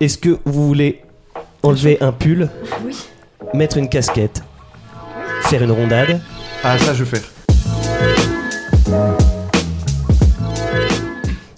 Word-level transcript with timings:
Est-ce 0.00 0.18
que 0.18 0.38
vous 0.44 0.66
voulez 0.66 1.02
enlever 1.62 1.98
un 2.00 2.12
pull, 2.12 2.48
Oui. 2.84 2.96
mettre 3.54 3.78
une 3.78 3.88
casquette, 3.88 4.42
faire 5.42 5.62
une 5.62 5.72
rondade 5.72 6.20
Ah, 6.62 6.78
ça, 6.78 6.94
je 6.94 7.04
fais. 7.04 7.22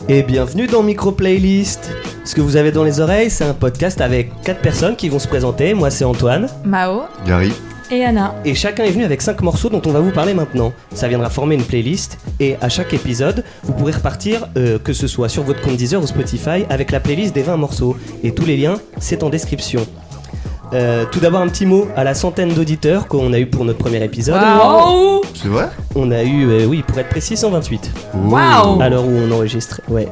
Et 0.08 0.22
bienvenue 0.22 0.66
dans 0.66 0.82
Micro 0.82 1.12
Playlist. 1.12 1.90
Ce 2.24 2.34
que 2.34 2.40
vous 2.40 2.56
avez 2.56 2.72
dans 2.72 2.84
les 2.84 3.00
oreilles, 3.00 3.30
c'est 3.30 3.44
un 3.44 3.54
podcast 3.54 4.00
avec 4.00 4.30
quatre 4.42 4.60
personnes 4.60 4.96
qui 4.96 5.08
vont 5.08 5.18
se 5.18 5.28
présenter. 5.28 5.74
Moi, 5.74 5.90
c'est 5.90 6.04
Antoine. 6.04 6.48
Mao 6.64 7.02
Gary. 7.26 7.52
Et 7.90 8.04
Anna. 8.04 8.34
Et 8.44 8.54
chacun 8.54 8.84
est 8.84 8.90
venu 8.90 9.04
avec 9.04 9.22
5 9.22 9.42
morceaux 9.42 9.68
dont 9.68 9.82
on 9.86 9.90
va 9.90 10.00
vous 10.00 10.10
parler 10.10 10.34
maintenant. 10.34 10.72
Ça 10.94 11.08
viendra 11.08 11.30
former 11.30 11.54
une 11.54 11.64
playlist 11.64 12.18
et 12.38 12.56
à 12.60 12.68
chaque 12.68 12.94
épisode, 12.94 13.44
vous 13.62 13.72
pourrez 13.72 13.92
repartir, 13.92 14.48
euh, 14.56 14.78
que 14.78 14.92
ce 14.92 15.06
soit 15.06 15.28
sur 15.28 15.42
votre 15.42 15.60
compte 15.60 15.76
Deezer 15.76 16.02
ou 16.02 16.06
Spotify, 16.06 16.64
avec 16.68 16.90
la 16.90 17.00
playlist 17.00 17.34
des 17.34 17.42
20 17.42 17.56
morceaux. 17.56 17.96
Et 18.22 18.32
tous 18.32 18.44
les 18.44 18.56
liens, 18.56 18.80
c'est 18.98 19.22
en 19.22 19.30
description. 19.30 19.86
Euh, 20.72 21.04
tout 21.10 21.18
d'abord 21.18 21.40
un 21.40 21.48
petit 21.48 21.66
mot 21.66 21.88
à 21.96 22.04
la 22.04 22.14
centaine 22.14 22.54
d'auditeurs 22.54 23.08
qu'on 23.08 23.32
a 23.32 23.40
eu 23.40 23.46
pour 23.46 23.64
notre 23.64 23.78
premier 23.78 24.02
épisode. 24.04 24.36
Waouh 24.40 25.20
C'est 25.34 25.48
vrai 25.48 25.68
On 25.96 26.12
a 26.12 26.22
eu, 26.22 26.48
euh, 26.48 26.64
oui, 26.64 26.84
pour 26.86 26.96
être 26.98 27.08
précis, 27.08 27.36
128 27.36 27.90
Waouh 28.14 28.80
à 28.80 28.88
l'heure 28.88 29.04
où 29.04 29.10
on 29.10 29.32
enregistre. 29.32 29.80
Ouais. 29.88 30.08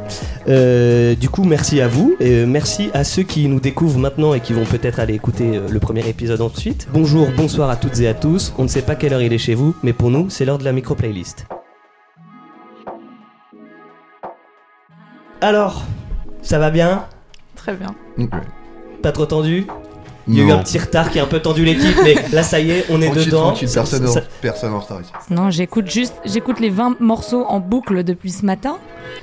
Euh, 0.48 1.14
du 1.14 1.28
coup, 1.28 1.44
merci 1.44 1.80
à 1.80 1.86
vous 1.86 2.16
et 2.18 2.44
merci 2.44 2.90
à 2.92 3.04
ceux 3.04 3.22
qui 3.22 3.46
nous 3.46 3.60
découvrent 3.60 4.00
maintenant 4.00 4.34
et 4.34 4.40
qui 4.40 4.52
vont 4.52 4.64
peut-être 4.64 4.98
aller 4.98 5.14
écouter 5.14 5.60
le 5.68 5.78
premier 5.78 6.08
épisode 6.08 6.40
ensuite. 6.40 6.88
Bonjour, 6.92 7.28
bonsoir 7.36 7.70
à 7.70 7.76
toutes 7.76 8.00
et 8.00 8.08
à 8.08 8.14
tous. 8.14 8.52
On 8.58 8.64
ne 8.64 8.68
sait 8.68 8.82
pas 8.82 8.96
quelle 8.96 9.12
heure 9.12 9.22
il 9.22 9.32
est 9.32 9.38
chez 9.38 9.54
vous, 9.54 9.76
mais 9.84 9.92
pour 9.92 10.10
nous, 10.10 10.28
c'est 10.28 10.44
l'heure 10.44 10.58
de 10.58 10.64
la 10.64 10.72
micro 10.72 10.96
playlist. 10.96 11.46
Alors, 15.40 15.84
ça 16.42 16.58
va 16.58 16.70
bien? 16.70 17.04
Très 17.54 17.76
bien. 17.76 17.94
Pas 19.02 19.12
trop 19.12 19.26
tendu? 19.26 19.68
Il 20.28 20.36
y 20.36 20.40
a 20.40 20.44
eu 20.44 20.50
un 20.50 20.58
petit 20.58 20.78
retard 20.78 21.10
qui 21.10 21.18
a 21.18 21.22
un 21.22 21.26
peu 21.26 21.40
tendu 21.40 21.64
l'équipe, 21.64 21.96
mais 22.04 22.14
là 22.32 22.42
ça 22.42 22.60
y 22.60 22.70
est, 22.70 22.84
on 22.90 23.00
est 23.00 23.06
Tranquille, 23.06 23.24
dedans. 23.26 23.40
tranquille, 23.42 23.68
personne, 23.72 24.06
Ça- 24.06 24.20
en, 24.20 24.22
personne 24.42 24.72
en 24.74 24.80
retard 24.80 25.00
ici. 25.00 25.10
Non, 25.30 25.50
j'écoute 25.50 25.90
juste, 25.90 26.14
j'écoute 26.24 26.60
les 26.60 26.70
20 26.70 27.00
morceaux 27.00 27.44
en 27.48 27.60
boucle 27.60 28.04
depuis 28.04 28.30
ce 28.30 28.44
matin. 28.44 28.76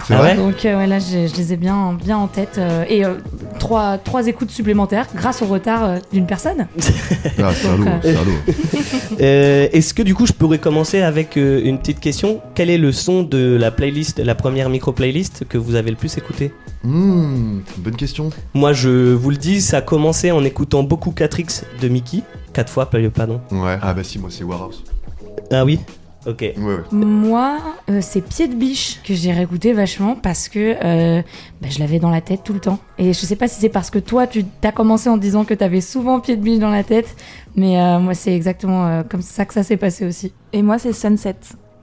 C'est 0.08 0.16
Ah 0.16 0.18
vrai 0.18 0.32
ouais 0.32 0.38
Donc 0.38 0.66
euh, 0.66 0.78
ouais, 0.78 0.88
là, 0.88 0.98
je, 1.00 1.28
je 1.32 1.36
les 1.38 1.54
ai 1.54 1.58
bien, 1.58 1.94
bien 1.94 2.18
en 2.18 2.28
tête. 2.28 2.56
euh, 2.58 2.84
et 2.90 3.06
euh, 3.06 3.14
trois, 3.60 3.98
trois 4.00 4.26
écoutes 4.28 4.50
supplémentaires 4.50 5.06
grâce 5.16 5.42
au 5.44 5.46
retard 5.46 5.84
euh, 5.86 5.98
d'une 6.12 6.26
personne. 6.26 6.68
Ah, 7.40 7.52
euh. 8.04 8.16
Euh, 9.22 9.68
Est-ce 9.72 9.94
que 9.94 10.02
du 10.02 10.16
coup 10.16 10.26
je 10.26 10.34
pourrais 10.34 10.58
commencer 10.58 11.02
avec 11.02 11.38
euh, 11.38 11.62
une 11.64 11.78
petite 11.80 12.00
question? 12.00 12.42
Quel 12.56 12.70
est 12.70 12.78
le 12.78 12.92
son 12.92 13.24
de 13.24 13.56
la 13.60 13.72
playlist, 13.72 14.20
la 14.20 14.36
première 14.36 14.70
micro 14.70 14.92
playlist 14.92 15.46
que 15.48 15.58
vous 15.58 15.76
avez 15.76 15.90
le 15.92 15.96
plus 15.98 16.18
écouté 16.18 16.52
Hmm, 16.86 17.62
bonne 17.80 17.96
question. 17.96 18.30
Moi 18.54 18.74
je 18.74 19.14
vous 19.14 19.32
le 19.32 19.38
dis, 19.38 19.60
ça 19.62 19.78
a 19.78 19.82
commencé 19.82 20.32
en 20.32 20.44
écoutant 20.44 20.84
beaucoup 20.84 21.12
4X 21.12 21.64
de 21.82 21.88
Mickey. 21.88 22.22
4 22.54 22.70
fois, 22.72 22.90
pas- 22.90 23.00
pardon. 23.14 23.42
Ouais. 23.52 23.78
Ah, 23.82 23.94
bah 23.94 24.04
si, 24.04 24.18
moi, 24.20 24.30
c'est 24.32 24.44
Warhouse. 24.46 24.84
Ah 25.52 25.66
oui 25.66 25.80
Ok. 26.26 26.42
Ouais, 26.42 26.56
ouais. 26.58 26.78
Moi, 26.92 27.58
euh, 27.90 28.00
c'est 28.02 28.22
Pied 28.22 28.48
de 28.48 28.56
biche 28.56 29.00
que 29.04 29.14
j'ai 29.14 29.32
réécouté 29.32 29.74
vachement 29.74 30.16
parce 30.16 30.48
que 30.48 30.76
euh, 30.84 31.22
bah, 31.62 31.68
je 31.70 31.80
l'avais 31.80 32.00
dans 32.00 32.10
la 32.10 32.22
tête 32.22 32.42
tout 32.44 32.54
le 32.54 32.60
temps. 32.60 32.80
Et 32.98 33.14
je 33.14 33.20
sais 33.20 33.36
pas 33.36 33.48
si 33.48 33.60
c'est 33.60 33.70
parce 33.70 33.90
que 33.90 34.00
toi, 34.00 34.26
tu 34.26 34.44
as 34.64 34.72
commencé 34.72 35.10
en 35.10 35.18
disant 35.18 35.44
que 35.44 35.54
t'avais 35.54 35.82
souvent 35.82 36.20
Pied 36.20 36.36
de 36.38 36.42
biche 36.42 36.60
dans 36.60 36.72
la 36.72 36.84
tête, 36.84 37.16
mais 37.56 37.80
euh, 37.80 38.00
moi, 38.00 38.14
c'est 38.14 38.34
exactement 38.36 38.88
euh, 38.88 39.04
comme 39.04 39.22
ça 39.22 39.46
que 39.46 39.54
ça 39.54 39.62
s'est 39.64 39.78
passé 39.78 40.06
aussi. 40.06 40.32
Et 40.54 40.62
moi, 40.62 40.80
c'est 40.80 40.94
Sunset. 40.94 41.36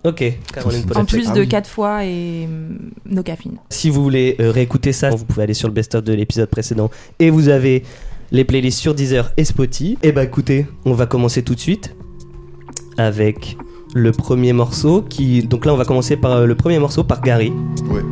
Ok, 0.04 0.24
Caroline 0.52 0.84
En 0.96 1.04
plus 1.04 1.32
de 1.32 1.40
oui. 1.40 1.48
4 1.48 1.68
fois 1.68 2.04
et 2.04 2.46
hum, 2.46 2.90
No 3.06 3.22
Caffeine. 3.22 3.58
Si 3.70 3.88
vous 3.88 4.02
voulez 4.02 4.36
euh, 4.40 4.50
réécouter 4.50 4.92
ça, 4.92 5.10
vous 5.10 5.24
pouvez 5.24 5.44
aller 5.44 5.54
sur 5.54 5.68
le 5.68 5.74
best-of 5.74 6.02
de 6.02 6.12
l'épisode 6.12 6.48
précédent 6.48 6.90
et 7.20 7.30
vous 7.30 7.48
avez 7.48 7.84
les 8.32 8.44
playlists 8.44 8.80
sur 8.80 8.94
Deezer 8.94 9.32
et 9.36 9.44
Spotify. 9.44 9.96
Et 10.02 10.10
bah 10.10 10.24
écoutez, 10.24 10.66
on 10.84 10.92
va 10.92 11.06
commencer 11.06 11.42
tout 11.42 11.54
de 11.54 11.60
suite 11.60 11.94
avec 12.96 13.56
le 13.94 14.10
premier 14.10 14.52
morceau 14.52 15.02
qui 15.02 15.42
donc 15.42 15.66
là 15.66 15.72
on 15.72 15.76
va 15.76 15.84
commencer 15.84 16.16
par 16.16 16.32
euh, 16.32 16.46
le 16.46 16.54
premier 16.54 16.78
morceau 16.78 17.04
par 17.04 17.20
Gary. 17.20 17.52
Ouais. 17.88 18.02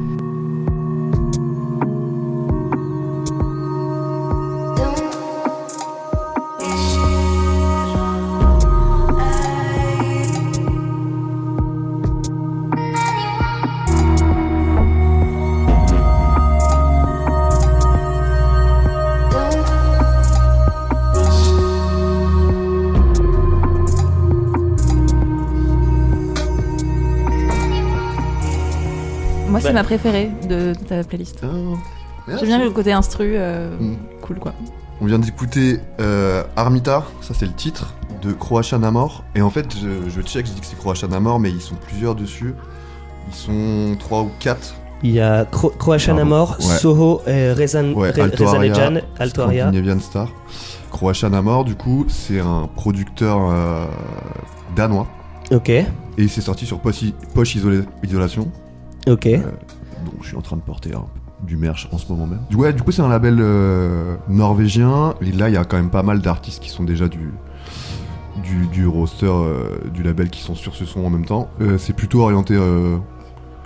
C'est 29.70 29.74
ma 29.74 29.84
préférée 29.84 30.30
de, 30.48 30.72
de 30.72 30.74
ta 30.74 31.02
playlist. 31.04 31.40
Ah. 31.42 31.46
J'aime 32.36 32.46
bien 32.46 32.62
le 32.62 32.70
côté 32.70 32.92
instru, 32.92 33.32
euh, 33.34 33.76
Mm. 33.78 33.96
cool 34.22 34.38
quoi. 34.38 34.52
On 35.00 35.06
vient 35.06 35.18
d'écouter 35.18 35.80
euh, 36.00 36.42
Armita, 36.56 37.04
ça 37.22 37.32
c'est 37.34 37.46
le 37.46 37.52
titre, 37.52 37.94
de 38.22 38.32
Croatia 38.32 38.78
Namor. 38.78 39.24
Et 39.34 39.42
en 39.42 39.50
fait, 39.50 39.66
je, 39.74 40.10
je 40.10 40.20
check, 40.20 40.46
je 40.46 40.52
dis 40.52 40.60
que 40.60 40.66
c'est 40.66 40.76
Croatia 40.78 41.08
Namor, 41.08 41.40
mais 41.40 41.50
ils 41.50 41.60
sont 41.62 41.74
plusieurs 41.76 42.14
dessus. 42.14 42.54
Ils 43.28 43.34
sont 43.34 43.96
3 43.98 44.20
ou 44.22 44.30
4. 44.40 44.74
Il 45.02 45.12
y 45.12 45.20
a 45.20 45.46
Cro 45.46 45.70
Croatian. 45.70 46.18
Amor, 46.18 46.56
Ouais. 46.58 46.64
Soho, 46.66 47.22
euh, 47.26 47.54
Rezan, 47.56 47.92
Ouais, 47.94 48.10
Re- 48.10 48.20
Alto 48.22 48.44
Rezanejan, 48.44 48.82
Aria, 48.96 49.00
Alto 49.18 49.42
Aria. 49.42 49.62
Scandinavian 49.68 50.00
Star. 50.00 50.28
Croatia 50.90 51.30
Namor, 51.30 51.64
du 51.64 51.74
coup, 51.76 52.04
c'est 52.08 52.40
un 52.40 52.68
producteur 52.76 53.38
euh, 53.50 53.86
danois. 54.76 55.06
Ok, 55.50 55.70
Et 55.70 56.28
c'est 56.28 56.42
sorti 56.42 56.66
sur 56.66 56.78
Poche, 56.80 57.02
Poche 57.34 57.56
Isolé- 57.56 57.84
Isolation. 58.04 58.48
Ok. 59.10 59.28
Donc 60.04 60.14
je 60.22 60.28
suis 60.28 60.36
en 60.36 60.40
train 60.42 60.56
de 60.56 60.62
porter 60.62 60.94
un- 60.94 61.04
du 61.46 61.56
merch 61.56 61.88
en 61.92 61.98
ce 61.98 62.06
moment 62.12 62.26
même. 62.26 62.40
Ouais, 62.54 62.72
du 62.72 62.82
coup 62.82 62.92
c'est 62.92 63.02
un 63.02 63.08
label 63.08 63.38
euh, 63.40 64.16
norvégien. 64.28 65.14
Et 65.22 65.32
là 65.32 65.48
il 65.48 65.54
y 65.54 65.58
a 65.58 65.64
quand 65.64 65.76
même 65.76 65.90
pas 65.90 66.02
mal 66.02 66.20
d'artistes 66.20 66.62
qui 66.62 66.68
sont 66.70 66.84
déjà 66.84 67.08
du 67.08 67.32
du, 68.42 68.66
du 68.68 68.86
roster 68.86 69.26
euh, 69.26 69.78
du 69.92 70.02
label 70.02 70.30
qui 70.30 70.40
sont 70.40 70.54
sur 70.54 70.74
ce 70.74 70.84
son 70.84 71.04
en 71.04 71.10
même 71.10 71.24
temps. 71.26 71.48
Euh, 71.60 71.76
c'est 71.78 71.92
plutôt 71.92 72.22
orienté, 72.22 72.54
euh, 72.54 72.96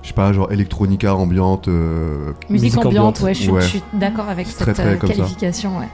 je 0.02 0.08
sais 0.08 0.14
pas, 0.14 0.32
genre 0.32 0.50
électronica 0.52 1.14
ambiante. 1.14 1.68
euh, 1.68 2.32
Musique, 2.50 2.72
Musique 2.74 2.78
ambiante, 2.78 2.92
ambiante. 2.96 3.20
ouais, 3.22 3.34
je, 3.34 3.40
suis- 3.42 3.50
Ouais. 3.50 3.60
je 3.62 3.66
suis 3.66 3.82
d'accord 3.92 4.28
avec 4.28 4.46
cette 4.46 4.58
très, 4.58 4.72
très 4.72 4.94
euh, 4.94 4.96
comme 4.96 5.10
ça. 5.10 5.16
qualification. 5.16 5.78
Ouais. 5.78 5.88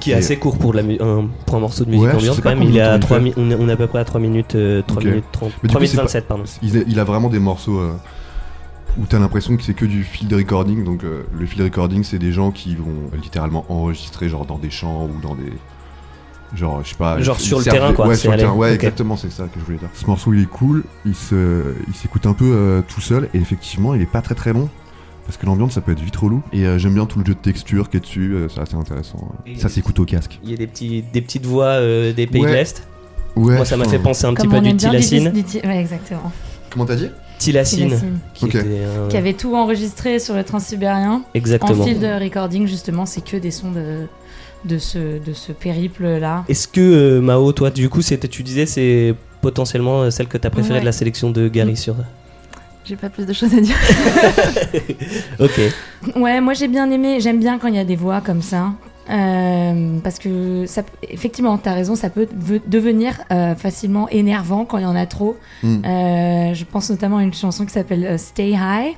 Qui 0.00 0.10
est 0.10 0.14
Et- 0.14 0.18
assez 0.18 0.36
court 0.38 0.58
pour, 0.58 0.74
la 0.74 0.82
un, 0.82 1.26
pour 1.46 1.56
un 1.56 1.60
morceau 1.60 1.84
de 1.84 1.90
musique 1.90 2.04
Ouais, 2.06 2.14
ambiante 2.14 2.40
quand 2.42 2.48
même. 2.50 2.62
Il 2.62 2.68
est 2.76 2.80
combien 2.80 2.90
à 2.90 2.96
de 2.98 3.02
temps 3.02 3.06
3 3.06 3.18
il 3.18 3.24
mi- 3.24 3.34
on, 3.58 3.68
est, 3.68 3.72
à 3.72 3.76
peu 3.76 3.86
près 3.86 3.98
à 4.00 4.04
3 4.04 4.20
minutes, 4.20 4.54
euh, 4.56 4.82
3 4.86 4.98
Ok. 5.02 5.04
minutes 5.08 5.24
30. 5.32 5.52
Mais 5.62 5.68
du 5.68 5.68
3 5.68 5.78
coup, 5.78 5.82
minutes 5.82 5.90
c'est 5.90 5.96
pas- 5.96 6.02
27, 6.02 6.28
pardon. 6.28 6.44
il, 6.62 6.76
a, 6.76 6.80
il 6.86 7.00
a 7.00 7.04
vraiment 7.04 7.28
des 7.28 7.38
morceaux 7.38 7.78
euh, 7.78 7.92
où 8.98 9.04
t'as 9.06 9.18
l'impression 9.18 9.56
que 9.56 9.62
c'est 9.62 9.74
que 9.74 9.84
du 9.84 10.04
field 10.04 10.32
recording. 10.32 10.84
Donc 10.84 11.04
euh, 11.04 11.22
le 11.38 11.46
field 11.46 11.62
recording 11.64 12.02
c'est 12.04 12.18
des 12.18 12.32
gens 12.32 12.50
qui 12.50 12.74
vont 12.76 13.10
littéralement 13.22 13.64
enregistrer 13.68 14.28
genre 14.28 14.46
dans 14.46 14.58
des 14.58 14.70
champs 14.70 15.04
ou 15.06 15.20
dans 15.20 15.34
des 15.34 15.52
genre 16.54 16.80
je 16.84 16.90
sais 16.90 16.94
pas 16.94 17.20
Genre 17.20 17.40
sur 17.40 17.58
le 17.58 17.64
terrain, 17.64 17.92
quoi, 17.92 18.06
ouais 18.08 18.16
sur 18.16 18.30
le 18.30 18.36
terrain 18.38 18.52
ouais 18.54 18.72
exactement 18.74 19.16
c'est 19.16 19.30
ça 19.32 19.44
que 19.44 19.58
je 19.58 19.64
voulais 19.64 19.78
dire 19.78 19.88
ce 19.94 20.06
morceau 20.06 20.32
il 20.32 20.42
est 20.42 20.46
cool 20.46 20.84
il 21.04 21.14
se 21.14 21.74
il 21.88 21.94
s'écoute 21.94 22.24
un 22.26 22.34
peu 22.34 22.44
euh, 22.54 22.82
tout 22.86 23.00
seul 23.00 23.28
et 23.34 23.38
effectivement 23.38 23.94
il 23.94 24.00
est 24.02 24.06
pas 24.10 24.22
très 24.22 24.36
très 24.36 24.52
long 24.52 24.68
parce 25.26 25.36
que 25.36 25.44
l'ambiance 25.44 25.72
ça 25.72 25.80
peut 25.80 25.90
être 25.90 26.00
vite 26.00 26.14
relou 26.16 26.42
et 26.52 26.64
euh, 26.64 26.78
j'aime 26.78 26.94
bien 26.94 27.04
tout 27.04 27.18
le 27.18 27.24
jeu 27.26 27.34
de 27.34 27.38
texture 27.40 27.90
qui 27.90 27.96
est 27.96 28.00
dessus 28.00 28.32
euh, 28.32 28.48
c'est 28.48 28.60
assez 28.60 28.76
intéressant 28.76 29.28
ça 29.56 29.68
s'écoute 29.68 29.98
au 29.98 30.04
casque 30.04 30.38
Il 30.44 30.50
y 30.50 30.54
a 30.54 30.56
des, 30.56 30.68
petits, 30.68 31.02
des 31.12 31.20
petites 31.20 31.44
voix 31.46 31.66
euh, 31.66 32.12
des 32.12 32.28
pays 32.28 32.42
Ouais. 32.42 32.50
de 32.50 32.54
l'Est. 32.54 32.86
ouais 33.34 33.56
Moi, 33.56 33.64
ça 33.64 33.76
m'a 33.76 33.86
fait 33.88 33.98
penser 33.98 34.24
un 34.26 34.32
petit 34.34 34.46
peu 34.46 34.56
à 34.56 34.60
du 34.60 34.74
Tilacine. 34.76 35.32
Ouais, 35.64 35.80
exactement. 35.80 36.30
comment 36.70 36.86
t'as 36.86 36.94
dit? 36.96 37.10
Tilacine, 37.38 37.98
qui, 38.34 38.46
un- 38.56 39.14
avait 39.16 39.34
tout 39.34 39.54
enregistré 39.54 40.18
sur 40.18 40.34
le 40.34 40.42
transsibérien. 40.44 41.12
En 41.12 41.22
Exactement. 41.34 41.84
fil 41.84 42.00
de 42.00 42.06
recording, 42.22 42.66
justement, 42.66 43.04
c'est 43.06 43.22
que 43.24 43.36
des 43.36 43.50
sons 43.50 43.70
de, 43.72 44.06
de 44.64 44.78
ce, 44.78 44.98
de 45.22 45.32
ce 45.32 45.52
périple-là. 45.52 46.44
Est-ce 46.48 46.66
que, 46.68 46.80
euh, 46.80 47.20
Mao, 47.20 47.52
toi, 47.52 47.70
du 47.70 47.88
coup, 47.88 48.02
c'était, 48.02 48.28
tu 48.28 48.42
disais, 48.42 48.66
c'est 48.66 49.14
potentiellement 49.42 50.02
euh, 50.02 50.10
celle 50.10 50.28
que 50.28 50.38
t'as 50.38 50.50
préférée 50.50 50.74
Ouais. 50.76 50.80
de 50.80 50.86
la 50.86 50.92
sélection 50.92 51.30
de 51.30 51.48
Gary 51.48 51.72
Mm. 51.72 51.76
sur. 51.76 51.94
J'ai 52.84 52.96
pas 52.96 53.08
plus 53.10 53.26
de 53.26 53.32
choses 53.32 53.52
à 53.52 53.60
dire. 53.60 53.76
ok. 55.40 55.60
Ouais, 56.16 56.40
moi 56.40 56.52
j'ai 56.54 56.68
bien 56.68 56.88
aimé, 56.90 57.18
j'aime 57.20 57.40
bien 57.40 57.58
quand 57.58 57.68
il 57.68 57.74
y 57.74 57.78
a 57.80 57.84
des 57.84 57.96
voix 57.96 58.20
comme 58.20 58.42
ça. 58.42 58.72
Euh, 59.08 59.98
parce 60.02 60.18
que 60.18 60.64
ça, 60.66 60.82
effectivement, 61.08 61.56
t'as 61.58 61.74
raison, 61.74 61.94
ça 61.94 62.10
peut 62.10 62.26
ve- 62.38 62.60
devenir 62.66 63.18
euh, 63.30 63.54
facilement 63.54 64.08
énervant 64.08 64.64
quand 64.64 64.78
il 64.78 64.82
y 64.82 64.86
en 64.86 64.96
a 64.96 65.06
trop. 65.06 65.36
Hmm. 65.62 65.84
Euh, 65.84 66.54
je 66.54 66.64
pense 66.64 66.90
notamment 66.90 67.18
à 67.18 67.22
une 67.22 67.34
chanson 67.34 67.64
qui 67.64 67.72
s'appelle 67.72 68.04
euh, 68.04 68.18
Stay 68.18 68.50
High. 68.50 68.94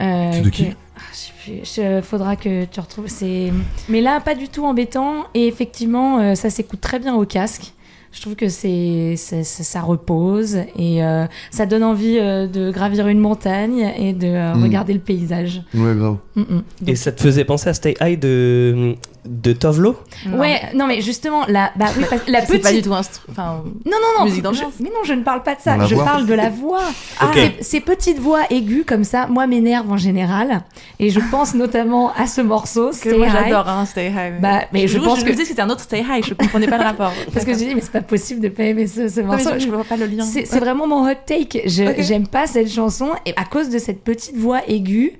Euh, 0.00 0.40
de 0.42 0.48
qui 0.50 0.66
que- 0.66 0.72
Ah, 0.96 1.00
je 1.12 1.16
sais 1.18 1.32
plus, 1.42 1.82
je- 1.82 2.02
faudra 2.02 2.36
que 2.36 2.64
tu 2.66 2.80
retrouves. 2.80 3.08
C'est, 3.08 3.52
mais 3.88 4.00
là, 4.00 4.20
pas 4.20 4.34
du 4.34 4.48
tout 4.48 4.64
embêtant. 4.64 5.24
Et 5.34 5.46
effectivement, 5.46 6.18
euh, 6.18 6.34
ça 6.34 6.50
s'écoute 6.50 6.80
très 6.80 6.98
bien 6.98 7.14
au 7.14 7.24
casque. 7.24 7.72
Je 8.14 8.20
trouve 8.20 8.34
que 8.36 8.50
c'est, 8.50 9.14
c'est- 9.16 9.42
ça, 9.42 9.64
ça 9.64 9.80
repose 9.80 10.56
et 10.76 11.02
euh, 11.02 11.24
ça 11.50 11.64
donne 11.64 11.82
envie 11.82 12.18
euh, 12.18 12.46
de 12.46 12.70
gravir 12.70 13.08
une 13.08 13.18
montagne 13.18 13.90
et 13.96 14.12
de 14.12 14.26
euh, 14.26 14.54
Mm. 14.54 14.62
regarder 14.62 14.92
le 14.92 14.98
paysage. 15.00 15.62
ouais 15.74 15.94
grave 15.96 16.18
Mm, 16.36 16.40
mm. 16.42 16.62
Et 16.88 16.94
ça 16.96 17.10
te 17.10 17.22
faisait 17.22 17.46
penser 17.46 17.70
à 17.70 17.74
Stay 17.74 17.94
High 18.02 18.18
de. 18.20 18.96
De 19.24 19.52
Tovlo 19.52 19.96
Non. 20.26 20.38
Ouais, 20.40 20.60
non 20.74 20.88
mais 20.88 21.00
justement, 21.00 21.44
la, 21.46 21.70
bah, 21.76 21.86
oui, 21.96 22.04
la 22.26 22.40
C'est 22.44 22.46
petite. 22.48 22.62
pas 22.62 22.72
du 22.72 22.82
tout 22.82 22.90
instru- 22.90 23.20
Enfin, 23.30 23.62
Non, 23.86 23.92
non, 23.92 24.18
non. 24.18 24.24
Musique 24.24 24.44
je- 24.52 24.82
mais 24.82 24.88
non, 24.90 25.04
je 25.04 25.12
ne 25.12 25.22
parle 25.22 25.44
pas 25.44 25.54
de 25.54 25.60
ça. 25.60 25.76
Je 25.86 25.94
voix. 25.94 26.04
parle 26.04 26.26
de 26.26 26.34
la 26.34 26.50
voix. 26.50 26.82
Ah, 27.20 27.30
ces, 27.32 27.52
ces 27.62 27.80
petites 27.80 28.18
voix 28.18 28.40
aiguës 28.50 28.84
comme 28.84 29.04
ça, 29.04 29.28
moi, 29.28 29.46
m'énervent 29.46 29.92
en 29.92 29.96
général. 29.96 30.62
Et 30.98 31.10
je 31.10 31.20
pense 31.30 31.54
notamment 31.54 32.12
à 32.14 32.26
ce 32.26 32.40
morceau, 32.40 32.88
que 32.90 32.96
Stay 32.96 33.16
moi 33.16 33.26
High. 33.28 33.32
j'adore, 33.44 33.68
hein, 33.68 33.86
Stay 33.86 34.08
High. 34.08 34.40
Bah, 34.40 34.62
mais 34.72 34.88
je 34.88 34.98
pense 34.98 35.20
je 35.20 35.24
que- 35.24 35.28
me 35.28 35.32
disais 35.32 35.42
que 35.44 35.48
c'était 35.50 35.62
un 35.62 35.70
autre 35.70 35.82
Stay 35.82 36.00
High, 36.08 36.24
je 36.26 36.34
comprenais 36.34 36.66
pas 36.66 36.78
le 36.78 36.84
rapport. 36.84 37.12
Parce 37.32 37.44
que 37.46 37.52
je 37.52 37.58
dis, 37.58 37.74
mais 37.76 37.80
c'est 37.80 37.92
pas 37.92 38.00
possible 38.02 38.40
de 38.40 38.48
pas 38.48 38.64
aimer 38.64 38.88
ce, 38.88 39.08
ce 39.08 39.20
Non, 39.20 39.26
morceau. 39.28 39.50
je, 39.54 39.60
je 39.60 39.68
vois 39.68 39.84
pas 39.84 39.96
le 39.96 40.06
lien. 40.06 40.24
C'est 40.24 40.58
vraiment 40.58 40.88
mon 40.88 41.08
hot 41.08 41.14
take. 41.26 41.62
Je 41.66 41.84
Ok. 41.84 41.94
j'aime 42.00 42.26
pas 42.26 42.48
cette 42.48 42.70
chanson 42.72 43.10
et 43.24 43.32
à 43.36 43.44
cause 43.44 43.68
de 43.68 43.78
cette 43.78 44.02
petite 44.02 44.36
voix 44.36 44.62
aiguë. 44.66 45.18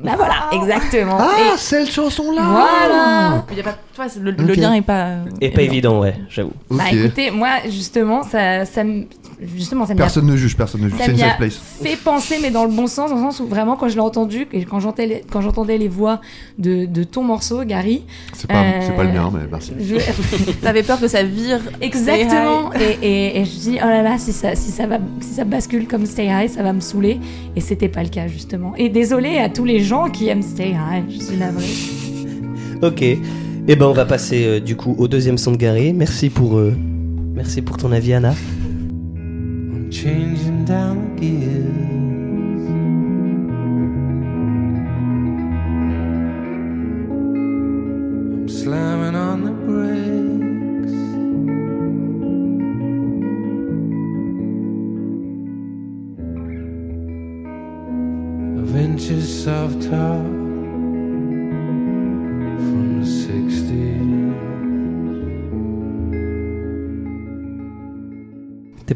Bah 0.00 0.12
voilà, 0.16 0.34
exactement. 0.52 1.18
Ah, 1.20 1.56
cette 1.56 1.88
chanson-là 1.90 2.42
Voilà. 2.42 3.03
Il 3.50 3.56
y 3.56 3.60
a 3.60 3.64
pas, 3.64 3.72
tu 3.72 3.96
vois, 3.96 4.08
c'est- 4.08 4.20
le, 4.20 4.30
Ok. 4.32 4.38
le 4.38 4.54
lien 4.54 4.72
est 4.74 4.82
pas. 4.82 5.16
Et 5.40 5.50
pas 5.50 5.62
évident, 5.62 6.00
ouais, 6.00 6.14
j'avoue. 6.28 6.52
Ok. 6.70 6.78
Bah 6.78 6.84
écoutez, 6.92 7.30
moi 7.30 7.48
justement, 7.68 8.22
ça, 8.22 8.64
ça 8.64 8.84
me, 8.84 9.04
justement, 9.56 9.86
ça 9.86 9.94
Personne 9.94 10.26
ne 10.26 10.36
juge, 10.36 10.56
personne 10.56 10.80
ne 10.82 10.88
juge. 10.88 10.98
Ça 10.98 11.04
C'est 11.04 11.10
une 11.12 11.16
m'y 11.18 11.22
a 11.22 11.28
safe 11.30 11.36
place. 11.38 11.60
fait 11.82 11.96
penser, 11.96 12.38
mais 12.42 12.50
dans 12.50 12.64
le 12.64 12.70
bon 12.72 12.86
sens, 12.86 13.10
dans 13.10 13.16
le 13.16 13.22
sens 13.22 13.40
où 13.40 13.46
vraiment, 13.46 13.76
quand 13.76 13.88
je 13.88 13.94
l'ai 13.94 14.00
entendu, 14.00 14.46
et 14.52 14.64
quand 14.64 14.80
j'entendais 14.80 15.06
les, 15.06 15.24
quand 15.30 15.40
j'entendais 15.40 15.78
les 15.78 15.88
voix 15.88 16.20
de, 16.58 16.84
de 16.86 17.04
ton 17.04 17.22
morceau, 17.22 17.62
Gary, 17.64 18.02
C'est 18.32 18.46
pas, 18.48 18.62
Euh, 18.62 18.80
c'est 18.80 18.96
pas 18.96 19.04
le 19.04 19.12
mien, 19.12 19.30
mais 19.32 19.40
merci. 19.50 19.72
je- 19.78 20.52
T'avais 20.62 20.82
peur 20.82 21.00
que 21.00 21.08
ça 21.08 21.22
vire. 21.22 21.60
exactement, 21.80 22.70
et, 22.74 23.06
et, 23.06 23.40
et 23.40 23.44
je 23.44 23.50
dis, 23.58 23.78
oh 23.82 23.86
là 23.86 24.02
là, 24.02 24.18
si 24.18 24.32
ça, 24.32 24.54
si 24.54 24.70
ça 24.70 24.86
va, 24.86 24.98
si 25.20 25.34
ça 25.34 25.44
bascule 25.44 25.86
comme 25.86 26.06
Stay 26.06 26.26
High, 26.26 26.48
ça 26.48 26.62
va 26.62 26.72
me 26.72 26.80
saouler, 26.80 27.20
et 27.56 27.60
c'était 27.60 27.88
pas 27.88 28.02
le 28.02 28.08
cas 28.08 28.26
justement. 28.28 28.74
Et 28.76 28.88
désolé 28.88 29.38
à 29.38 29.48
tous 29.48 29.64
les 29.64 29.80
gens 29.80 30.08
qui 30.10 30.28
aiment 30.28 30.42
Stay 30.42 30.70
High, 30.70 31.04
je 31.10 31.24
suis 31.24 31.36
navrée. 31.36 31.64
Ok. 32.82 33.02
Et 33.02 33.76
ben 33.76 33.86
on 33.86 33.92
va 33.92 34.04
passer 34.04 34.44
euh, 34.44 34.60
du 34.60 34.76
coup 34.76 34.94
au 34.98 35.08
deuxième 35.08 35.38
son 35.38 35.52
de 35.52 35.56
Gary. 35.56 35.92
Merci 35.92 36.28
pour, 36.28 36.58
euh, 36.58 36.74
merci 37.34 37.62
pour 37.62 37.76
ton 37.76 37.92
avis, 37.92 38.12
Anna. 38.12 38.34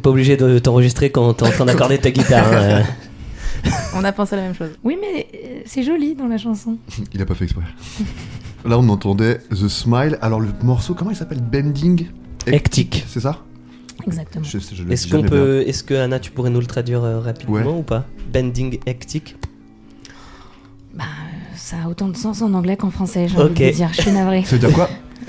Pas 0.08 0.12
obligé 0.12 0.37
de 0.38 0.58
t'enregistrer 0.58 1.10
quand 1.10 1.34
t'es 1.34 1.46
en 1.46 1.50
train 1.50 1.64
d'accorder 1.66 1.99
ta 1.99 2.10
guitare. 2.10 2.46
hein, 2.50 2.56
euh. 2.56 2.82
On 3.94 4.05
a 4.05 4.12
pensé 4.12 4.34
à 4.34 4.37
la 4.37 4.43
même 4.44 4.55
chose. 4.55 4.70
Oui, 4.84 4.96
mais 5.00 5.26
euh, 5.34 5.60
c'est 5.66 5.82
joli 5.82 6.14
dans 6.14 6.26
la 6.28 6.38
chanson. 6.38 6.78
Il 7.12 7.20
a 7.20 7.26
pas 7.26 7.34
fait 7.34 7.44
exprès. 7.44 7.64
Là, 8.64 8.78
on 8.78 8.88
entendait 8.88 9.38
The 9.50 9.69
Smile. 9.69 10.19
Alors, 10.22 10.40
le 10.40 10.49
morceau, 10.62 10.94
comment 10.94 11.10
il 11.10 11.16
s'appelle? 11.16 11.40
Bending? 11.40 12.06
Hectic. 12.46 13.05
C'est 13.08 13.20
ça? 13.20 13.43
Exactement. 14.06 14.44
Je- 14.44 14.58
je 14.58 14.82
le 14.82 14.93
Est-ce 14.93 15.05
dis 15.05 15.10
qu'on 15.10 15.19
jamais 15.19 15.28
peut, 15.28 15.62
est-ce 15.66 15.84
que 15.84 15.94
Anna, 15.94 16.19
tu 16.19 16.31
pourrais 16.31 16.50
nous 16.50 16.60
le 16.60 16.66
traduire 16.66 17.05
euh, 17.05 17.20
rapidement 17.20 17.55
Ouais. 17.56 17.64
ou 17.66 17.82
pas? 17.82 18.05
Bending 18.32 18.78
hectic. 18.87 19.37
Bah, 20.94 21.05
ça 21.56 21.76
a 21.84 21.88
autant 21.88 22.08
de 22.08 22.16
sens 22.16 22.43
en 22.43 22.52
anglais 22.55 22.76
qu'en 22.76 22.90
français, 22.90 23.28
j'ai 23.28 23.37
envie 23.37 23.50
Ok. 23.50 23.58
de 23.58 23.70
dire. 23.70 23.90
Je 23.93 24.00
suis 24.02 24.12
navrée. 24.12 24.40
bien. 24.40 24.46
Ça 24.49 24.56
veut 24.56 24.66
dire 24.66 24.72
quoi? 24.72 24.88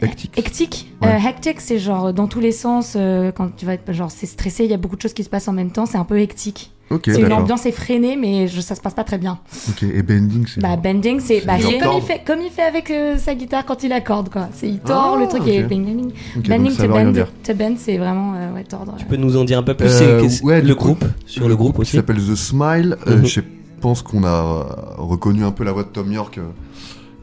Hectic. 0.00 0.38
Hectique. 0.38 0.92
Ouais. 1.02 1.08
Euh, 1.08 1.28
hectic, 1.28 1.60
c'est 1.60 1.78
genre 1.78 2.12
dans 2.12 2.28
tous 2.28 2.40
les 2.40 2.52
sens. 2.52 2.94
euh, 2.96 3.32
quand 3.32 3.54
tu 3.56 3.66
vas 3.66 3.74
être 3.74 3.92
genre 3.92 4.10
c'est 4.10 4.26
stressé, 4.26 4.64
il 4.64 4.70
y 4.70 4.74
a 4.74 4.76
beaucoup 4.76 4.96
de 4.96 5.02
choses 5.02 5.12
qui 5.14 5.24
se 5.24 5.28
passent 5.28 5.48
en 5.48 5.52
même 5.52 5.70
temps. 5.70 5.86
C'est 5.86 5.98
un 5.98 6.04
peu 6.04 6.18
hectique. 6.20 6.72
Ok, 6.90 7.02
c'est 7.04 7.20
une 7.20 7.32
ambiance 7.34 7.66
effrénée, 7.66 8.16
mais 8.16 8.48
je, 8.48 8.62
ça 8.62 8.74
se 8.74 8.80
passe 8.80 8.94
pas 8.94 9.04
très 9.04 9.18
bien. 9.18 9.38
Ok, 9.68 9.82
et 9.82 10.02
Bending, 10.02 10.46
c'est. 10.46 10.60
Bah 10.62 10.74
bending, 10.76 11.20
c'est 11.20 11.42
bah, 11.44 11.56
comme 11.82 11.92
il 11.96 12.00
fait 12.02 12.22
comme 12.26 12.38
il 12.40 12.50
fait 12.50 12.62
avec 12.62 12.90
euh, 12.90 13.18
sa 13.18 13.34
guitare 13.34 13.66
quand 13.66 13.82
il 13.82 13.92
accorde 13.92 14.30
quoi. 14.30 14.48
C'est 14.54 14.68
il 14.70 14.78
tord 14.78 15.16
Ah, 15.16 15.20
le 15.20 15.28
truc 15.28 15.42
ok. 15.42 15.48
et 15.48 15.62
bing 15.64 15.84
bing 15.84 15.96
bing. 15.96 16.06
Ok, 16.08 16.34
donc 16.36 16.48
Bending 16.48 16.70
ça 16.72 16.84
to 16.84 16.88
bend, 16.88 17.12
dire. 17.12 17.28
to 17.44 17.52
bend, 17.54 17.74
c'est 17.76 17.98
vraiment 17.98 18.32
euh, 18.36 18.54
ouais 18.54 18.64
tordre. 18.64 18.94
Tu 18.96 19.04
peux 19.04 19.16
nous 19.16 19.36
en 19.36 19.44
dire 19.44 19.58
un 19.58 19.62
peu 19.62 19.74
plus 19.74 19.90
Euh, 20.00 20.26
ouais, 20.44 20.62
Le 20.62 20.74
groupe, 20.74 21.04
sur 21.26 21.46
le 21.46 21.56
groupe 21.56 21.74
qui 21.74 21.80
aussi. 21.82 21.96
s'appelle 21.96 22.16
The 22.16 22.34
Smile. 22.34 22.96
Euh, 23.06 23.16
Mhm. 23.18 23.26
Je 23.26 23.40
pense 23.82 24.00
qu'on 24.00 24.24
a 24.24 24.28
euh, 24.28 24.62
reconnu 24.96 25.44
un 25.44 25.52
peu 25.52 25.64
la 25.64 25.72
voix 25.72 25.82
de 25.84 25.88
Tom 25.90 26.10
York, 26.10 26.40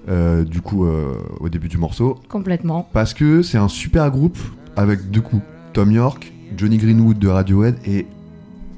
euh, 0.09 0.43
du 0.43 0.61
coup, 0.61 0.85
euh, 0.85 1.15
au 1.39 1.49
début 1.49 1.67
du 1.67 1.77
morceau. 1.77 2.19
Complètement. 2.29 2.87
Parce 2.93 3.13
que 3.13 3.41
c'est 3.41 3.57
un 3.57 3.67
super 3.67 4.09
groupe 4.11 4.37
avec 4.75 5.09
deux 5.11 5.21
coups. 5.21 5.41
Tom 5.73 5.91
York, 5.91 6.31
Johnny 6.55 6.77
Greenwood 6.77 7.19
de 7.19 7.27
Radiohead 7.27 7.75
et 7.85 8.05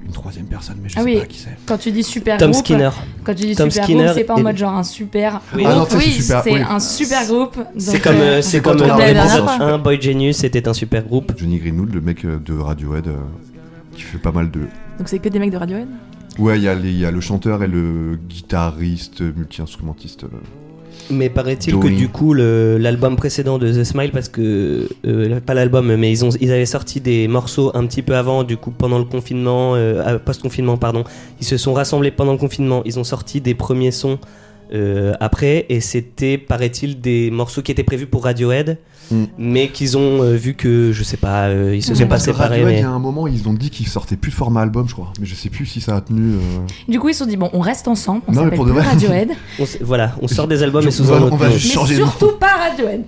une 0.06 0.14
troisième 0.14 0.46
personne, 0.46 0.78
mais 0.82 0.88
je 0.90 0.96
Ah 0.98 1.02
sais 1.02 1.06
oui. 1.06 1.20
pas 1.20 1.26
qui 1.26 1.38
c'est. 1.38 1.58
Quand 1.66 1.78
tu 1.78 1.92
dis 1.92 2.02
super 2.02 2.38
Tom 2.38 2.52
groupe, 2.52 2.64
Skinner. 2.66 2.90
quand 3.26 3.36
tu 3.36 3.46
dis 3.46 3.56
Tom 3.56 3.70
super 3.70 3.84
Skinner 3.84 4.04
groupe, 4.06 4.16
c'est 4.16 4.24
pas 4.24 4.36
en 4.36 4.42
mode 4.42 4.58
genre 4.58 4.74
un 4.74 4.84
super. 4.84 5.42
Oui. 5.54 5.64
Ah 5.66 5.76
non, 5.76 5.82
groupe. 5.82 5.90
ça, 5.92 6.00
c'est 6.00 6.06
oui, 6.06 6.12
super, 6.14 6.44
c'est 6.44 6.54
oui. 6.54 6.62
un 6.68 6.80
super 6.80 7.26
groupe. 7.28 7.58
C'est 7.78 8.00
comme, 8.00 8.16
euh, 8.16 8.38
euh, 8.38 8.42
c'est 8.42 8.62
comme 8.62 8.78
fois. 8.80 9.54
1, 9.60 9.78
Boy 9.80 10.02
Genius 10.02 10.44
était 10.46 10.68
un 10.68 10.74
super 10.74 11.04
groupe. 11.04 11.34
Johnny 11.38 11.60
Greenwood, 11.60 11.94
le 11.94 12.02
mec 12.02 12.26
de 12.26 12.58
Radiohead, 12.58 13.08
euh, 13.08 13.18
qui 13.92 14.02
fait 14.02 14.18
pas 14.18 14.32
mal 14.32 14.50
de. 14.50 14.62
Donc 14.98 15.08
c'est 15.08 15.20
que 15.20 15.28
des 15.30 15.40
mecs 15.40 15.52
de 15.52 15.58
Radiohead? 15.58 15.90
Ouais, 16.40 16.58
il 16.58 16.64
y, 16.64 16.70
a 16.70 16.74
y 16.76 17.12
le 17.12 17.22
chanteur 17.22 17.62
et 17.64 17.68
le 17.68 18.18
guitariste, 18.30 19.22
multi-instrumentiste. 19.22 20.24
euh. 20.24 20.28
Mais 21.09 21.30
paraît-il 21.30 21.80
que 21.80 21.88
du 21.88 22.09
coup 22.09 22.33
l'album 22.33 23.15
précédent 23.15 23.57
de 23.57 23.71
The 23.71 23.83
Smile, 23.83 24.12
parce 24.12 24.30
que 24.30 24.88
euh, 25.06 25.39
pas 25.39 25.54
l'album, 25.54 25.95
mais 25.95 26.12
ils 26.12 26.25
ont 26.25 26.30
ils 26.42 26.51
avaient 26.51 26.65
sorti 26.65 27.01
des 27.01 27.27
morceaux 27.27 27.71
un 27.74 27.86
petit 27.86 28.01
peu 28.01 28.15
avant, 28.15 28.44
du 28.44 28.57
coup 28.57 28.71
pendant 28.71 29.00
le 29.00 29.06
confinement, 29.06 29.75
euh, 29.75 30.18
post 30.19 30.42
confinement 30.42 30.77
pardon, 30.77 31.04
ils 31.39 31.45
se 31.45 31.57
sont 31.57 31.74
rassemblés 31.74 32.12
pendant 32.12 32.33
le 32.33 32.38
confinement, 32.38 32.81
ils 32.86 33.00
ont 33.00 33.04
sorti 33.04 33.42
des 33.42 33.56
premiers 33.56 33.92
sons 33.92 34.19
euh, 34.74 35.14
après 35.19 35.66
et 35.69 35.80
c'était 35.81 36.38
paraît-il 36.38 37.00
des 37.02 37.31
morceaux 37.31 37.62
qui 37.62 37.72
étaient 37.72 37.84
prévus 37.84 38.08
pour 38.08 38.24
Radiohead, 38.25 38.78
Mm. 39.10 39.24
mais 39.38 39.69
qu'ils 39.69 39.98
ont 39.98 40.22
euh, 40.22 40.36
vu 40.36 40.54
que 40.54 40.92
je 40.92 41.02
sais 41.02 41.16
pas, 41.16 41.46
euh, 41.48 41.74
ils 41.74 41.81
se 41.81 41.96
sont 41.96 42.02
Ouais, 42.02 42.10
pas 42.10 42.19
séparés. 42.19 42.50
Radiohead, 42.64 42.72
il 42.72 42.75
Mais... 42.75 42.81
y 42.81 42.84
a 42.84 42.90
un 42.90 43.00
moment, 43.00 43.25
ils 43.25 43.48
ont 43.48 43.54
dit 43.54 43.69
qu'ils 43.69 43.88
sortaient 43.88 44.18
plus 44.18 44.31
de 44.31 44.36
format 44.36 44.60
album, 44.62 44.90
je 44.90 44.94
crois. 44.94 45.14
Mais 45.22 45.25
je 45.25 45.34
sais 45.34 45.48
plus 45.50 45.66
si 45.66 45.80
ça 45.80 45.96
a 45.96 46.02
tenu. 46.02 46.34
euh. 46.34 46.40
Du 46.90 47.00
coup, 47.00 47.08
ils 47.08 47.14
se 47.14 47.19
sont 47.19 47.25
dit 47.30 47.38
bon, 47.38 47.50
on 47.54 47.62
reste 47.62 47.88
ensemble, 47.88 48.24
on 48.28 48.34
s'appelle 48.34 48.60
plus 48.60 48.69
vrai. 48.72 48.81
Radiohead, 48.81 49.30
On 49.62 49.64
voilà, 49.80 50.14
on 50.22 50.28
sort 50.28 50.50
des 50.50 50.62
albums 50.62 50.81
Je- 50.81 50.90
et 50.90 50.92
sous 50.92 51.04
on 51.04 51.06
va- 51.06 51.16
un 51.16 51.22
autre 51.22 51.34
on 51.34 51.38
va 51.38 51.48
mais 51.48 51.58
Changer 51.58 51.96
de 51.96 52.00
nom. 52.02 52.08
surtout 52.08 52.38
pas 52.38 52.58
Radiohead. 52.69 53.04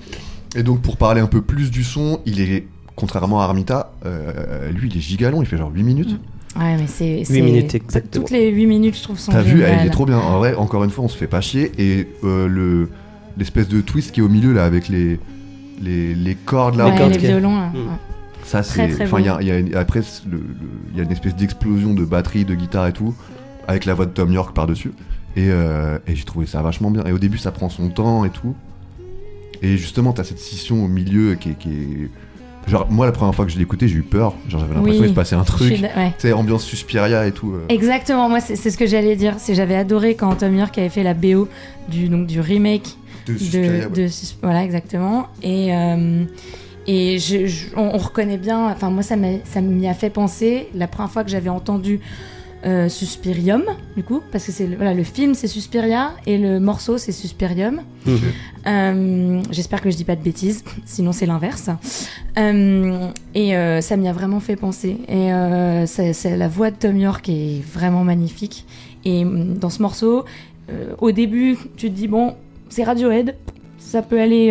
Et 0.56 0.64
donc, 0.64 0.82
pour 0.82 0.96
parler 0.96 1.20
un 1.20 1.28
peu 1.28 1.42
plus 1.42 1.70
du 1.70 1.84
son, 1.84 2.22
il 2.26 2.40
est. 2.40 2.66
Contrairement 2.96 3.42
à 3.42 3.44
Armita, 3.44 3.92
euh, 4.06 4.72
lui 4.72 4.90
il 4.90 4.98
est 4.98 5.02
gigalon, 5.02 5.42
il 5.42 5.46
fait 5.48 5.58
genre 5.58 5.72
8 5.74 5.84
minutes. 5.84 6.18
Ouais, 6.58 6.78
mais 6.78 6.88
c'est. 6.88 7.24
minutes, 7.30 7.76
exactement. 7.76 8.24
Toutes 8.26 8.32
les 8.32 8.50
8 8.50 8.66
minutes, 8.66 8.98
je 8.98 9.04
trouve, 9.04 9.20
sont 9.20 9.32
T'as 9.32 9.42
vu, 9.44 9.62
elle 9.62 9.86
est 9.86 9.90
trop 9.92 10.06
bien. 10.06 10.18
En 10.18 10.40
vrai, 10.40 10.56
encore 10.56 10.84
une 10.84 10.90
fois, 10.90 11.04
on 11.04 11.08
se 11.08 11.18
fait 11.18 11.28
pas 11.28 11.42
chier. 11.42 11.72
Et 11.78 12.08
euh, 12.24 12.48
le 12.48 12.90
l'espèce 13.38 13.68
de 13.70 13.80
twist 13.82 14.12
qui 14.12 14.20
est 14.20 14.24
au 14.24 14.28
milieu 14.30 14.52
là 14.52 14.66
avec 14.66 14.90
les 14.90 15.20
les, 15.82 16.14
les 16.16 16.36
cordes 16.36 16.76
là, 16.76 16.86
Ouais, 16.88 16.92
Les 16.94 16.98
cordes 16.98 17.12
les 17.14 17.18
qui- 17.20 17.28
violons. 17.28 17.56
là. 17.56 17.68
Mm. 17.70 17.76
Ouais. 17.76 17.94
ça 18.44 18.64
c'est. 18.64 19.04
Enfin, 19.04 19.20
il 19.20 19.26
y 19.26 19.30
a, 19.30 19.34
bon. 19.36 19.40
il 19.42 19.48
y 19.48 19.52
a 19.52 19.60
une- 19.60 19.76
après 19.76 20.02
le- 20.30 20.38
le- 20.38 20.44
il 20.92 20.98
y 20.98 21.00
a 21.00 21.04
une 21.04 21.12
espèce 21.12 21.36
d'explosion 21.36 21.94
de 21.94 22.04
batterie, 22.04 22.44
de 22.46 22.56
guitare 22.56 22.88
et 22.88 22.94
tout, 22.94 23.14
avec 23.68 23.86
la 23.86 23.94
voix 23.94 24.06
de 24.08 24.12
Tom 24.12 24.32
York 24.34 24.54
par 24.56 24.66
dessus. 24.68 24.92
Et, 25.36 25.50
euh, 25.52 26.00
et 26.08 26.16
j'ai 26.16 26.24
trouvé 26.26 26.48
ça 26.48 26.62
vachement 26.64 26.90
bien. 26.90 27.04
Et 27.06 27.12
au 27.12 27.20
début, 27.20 27.38
ça 27.38 27.52
prend 27.52 27.70
son 27.70 27.90
temps 27.90 28.26
et 28.26 28.30
tout. 28.32 28.56
Et 29.62 29.78
justement, 29.78 30.12
t'as 30.14 30.24
cette 30.24 30.40
scission 30.40 30.84
au 30.84 30.88
milieu 30.88 31.36
qui 31.36 31.52
est, 31.52 31.58
qui 31.58 31.70
est- 31.70 32.10
Genre, 32.70 32.88
moi, 32.90 33.06
la 33.06 33.12
première 33.12 33.34
fois 33.36 33.46
que 33.46 33.52
je 33.52 33.58
l'ai 33.58 33.64
écouté, 33.64 33.88
j'ai 33.88 33.96
eu 33.96 34.02
peur. 34.04 34.34
Genre, 34.48 34.60
j'avais 34.62 34.76
l'impression 34.76 35.00
Oui. 35.02 35.08
qu'il 35.08 35.10
se 35.10 35.16
passait 35.16 35.36
un 35.36 35.44
truc. 35.44 35.74
Tu 35.74 35.82
ouais. 35.84 36.14
sais, 36.18 36.32
ambiance 36.34 36.64
Suspiria 36.64 37.26
et 37.28 37.32
tout. 37.32 37.54
euh. 37.54 37.66
Exactement, 37.70 38.30
moi 38.30 38.40
c'est 38.40 38.56
ce 38.56 38.78
que 38.78 38.86
j'allais 38.86 39.16
dire. 39.16 39.36
C'est 39.40 39.56
j'avais 39.56 39.76
adoré 39.76 40.16
quand 40.16 40.36
Tom 40.36 40.56
York 40.56 40.78
avait 40.78 40.90
fait 40.90 41.04
la 41.04 41.14
BO 41.14 41.48
du 41.90 42.08
donc 42.10 42.28
du 42.28 42.40
remake 42.40 42.96
De 43.28 43.38
Suspiria, 43.38 43.86
de, 43.86 43.96
ouais. 43.96 44.04
de 44.04 44.08
Sus- 44.08 44.36
voilà 44.44 44.64
exactement 44.64 45.28
et 45.44 45.74
euh, 45.76 46.24
et 46.88 47.18
je, 47.20 47.46
je- 47.48 47.66
on, 47.76 47.92
on 47.94 47.98
reconnaît 47.98 48.38
bien. 48.38 48.70
Enfin 48.70 48.90
moi 48.90 49.04
ça 49.04 49.16
m'y 49.16 49.88
a 49.88 49.94
fait 49.94 50.10
penser 50.10 50.68
la 50.76 50.88
première 50.88 51.12
fois 51.12 51.24
que 51.24 51.30
j'avais 51.32 51.50
entendu 51.50 52.00
euh, 52.66 52.90
Suspirium 52.90 53.64
du 53.96 54.04
coup 54.04 54.22
parce 54.32 54.46
que 54.46 54.52
c'est 54.52 54.68
le, 54.68 54.76
voilà 54.76 54.94
le 54.94 55.04
film 55.04 55.34
c'est 55.34 55.48
Suspiria 55.48 56.12
et 56.26 56.38
le 56.38 56.60
morceau 56.60 56.98
c'est 56.98 57.12
Suspirium. 57.14 57.82
Mhm. 58.06 58.18
Euh, 58.68 59.42
J'espère 59.52 59.82
que 59.82 59.90
je 59.90 59.96
dis 59.96 60.04
pas 60.04 60.16
de 60.16 60.22
bêtises, 60.24 60.64
sinon 60.86 61.12
c'est 61.12 61.26
l'inverse. 61.26 61.70
Euh, 62.38 63.08
et 63.34 63.56
euh, 63.56 63.82
ça 63.82 63.96
m'y 63.98 64.08
a 64.08 64.14
vraiment 64.14 64.40
fait 64.40 64.56
penser. 64.56 64.98
Et 65.08 65.32
euh, 65.34 65.86
c'est- 65.86 66.36
la 66.38 66.48
voix 66.48 66.72
de 66.72 66.76
Tom 66.76 66.98
York 66.98 67.28
est 67.30 67.62
vraiment 67.74 68.04
magnifique. 68.04 68.66
Et 69.06 69.24
hum, 69.24 69.58
dans 69.58 69.70
ce 69.70 69.82
morceau, 69.82 70.26
euh, 70.70 70.94
au 71.00 71.12
début, 71.12 71.58
tu 71.78 71.90
te 71.90 71.96
dis 71.96 72.08
bon, 72.08 72.36
c'est 72.70 72.84
Radiohead, 72.84 73.36
ça 73.78 74.02
peut 74.02 74.20
aller. 74.20 74.50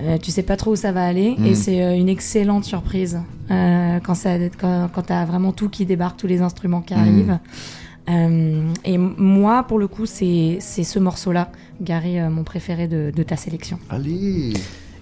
Euh, 0.00 0.18
tu 0.18 0.30
sais 0.30 0.42
pas 0.42 0.56
trop 0.56 0.72
où 0.72 0.76
ça 0.76 0.92
va 0.92 1.04
aller. 1.04 1.36
Et 1.44 1.54
c'est 1.54 1.82
euh, 1.82 1.94
une 1.96 2.08
excellente 2.08 2.64
surprise 2.64 3.20
euh, 3.50 3.98
quand, 4.02 4.14
ça, 4.14 4.30
quand, 4.60 4.88
quand 4.92 5.02
t'as 5.02 5.24
vraiment 5.24 5.52
tout 5.52 5.68
qui 5.68 5.84
débarque, 5.86 6.16
tous 6.18 6.26
les 6.26 6.40
instruments 6.42 6.80
qui 6.82 6.94
Mm. 6.94 6.98
arrivent. 6.98 7.38
Euh, 8.10 8.62
et 8.84 8.96
moi, 8.96 9.64
pour 9.64 9.78
le 9.78 9.86
coup, 9.86 10.06
c'est 10.06 10.56
c'est 10.60 10.84
ce 10.84 10.98
morceau-là, 10.98 11.50
Gary, 11.80 12.18
euh, 12.18 12.30
mon 12.30 12.42
préféré 12.42 12.88
de, 12.88 13.12
de 13.14 13.22
ta 13.22 13.36
sélection. 13.36 13.78
Allez 13.90 14.54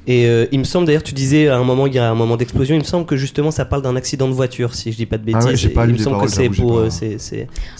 Et 0.08 0.26
euh, 0.26 0.46
il 0.50 0.58
me 0.58 0.64
semble 0.64 0.86
d'ailleurs, 0.86 1.04
tu 1.04 1.14
disais 1.14 1.46
à 1.48 1.56
un 1.56 1.62
moment, 1.62 1.86
il 1.86 1.94
y 1.94 1.98
a 2.00 2.10
un 2.10 2.14
moment 2.16 2.36
d'explosion, 2.36 2.74
il 2.74 2.80
me 2.80 2.84
semble 2.84 3.06
que 3.06 3.16
justement 3.16 3.52
ça 3.52 3.64
parle 3.64 3.82
d'un 3.82 3.94
accident 3.94 4.26
de 4.26 4.32
voiture, 4.32 4.74
si 4.74 4.90
je 4.90 4.96
dis 4.96 5.06
pas 5.06 5.18
de 5.18 5.22
Ah 5.22 5.26
bêtises. 5.38 5.46
ouais, 5.46 5.56
j'ai 5.56 5.68
pas 5.68 5.86
il 5.86 5.92
me 5.92 5.98
semble 5.98 6.16
paroles, 6.16 6.28
que 6.28 6.34
c'est 6.34 6.48
pour. 6.48 6.80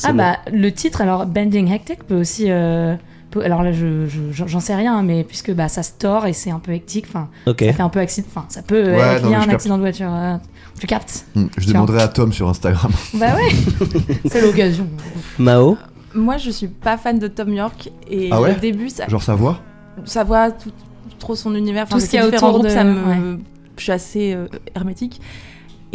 Ah 0.04 0.12
bon. 0.12 0.18
bah, 0.18 0.37
le 0.52 0.70
titre, 0.70 1.00
alors 1.00 1.26
Bending 1.26 1.73
Hectic 1.73 2.04
peut 2.04 2.20
aussi... 2.20 2.44
euh, 2.49 2.94
alors 3.40 3.62
là, 3.62 3.72
je- 3.72 4.06
je- 4.06 4.46
j'en 4.46 4.60
sais 4.60 4.74
rien, 4.74 5.02
mais 5.02 5.24
puisque 5.24 5.52
bah, 5.52 5.68
ça 5.68 5.82
se 5.82 5.92
tord 5.98 6.26
et 6.26 6.32
c'est 6.32 6.50
un 6.50 6.58
peu 6.58 6.72
hectique, 6.72 7.06
enfin, 7.08 7.28
Ok. 7.46 7.62
ça 7.66 7.72
fait 7.72 7.82
un 7.82 7.88
peu 7.88 8.00
accident, 8.00 8.26
enfin, 8.30 8.46
ça 8.48 8.62
peut 8.62 8.82
Ouais, 8.92 8.98
être 8.98 9.22
non, 9.22 9.28
lié 9.30 9.34
à 9.34 9.38
un 9.38 9.42
capte. 9.42 9.54
accident 9.54 9.76
de 9.76 9.82
voiture. 9.82 10.10
euh, 10.12 10.36
tu 10.78 10.86
captes 10.86 11.24
Hmm, 11.34 11.46
Je 11.56 11.66
demanderai 11.68 12.02
à 12.02 12.08
Tom 12.08 12.32
sur 12.32 12.48
Instagram. 12.48 12.90
Bah 13.14 13.34
ouais, 13.34 13.50
c'est 14.30 14.40
l'occasion. 14.42 14.86
Mao 15.38 15.76
Moi, 16.14 16.36
je 16.36 16.50
suis 16.50 16.68
pas 16.68 16.96
fan 16.96 17.18
de 17.18 17.28
Tom 17.28 17.52
York 17.52 17.90
et 18.10 18.28
Ah 18.32 18.40
ouais 18.40 18.54
au 18.56 18.60
début, 18.60 18.88
ça, 18.90 19.06
Genre 19.08 19.22
sa 19.22 19.34
voix 19.34 19.60
ça 20.04 20.24
voit 20.24 20.50
tout- 20.50 20.70
trop 21.18 21.34
son 21.34 21.54
univers. 21.54 21.88
Tout 21.88 21.98
ce 22.00 22.06
qu'il 22.10 22.18
y 22.18 22.22
a 22.22 22.26
autour 22.26 22.50
groupes, 22.52 22.64
de- 22.64 22.68
ça 22.68 22.84
me, 22.84 23.38
je 23.78 23.82
suis 23.82 23.92
assez 23.92 24.34
euh, 24.34 24.46
hermétique. 24.74 25.20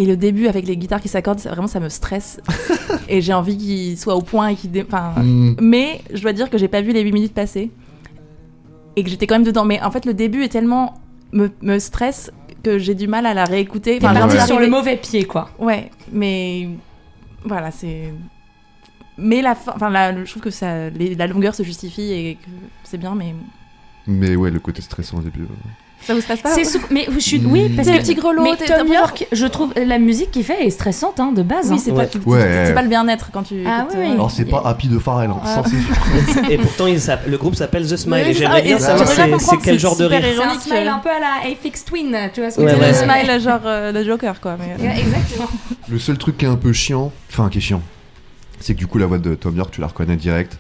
Et 0.02 0.06
le 0.06 0.18
début 0.18 0.48
avec 0.48 0.66
les 0.66 0.78
guitares 0.78 1.00
qui 1.02 1.10
s'accordent, 1.10 1.40
ça- 1.40 1.50
vraiment, 1.52 1.68
ça 1.68 1.80
me 1.80 1.90
stresse. 1.90 2.40
et 3.10 3.22
j'ai 3.22 3.34
envie 3.34 3.56
qu'il 3.58 3.98
soit 3.98 4.16
au 4.16 4.22
point 4.22 4.48
et 4.48 4.56
qu'il, 4.56 4.72
dé- 4.72 4.84
enfin, 4.88 5.14
Hmm, 5.22 5.56
Mais 5.62 6.02
je 6.14 6.22
dois 6.22 6.34
dire 6.34 6.50
que 6.50 6.58
j'ai 6.58 6.68
pas 6.68 6.82
vu 6.82 6.92
les 6.92 7.02
8 7.02 7.12
minutes 7.12 7.34
passer. 7.34 7.70
Et 8.96 9.04
que 9.04 9.10
j'étais 9.10 9.28
quand 9.28 9.36
même 9.36 9.44
dedans. 9.44 9.66
Mais 9.66 9.82
en 9.82 9.92
fait, 9.92 10.06
le 10.06 10.14
début 10.14 10.44
est 10.44 10.50
tellement. 10.50 10.96
me, 11.34 11.50
me 11.62 11.78
stresse 11.80 12.32
que 12.64 12.78
j'ai 12.80 12.96
du 12.96 13.08
mal 13.08 13.26
à 13.26 13.34
la 13.34 13.46
réécouter. 13.46 14.00
T'es 14.00 14.06
Enfin, 14.06 14.20
parti 14.20 14.38
ouais. 14.38 14.46
sur 14.46 14.60
le 14.60 14.68
mauvais 14.68 14.98
pied, 14.98 15.24
quoi. 15.26 15.50
Ouais, 15.60 15.92
mais. 16.12 16.68
Voilà, 17.46 17.72
c'est. 17.72 18.14
Mais 19.18 19.42
la 19.42 19.56
fin. 19.56 19.74
Enfin, 19.76 19.90
la- 19.90 20.24
je 20.26 20.30
trouve 20.32 20.44
que 20.44 20.50
ça, 20.50 20.90
les- 20.90 21.16
la 21.16 21.28
longueur 21.28 21.54
se 21.56 21.64
justifie 21.64 22.12
et 22.12 22.36
que 22.36 22.50
c'est 22.84 22.98
bien, 22.98 23.14
mais. 23.16 23.34
Mais 24.08 24.36
ouais, 24.36 24.50
le 24.52 24.60
côté 24.60 24.82
stressant 24.82 25.18
au 25.20 25.22
début. 25.22 25.42
ouais. 25.44 25.48
Ça 26.04 26.16
vous 26.16 26.22
stresse 26.22 26.42
pas 26.42 26.50
C'est 26.56 26.64
sou- 26.66 26.80
mais 26.90 27.06
je 27.14 27.20
suis 27.20 27.40
oui 27.46 27.70
parce 27.70 27.88
T'es 27.88 27.94
que 27.94 27.98
le 28.00 28.04
petit 28.04 28.16
grelot, 28.16 28.42
mais 28.44 28.56
t'es 28.58 28.66
Tom 28.66 28.88
York, 28.88 29.28
je 29.32 29.46
trouve 29.46 29.72
la 29.76 30.00
musique 30.00 30.32
qu'il 30.32 30.44
fait 30.44 30.66
est 30.66 30.70
stressante 30.72 31.20
hein, 31.20 31.32
de 31.32 31.44
base. 31.44 31.68
Oui, 31.70 31.76
hein. 31.78 31.82
c'est 31.84 31.92
Ouais. 31.92 32.08
pas, 32.08 32.20
Ouais. 32.30 32.64
c'est 32.66 32.74
pas 32.74 32.82
le 32.82 32.88
bien-être 32.90 33.30
quand 33.32 33.44
tu. 33.44 33.64
Ah 33.68 33.82
écoutes, 33.84 33.92
oui, 33.98 34.04
euh, 34.04 34.08
oui. 34.08 34.14
Alors 34.16 34.32
c'est 34.32 34.46
pas 34.46 34.64
Happy 34.66 34.88
de 34.88 34.98
Pharrell, 34.98 35.30
hein, 35.30 35.40
Ah. 35.44 35.48
ça 35.48 35.64
c'est 35.70 35.80
sûr. 36.34 36.44
Et 36.50 36.58
pourtant, 36.58 36.88
il 36.88 37.00
s'appelle- 37.00 37.30
le 37.32 37.38
groupe 37.38 37.54
s'appelle 37.56 37.88
The 37.88 37.96
Smile. 37.98 38.24
Oui, 38.26 38.30
et 38.32 38.34
c'est 38.34 38.40
j'aimerais 38.40 38.60
ça, 38.62 38.66
bien 38.66 38.80
savoir 38.80 38.98
j'aimerais 38.98 39.16
c'est 39.16 39.28
bien 39.28 39.38
c'est 39.40 39.46
comprendre, 39.46 39.62
quel 39.64 39.80
genre 39.80 39.96
de 39.96 40.04
super 40.04 40.22
rire. 40.22 40.28
C'est 40.36 40.42
un 40.42 40.44
ironique, 40.46 40.62
smile 40.62 40.88
euh. 40.88 40.92
un 40.94 41.00
peu 41.00 41.10
à 41.10 41.20
la 41.20 41.52
Aphex 41.52 41.86
Twin, 41.86 42.18
tu 42.34 42.42
vois 42.42 42.52
ce 42.52 42.58
que 42.58 42.62
Ouais, 42.62 42.70
je 42.72 42.76
veux 42.76 42.82
ouais. 42.82 42.92
dire 42.92 43.06
le 43.06 43.24
smile, 43.28 43.42
genre 43.42 43.60
euh, 43.66 43.92
le 43.92 44.04
Joker, 44.04 44.42
quoi. 44.42 44.58
Mais... 44.60 44.84
Ouais, 44.84 45.00
Exactement. 45.00 45.48
Le 45.88 46.00
seul 46.00 46.18
truc 46.18 46.38
qui 46.38 46.46
est 46.46 46.50
un 46.50 46.56
peu 46.56 46.74
chiant, 46.74 47.12
enfin 47.30 47.50
qui 47.50 47.60
est 47.60 47.62
chiant, 47.62 47.82
c'est 48.60 48.74
que 48.74 48.80
du 48.80 48.88
coup 48.88 48.98
la 48.98 49.06
voix 49.06 49.18
de 49.20 49.36
Tom 49.36 49.56
York, 49.56 49.70
tu 49.72 49.82
la 49.82 49.88
reconnais 49.88 50.16
direct. 50.16 50.58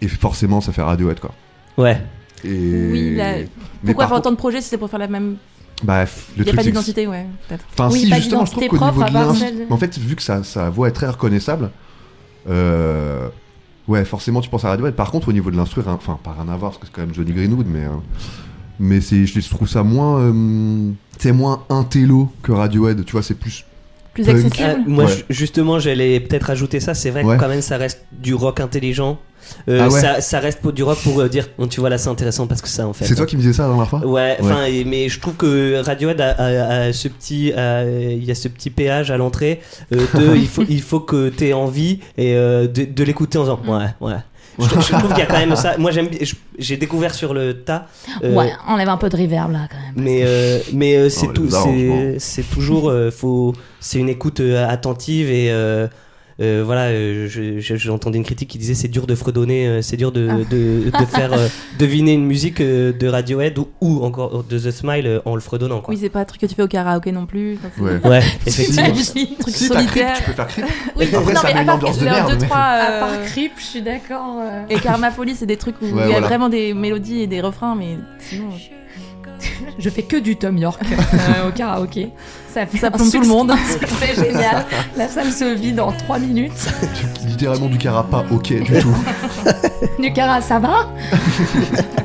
Et 0.00 0.08
forcément, 0.08 0.60
ça 0.60 0.72
fait 0.72 0.82
Radiohead 0.82 1.20
quoi. 1.20 1.32
Ouais. 1.78 2.00
Et... 2.44 2.88
Oui, 2.90 3.14
la- 3.16 3.36
Mais 3.38 3.46
Pourquoi 3.86 4.06
contre- 4.06 4.18
autant 4.18 4.30
de 4.32 4.36
projets 4.36 4.60
si 4.60 4.68
c'est 4.68 4.78
pour 4.78 4.90
faire 4.90 4.98
la 4.98 5.08
même. 5.08 5.36
Bah, 5.84 6.04
Il 6.36 6.38
le 6.40 6.44
n'y 6.44 6.50
a 6.50 6.54
pas 6.54 6.62
d'identité, 6.62 7.06
ouais, 7.08 7.26
peut-être. 7.48 7.64
Enfin, 7.72 7.88
Oui, 7.90 8.00
si, 8.00 8.12
justement, 8.14 8.44
je 8.46 8.52
trouve 8.52 8.66
qu'au 8.68 8.76
niveau 8.78 8.92
propre, 9.00 9.10
de 9.10 9.72
En 9.72 9.76
fait, 9.76 9.98
vu 9.98 10.14
que 10.14 10.22
sa, 10.22 10.44
sa 10.44 10.70
voix 10.70 10.86
est 10.88 10.92
très 10.92 11.08
reconnaissable, 11.08 11.70
euh, 12.48 13.28
ouais, 13.88 14.04
forcément, 14.04 14.40
tu 14.40 14.48
penses 14.48 14.64
à 14.64 14.68
Radiohead. 14.68 14.94
Par 14.94 15.10
contre, 15.10 15.28
au 15.28 15.32
niveau 15.32 15.50
de 15.50 15.56
l'instru, 15.56 15.80
rien- 15.80 15.94
enfin, 15.94 16.18
pas 16.22 16.32
rien 16.40 16.52
à 16.52 16.56
voir, 16.56 16.72
parce 16.72 16.78
que 16.78 16.86
c'est 16.86 16.92
quand 16.92 17.02
même 17.02 17.14
Johnny 17.14 17.32
Greenwood, 17.32 17.66
mais. 17.66 17.84
euh, 17.84 17.90
mais 18.80 19.00
c'est, 19.00 19.26
je 19.26 19.48
trouve 19.50 19.68
ça 19.68 19.82
moins. 19.82 20.20
euh, 20.20 20.90
c'est 21.18 21.32
moins 21.32 21.64
intello 21.68 22.30
que 22.42 22.52
Radiohead, 22.52 23.04
tu 23.04 23.12
vois, 23.12 23.22
c'est 23.22 23.34
plus. 23.34 23.64
Plus 24.14 24.28
accessible. 24.28 24.54
Ah, 24.62 24.76
moi, 24.86 25.04
Ouais. 25.06 25.24
justement, 25.30 25.78
j'allais 25.78 26.20
peut-être 26.20 26.50
ajouter 26.50 26.80
ça. 26.80 26.92
C'est 26.94 27.10
vrai 27.10 27.24
Ouais. 27.24 27.36
que 27.36 27.40
quand 27.40 27.48
même, 27.48 27.62
ça 27.62 27.76
reste 27.78 28.04
du 28.12 28.34
rock 28.34 28.60
intelligent. 28.60 29.18
Euh, 29.68 29.78
Ah 29.82 29.88
ouais. 29.88 30.00
ça, 30.00 30.20
ça 30.20 30.40
reste 30.40 30.60
pour 30.60 30.72
du 30.72 30.82
rock 30.82 30.98
pour 31.02 31.20
euh, 31.20 31.28
dire, 31.28 31.48
bon, 31.58 31.66
tu 31.66 31.80
vois 31.80 31.88
là, 31.90 31.98
c'est 31.98 32.08
intéressant 32.08 32.46
parce 32.46 32.62
que 32.62 32.68
ça, 32.68 32.86
en 32.86 32.92
fait. 32.92 33.04
C'est 33.04 33.14
toi 33.14 33.26
qui 33.26 33.36
me 33.36 33.40
disais 33.42 33.52
ça 33.52 33.62
la 33.64 33.68
dernière 33.70 33.88
fois 33.88 34.04
Ouais, 34.06 34.36
enfin, 34.40 34.64
et- 34.64 34.84
mais 34.84 35.08
je 35.08 35.20
trouve 35.20 35.34
que 35.34 35.80
Radiohead 35.84 36.20
a, 36.20 36.30
a- 36.30 36.80
a 36.88 36.92
ce 36.92 37.08
petit, 37.08 37.52
a- 37.52 37.84
il 37.84 38.24
y 38.24 38.30
a 38.30 38.34
ce 38.34 38.48
petit 38.48 38.70
péage 38.70 39.10
à 39.10 39.16
l'entrée 39.16 39.60
euh, 39.94 39.96
de, 40.14 40.36
il 40.36 40.48
faut, 40.48 40.64
il 40.68 40.82
faut 40.82 41.00
que 41.00 41.28
t'aies 41.28 41.52
envie 41.52 42.00
et 42.16 42.34
euh, 42.36 42.66
de, 42.66 42.84
de 42.84 43.04
l'écouter 43.04 43.38
en 43.38 43.42
disant, 43.42 43.60
ouais, 43.68 43.86
ouais. 44.00 44.16
Je, 44.58 44.64
je 44.64 44.92
trouve 44.98 45.08
qu'il 45.08 45.18
y 45.18 45.22
a 45.22 45.26
quand 45.26 45.38
même 45.38 45.56
ça. 45.56 45.76
Moi, 45.78 45.92
j'aime, 45.92 46.08
j'ai 46.58 46.76
découvert 46.76 47.14
sur 47.14 47.32
le 47.32 47.54
tas. 47.62 47.86
euh, 48.22 48.34
Ouais, 48.34 48.52
enlève 48.68 48.90
un 48.90 48.98
peu 48.98 49.08
de 49.08 49.16
reverb 49.16 49.50
là 49.50 49.60
quand 49.70 49.78
même. 49.78 49.94
Mais 50.04 50.22
euh, 50.26 50.58
mais 50.74 50.94
euh, 50.96 51.08
c'est 51.08 51.28
les 51.28 51.32
tout, 51.32 51.48
c'est, 52.18 52.42
toujours, 52.42 52.90
euh, 52.90 53.10
faut, 53.10 53.54
c'est 53.80 53.98
une 53.98 54.10
écoute 54.10 54.40
euh, 54.40 54.68
attentive 54.68 55.30
et 55.30 55.48
euh, 56.42 56.62
voilà. 56.64 56.86
euh, 56.88 57.26
je- 57.28 57.60
je- 57.60 57.76
j'ai 57.76 57.90
entendu 57.90 58.18
une 58.18 58.24
critique 58.24 58.48
qui 58.50 58.58
disait 58.58 58.74
c'est 58.74 58.88
dur 58.88 59.06
de 59.06 59.14
fredonner, 59.14 59.66
euh, 59.68 59.82
c'est 59.82 59.96
dur 59.96 60.12
de, 60.12 60.28
de, 60.50 60.90
de 60.90 61.04
faire 61.08 61.32
euh, 61.32 61.48
deviner 61.78 62.12
une 62.14 62.26
musique 62.26 62.60
euh, 62.60 62.92
de 62.92 63.06
Radiohead 63.06 63.58
ou, 63.58 63.68
ou 63.80 64.04
encore 64.04 64.44
de 64.44 64.58
The 64.58 64.70
Smile 64.70 65.06
euh, 65.06 65.20
en 65.24 65.34
le 65.34 65.40
fredonnant 65.40 65.80
quoi. 65.80 65.94
Oui, 65.94 66.00
c'est 66.00 66.08
pas 66.10 66.20
un 66.20 66.24
truc 66.24 66.40
que 66.40 66.46
tu 66.46 66.54
fais 66.54 66.62
au 66.62 66.68
karaoké 66.68 67.12
non 67.12 67.26
plus. 67.26 67.58
Ouais. 67.78 67.92
Ouais, 68.04 68.22
effectivement. 68.46 68.82
Truc 68.92 69.54
Si, 69.54 69.68
t'as 69.68 69.74
Creep, 69.76 69.88
solitaire. 69.88 70.16
tu 70.18 70.22
peux 70.24 70.32
faire 70.32 70.46
Creep. 70.48 70.64
Oui, 70.96 71.08
Après, 71.14 71.32
non, 71.34 71.40
ça 71.40 71.48
mais 71.48 71.52
met 71.54 71.58
à 71.58 71.60
une 71.62 71.66
part 71.66 71.74
ambiance 71.76 71.98
de 71.98 72.04
merde, 72.04 72.30
deux, 72.32 72.36
mais- 72.40 72.46
trois, 72.46 72.58
À 72.58 73.00
part 73.00 73.22
Creep, 73.26 73.52
je 73.58 73.62
suis 73.64 73.82
d'accord. 73.82 74.36
euh. 74.40 74.62
Et 74.68 74.76
Karma 74.80 75.10
Folie, 75.10 75.34
c'est 75.34 75.46
des 75.46 75.56
trucs 75.56 75.76
où 75.80 75.86
il 75.86 75.96
y 75.96 76.00
a 76.00 76.06
voilà. 76.06 76.26
vraiment 76.26 76.48
des 76.48 76.74
mélodies 76.74 77.20
et 77.22 77.26
des 77.26 77.40
refrains, 77.40 77.74
mais 77.74 77.96
sinon. 78.18 78.50
Je 78.56 78.68
fais 79.90 80.02
que 80.02 80.16
du 80.16 80.36
Tom 80.36 80.56
York 80.56 80.82
euh, 80.82 81.48
au 81.48 81.52
karaoké. 81.52 82.10
Ça 82.52 82.66
fait 82.66 82.78
Ça 82.78 82.90
plombe 82.90 83.10
tout 83.10 83.20
le 83.20 83.26
monde. 83.26 83.52
succès 83.80 84.14
génial. 84.14 84.66
La 84.96 85.08
salle 85.08 85.32
se 85.32 85.54
vide 85.54 85.80
en 85.80 85.92
3 85.92 86.18
minutes. 86.18 86.68
Littéralement 87.26 87.68
du 87.68 87.78
cara 87.78 88.04
pas 88.04 88.24
ok 88.30 88.52
du 88.62 88.78
tout. 88.80 88.96
Du 89.98 90.12
cara, 90.12 90.40
ça 90.40 90.58
va? 90.58 90.88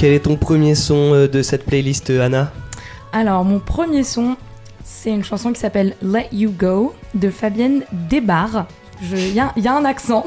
Quel 0.00 0.14
est 0.14 0.20
ton 0.20 0.36
premier 0.36 0.74
son 0.74 1.12
euh, 1.12 1.28
de 1.28 1.42
cette 1.42 1.66
playlist, 1.66 2.08
euh, 2.08 2.24
Anna? 2.24 2.50
Alors, 3.12 3.44
mon 3.44 3.58
premier 3.58 4.02
son, 4.02 4.36
c'est 4.82 5.10
une 5.10 5.22
chanson 5.24 5.52
qui 5.52 5.60
s'appelle 5.60 5.94
Let 6.02 6.28
You 6.32 6.54
Go 6.58 6.94
de 7.14 7.28
Fabienne 7.28 7.82
Desbarres. 8.08 8.66
Il 9.12 9.34
y, 9.34 9.40
a- 9.40 9.52
y 9.58 9.68
a 9.68 9.74
un 9.76 9.84
accent. 9.84 10.24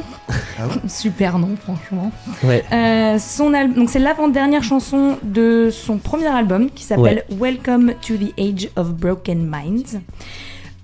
Ah 0.59 0.67
ouais? 0.67 0.73
Super 0.87 1.39
nom, 1.39 1.55
franchement. 1.59 2.11
Ouais. 2.43 2.63
Euh, 2.71 3.17
son 3.17 3.51
al- 3.55 3.73
donc 3.73 3.89
c'est 3.89 3.97
l'avant-dernière 3.97 4.61
chanson 4.63 5.17
de 5.23 5.69
son 5.71 5.97
premier 5.97 6.27
album 6.27 6.69
qui 6.69 6.83
s'appelle 6.83 7.23
Welcome 7.39 7.93
to 8.05 8.13
the 8.15 8.31
Age 8.39 8.69
of 8.75 8.91
Broken 8.93 9.43
Minds. 9.47 10.01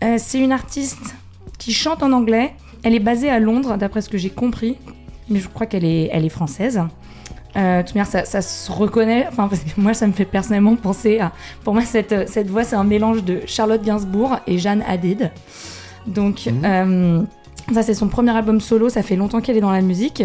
Euh, 0.03 0.15
c'est 0.17 0.39
une 0.39 0.51
artiste 0.51 1.15
qui 1.59 1.73
chante 1.73 2.01
en 2.01 2.11
anglais. 2.11 2.53
Elle 2.81 2.95
est 2.95 2.99
basée 2.99 3.29
à 3.29 3.39
Londres, 3.39 3.75
d'après 3.77 4.01
ce 4.01 4.09
que 4.09 4.17
j'ai 4.17 4.29
compris, 4.31 4.77
mais 5.29 5.37
je 5.39 5.47
crois 5.47 5.67
qu'elle 5.67 5.85
est, 5.85 6.09
elle 6.11 6.25
est 6.25 6.29
française. 6.29 6.81
Euh, 7.55 7.81
de 7.81 7.87
toute 7.87 7.95
manière, 7.95 8.07
ça, 8.11 8.25
ça 8.25 8.41
se 8.41 8.71
reconnaît. 8.71 9.25
Enfin, 9.27 9.47
parce 9.47 9.61
que 9.63 9.79
moi, 9.81 9.93
ça 9.93 10.05
me 10.07 10.11
fait 10.13 10.25
personnellement 10.25 10.75
penser 10.75 11.19
à. 11.19 11.31
Pour 11.63 11.73
moi, 11.73 11.83
cette, 11.83 12.29
cette 12.29 12.47
voix, 12.49 12.63
c'est 12.63 12.75
un 12.75 12.83
mélange 12.83 13.23
de 13.23 13.41
Charlotte 13.47 13.81
Gainsbourg 13.83 14.37
et 14.47 14.57
Jeanne 14.59 14.83
Hadid. 14.87 15.31
Donc, 16.07 16.45
Mhm. 16.45 16.61
euh, 16.65 17.21
ça, 17.73 17.83
c'est 17.83 17.93
son 17.95 18.07
premier 18.07 18.35
album 18.35 18.61
solo. 18.61 18.89
Ça 18.89 19.01
fait 19.03 19.15
longtemps 19.15 19.41
qu'elle 19.41 19.57
est 19.57 19.61
dans 19.61 19.71
la 19.71 19.81
musique. 19.81 20.23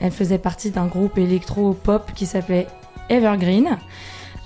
Elle 0.00 0.12
faisait 0.12 0.38
partie 0.38 0.70
d'un 0.70 0.86
groupe 0.86 1.16
électro-pop 1.18 2.10
qui 2.14 2.26
s'appelait 2.26 2.66
Evergreen. 3.08 3.78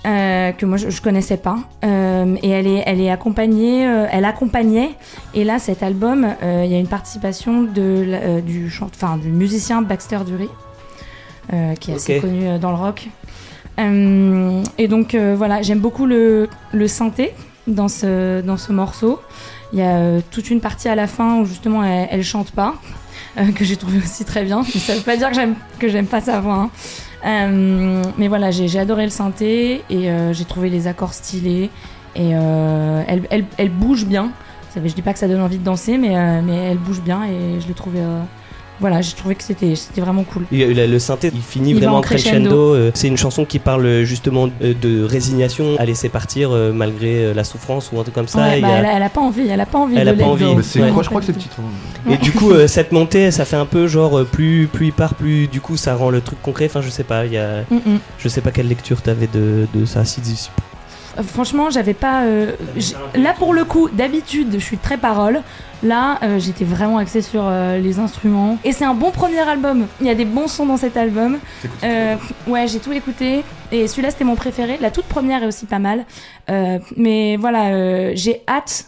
euh, 0.07 0.51
que 0.53 0.65
moi 0.65 0.77
je, 0.77 0.89
je 0.89 0.99
connaissais 0.99 1.37
pas 1.37 1.57
Euh, 1.83 2.35
et 2.41 2.49
elle 2.49 2.65
est 2.65 2.81
elle 2.87 2.99
est 2.99 3.11
accompagnée 3.11 3.85
euh, 3.87 4.07
elle 4.11 4.25
accompagnait 4.25 4.89
et 5.35 5.43
là 5.43 5.59
cet 5.59 5.83
album 5.83 6.25
euh, 6.41 6.63
il 6.65 6.71
y 6.71 6.75
a 6.75 6.79
une 6.79 6.87
participation 6.87 7.61
de 7.61 7.71
euh, 7.77 8.41
du 8.41 8.71
enfin 8.83 9.17
du 9.17 9.29
musicien 9.29 9.83
Baxter 9.83 10.21
Dury 10.25 10.45
euh, 10.45 10.70
qui 11.79 11.91
est 11.91 11.95
assez 11.95 12.19
connu 12.19 12.47
euh, 12.47 12.57
dans 12.57 12.69
le 12.71 12.77
rock 12.77 13.09
Euh, 13.79 14.61
et 14.77 14.87
donc 14.87 15.15
euh, 15.15 15.33
voilà 15.35 15.61
j'aime 15.61 15.79
beaucoup 15.79 16.05
le, 16.05 16.49
le 16.73 16.87
synthé 16.87 17.33
dans 17.67 17.87
ce 17.87 18.41
dans 18.41 18.57
ce 18.57 18.73
morceau 18.73 19.19
il 19.71 19.79
y 19.79 19.81
a 19.81 19.95
euh, 19.95 20.21
toute 20.29 20.49
une 20.51 20.59
partie 20.59 20.89
à 20.89 20.95
la 20.95 21.07
fin 21.07 21.39
où 21.39 21.45
justement 21.45 21.81
elle, 21.83 22.07
elle 22.11 22.23
chante 22.23 22.51
pas 22.51 22.75
euh, 23.37 23.51
que 23.53 23.63
j'ai 23.63 23.77
trouvé 23.77 23.97
aussi 23.99 24.25
très 24.25 24.43
bien 24.43 24.61
mais 24.61 24.79
ça 24.79 24.93
veut 24.93 25.01
pas 25.01 25.15
dire 25.15 25.29
que 25.29 25.35
j'aime 25.35 25.55
que 25.79 25.87
j'aime 25.87 26.05
pas 26.05 26.21
sa 26.21 26.39
voix 26.41 26.55
hein. 26.55 26.69
Euh, 27.23 28.01
mais 28.17 28.27
voilà, 28.27 28.49
j'ai 28.49 28.79
adoré 28.79 29.03
le 29.03 29.11
synthé 29.11 29.83
et 29.91 30.09
euh, 30.09 30.33
j'ai 30.33 30.45
trouvé 30.45 30.71
les 30.71 30.87
accords 30.87 31.13
stylés 31.13 31.69
et 32.15 32.31
euh, 32.33 33.03
elle, 33.07 33.21
elle, 33.29 33.45
elle 33.57 33.69
bouge 33.69 34.05
bien. 34.05 34.31
Je 34.75 34.91
dis 34.93 35.03
pas 35.03 35.13
que 35.13 35.19
ça 35.19 35.27
donne 35.27 35.41
envie 35.41 35.59
de 35.59 35.63
danser, 35.63 35.99
mais, 35.99 36.17
euh, 36.17 36.41
mais 36.43 36.71
elle 36.71 36.79
bouge 36.79 37.01
bien 37.01 37.23
et 37.25 37.61
je 37.61 37.67
l'ai 37.67 37.75
trouvé 37.75 37.99
euh, 37.99 38.21
voilà, 38.81 38.99
j'ai 39.01 39.13
trouvé 39.13 39.35
que 39.35 39.43
c'était 39.43 39.75
c'était 39.75 40.01
vraiment 40.01 40.23
cool. 40.25 40.43
Il 40.51 40.57
y 40.59 40.81
a- 40.81 40.87
le, 40.87 40.99
synthé, 40.99 41.31
il 41.33 41.41
finit 41.41 41.69
Il 41.69 41.77
vraiment 41.77 41.95
en 41.95 41.99
en 41.99 42.01
crescendo. 42.01 42.39
crescendo. 42.49 42.75
euh, 42.75 42.91
C'est 42.93 43.07
une 43.07 43.15
chanson 43.17 43.45
qui 43.45 43.59
parle 43.59 43.85
euh, 43.85 44.03
justement 44.03 44.49
euh, 44.61 44.73
de 44.73 45.03
résignation 45.05 45.75
à 45.79 45.85
laisser 45.85 46.09
partir 46.09 46.49
malgré 46.73 47.33
la 47.33 47.43
souffrance 47.45 47.89
ou 47.93 47.99
un 47.99 48.03
truc 48.03 48.15
comme 48.15 48.27
ça. 48.27 48.39
Ouais, 48.39 48.59
bah, 48.59 48.67
a- 48.67 48.71
elle, 48.79 48.85
a, 48.85 48.93
elle 48.97 49.03
a 49.03 49.09
pas 49.09 49.21
envie, 49.21 49.47
elle 49.47 49.61
a 49.61 49.65
pas 49.65 49.77
envie 49.77 49.95
Elle 49.95 50.07
de 50.07 50.11
a 50.11 50.13
pas 50.15 50.25
envie. 50.25 50.43
go. 50.45 50.55
Mais 50.55 50.63
c'est 50.63 50.81
Ouais. 50.81 50.89
quoi 50.91 51.03
Je 51.03 51.07
crois 51.09 51.21
que 51.21 51.27
c'est 51.27 51.31
le 51.33 51.37
titre. 51.39 51.55
hein. 51.59 52.11
Et 52.11 52.17
du 52.17 52.31
coup, 52.31 52.51
euh, 52.51 52.67
cette 52.67 52.91
montée, 52.91 53.31
ça 53.31 53.45
fait 53.45 53.55
un 53.55 53.65
peu 53.65 53.87
genre 53.87 54.25
plus, 54.25 54.67
plus 54.67 54.87
il 54.87 54.93
part, 54.93 55.13
plus 55.13 55.47
du 55.47 55.61
coup 55.61 55.77
ça 55.77 55.95
rend 55.95 56.09
le 56.09 56.19
truc 56.21 56.41
concret. 56.41 56.65
Enfin, 56.65 56.81
je 56.81 56.89
sais 56.89 57.03
pas, 57.03 57.25
il 57.25 57.33
y 57.33 57.37
a, 57.37 57.61
Mm, 57.69 57.75
mm. 57.75 57.99
je 58.17 58.27
sais 58.27 58.41
pas 58.41 58.51
quelle 58.51 58.67
lecture 58.67 59.01
t'avais 59.01 59.27
de, 59.27 59.67
de 59.73 59.85
ça. 59.85 60.03
Si, 60.05 60.19
si- 60.23 60.49
Franchement, 61.23 61.69
j'avais 61.69 61.93
pas. 61.93 62.23
euh, 62.23 62.51
là, 63.15 63.33
pour 63.37 63.53
le 63.53 63.65
coup, 63.65 63.89
d'habitude, 63.89 64.47
je 64.53 64.59
suis 64.59 64.77
très 64.77 64.97
parole. 64.97 65.41
Là, 65.83 66.19
euh, 66.21 66.39
j'étais 66.39 66.63
vraiment 66.63 66.99
axée 66.99 67.21
sur 67.21 67.41
euh, 67.43 67.79
les 67.79 67.97
instruments. 67.99 68.57
Et 68.63 68.71
c'est 68.71 68.85
un 68.85 68.93
bon 68.93 69.09
premier 69.11 69.39
album. 69.39 69.87
Il 69.99 70.07
y 70.07 70.09
a 70.11 70.15
des 70.15 70.25
bons 70.25 70.47
sons 70.47 70.65
dans 70.67 70.77
cet 70.77 70.95
album. 70.95 71.39
Euh, 71.83 72.15
ouais, 72.47 72.67
j'ai 72.67 72.79
tout 72.79 72.91
écouté. 72.91 73.43
Et 73.71 73.87
celui-là, 73.87 74.11
c'était 74.11 74.23
mon 74.23 74.35
préféré. 74.35 74.77
La 74.79 74.91
toute 74.91 75.05
première 75.05 75.43
est 75.43 75.47
aussi 75.47 75.65
pas 75.65 75.79
mal. 75.79 76.05
Euh, 76.49 76.77
mais 76.97 77.35
voilà, 77.37 77.69
euh, 77.73 78.11
j'ai 78.15 78.43
hâte 78.47 78.85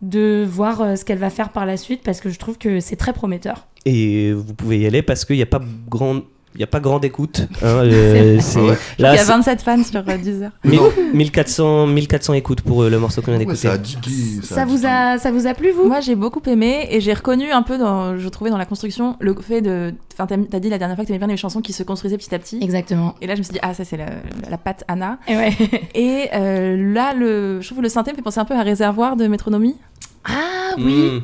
de 0.00 0.46
voir 0.48 0.80
euh, 0.80 0.94
ce 0.94 1.04
qu'elle 1.04 1.18
va 1.18 1.30
faire 1.30 1.48
par 1.48 1.66
la 1.66 1.76
suite 1.76 2.02
parce 2.04 2.20
que 2.20 2.30
je 2.30 2.38
trouve 2.38 2.56
que 2.56 2.78
c'est 2.78 2.94
très 2.96 3.12
prometteur. 3.12 3.66
Et 3.84 4.32
vous 4.32 4.54
pouvez 4.54 4.78
y 4.78 4.86
aller 4.86 5.02
parce 5.02 5.24
qu'il 5.24 5.36
n'y 5.36 5.42
a 5.42 5.46
pas 5.46 5.60
grande, 5.88 6.22
il 6.54 6.60
y 6.60 6.64
a 6.64 6.66
pas 6.66 6.80
grande 6.80 7.04
écoute. 7.04 7.40
hein, 7.62 7.66
euh, 7.84 8.38
c'est- 8.40 8.58
Ah 8.58 8.62
ouais 8.64 8.78
Il 8.98 9.02
là, 9.02 9.14
y 9.14 9.18
a 9.18 9.20
c'est 9.20 9.28
27 9.32 9.62
fans 9.62 9.82
sur 9.84 10.02
euh, 10.08 10.16
Deezer. 10.18 10.50
mille- 10.64 10.80
1400, 11.14 11.86
1400 11.88 12.34
écoutes 12.34 12.62
pour 12.62 12.82
euh, 12.82 12.90
le 12.90 12.98
morceau 12.98 13.20
qu'on 13.22 13.30
vient 13.32 13.38
Ouais, 13.40 13.44
d'écouter. 13.46 13.68
ça 13.68 13.72
a 13.74 13.78
digué. 13.78 14.40
Ça, 14.42 14.64
vous 14.64 14.84
a, 14.86 15.18
ça 15.18 15.30
vous 15.30 15.46
a 15.46 15.54
plu, 15.54 15.70
vous? 15.70 15.86
Moi, 15.86 16.00
j'ai 16.00 16.14
beaucoup 16.14 16.42
aimé 16.46 16.88
et 16.90 17.00
j'ai 17.00 17.12
reconnu 17.12 17.50
un 17.50 17.62
peu, 17.62 17.78
dans, 17.78 18.16
je 18.18 18.28
trouvais 18.28 18.50
dans 18.50 18.58
la 18.58 18.64
construction, 18.66 19.16
le 19.20 19.34
fait 19.40 19.60
de. 19.60 19.94
Enfin, 20.14 20.26
t'as 20.26 20.36
t'as 20.50 20.58
dit 20.60 20.68
la 20.70 20.78
dernière 20.78 20.96
fois 20.96 21.04
que 21.04 21.08
t'aimais 21.08 21.18
bien 21.18 21.28
les 21.28 21.36
chansons 21.36 21.60
qui 21.60 21.72
se 21.72 21.82
construisaient 21.82 22.16
petit 22.18 22.34
à 22.34 22.38
petit. 22.38 22.58
Exactement. 22.62 23.14
Et 23.20 23.26
là, 23.26 23.34
je 23.34 23.38
me 23.38 23.44
suis 23.44 23.52
dit, 23.52 23.60
ah, 23.62 23.74
ça, 23.74 23.84
c'est 23.84 23.96
la, 23.96 24.06
la 24.50 24.58
patte 24.58 24.84
Anna. 24.88 25.18
Et 25.28 25.36
ouais. 25.36 25.52
Et 25.94 26.28
euh, 26.34 26.92
là, 26.92 27.14
le, 27.14 27.60
je 27.60 27.66
trouve 27.66 27.78
que 27.78 27.82
le 27.84 27.88
synthé 27.88 28.10
me 28.10 28.16
fait 28.16 28.22
penser 28.22 28.40
un 28.40 28.44
peu 28.44 28.54
à 28.54 28.62
Réservoir 28.62 29.16
de 29.16 29.26
Métronomie. 29.28 29.76
Ah 30.24 30.74
oui. 30.78 31.12
Mm. 31.12 31.22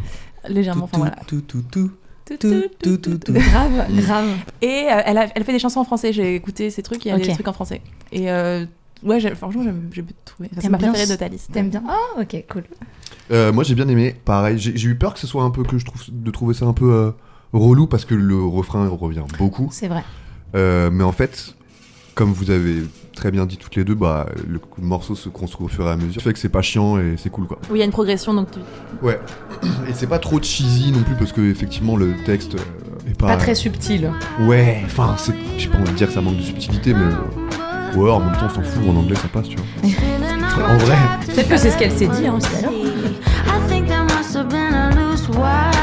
Légèrement, 0.52 0.84
enfin 0.84 0.98
voilà. 0.98 1.16
Tout, 1.26 1.40
tout, 1.40 1.62
tout, 1.72 1.90
Tout, 2.26 2.36
tout, 2.38 2.62
tout, 2.82 2.96
tout, 2.96 2.96
tout, 2.96 3.18
tout. 3.18 3.32
Grave, 3.32 3.86
grave. 3.96 4.28
Et 4.62 4.86
euh, 4.90 5.02
elle, 5.04 5.18
a, 5.18 5.28
elle 5.34 5.44
fait 5.44 5.52
des 5.52 5.58
chansons 5.58 5.80
en 5.80 5.84
français. 5.84 6.12
J'ai 6.12 6.34
écouté 6.34 6.70
ces 6.70 6.82
trucs, 6.82 7.04
il 7.04 7.08
y 7.08 7.10
a 7.10 7.18
des 7.18 7.32
trucs 7.32 7.48
en 7.48 7.52
français. 7.52 7.82
Et 8.12 8.30
euh, 8.30 8.64
ouais, 9.02 9.34
franchement, 9.34 9.62
j'ai 9.92 10.04
trouvé. 10.24 10.48
C'est 10.58 10.70
ma 10.70 10.78
préférée 10.78 11.06
de 11.06 11.16
ta 11.16 11.28
liste. 11.28 11.52
T'aimes 11.52 11.70
bien 11.70 11.82
Ah, 11.86 12.20
ok, 12.20 12.44
cool. 12.50 12.64
Euh, 13.30 13.52
moi 13.52 13.64
j'ai 13.64 13.74
bien 13.74 13.88
aimé, 13.88 14.14
pareil, 14.24 14.58
j'ai 14.58 14.76
j'ai 14.76 14.88
eu 14.88 14.96
peur 14.96 15.14
que 15.14 15.20
ce 15.20 15.26
soit 15.26 15.42
un 15.44 15.50
peu 15.50 15.62
que 15.62 15.78
je 15.78 15.84
trouve 15.86 16.02
de 16.10 16.30
trouver 16.30 16.52
ça 16.52 16.66
un 16.66 16.74
peu 16.74 16.92
euh, 16.92 17.10
relou 17.54 17.86
parce 17.86 18.04
que 18.04 18.14
le 18.14 18.42
refrain 18.42 18.86
revient 18.88 19.24
beaucoup. 19.38 19.68
C'est 19.70 19.88
vrai. 19.88 20.04
Euh, 20.54 20.90
mais 20.90 21.04
en 21.04 21.12
fait, 21.12 21.54
comme 22.14 22.32
vous 22.32 22.50
avez 22.50 22.82
très 23.14 23.30
bien 23.30 23.46
dit 23.46 23.56
toutes 23.56 23.76
les 23.76 23.84
deux, 23.84 23.94
bah 23.94 24.26
le 24.48 24.60
morceau 24.78 25.14
se 25.14 25.28
construit 25.28 25.66
au 25.66 25.68
fur 25.68 25.86
et 25.86 25.90
à 25.90 25.96
mesure. 25.96 26.20
Ça 26.20 26.28
fait 26.28 26.32
que 26.32 26.38
c'est 26.38 26.48
pas 26.48 26.62
chiant 26.62 26.98
et 26.98 27.14
c'est 27.16 27.30
cool 27.30 27.46
quoi. 27.46 27.58
Oui, 27.70 27.76
il 27.76 27.78
y 27.78 27.82
a 27.82 27.84
une 27.84 27.90
progression, 27.90 28.34
donc 28.34 28.48
tu... 28.50 28.58
Ouais. 29.04 29.20
Et 29.88 29.92
c'est 29.94 30.06
pas 30.06 30.18
trop 30.18 30.40
cheesy 30.42 30.92
non 30.92 31.02
plus 31.02 31.14
parce 31.14 31.32
que 31.32 31.40
effectivement 31.40 31.96
le 31.96 32.12
texte 32.24 32.54
euh, 32.54 33.10
est 33.10 33.18
pas. 33.18 33.26
Pas 33.28 33.36
très 33.36 33.54
subtil. 33.54 34.10
Ouais, 34.40 34.80
enfin 34.84 35.14
c'est. 35.18 35.34
J'ai 35.58 35.68
pas 35.68 35.78
envie 35.78 35.92
de 35.92 35.96
dire 35.96 36.08
que 36.08 36.12
ça 36.14 36.20
manque 36.20 36.36
de 36.36 36.42
subtilité, 36.42 36.94
mais. 36.94 37.04
euh, 37.04 37.96
Ouais, 37.96 38.10
en 38.10 38.18
même 38.18 38.32
temps 38.32 38.46
on 38.46 38.54
s'en 38.54 38.62
fout, 38.62 38.82
en 38.88 38.96
anglais 38.96 39.14
ça 39.14 39.28
passe, 39.28 39.48
tu 39.48 39.56
vois. 39.56 39.90
En 40.68 40.76
vrai. 40.78 40.96
Peut-être 41.26 41.48
que 41.48 41.56
c'est 41.56 41.70
ce 41.70 41.78
qu'elle 41.78 41.92
s'est 41.92 42.08
dit, 42.08 42.26
hein, 42.26 42.38
tout 42.40 42.66
à 42.66 42.70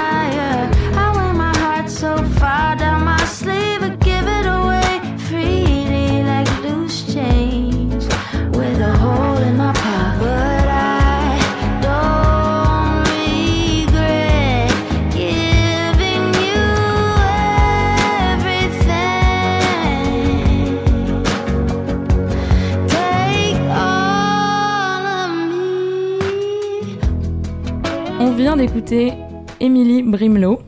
vient 28.42 28.58
d'écouter 28.58 29.14
Emily 29.60 30.02
Brimlow. 30.02 30.60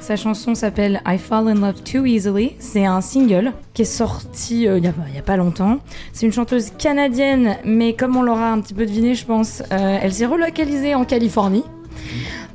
Sa 0.00 0.16
chanson 0.16 0.54
s'appelle 0.54 1.02
I 1.06 1.18
Fall 1.18 1.48
in 1.48 1.54
Love 1.56 1.82
Too 1.82 2.06
Easily. 2.06 2.52
C'est 2.58 2.86
un 2.86 3.02
single 3.02 3.52
qui 3.74 3.82
est 3.82 3.84
sorti 3.84 4.66
euh, 4.66 4.78
il 4.78 4.84
y 4.84 4.86
a, 4.88 4.92
pas- 4.92 5.02
il 5.10 5.14
y 5.14 5.18
a 5.18 5.22
pas 5.22 5.36
longtemps. 5.36 5.78
C'est 6.14 6.24
une 6.24 6.32
chanteuse 6.32 6.70
canadienne, 6.78 7.56
mais 7.66 7.92
comme 7.92 8.16
on 8.16 8.22
l'aura 8.22 8.50
un 8.50 8.60
petit 8.60 8.72
peu 8.72 8.86
deviné, 8.86 9.14
je 9.14 9.26
pense, 9.26 9.62
euh, 9.70 9.98
elle 10.00 10.14
s'est 10.14 10.24
relocalisée 10.24 10.94
en 10.94 11.04
Californie. 11.04 11.64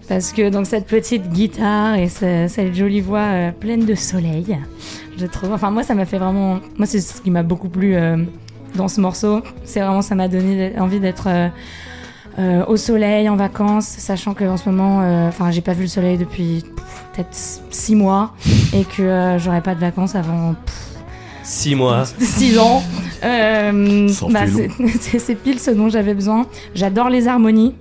Parce 0.09 0.31
que 0.33 0.49
donc 0.49 0.65
cette 0.65 0.87
petite 0.87 1.29
guitare 1.29 1.95
et 1.95 2.09
ce- 2.09 2.47
cette 2.47 2.73
jolie 2.73 3.01
voix 3.01 3.19
euh, 3.19 3.51
pleine 3.51 3.85
de 3.85 3.93
soleil, 3.93 4.57
je 5.17 5.25
trouve. 5.27 5.51
Enfin 5.53 5.69
moi 5.69 5.83
ça 5.83 5.93
m'a 5.93 6.05
fait 6.05 6.17
vraiment. 6.17 6.59
Moi 6.77 6.87
c'est 6.87 7.01
ce 7.01 7.21
qui 7.21 7.29
m'a 7.29 7.43
beaucoup 7.43 7.69
plu 7.69 7.95
euh, 7.95 8.17
dans 8.73 8.87
ce 8.87 8.99
morceau. 8.99 9.41
C'est 9.63 9.79
vraiment 9.81 10.01
ça 10.01 10.15
m'a 10.15 10.27
donné 10.27 10.73
envie 10.79 10.99
d'être 10.99 11.27
euh, 12.37 12.41
euh, 12.61 12.65
au 12.67 12.77
soleil 12.77 13.29
en 13.29 13.35
vacances, 13.35 13.85
sachant 13.87 14.33
que 14.33 14.43
en 14.43 14.57
ce 14.57 14.69
moment, 14.69 15.01
euh, 15.01 15.27
enfin 15.29 15.51
j'ai 15.51 15.61
pas 15.61 15.73
vu 15.73 15.83
le 15.83 15.87
soleil 15.87 16.17
depuis 16.17 16.63
peut-être 17.13 17.29
six 17.69 17.95
mois 17.95 18.33
et 18.73 18.83
que 18.83 19.01
euh, 19.03 19.39
j'aurai 19.39 19.61
pas 19.61 19.73
de 19.75 19.79
vacances 19.79 20.15
avant 20.15 20.53
pff, 20.65 20.95
6 21.43 21.75
mois. 21.75 22.03
six 22.19 22.57
ans. 22.59 22.83
Euh, 23.23 24.09
bah, 24.29 24.41
c'est- 24.47 24.69
c'est 24.99 25.19
c'est 25.19 25.35
pile 25.35 25.59
ce 25.59 25.71
dont 25.71 25.89
j'avais 25.89 26.13
besoin. 26.13 26.45
J'adore 26.73 27.09
les 27.09 27.27
harmonies. 27.27 27.73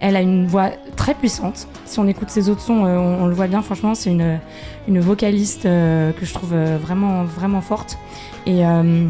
Elle 0.00 0.14
a 0.14 0.20
une 0.20 0.46
voix 0.46 0.70
très 0.94 1.14
puissante. 1.14 1.66
Si 1.84 1.98
on 1.98 2.06
écoute 2.06 2.30
ses 2.30 2.48
autres 2.48 2.60
sons, 2.60 2.84
euh, 2.84 2.96
on, 2.98 3.24
on 3.24 3.26
le 3.26 3.34
voit 3.34 3.48
bien. 3.48 3.62
Franchement, 3.62 3.96
c'est 3.96 4.10
une, 4.10 4.38
une 4.86 5.00
vocaliste 5.00 5.66
euh, 5.66 6.12
que 6.12 6.24
je 6.24 6.32
trouve 6.32 6.52
euh, 6.52 6.78
vraiment, 6.80 7.24
vraiment 7.24 7.60
forte. 7.60 7.98
Et 8.46 8.64
euh, 8.64 9.08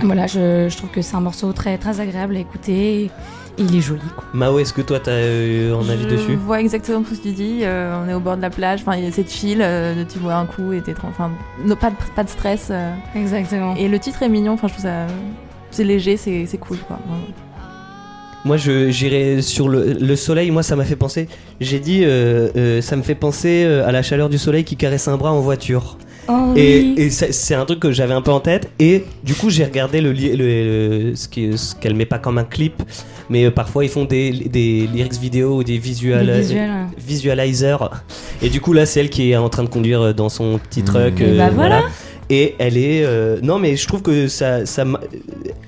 voilà, 0.00 0.26
je, 0.26 0.68
je 0.70 0.76
trouve 0.78 0.88
que 0.90 1.02
c'est 1.02 1.16
un 1.16 1.20
morceau 1.20 1.52
très, 1.52 1.76
très 1.76 2.00
agréable 2.00 2.36
à 2.36 2.38
écouter. 2.38 3.02
Et 3.04 3.10
il 3.58 3.76
est 3.76 3.80
joli. 3.80 4.00
Quoi. 4.14 4.24
Mao, 4.32 4.58
est-ce 4.58 4.72
que 4.72 4.82
toi 4.82 4.98
t'as 5.00 5.20
eu 5.20 5.70
un 5.72 5.88
avis 5.88 6.04
je 6.04 6.08
dessus 6.08 6.34
vois 6.36 6.60
exactement 6.60 7.02
tout 7.02 7.14
ce 7.14 7.18
que 7.20 7.28
tu 7.28 7.32
dis. 7.34 7.60
euh, 7.62 7.94
on 8.04 8.08
est 8.08 8.14
au 8.14 8.20
bord 8.20 8.36
de 8.36 8.42
la 8.42 8.50
plage. 8.50 8.80
Enfin, 8.80 8.96
il 8.96 9.04
y 9.04 9.06
a 9.06 9.12
cette 9.12 9.30
chill. 9.30 9.60
euh, 9.62 10.04
tu 10.10 10.18
vois 10.18 10.34
un 10.34 10.46
coup 10.46 10.72
et 10.72 10.80
t'es 10.80 10.94
trop. 10.94 11.08
Enfin, 11.08 11.30
no- 11.64 11.76
pas, 11.76 11.90
de, 11.90 11.96
pas 12.16 12.24
de 12.24 12.28
stress. 12.28 12.68
euh. 12.70 12.90
Exactement. 13.14 13.74
Et 13.76 13.88
le 13.88 13.98
titre 13.98 14.22
est 14.22 14.28
mignon. 14.28 14.52
Enfin, 14.52 14.68
je 14.68 14.72
trouve 14.74 14.84
ça. 14.84 15.06
C'est 15.70 15.84
léger, 15.84 16.16
c'est 16.16 16.46
c'est 16.46 16.58
cool, 16.58 16.78
quoi. 16.78 16.98
Moi, 18.44 18.56
je 18.56 18.90
j'irai 18.90 19.40
sur 19.40 19.68
le, 19.68 19.92
le 19.92 20.16
soleil. 20.16 20.50
Moi, 20.50 20.62
ça 20.64 20.74
m'a 20.74 20.84
fait 20.84 20.96
penser. 20.96 21.28
J'ai 21.60 21.78
dit, 21.78 22.02
euh, 22.04 22.48
euh, 22.56 22.80
ça 22.82 22.96
me 22.96 23.02
fait 23.02 23.14
penser 23.14 23.62
euh, 23.64 23.86
à 23.86 23.92
la 23.92 24.02
chaleur 24.02 24.28
du 24.28 24.36
soleil 24.38 24.64
qui 24.64 24.76
caresse 24.76 25.06
un 25.06 25.16
bras 25.16 25.32
en 25.32 25.40
voiture. 25.40 25.96
Oh, 26.28 26.52
Et, 26.56 26.80
oui. 26.82 26.94
et 26.98 27.10
c'est 27.10 27.54
un 27.54 27.64
truc 27.64 27.80
que 27.80 27.90
j'avais 27.90 28.14
un 28.14 28.22
peu 28.22 28.30
en 28.30 28.38
tête. 28.40 28.70
Et 28.78 29.04
du 29.24 29.34
coup, 29.34 29.50
j'ai 29.50 29.64
regardé 29.64 30.00
le, 30.00 30.12
li- 30.12 30.36
le- 30.36 31.10
le- 31.10 31.16
ce 31.16 31.74
qu'elle 31.74 31.94
met 31.94 32.06
pas 32.06 32.18
comme 32.18 32.38
un 32.38 32.44
clip, 32.44 32.80
mais 33.28 33.46
euh, 33.46 33.50
parfois 33.50 33.84
ils 33.84 33.90
font 33.90 34.04
des, 34.04 34.30
des 34.30 34.86
lyrics 34.92 35.18
vidéo 35.20 35.56
ou 35.56 35.64
des 35.64 35.78
visual, 35.78 36.30
visuels, 36.30 36.70
ouais. 36.70 36.86
visualizers. 36.96 37.88
Et 38.40 38.48
du 38.50 38.60
coup, 38.60 38.72
là, 38.72 38.86
c'est 38.86 39.00
elle 39.00 39.10
qui 39.10 39.32
est 39.32 39.36
en 39.36 39.48
train 39.48 39.64
de 39.64 39.68
conduire 39.68 40.14
dans 40.14 40.28
son 40.28 40.58
petit 40.58 40.82
truck. 40.82 41.18
Mmh. 41.20 41.24
Et 41.24 41.36
bah 41.36 41.50
voilà. 41.52 41.82
Et 42.30 42.54
elle 42.58 42.76
est. 42.76 43.02
euh, 43.04 43.40
non, 43.42 43.58
mais 43.58 43.76
je 43.76 43.86
trouve 43.88 44.02
que 44.02 44.28
ça, 44.28 44.64
ça. 44.64 44.84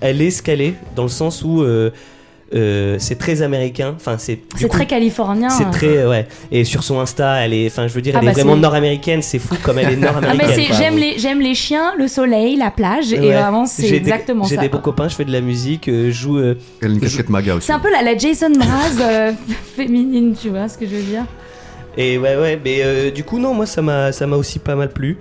Elle 0.01 0.23
est 0.23 0.31
ce 0.31 0.41
qu'elle 0.43 0.61
est, 0.61 0.75
dans 0.95 1.03
le 1.03 1.09
sens 1.09 1.43
où 1.43 1.63
euh, 2.55 2.97
c'est 2.99 3.17
très 3.17 3.43
américain. 3.43 3.95
Enfin, 3.97 4.17
c'est. 4.19 4.41
C'est 4.57 4.69
très 4.69 4.87
californien. 4.87 5.49
C'est 5.51 5.71
très. 5.71 5.97
euh, 5.99 6.11
Ouais. 6.11 6.27
Et 6.53 6.65
sur 6.65 6.83
son 6.85 7.01
Insta, 7.01 7.37
elle 7.45 7.53
est. 7.55 7.67
Enfin, 7.69 7.89
je 7.89 7.95
veux 7.95 8.03
dire, 8.03 8.15
Ah 8.17 8.19
elle 8.21 8.27
bah 8.27 8.31
est 8.33 8.35
vraiment 8.35 8.55
c'est- 8.55 8.61
nord-américaine. 8.61 9.23
C'est 9.23 9.39
fou 9.39 9.55
comme 9.63 9.79
elle 9.79 9.89
est 9.91 9.97
Ah 10.03 10.13
nord-américaine. 10.13 10.51
c'est 10.55 10.67
quoi. 10.67 10.77
j'aime 10.77 10.97
les 10.97 11.19
j'aime 11.19 11.41
les 11.41 11.55
chiens, 11.55 11.95
le 11.99 12.07
soleil, 12.09 12.57
la 12.57 12.71
plage 12.71 13.13
et 13.13 13.17
vraiment 13.19 13.67
c'est 13.67 13.83
J'ai 13.85 13.91
des- 13.93 13.97
exactement 13.97 14.45
J'ai 14.45 14.57
ça. 14.57 14.61
des 14.61 14.69
bons 14.69 14.79
copains, 14.79 15.09
je 15.09 15.15
fais 15.17 15.25
de 15.25 15.33
la 15.33 15.41
musique, 15.41 15.89
euh, 15.89 16.07
je 16.09 16.11
joue. 16.13 16.39
euh, 16.39 16.55
Elle 16.83 16.91
a 16.91 16.95
une 16.95 17.01
casquette 17.01 17.31
maga 17.31 17.55
aussi. 17.55 17.67
C'est 17.67 17.73
un 17.73 17.81
peu 17.81 17.91
la, 17.91 18.03
la 18.03 18.17
Jason 18.17 18.51
Mraz 18.51 19.01
euh, 19.01 19.33
féminine, 19.77 20.35
tu 20.41 20.51
vois 20.51 20.69
ce 20.69 20.77
que 20.79 20.87
je 20.87 20.95
veux 20.97 21.03
dire 21.03 21.25
Et 21.97 22.19
ouais, 22.19 22.37
ouais, 22.37 22.61
mais 22.65 22.81
euh, 22.83 23.11
du 23.11 23.25
coup, 23.25 23.39
non, 23.39 23.55
moi 23.55 23.67
ça 23.67 23.83
m'a, 23.83 24.13
ça 24.13 24.27
m'a 24.27 24.37
aussi 24.37 24.59
pas 24.59 24.75
mal 24.77 24.91
plu. 24.91 25.17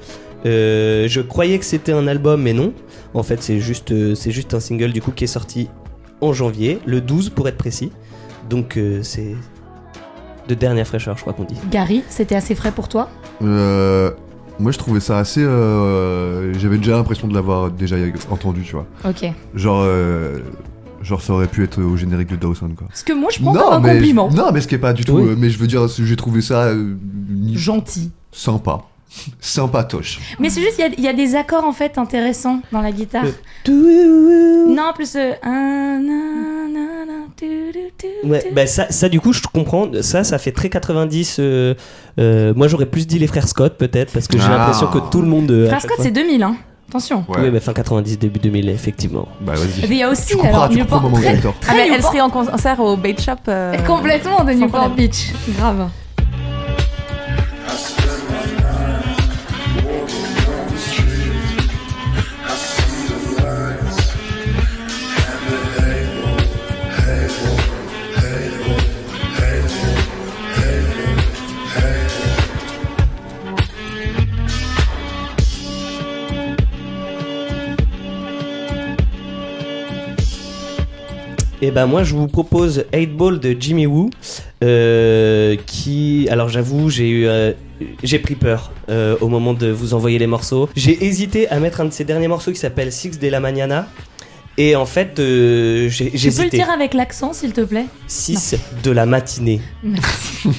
Euh, 0.46 1.08
je 1.08 1.22
croyais 1.22 1.58
que 1.58 1.66
c'était 1.66 1.94
un 1.94 2.06
album, 2.08 2.42
mais 2.42 2.54
non. 2.54 2.74
En 3.14 3.24
fait, 3.24 3.42
c'est 3.42 3.60
juste, 3.60 3.92
euh, 3.92 4.14
c'est 4.16 4.32
juste 4.32 4.54
un 4.54 4.60
single 4.60 4.92
du 4.92 5.02
coup 5.02 5.12
qui 5.12 5.24
est 5.24 5.28
sorti 5.28 5.70
en 6.24 6.34
janvier, 6.34 6.80
le 6.86 7.02
12 7.02 7.30
pour 7.30 7.48
être 7.48 7.58
précis. 7.58 7.92
Donc 8.50 8.78
euh, 8.78 9.02
c'est 9.04 9.36
de 10.48 10.54
dernière 10.56 10.86
fraîcheur, 10.88 11.16
je 11.18 11.22
crois 11.22 11.34
qu'on 11.34 11.46
dit. 11.46 11.56
Gary, 11.72 12.04
c'était 12.10 12.36
assez 12.36 12.56
frais 12.56 12.72
pour 12.72 12.90
toi? 12.90 13.10
Euh, 13.42 14.12
moi 14.60 14.72
je 14.72 14.78
trouvais 14.78 15.00
ça 15.00 15.18
assez. 15.20 15.42
euh, 15.44 16.54
J'avais 16.60 16.78
déjà 16.78 16.94
l'impression 16.98 17.28
de 17.28 17.34
l'avoir 17.34 17.72
déjà 17.72 17.96
entendu, 18.30 18.62
tu 18.64 18.74
vois. 18.74 18.86
Ok. 19.06 19.26
Genre. 19.56 19.82
euh, 19.86 20.40
Genre 21.02 21.22
ça 21.22 21.34
aurait 21.34 21.48
pu 21.48 21.66
être 21.66 21.82
au 21.84 21.98
générique 21.98 22.30
de 22.30 22.38
Dawson 22.38 22.70
quoi. 22.78 22.88
Ce 22.94 23.04
que 23.04 23.12
moi 23.12 23.30
je 23.30 23.42
prends 23.42 23.52
comme 23.54 23.74
un 23.74 23.80
mais 23.82 23.96
compliment. 23.96 24.30
non 24.32 24.52
mais 24.54 24.62
ce 24.62 24.70
qui 24.70 24.76
est 24.76 24.78
pas 24.78 24.94
du 24.94 25.04
tout. 25.04 25.18
Oui. 25.18 25.28
euh, 25.32 25.36
mais 25.38 25.50
je 25.50 25.58
veux 25.60 25.68
dire, 25.68 25.86
j'ai 25.90 26.16
trouvé 26.16 26.40
ça 26.42 26.68
euh, 26.68 26.96
Gentil. 27.56 28.10
sympa. 28.32 28.84
Sympatoche. 29.40 30.20
Mais 30.40 30.50
c'est 30.50 30.62
juste, 30.62 30.76
il 30.80 30.82
y 30.82 30.86
a- 30.86 30.94
il 30.98 31.04
y, 31.04 31.08
a 31.08 31.14
des 31.14 31.36
accords 31.36 31.66
en 31.66 31.72
fait 31.72 31.98
intéressants 31.98 32.60
dans 32.72 32.82
la 32.82 32.92
guitare. 32.92 33.26
Euh, 33.70 34.66
Non, 34.68 34.92
plus. 34.96 35.16
euh, 35.16 35.32
un, 35.44 36.00
na, 36.00 36.68
na, 36.74 37.06
na, 37.06 37.14
tu, 37.38 37.46
tu, 37.72 37.80
tu, 38.24 38.28
Ouais, 38.30 38.44
tu. 38.48 38.54
bah 38.54 38.66
ça, 38.68 38.88
ça 38.90 39.10
du 39.10 39.20
coup 39.22 39.34
je 39.34 39.42
comprends, 39.42 39.88
ça 40.02 40.24
ça 40.24 40.38
fait 40.38 40.52
très 40.52 40.70
90. 40.70 41.38
euh, 41.40 41.74
euh, 42.20 42.54
moi 42.56 42.68
j'aurais 42.68 42.86
plus 42.88 43.06
dit 43.08 43.20
les 43.20 43.28
frères 43.28 43.48
Scott 43.48 43.78
peut-être 43.78 44.12
parce 44.14 44.28
que 44.28 44.38
j'ai 44.38 44.46
Ah. 44.48 44.58
l'impression 44.58 44.88
que 44.88 45.00
tout 45.12 45.22
le 45.22 45.28
monde. 45.28 45.52
euh, 45.52 45.66
à 45.66 45.68
Frère 45.70 45.82
chaque 45.82 45.92
Scott, 45.92 46.04
c'est 46.06 46.12
2000, 46.12 46.42
hein. 46.44 46.56
Attention. 46.90 47.26
Ouais. 47.28 47.38
Oui, 47.42 47.50
bah, 47.50 47.60
fin 47.60 47.74
90, 47.74 48.20
début 48.20 48.40
2000 48.40 48.70
effectivement. 48.70 49.28
Bah 49.42 49.54
vas-y. 49.56 49.82
Mais 49.88 49.96
il 49.96 49.98
y 49.98 50.04
a 50.04 50.10
aussi 50.12 50.34
alors, 50.40 50.70
Newport, 50.70 51.12
très- 51.14 51.38
tort. 51.40 51.56
Ah, 51.68 51.74
mais 51.76 51.90
elle 51.92 52.04
serait 52.04 52.22
en 52.22 52.30
concert 52.30 52.80
au 52.80 52.98
Bait 52.98 53.16
Shop. 53.20 53.32
euh, 53.48 53.78
complètement 53.88 54.44
de 54.44 54.52
Newport. 54.54 54.90
Beach. 54.92 55.32
Grave. 55.58 55.90
Et 81.64 81.72
ben 81.72 81.86
moi 81.86 82.04
je 82.04 82.14
vous 82.14 82.28
propose 82.28 82.84
8 82.94 83.16
Ball 83.16 83.40
de 83.40 83.56
Jimmy 83.58 83.88
Woo 83.88 84.10
euh, 84.66 85.56
qui 85.66 86.28
alors 86.30 86.50
j'avoue 86.50 86.90
j'ai 86.90 87.08
eu 87.08 87.26
euh, 87.26 87.54
j'ai 88.04 88.20
pris 88.20 88.36
peur 88.36 88.74
euh, 88.90 89.16
au 89.22 89.30
moment 89.30 89.54
de 89.54 89.68
vous 89.68 89.94
envoyer 89.94 90.20
les 90.20 90.28
morceaux. 90.28 90.68
J'ai 90.76 91.06
hésité 91.06 91.48
à 91.48 91.62
mettre 91.62 91.80
un 91.80 91.86
de 91.86 91.92
ses 91.92 92.04
derniers 92.04 92.28
morceaux 92.28 92.52
qui 92.52 92.60
s'appelle 92.60 92.92
Six 92.92 93.18
de 93.18 93.30
la 93.30 93.40
Mañana 93.40 93.88
et 94.58 94.76
en 94.76 94.86
fait 94.86 95.14
j'ai 95.16 95.90
j'ai 95.90 96.12
Tu 96.12 96.18
peux 96.18 96.18
le 96.18 96.28
hésité 96.28 96.58
dire 96.58 96.70
avec 96.70 96.94
l'accent, 96.94 97.32
s'il 97.32 97.54
te 97.54 97.62
plaît? 97.62 97.86
6 98.08 98.56
de 98.84 98.92
la 98.92 99.06
matinée. 99.06 99.62
Merci. 99.84 100.50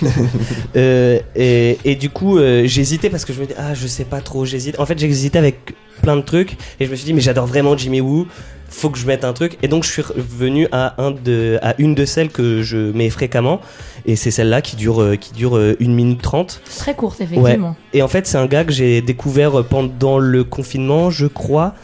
Et, 0.75 1.79
et 1.85 1.95
du 1.97 2.09
coup, 2.11 2.39
j'hésitais 2.65 3.11
parce 3.11 3.25
que 3.25 3.33
je 3.33 3.41
me 3.41 3.47
dis, 3.47 3.53
ah, 3.57 3.75
je 3.75 3.87
sais 3.87 4.05
pas 4.05 4.21
trop, 4.21 4.45
j'hésite. 4.45 4.81
En 4.81 4.87
fait, 4.87 4.99
j'hésitais 4.99 5.39
avec 5.39 5.75
plein 6.03 6.17
de 6.17 6.23
trucs 6.23 6.57
et 6.81 6.87
je 6.87 6.91
me 6.91 6.97
suis 6.97 7.05
dit, 7.05 7.13
mais 7.13 7.21
j'adore 7.21 7.47
vraiment 7.47 7.77
Jimmy 7.77 8.01
Woo, 8.01 8.27
faut 8.75 8.91
que 8.91 8.99
je 8.99 9.07
mette 9.07 9.25
un 9.25 9.33
truc. 9.33 9.57
Et 9.63 9.69
donc, 9.69 9.85
je 9.85 9.91
suis 9.91 10.03
revenu 10.03 10.67
à, 10.73 10.95
un 11.03 11.11
de, 11.13 11.59
à 11.63 11.75
une 11.79 11.95
de 11.95 12.05
celles 12.05 12.29
que 12.31 12.63
je 12.63 12.93
mets 12.93 13.11
fréquemment 13.11 13.61
et 14.07 14.17
c'est 14.17 14.31
celle-là 14.31 14.61
qui 14.63 14.77
dure, 14.77 15.01
euh, 15.01 15.17
qui 15.17 15.33
dure 15.33 15.57
euh, 15.57 15.77
1 15.81 15.89
minute 15.89 16.21
30. 16.23 16.61
Très 16.77 16.95
courte, 16.95 17.21
effectivement. 17.21 17.77
Et 17.93 18.03
en 18.03 18.09
fait, 18.09 18.27
c'est 18.27 18.37
un 18.39 18.47
gars 18.47 18.65
que 18.65 18.73
j'ai 18.73 19.01
découvert 19.01 19.65
pendant 19.65 20.19
le 20.19 20.45
confinement, 20.45 21.11
je 21.11 21.27
crois. 21.27 21.75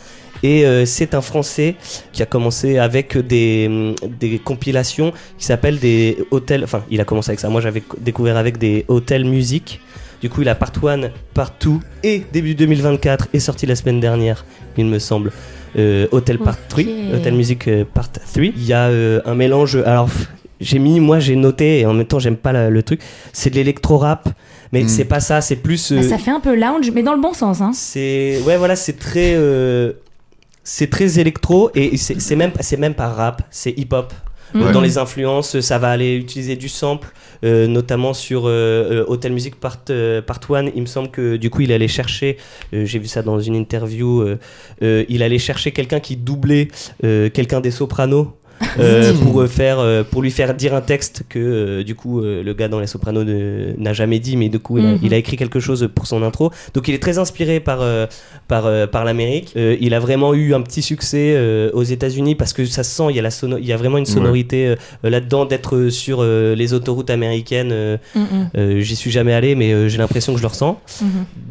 Et 0.43 0.65
euh, 0.65 0.87
c'est 0.87 1.15
un 1.15 1.21
Français 1.21 1.77
qui 2.13 2.23
a 2.23 2.27
commencé 2.27 2.79
avec 2.79 3.17
des, 3.19 3.95
des 4.19 4.39
compilations 4.39 5.13
qui 5.39 5.45
s'appellent 5.45 5.79
des 5.79 6.17
hôtels. 6.31 6.65
Enfin, 6.65 6.83
il 6.91 7.01
a 7.01 7.05
commencé 7.05 7.31
avec 7.31 7.41
ça. 7.41 7.49
Moi, 7.51 7.61
j'avais 7.61 7.83
co- 7.83 7.99
découvert 8.01 8.37
avec 8.39 8.57
des 8.59 8.85
hôtels 8.89 9.25
musique. 9.27 9.81
Du 10.23 10.29
coup, 10.31 10.43
il 10.43 10.49
a 10.49 10.55
Part 10.55 10.73
1, 10.83 11.11
Part 11.35 11.53
2 11.63 11.71
et 12.03 12.23
début 12.33 12.55
2024 12.55 13.29
est 13.33 13.39
sorti 13.39 13.65
la 13.67 13.77
semaine 13.77 14.01
dernière, 14.01 14.45
il 14.77 14.85
me 14.87 14.99
semble. 14.99 15.31
Euh, 15.79 16.07
Hôtel 16.13 16.39
Part 16.39 16.55
Ok. 16.73 16.85
3, 16.85 16.85
Hôtel 17.15 17.35
Music 17.35 17.69
euh, 17.69 17.85
Part 17.85 18.11
3. 18.11 18.25
Il 18.45 18.65
y 18.65 18.73
a 18.73 18.89
euh, 18.89 19.21
un 19.25 19.35
mélange. 19.35 19.77
Alors, 19.77 20.09
j'ai 20.61 20.79
mis, 20.79 21.01
moi 21.01 21.21
j'ai 21.21 21.37
noté 21.37 21.81
et 21.81 21.87
en 21.87 21.95
même 21.95 22.07
temps, 22.07 22.19
j'aime 22.19 22.37
pas 22.37 22.53
la- 22.53 22.71
le 22.71 22.83
truc. 22.83 23.01
C'est 23.33 23.51
de 23.51 23.55
l'électro-rap, 23.57 24.29
mais 24.73 24.83
Mm. 24.83 24.89
c'est 24.89 25.05
pas 25.05 25.21
ça, 25.21 25.41
c'est 25.41 25.57
plus. 25.57 25.93
Bah, 25.93 26.03
ça 26.03 26.19
fait 26.19 26.31
un 26.33 26.41
peu 26.41 26.55
lounge, 26.55 26.91
mais 26.95 27.03
dans 27.03 27.15
le 27.15 27.21
bon 27.21 27.33
sens. 27.33 27.61
Hein. 27.61 27.71
c'est 27.75 28.41
ouais 28.47 28.57
voilà 28.57 28.77
c'est 28.77 28.99
très 28.99 29.35
euh, 29.35 29.93
c'est 30.65 30.91
très 30.91 31.19
électro 31.19 31.71
et 31.75 31.97
c'est 31.97 32.37
même 32.37 32.53
c'est 32.61 32.77
même 32.77 32.95
pas 32.95 33.09
rap 33.09 33.43
c'est 33.51 33.71
hip 33.79 33.95
dans 34.55 34.81
les 34.81 34.99
influences 34.99 35.61
ça 35.61 35.79
va 35.79 35.91
aller 35.91 36.17
utiliser 36.17 36.57
du 36.57 36.69
sample 36.69 37.13
euh, 37.45 37.67
notamment 37.67 38.13
sur 38.13 38.47
euh, 38.47 38.51
euh, 38.51 39.05
Hotel 39.09 39.33
Music 39.33 39.57
Part 39.59 39.79
euh, 39.91 40.21
Part 40.21 40.41
1 40.51 40.67
il 40.75 40.83
me 40.83 40.87
semble 40.87 41.11
que 41.11 41.37
du 41.37 41.49
coup 41.49 41.63
il 41.63 41.73
allait 41.73 41.89
chercher 41.89 42.37
j'ai 42.73 42.99
vu 42.99 43.07
ça 43.07 43.23
dans 43.23 43.41
une 43.41 43.55
interview 43.55 44.25
il 44.81 45.23
allait 45.23 45.39
chercher 45.39 45.73
quelqu'un 45.73 46.01
qui 46.01 46.17
doublait 46.17 46.69
quelqu'un 47.01 47.61
des 47.61 47.71
sopranos 47.71 48.40
euh, 48.79 49.13
pour 49.15 49.41
euh, 49.41 49.47
faire 49.47 49.79
euh, 49.79 50.03
pour 50.05 50.23
lui 50.23 50.31
faire 50.31 50.55
dire 50.55 50.75
un 50.75 50.81
texte 50.81 51.23
que 51.29 51.39
euh, 51.39 51.83
du 51.85 51.95
coup 51.95 52.21
euh, 52.21 52.43
le 52.43 52.55
gars 52.55 52.69
dans 52.69 52.81
les 52.81 52.87
sopranos 52.87 53.25
n'a 53.79 53.93
jamais 53.93 54.19
dit 54.19 54.37
mais 54.37 54.49
du 54.49 54.59
coup 54.59 54.79
il 54.79 54.87
a, 54.87 54.91
Mhm. 54.91 54.99
il 55.03 55.15
a 55.15 55.17
écrit 55.17 55.37
quelque 55.37 55.61
chose 55.61 55.89
pour 55.95 56.07
son 56.07 56.23
intro 56.23 56.51
donc 56.75 56.89
il 56.89 56.95
est 56.95 56.99
très 57.03 57.19
inspiré 57.19 57.61
par 57.61 57.79
euh, 57.81 58.07
par 58.49 58.67
euh, 58.67 58.87
par 58.87 59.05
l'Amérique 59.05 59.55
Euh, 59.57 59.77
il 59.81 59.95
a 59.95 60.01
vraiment 60.01 60.35
eu 60.35 60.55
un 60.55 60.61
petit 60.61 60.83
succès 60.83 61.33
euh, 61.37 61.71
aux 61.73 61.83
États-Unis 61.83 62.35
parce 62.35 62.53
que 62.53 62.65
ça 62.67 62.83
se 62.85 62.91
sent 62.95 63.05
il 63.11 63.17
y 63.17 63.19
a 63.19 63.23
la 63.23 63.31
sono- 63.31 63.59
il 63.59 63.67
y 63.67 63.73
a 63.73 63.77
vraiment 63.77 63.99
une 63.99 64.05
Ouais. 64.05 64.11
sonorité 64.13 64.67
euh, 64.69 64.77
là-dedans 65.03 65.45
d'être 65.47 65.89
sur 65.89 66.19
euh, 66.21 66.55
les 66.55 66.73
autoroutes 66.75 67.11
américaines 67.11 67.71
euh, 67.73 67.97
Mm, 68.15 68.21
mm, 68.21 68.51
euh, 68.57 68.81
j'y 68.81 68.97
suis 68.97 69.11
jamais 69.11 69.33
allé 69.33 69.55
mais 69.55 69.73
euh, 69.73 69.89
j'ai 69.89 69.99
l'impression 69.99 70.33
que 70.33 70.39
je 70.39 70.43
le 70.43 70.49
ressens 70.49 70.81
mhm. 71.03 71.09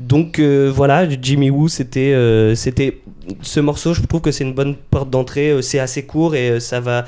donc 0.08 0.40
euh, 0.40 0.72
voilà, 0.74 1.08
Jimmy 1.22 1.50
Woo, 1.50 1.68
c'était 1.68 2.14
euh, 2.14 2.56
c'était 2.56 3.00
ce 3.42 3.60
morceau. 3.60 3.94
Je 3.94 4.02
trouve 4.02 4.22
que 4.22 4.32
c'est 4.32 4.44
une 4.44 4.54
bonne 4.54 4.76
porte 4.76 5.10
d'entrée. 5.10 5.50
euh, 5.50 5.62
c'est 5.62 5.80
assez 5.80 6.06
court 6.06 6.36
et 6.36 6.50
euh, 6.52 6.60
ça 6.60 6.80
va. 6.80 7.06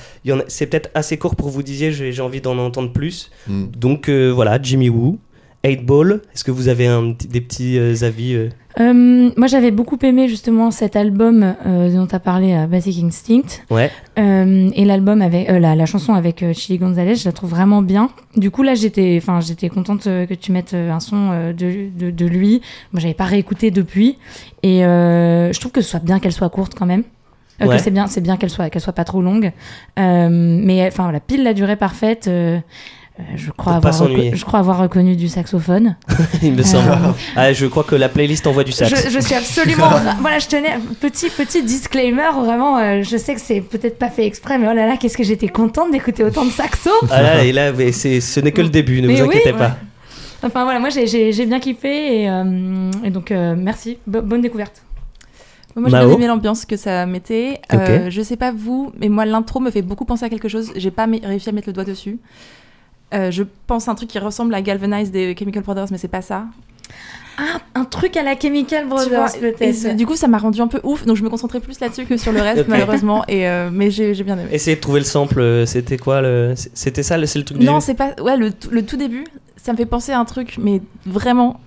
C'est 0.47 0.67
peut-être 0.67 0.89
assez 0.93 1.17
court 1.17 1.35
pour 1.35 1.49
vous 1.49 1.63
disiez. 1.63 1.91
J'ai 1.91 2.11
j'ai 2.11 2.21
envie 2.21 2.41
d'en 2.41 2.57
entendre 2.57 2.91
plus. 2.91 3.31
Mm. 3.47 3.65
Donc 3.77 4.09
euh, 4.09 4.29
voilà, 4.29 4.61
Jimmy 4.61 4.89
Woo, 4.89 5.19
8 5.63 5.85
Ball. 5.85 6.21
Est-ce 6.33 6.43
que 6.43 6.51
vous 6.51 6.67
avez 6.67 6.87
un 6.87 7.15
des 7.29 7.41
petits 7.41 7.77
euh, 7.77 7.95
avis 8.01 8.33
euh 8.33 8.49
Euh, 8.79 9.29
moi, 9.35 9.47
j'avais 9.47 9.71
beaucoup 9.71 9.97
aimé 10.01 10.27
justement 10.27 10.71
cet 10.71 10.95
album 10.95 11.55
dont 11.65 12.07
tu 12.07 12.15
as 12.15 12.19
parlé, 12.19 12.65
Basic 12.69 13.03
Instinct. 13.03 13.63
Ouais. 13.69 13.91
Et 14.17 14.85
l'album 14.85 15.21
avec 15.21 15.49
la, 15.49 15.75
la 15.75 15.85
chanson 15.85 16.13
avec 16.13 16.43
Chili 16.53 16.77
Gonzalez, 16.77 17.15
je 17.15 17.25
la 17.25 17.33
trouve 17.33 17.49
vraiment 17.49 17.81
bien. 17.81 18.09
Du 18.37 18.49
coup, 18.49 18.63
là, 18.63 18.73
j'étais, 18.73 19.19
enfin, 19.21 19.41
j'étais 19.41 19.67
contente 19.67 20.03
que 20.03 20.33
tu 20.33 20.53
mettes 20.53 20.73
un 20.73 21.01
son 21.01 21.51
de, 21.51 21.89
de, 21.97 22.11
de 22.11 22.25
lui. 22.25 22.61
Moi, 22.93 23.01
j'avais 23.01 23.13
pas 23.13 23.25
réécouté 23.25 23.71
depuis, 23.71 24.17
et 24.63 24.79
je 24.81 25.59
trouve 25.59 25.73
que 25.73 25.81
ce 25.81 25.89
soit 25.89 26.03
bien 26.03 26.19
qu'elle 26.19 26.31
soit 26.31 26.49
courte 26.49 26.73
quand 26.73 26.85
même. 26.85 27.03
Ouais. 27.59 27.75
Que 27.75 27.77
c'est 27.77 27.91
bien, 27.91 28.07
c'est 28.07 28.21
bien 28.21 28.37
qu'elle 28.37 28.49
soit, 28.49 28.69
qu'elle 28.69 28.81
soit 28.81 28.93
pas 28.93 29.03
trop 29.03 29.21
longue. 29.21 29.51
Mais 29.97 30.87
enfin, 30.87 31.03
voilà, 31.03 31.19
pile 31.19 31.43
la 31.43 31.53
durée 31.53 31.75
parfaite. 31.75 32.29
Euh, 33.19 33.23
je 33.35 33.51
crois 33.51 33.73
avoir, 33.73 33.93
je 33.93 34.45
crois 34.45 34.59
avoir 34.59 34.77
reconnu 34.79 35.15
du 35.15 35.27
saxophone. 35.27 35.95
Il 36.41 36.53
me 36.53 36.63
semble. 36.63 36.89
Euh, 36.89 37.11
Ah, 37.35 37.51
je 37.53 37.65
crois 37.65 37.83
que 37.83 37.95
la 37.95 38.07
playlist 38.09 38.47
envoie 38.47 38.63
du 38.63 38.71
sax. 38.71 38.89
je, 38.89 39.09
je 39.09 39.19
suis 39.19 39.35
absolument. 39.35 39.89
voilà, 40.21 40.39
je 40.39 40.47
tenais. 40.47 40.77
Petit, 41.01 41.29
petit 41.29 41.61
disclaimer, 41.63 42.29
vraiment, 42.39 42.77
euh, 42.77 43.01
je 43.03 43.17
sais 43.17 43.35
que 43.35 43.41
c'est 43.41 43.61
peut-être 43.61 43.99
pas 43.99 44.09
fait 44.09 44.25
exprès, 44.25 44.57
mais 44.57 44.67
oh 44.69 44.73
là 44.73 44.87
là, 44.87 44.97
qu'est-ce 44.97 45.17
que 45.17 45.23
j'étais 45.23 45.49
contente 45.49 45.91
d'écouter 45.91 46.23
autant 46.23 46.45
de 46.45 46.51
saxo. 46.51 46.89
Ah 47.09 47.21
là, 47.21 47.43
et 47.43 47.51
là, 47.51 47.73
mais 47.73 47.91
c'est- 47.91 48.21
ce 48.21 48.39
n'est 48.39 48.51
que 48.53 48.61
le 48.61 48.69
début. 48.69 49.01
Ne 49.01 49.07
Mais 49.07 49.15
vous 49.15 49.23
oui, 49.23 49.29
inquiétez 49.35 49.51
ouais. 49.51 49.57
pas. 49.59 49.77
Enfin 50.43 50.63
voilà, 50.63 50.79
moi 50.79 50.89
j'ai- 50.89 51.45
bien 51.45 51.59
kiffé 51.59 52.23
et, 52.23 52.29
euh, 52.29 52.89
et 53.03 53.11
donc 53.11 53.29
euh, 53.31 53.53
merci, 53.57 53.97
Bo- 54.07 54.21
bonne 54.23 54.41
découverte. 54.41 54.81
Moi, 55.75 55.89
j'ai 55.89 56.11
aimé 56.13 56.27
l'ambiance 56.27 56.65
que 56.65 56.75
ça 56.75 57.05
mettait. 57.05 57.59
Ok. 57.71 57.79
Euh, 57.79 58.09
je 58.09 58.21
sais 58.21 58.35
pas 58.35 58.51
vous, 58.51 58.91
mais 58.99 59.07
moi, 59.07 59.23
l'intro 59.25 59.59
me 59.61 59.71
fait 59.71 59.81
beaucoup 59.81 60.03
penser 60.03 60.25
à 60.25 60.29
quelque 60.29 60.49
chose. 60.49 60.71
J'ai 60.75 60.91
pas 60.91 61.05
réussi 61.23 61.47
à 61.47 61.51
mettre 61.53 61.67
le 61.69 61.73
doigt 61.73 61.85
dessus. 61.85 62.17
Euh, 63.13 63.31
je 63.31 63.43
pense 63.67 63.87
à 63.87 63.91
un 63.91 63.95
truc 63.95 64.09
qui 64.09 64.19
ressemble 64.19 64.53
à 64.55 64.61
Galvanize 64.61 65.11
des 65.11 65.35
Chemical 65.37 65.63
Brothers, 65.63 65.87
mais 65.91 65.97
c'est 65.97 66.07
pas 66.07 66.21
ça. 66.21 66.45
Ah, 67.37 67.59
un 67.75 67.85
truc 67.85 68.17
à 68.17 68.23
la 68.23 68.37
Chemical 68.39 68.87
Brothers 68.87 69.31
peut-être. 69.39 69.95
du 69.95 70.05
coup, 70.05 70.15
ça 70.15 70.27
m'a 70.27 70.37
rendu 70.37 70.61
un 70.61 70.67
peu 70.67 70.79
ouf, 70.83 71.05
donc 71.05 71.15
je 71.17 71.23
me 71.23 71.29
concentrais 71.29 71.59
plus 71.59 71.79
là-dessus 71.79 72.05
que 72.05 72.17
sur 72.17 72.31
le 72.31 72.41
reste, 72.41 72.65
malheureusement. 72.67 73.23
Et 73.27 73.47
euh, 73.47 73.69
mais 73.71 73.89
j'ai 73.89 74.13
bien 74.23 74.37
aimé. 74.37 74.49
Essayez 74.51 74.75
de 74.75 74.81
trouver 74.81 74.99
le 74.99 75.05
sample. 75.05 75.39
euh, 75.39 75.65
C'était 75.65 75.97
quoi 75.97 76.21
le... 76.21 76.53
C'était 76.73 77.03
ça, 77.03 77.17
le- 77.17 77.25
c'est 77.25 77.39
le 77.39 77.45
truc 77.45 77.57
du. 77.57 77.65
Non, 77.65 77.79
c'est 77.79 77.93
pas. 77.95 78.13
Ouais, 78.21 78.37
le, 78.37 78.51
tout- 78.51 78.69
le 78.69 78.85
tout 78.85 78.97
début, 78.97 79.23
ça 79.55 79.71
me 79.71 79.77
fait 79.77 79.85
penser 79.85 80.11
à 80.11 80.19
un 80.19 80.25
truc, 80.25 80.57
mais 80.61 80.81
vraiment. 81.05 81.59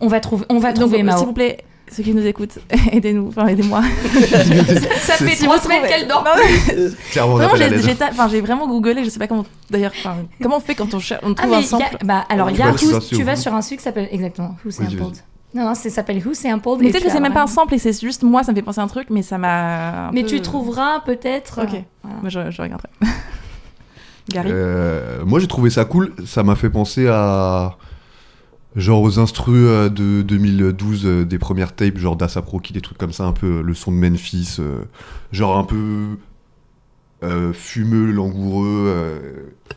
On 0.00 0.08
va 0.08 0.18
trouver, 0.20 0.44
on 0.48 0.58
va 0.58 0.72
Donc, 0.72 0.90
trouver 0.90 0.98
s'il 1.16 1.26
vous 1.26 1.32
plaît, 1.32 1.58
ceux 1.94 2.02
qui 2.02 2.14
nous 2.14 2.26
écoutent, 2.26 2.58
aidez-nous, 2.92 3.28
enfin 3.28 3.46
aidez-moi. 3.46 3.82
Ça 5.00 5.14
fait 5.14 5.36
trois 5.44 5.56
vous 5.58 5.62
semaines 5.64 5.86
qu'elle 5.86 6.06
dort. 6.08 6.24
Non, 6.24 6.30
mais 6.36 6.88
Clairement, 7.10 7.34
enfin, 7.36 8.28
j'ai 8.28 8.40
vraiment 8.40 8.66
googlé, 8.68 9.04
je 9.04 9.10
sais 9.10 9.18
pas 9.18 9.26
comment. 9.28 9.44
D'ailleurs, 9.70 9.92
enfin, 9.96 10.16
comment 10.42 10.56
on 10.56 10.60
fait 10.60 10.74
quand 10.74 10.92
on, 10.94 10.98
cher- 10.98 11.20
on 11.22 11.32
Ah 11.32 11.34
trouve 11.34 11.50
mais 11.50 11.56
un 11.56 11.60
y 11.60 11.64
sample 11.64 11.96
a, 12.00 12.04
bah 12.04 12.24
alors 12.28 12.50
il 12.50 12.54
y 12.54 12.56
Tu 12.56 12.62
a 12.62 12.70
vas 12.70 12.76
sur 12.78 12.88
Who- 12.90 12.96
un 12.96 13.00
site 13.00 13.18
tu 13.18 13.22
vas 13.24 13.36
sur 13.36 13.54
un 13.54 13.62
site 13.62 13.78
qui 13.78 13.84
s'appelle 13.84 14.08
exactement 14.10 14.56
Who 14.64 14.70
Sampled. 14.70 14.98
vas-y. 14.98 15.12
Non 15.54 15.66
non, 15.66 15.74
ça 15.74 15.88
s'appelle 15.88 16.20
Who 16.26 16.34
Sampled. 16.34 16.78
Mais 16.80 16.88
et 16.88 16.90
peut-être 16.90 17.04
que 17.04 17.10
c'est 17.12 17.20
même 17.20 17.32
pas 17.32 17.42
un 17.42 17.46
sample 17.46 17.74
et 17.74 17.78
c'est 17.78 17.98
juste 18.00 18.22
moi, 18.24 18.42
ça 18.42 18.50
me 18.52 18.56
fait 18.56 18.62
penser 18.62 18.80
à 18.80 18.84
un 18.84 18.88
truc, 18.88 19.06
mais 19.10 19.22
ça 19.22 19.38
m'a. 19.38 20.10
Mais 20.12 20.22
peu- 20.22 20.28
tu 20.28 20.40
trouveras 20.40 21.00
peut-être. 21.06 21.60
Ok. 21.62 21.74
euh, 21.74 21.78
voilà. 22.02 22.18
Moi, 22.22 22.28
je, 22.30 22.50
je 22.50 22.60
regarderai. 22.62 22.88
Gary 24.30 24.48
Euh, 24.50 25.22
moi 25.26 25.38
j'ai 25.38 25.46
trouvé 25.46 25.68
ça 25.70 25.84
cool, 25.84 26.14
ça 26.26 26.42
m'a 26.42 26.54
fait 26.56 26.70
penser 26.70 27.06
à 27.08 27.76
genre 28.76 29.02
aux 29.02 29.18
instrus 29.18 29.66
euh, 29.68 29.88
de 29.88 30.22
2012 30.22 31.06
euh, 31.06 31.24
des 31.24 31.38
premières 31.38 31.74
tapes 31.74 31.98
genre 31.98 32.16
Rocky, 32.46 32.72
des 32.72 32.80
trucs 32.80 32.98
comme 32.98 33.12
ça, 33.12 33.24
un 33.24 33.32
peu 33.32 33.58
euh, 33.58 33.62
le 33.62 33.74
son 33.74 33.92
de 33.92 33.96
Memphis, 33.96 34.56
euh, 34.58 34.82
genre 35.32 35.58
un 35.58 35.64
peu 35.64 36.16
euh, 37.22 37.52
fumeux, 37.52 38.10
langoureux, 38.10 38.84
euh, 38.86 39.18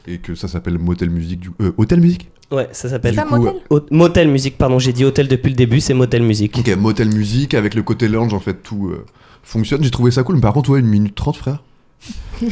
et 0.07 0.17
que 0.17 0.35
ça 0.35 0.47
s'appelle 0.47 0.77
Motel 0.79 1.09
Music. 1.09 1.39
Du... 1.39 1.51
Euh, 1.61 1.71
Hotel 1.77 1.99
Music 2.01 2.29
Ouais, 2.49 2.69
ça 2.71 2.89
s'appelle. 2.89 3.15
Motel 3.29 3.53
Motel 3.91 4.27
Music, 4.29 4.57
pardon, 4.57 4.79
j'ai 4.79 4.93
dit 4.93 5.03
hôtel 5.03 5.27
depuis 5.27 5.49
le 5.49 5.55
début, 5.55 5.81
c'est 5.81 5.93
Motel 5.93 6.23
Music. 6.23 6.55
Ok, 6.57 6.69
Motel 6.77 7.09
Music, 7.09 7.53
avec 7.53 7.75
le 7.75 7.83
côté 7.83 8.07
lounge, 8.07 8.33
en 8.33 8.39
fait, 8.39 8.63
tout 8.63 8.87
euh, 8.87 9.05
fonctionne. 9.43 9.83
J'ai 9.83 9.91
trouvé 9.91 10.11
ça 10.11 10.23
cool, 10.23 10.35
mais 10.35 10.41
par 10.41 10.53
contre, 10.53 10.69
ouais, 10.69 10.79
une 10.79 10.87
minute 10.87 11.13
30, 11.15 11.35
frère. 11.35 11.63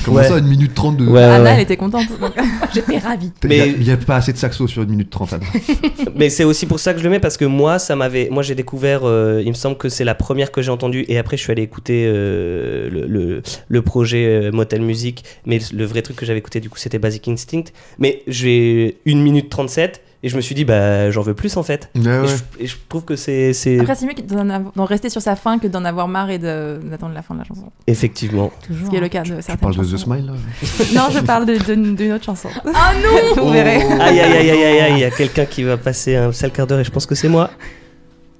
Comment 0.04 0.18
Ouais. 0.18 0.28
ça, 0.28 0.38
une 0.38 0.48
minute 0.48 0.74
30 0.74 0.98
de. 0.98 1.06
Ouais, 1.08 1.22
Anna, 1.24 1.44
ouais. 1.44 1.50
elle 1.56 1.60
était 1.62 1.78
contente. 1.78 2.06
J'étais 2.74 2.98
ravie. 2.98 3.32
Mais- 3.44 3.70
Il 3.78 3.84
n'y 3.84 3.92
a, 3.92 3.98
pas 3.98 4.16
assez 4.18 4.34
de 4.34 4.38
saxo 4.38 4.68
sur 4.68 4.84
une 4.84 4.90
minute 4.90 5.10
30, 5.10 5.34
Anna. 5.34 5.46
Mais 6.16 6.30
c'est 6.30 6.44
aussi 6.44 6.66
pour 6.66 6.80
ça 6.80 6.94
que 6.94 7.00
je 7.00 7.04
le 7.04 7.10
mets 7.10 7.20
parce 7.20 7.38
que 7.38 7.46
moi, 7.46 7.80
ça 7.80 7.96
m'avait, 7.96 8.30
moi 8.32 8.44
j'ai 8.44 8.56
découvert, 8.56 9.02
euh, 9.04 9.42
il 9.44 9.50
me 9.50 9.54
semble 9.54 9.78
que 9.78 9.90
c'est 9.90 10.04
la 10.04 10.16
première 10.16 10.52
que 10.52 10.62
j'ai 10.62 10.72
entendue 10.72 11.06
et 11.08 11.18
après 11.18 11.38
je 11.38 11.44
suis 11.44 11.52
allé 11.52 11.62
écouter 11.64 12.06
euh, 12.08 12.90
le, 12.90 13.06
le, 13.08 13.42
le 13.68 13.82
projet 13.82 14.26
euh, 14.26 14.52
Motel 14.52 14.82
Music. 14.82 15.24
Mais 15.46 15.60
le 15.74 15.86
vrai 15.86 16.02
truc 16.02 16.16
que 16.18 16.26
j'avais 16.26 16.40
écouté 16.40 16.60
du 16.60 16.70
coup 16.70 16.78
c'était 16.78 17.00
Basic 17.00 17.28
Instinct. 17.28 17.66
Mais 18.00 18.24
j'ai 18.28 18.98
une 19.06 19.22
minute 19.22 19.50
37 19.50 20.02
et 20.24 20.30
je 20.30 20.36
me 20.38 20.42
suis 20.42 20.56
dit 20.56 20.66
bah 20.66 21.12
j'en 21.12 21.22
veux 21.22 21.36
plus 21.36 21.56
en 21.58 21.62
fait. 21.64 21.90
Ouais, 21.96 22.02
Et, 22.24 22.28
je, 22.28 22.64
et 22.64 22.68
je 22.68 22.76
trouve 22.90 23.04
que 23.04 23.16
c'est, 23.16 23.54
c'est 23.54 23.80
Après, 23.80 23.94
c'est 23.96 24.06
mieux 24.08 24.14
d'en 24.76 24.86
rester 24.86 25.10
sur 25.10 25.22
sa 25.22 25.36
fin 25.36 25.60
que 25.60 25.68
d'en 25.68 25.86
avoir 25.86 26.08
marre 26.08 26.30
et 26.32 26.40
d'attendre 26.40 27.14
la 27.14 27.22
fin 27.22 27.36
de 27.36 27.40
la 27.40 27.46
chanson. 27.46 27.72
effectivement. 27.86 28.52
Toujours. 28.66 28.86
Ce 28.86 28.90
qui 28.90 28.96
est 28.96 29.02
le 29.02 29.10
cas 29.10 29.22
de 29.22 29.36
Tu 29.36 29.42
certaines 29.42 29.75
parles 29.76 29.88
de 29.92 29.96
The. 29.96 30.00
Smile, 30.00 30.26
là 30.26 30.34
Non, 30.96 31.10
je 31.12 31.20
parle 31.20 31.46
d'une 31.46 32.12
autre 32.14 32.24
chanson. 32.26 32.50
Ah 32.74 32.94
non 33.04 33.44
Vous 33.46 33.52
verrez. 33.52 33.82
Aïe 33.84 34.20
aïe 34.20 34.22
aïe 34.22 34.50
aïe 34.52 34.64
aïe 34.64 34.80
aïe, 34.82 34.94
il 34.94 35.00
y 35.00 35.04
a 35.04 35.12
quelqu'un 35.12 35.46
qui 35.46 35.64
va 35.64 35.78
passer 35.78 36.16
un 36.16 36.32
sale 36.32 36.52
quart 36.52 36.68
d'heure 36.68 36.80
et 36.80 36.84
je 36.84 36.92
pense 36.92 37.06
que 37.06 37.16
c'est 37.16 37.30
moi. 37.30 37.50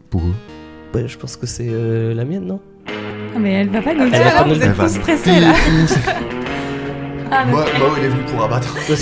Pourquoi 0.10 0.32
Ouais, 0.94 1.08
je 1.08 1.18
pense 1.18 1.36
que 1.36 1.46
c'est 1.46 1.68
euh, 1.70 2.14
la 2.14 2.24
mienne 2.26 2.46
non? 2.46 2.60
Ah, 2.88 2.92
Mais 3.40 3.54
elle 3.54 3.70
va 3.70 3.82
pas 3.82 3.94
nous 3.94 4.04
Elle 4.06 4.12
dire. 4.12 4.44
vous 4.48 4.62
êtes 4.64 4.78
tous 4.78 4.88
stressés 4.96 5.40
là. 5.40 5.54
Ah, 7.32 7.44
Moi, 7.44 7.66
moi, 7.80 7.90
il 7.98 8.04
est 8.06 8.10
venu 8.10 8.22
pour 8.26 8.44
abattre. 8.44 8.72
Là, 8.76 8.82
vous 8.88 8.94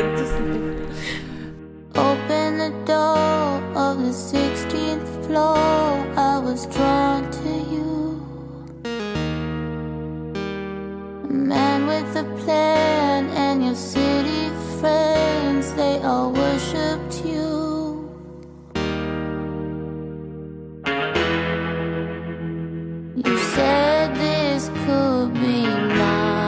êtes 0.00 0.14
tous- 0.16 2.00
Open 2.00 2.58
the 2.58 2.72
door 2.86 3.60
of 3.76 3.98
the 3.98 4.12
16th 4.12 5.26
floor. 5.26 5.56
I 6.16 6.38
was 6.44 6.66
drawn 6.66 7.22
to 7.30 7.48
you. 7.72 7.93
Man 11.34 11.86
with 11.86 12.16
a 12.16 12.24
plan 12.44 13.28
and 13.30 13.64
your 13.64 13.74
city 13.74 14.50
friends, 14.80 15.72
they 15.74 16.00
all 16.02 16.32
worshipped 16.32 17.24
you. 17.24 18.08
You 23.16 23.38
said 23.54 24.14
this 24.14 24.70
could 24.86 25.32
be 25.34 25.66
mine. 25.98 26.44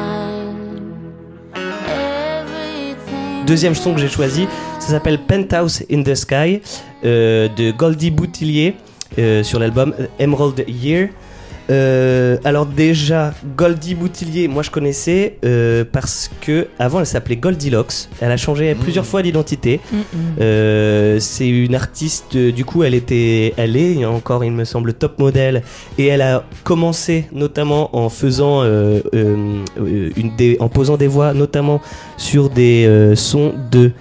Deuxième 3.46 3.74
son 3.74 3.94
que 3.94 4.00
j'ai 4.00 4.08
choisi, 4.08 4.46
ça 4.78 4.88
s'appelle 4.88 5.18
Penthouse 5.18 5.82
in 5.90 6.02
the 6.02 6.14
Sky 6.14 6.60
euh, 7.04 7.48
de 7.48 7.70
Goldie 7.70 8.10
Boutillier 8.10 8.76
euh, 9.18 9.42
sur 9.42 9.58
l'album 9.58 9.94
Emerald 10.18 10.64
Year. 10.68 11.08
Euh, 11.70 12.36
alors 12.44 12.66
déjà, 12.66 13.34
Goldie 13.56 13.94
Boutillier, 13.94 14.48
moi 14.48 14.62
je 14.62 14.70
connaissais 14.70 15.38
euh, 15.44 15.84
parce 15.90 16.30
que 16.40 16.68
avant 16.78 17.00
elle 17.00 17.06
s'appelait 17.06 17.36
Goldilocks. 17.36 18.08
Elle 18.20 18.30
a 18.30 18.36
changé 18.36 18.74
plusieurs 18.74 19.06
fois 19.06 19.22
d'identité. 19.22 19.80
Mm, 19.92 19.96
mm. 19.96 20.02
Euh, 20.40 21.18
c'est 21.20 21.48
une 21.48 21.74
artiste, 21.74 22.36
du 22.36 22.64
coup, 22.64 22.84
elle 22.84 22.94
était, 22.94 23.54
elle 23.56 23.76
est 23.76 24.04
encore, 24.04 24.44
il 24.44 24.52
me 24.52 24.64
semble, 24.64 24.94
top 24.94 25.18
modèle, 25.18 25.62
et 25.98 26.06
elle 26.06 26.22
a 26.22 26.44
commencé 26.64 27.26
notamment 27.32 27.96
en 27.96 28.08
faisant, 28.08 28.62
euh, 28.62 29.00
euh, 29.14 29.64
euh, 29.78 30.10
une 30.16 30.36
des, 30.36 30.56
en 30.60 30.68
posant 30.68 30.96
des 30.96 31.08
voix, 31.08 31.34
notamment 31.34 31.80
sur 32.16 32.50
des 32.50 32.86
euh, 32.86 33.14
sons 33.14 33.54
de, 33.70 33.92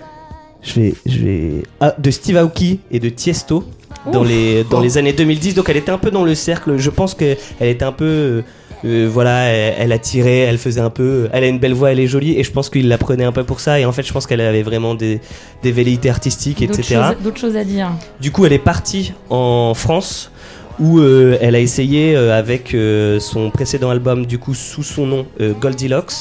je 0.62 0.80
vais, 0.80 0.93
je 1.06 1.19
vais, 1.19 1.63
ah, 1.80 1.95
de 1.97 2.12
Steve 2.12 2.38
Aoki 2.38 2.80
et 2.91 2.99
de 2.99 3.10
Tiesto 3.10 3.63
dans 4.12 4.22
Ouf. 4.22 4.28
les 4.28 4.64
dans 4.64 4.80
Oh. 4.80 4.84
les 4.84 4.98
années 4.98 5.14
2010. 5.14 5.56
Donc 5.56 5.70
elle 5.70 5.78
était 5.78 5.92
un 5.92 5.98
peu 5.98 6.12
dans 6.12 6.24
le 6.24 6.36
cercle. 6.36 6.78
Je 6.78 6.90
pense 6.90 7.14
que 7.16 7.36
elle 7.60 7.70
était 7.70 7.86
un 7.86 7.92
peu 7.92 8.06
euh, 8.06 8.42
euh, 8.86 9.10
voilà, 9.12 9.46
elle, 9.46 9.74
elle 9.80 9.92
attirait, 9.92 10.40
elle 10.40 10.58
faisait 10.60 10.82
un 10.82 10.90
peu. 10.92 11.28
Elle 11.34 11.44
a 11.44 11.48
une 11.48 11.58
belle 11.60 11.74
voix, 11.74 11.92
elle 11.92 12.00
est 12.00 12.08
jolie, 12.08 12.38
et 12.38 12.44
je 12.44 12.52
pense 12.52 12.70
qu'il 12.70 12.88
la 12.88 12.98
prenait 13.00 13.24
un 13.24 13.32
peu 13.32 13.44
pour 13.44 13.60
ça. 13.60 13.80
Et 13.80 13.86
en 13.86 13.92
fait, 13.92 14.04
je 14.04 14.14
pense 14.14 14.28
qu'elle 14.28 14.42
avait 14.42 14.62
vraiment 14.64 14.94
des, 14.94 15.22
des 15.64 15.72
velléités 15.72 16.10
artistiques, 16.10 16.62
etc. 16.62 17.02
D'autres 17.24 17.40
choses 17.40 17.56
à 17.56 17.64
dire. 17.64 17.90
Du 18.22 18.32
coup, 18.32 18.46
elle 18.46 18.54
est 18.54 18.60
partie 18.60 19.14
en 19.30 19.74
France 19.74 20.32
où 20.80 21.00
euh, 21.00 21.38
elle 21.42 21.56
a 21.56 21.60
essayé 21.60 22.16
euh, 22.16 22.38
avec 22.38 22.76
son 23.20 23.50
précédent 23.50 23.90
album, 23.90 24.26
du 24.28 24.38
coup, 24.38 24.54
sous 24.54 24.84
son 24.84 25.08
nom 25.08 25.26
Goldilocks, 25.62 26.14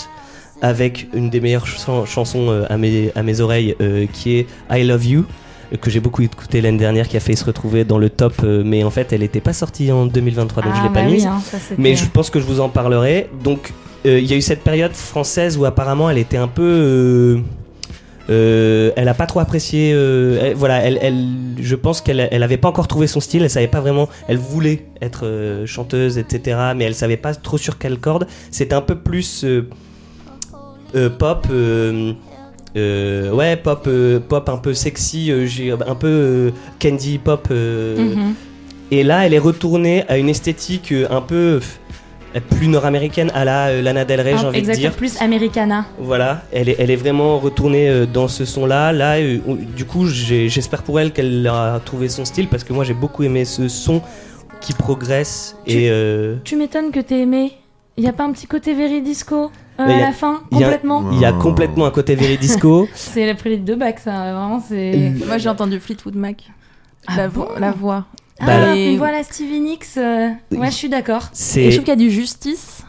avec 0.63 1.09
une 1.13 1.29
des 1.29 1.41
meilleures 1.41 1.67
ch- 1.67 2.09
chansons 2.09 2.65
à, 2.71 2.77
mes, 2.79 3.11
à 3.15 3.23
mes 3.23 3.41
oreilles 3.41 3.77
qui 4.15 4.37
est 4.39 4.47
I 4.71 4.85
Love 4.85 5.05
You 5.05 5.25
que 5.81 5.91
j'ai 5.91 6.01
beaucoup 6.01 6.23
écouté 6.23 6.61
l'année 6.61 6.79
dernière 6.79 7.09
qui 7.09 7.17
a 7.17 7.21
fait 7.21 7.37
se 7.37 7.45
retrouver 7.45 7.85
dans 7.85 7.99
le 7.99 8.11
top 8.11 8.35
euh, 8.45 8.63
mais 8.65 8.85
en 8.85 8.91
fait 8.91 9.13
elle 9.13 9.21
n'était 9.21 9.41
pas 9.41 9.53
sortie 9.53 9.91
en 9.93 10.07
2023 10.07 10.63
donc 10.63 10.73
ah, 10.75 10.79
je 10.79 10.83
l'ai 10.83 10.89
pas 10.95 11.03
bah 11.03 11.07
mise 11.11 11.23
oui, 11.25 11.29
hein, 11.29 11.41
ça, 11.45 11.59
c'était- 11.59 11.81
mais 11.81 11.95
je 11.97 12.05
pense 12.07 12.31
que 12.31 12.39
je 12.41 12.45
vous 12.45 12.61
en 12.61 12.69
parlerai. 12.69 13.29
Donc, 13.43 13.73
euh, 14.07 14.19
il 14.19 14.27
y 14.27 14.33
a 14.35 14.37
eu 14.37 14.43
cette 14.43 14.63
période 14.63 14.93
française 14.93 15.57
où 15.57 15.65
apparemment 15.65 16.11
elle 16.11 16.19
était 16.19 16.37
un 16.37 16.49
peu. 16.49 17.43
euh, 18.31 18.91
elle 18.97 19.09
a 19.09 19.15
pas 19.15 19.27
trop 19.27 19.41
apprécié. 19.41 19.93
euh, 19.95 20.39
elle- 20.43 20.55
voilà, 20.55 20.79
elle, 20.83 20.99
elle- 21.03 21.27
je 21.59 21.75
pense 21.75 22.01
qu'elle 22.01 22.29
elle 22.31 22.43
avait 22.43 22.57
pas 22.57 22.69
encore 22.69 22.87
trouvé 22.89 23.07
son 23.07 23.21
style. 23.21 23.43
Elle 23.43 23.51
savait 23.51 23.67
pas 23.69 23.81
vraiment. 23.81 24.09
Elle 24.29 24.39
voulait 24.39 24.87
être 25.03 25.27
euh, 25.27 25.67
chanteuse, 25.67 26.17
etc. 26.19 26.59
Mais 26.77 26.85
elle 26.85 26.95
savait 26.95 27.17
pas 27.19 27.35
trop 27.35 27.59
sur 27.59 27.79
quelle 27.79 27.99
corde. 27.99 28.27
C'était 28.51 28.75
un 28.75 28.81
peu 28.83 28.95
plus 28.97 29.45
pop. 31.19 31.47
Euh, 32.77 33.31
ouais, 33.33 33.57
pop, 33.57 33.85
euh, 33.87 34.19
pop 34.21 34.49
un 34.49 34.57
peu 34.59 34.75
sexy, 34.75 35.31
euh, 35.31 35.47
un 35.87 35.95
peu 35.95 36.07
euh, 36.09 36.51
candy 36.81 37.19
pop. 37.19 37.49
Mhm. 37.51 38.35
et 38.91 39.03
là, 39.05 39.27
elle 39.27 39.35
est 39.35 39.39
retournée 39.39 40.05
à 40.09 40.19
une 40.19 40.29
esthétique 40.29 40.93
un 41.11 41.21
peu 41.21 41.61
plus 42.51 42.67
nord-américaine, 42.67 43.31
à 43.33 43.45
la 43.45 43.81
Lana 43.81 44.05
Del 44.05 44.21
Rey, 44.21 44.35
j'ai 44.37 44.47
envie 44.47 44.63
de 44.63 44.73
dire. 44.73 44.93
plus 44.93 45.21
Americana. 45.21 45.85
Voilà, 46.01 46.43
elle 46.53 46.69
est, 46.69 46.77
elle 46.81 46.91
est 46.91 46.97
vraiment 46.97 47.39
retournée 47.39 48.07
dans 48.13 48.27
ce 48.27 48.45
son-là. 48.45 48.93
Là, 48.93 49.19
on- 49.47 49.55
du 49.55 49.85
coup, 49.85 50.07
j'espère 50.09 50.83
pour 50.83 50.99
elle 50.99 51.13
qu'elle 51.13 51.47
a 51.47 51.81
trouvé 51.85 52.09
son 52.09 52.25
style 52.25 52.49
parce 52.49 52.65
que 52.65 52.73
moi, 52.73 52.83
j'ai 52.83 52.95
beaucoup 52.95 53.23
aimé 53.23 53.45
ce 53.45 53.69
son 53.69 54.03
qui 54.61 54.73
progresse 54.73 55.55
Tu- 55.65 55.75
et 55.85 55.93
Tu 56.43 56.57
m'étonnes 56.57 56.91
que 56.91 56.99
t'aies 57.01 57.21
aimé. 57.21 57.53
Il 57.97 58.05
y 58.05 58.09
a 58.09 58.13
pas 58.13 58.25
un 58.25 58.33
petit 58.33 58.47
côté 58.47 58.75
Veridisco 58.75 59.51
euh, 59.79 59.83
à 59.85 59.99
la 59.99 60.13
fin, 60.13 60.43
complètement 60.51 61.11
il 61.13 61.21
y 61.21 61.25
a 61.25 61.33
complètement 61.33 61.87
un 61.87 61.91
côté 61.91 62.15
Veridisco. 62.15 62.89
C'est 62.95 63.27
la 63.27 63.35
playlist 63.35 63.65
de 63.65 63.75
bac, 63.75 63.99
ça. 64.01 64.11
Vraiment, 64.33 64.61
c'est. 64.67 65.13
Moi, 65.27 65.39
j'ai 65.39 65.49
entendu 65.49 65.79
Fleetwood 65.81 66.15
Mac. 66.17 66.45
Ah 67.07 67.17
la, 67.17 67.29
bon 67.29 67.43
vo- 67.43 67.49
la 67.59 67.71
voix. 67.73 68.05
Ah, 68.41 68.47
Bah, 68.47 68.77
Et- 68.77 68.97
voilà 68.97 69.23
Stevie 69.23 69.61
Nicks. 69.61 69.87
euh, 69.97 70.29
Ouais, 70.53 70.67
je 70.71 70.75
suis 70.77 70.89
d'accord. 70.89 71.23
Et 71.23 71.35
je 71.35 71.39
C'est 71.39 71.63
trouve 71.71 71.79
qu'il 71.81 71.89
y 71.89 71.93
a 71.93 71.97
du 71.97 72.11
justice 72.11 72.83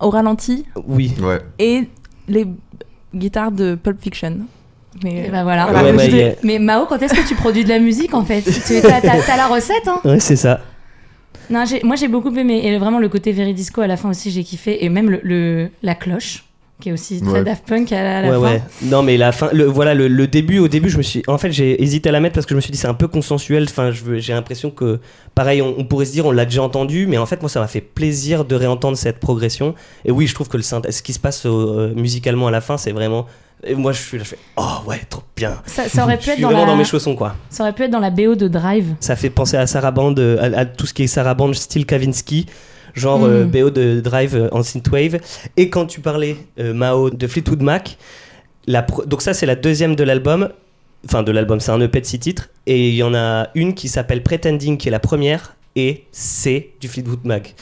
au 0.00 0.10
ralenti 0.10 0.66
oui. 0.86 1.14
Ouais. 1.22 1.40
et 1.58 1.88
les 2.28 2.46
guitares 3.14 3.52
de 3.52 3.74
Pulp 3.76 4.00
Fiction. 4.02 4.38
Mais 5.02 5.26
Et 5.26 5.30
bah 5.30 5.42
voilà. 5.42 5.66
Ouais, 5.72 5.90
Je 5.92 5.96
ouais, 5.96 6.08
vais- 6.08 6.18
y 6.18 6.22
a- 6.30 6.34
Mais 6.42 6.58
Mao, 6.58 6.86
quand 6.86 7.00
est-ce 7.02 7.14
que 7.14 7.26
tu 7.26 7.34
produis 7.34 7.64
de 7.64 7.68
la 7.68 7.78
musique 7.78 8.12
en 8.14 8.24
fait? 8.24 8.42
Tu 8.42 8.80
t'as, 8.82 9.00
t'as- 9.00 9.22
t'as 9.22 9.36
la 9.36 9.46
recette 9.48 9.86
hein 9.88 10.00
Ouais, 10.04 10.20
c'est 10.20 10.36
ça. 10.36 10.60
Non, 11.50 11.64
j'ai- 11.64 11.82
moi 11.82 11.96
j'ai 11.96 12.08
beaucoup 12.08 12.34
aimé. 12.36 12.62
Et 12.64 12.78
vraiment 12.78 12.98
le 12.98 13.08
côté 13.08 13.32
Veridisco 13.32 13.80
à 13.80 13.86
la 13.86 13.96
fin 13.96 14.10
aussi, 14.10 14.30
j'ai 14.30 14.44
kiffé. 14.44 14.84
Et 14.84 14.88
même 14.88 15.10
le, 15.10 15.20
le- 15.22 15.68
la 15.82 15.94
cloche, 15.94 16.44
qui 16.80 16.88
est 16.88 16.92
aussi 16.92 17.20
très 17.20 17.30
Ouais. 17.30 17.44
Daft 17.44 17.66
Punk 17.66 17.92
à 17.92 18.02
la, 18.02 18.18
à 18.18 18.22
la 18.22 18.28
ouais, 18.40 18.48
fin. 18.48 18.54
ouais. 18.54 18.62
Non, 18.82 19.02
mais 19.02 19.16
la 19.16 19.30
fin, 19.32 19.48
le, 19.52 19.64
voilà, 19.64 19.94
le, 19.94 20.08
le 20.08 20.26
début, 20.26 20.58
au 20.58 20.68
début, 20.68 20.90
je 20.90 20.98
me 20.98 21.02
suis. 21.02 21.22
En 21.28 21.38
fait, 21.38 21.52
j'ai 21.52 21.80
hésité 21.82 22.08
à 22.08 22.12
la 22.12 22.20
mettre 22.20 22.34
parce 22.34 22.46
que 22.46 22.50
je 22.50 22.56
me 22.56 22.60
suis 22.60 22.72
dit 22.72 22.78
c'est 22.78 22.88
un 22.88 22.94
peu 22.94 23.08
consensuel. 23.08 23.64
Enfin, 23.70 23.90
je 23.92 24.02
veux- 24.02 24.18
j'ai 24.18 24.32
l'impression 24.32 24.70
que, 24.70 24.98
pareil, 25.34 25.62
on, 25.62 25.74
on 25.78 25.84
pourrait 25.84 26.04
se 26.06 26.12
dire 26.12 26.26
on 26.26 26.32
l'a 26.32 26.44
déjà 26.44 26.62
entendu, 26.62 27.06
mais 27.06 27.16
en 27.18 27.26
fait, 27.26 27.40
moi, 27.42 27.48
ça 27.48 27.60
m'a 27.60 27.68
fait 27.68 27.80
plaisir 27.80 28.44
de 28.44 28.54
réentendre 28.56 28.96
cette 28.96 29.20
progression. 29.20 29.74
Et 30.04 30.10
oui, 30.10 30.26
je 30.26 30.34
trouve 30.34 30.48
que 30.48 30.56
le 30.56 30.62
synth, 30.64 30.90
ce 30.90 31.02
qui 31.02 31.12
se 31.12 31.20
passe 31.20 31.46
euh, 31.46 31.92
musicalement 31.94 32.48
à 32.48 32.50
la 32.50 32.60
fin, 32.60 32.76
c'est 32.76 32.92
vraiment. 32.92 33.26
Et 33.66 33.74
moi, 33.74 33.92
je 33.92 34.00
suis 34.02 34.18
là, 34.18 34.24
je 34.24 34.30
fais 34.30 34.38
oh 34.56 34.78
ouais, 34.86 35.00
trop 35.08 35.22
bien. 35.36 35.60
Ça, 35.66 35.88
ça 35.88 36.04
aurait 36.04 36.16
Je 36.18 36.24
pu 36.24 36.30
être 36.30 36.34
suis 36.34 36.42
dans 36.42 36.48
vraiment 36.48 36.64
la... 36.66 36.72
dans 36.72 36.76
mes 36.76 36.84
chaussons, 36.84 37.14
quoi. 37.16 37.34
ça 37.50 37.62
aurait 37.64 37.72
pu 37.72 37.82
être 37.84 37.90
dans 37.90 37.98
la 38.00 38.10
BO 38.10 38.34
de 38.34 38.48
Drive. 38.48 38.94
Ça 39.00 39.16
fait 39.16 39.30
penser 39.30 39.56
à 39.56 39.66
Sarah 39.66 39.90
Band, 39.90 40.14
euh, 40.18 40.38
à, 40.54 40.60
à 40.60 40.64
tout 40.66 40.86
ce 40.86 40.94
qui 40.94 41.04
est 41.04 41.06
Sarah 41.06 41.34
Band, 41.34 41.52
style 41.54 41.86
Kavinsky, 41.86 42.46
genre 42.94 43.20
Mm. 43.20 43.24
euh, 43.24 43.44
BO 43.44 43.70
de 43.70 44.00
Drive 44.00 44.36
euh, 44.36 44.48
en 44.52 44.62
synthwave. 44.62 45.18
Et 45.56 45.70
quand 45.70 45.86
tu 45.86 46.00
parlais 46.00 46.36
euh, 46.58 46.72
Mao 46.74 47.10
de 47.10 47.26
Fleetwood 47.26 47.62
Mac, 47.62 47.96
la 48.66 48.82
pro- 48.82 49.04
donc 49.04 49.20
ça 49.22 49.34
c'est 49.34 49.46
la 49.46 49.56
deuxième 49.56 49.94
de 49.96 50.04
l'album, 50.04 50.48
enfin 51.06 51.22
de 51.22 51.32
l'album, 51.32 51.60
c'est 51.60 51.70
un 51.72 51.80
EP 51.80 52.00
de 52.00 52.06
six 52.06 52.18
titres, 52.18 52.48
et 52.66 52.88
il 52.88 52.94
y 52.94 53.02
en 53.02 53.14
a 53.14 53.48
une 53.54 53.74
qui 53.74 53.88
s'appelle 53.88 54.22
Pretending 54.22 54.76
qui 54.78 54.88
est 54.88 54.90
la 54.92 55.00
première, 55.00 55.54
et 55.76 56.04
c'est 56.12 56.70
du 56.80 56.88
Fleetwood 56.88 57.24
Mac. 57.24 57.54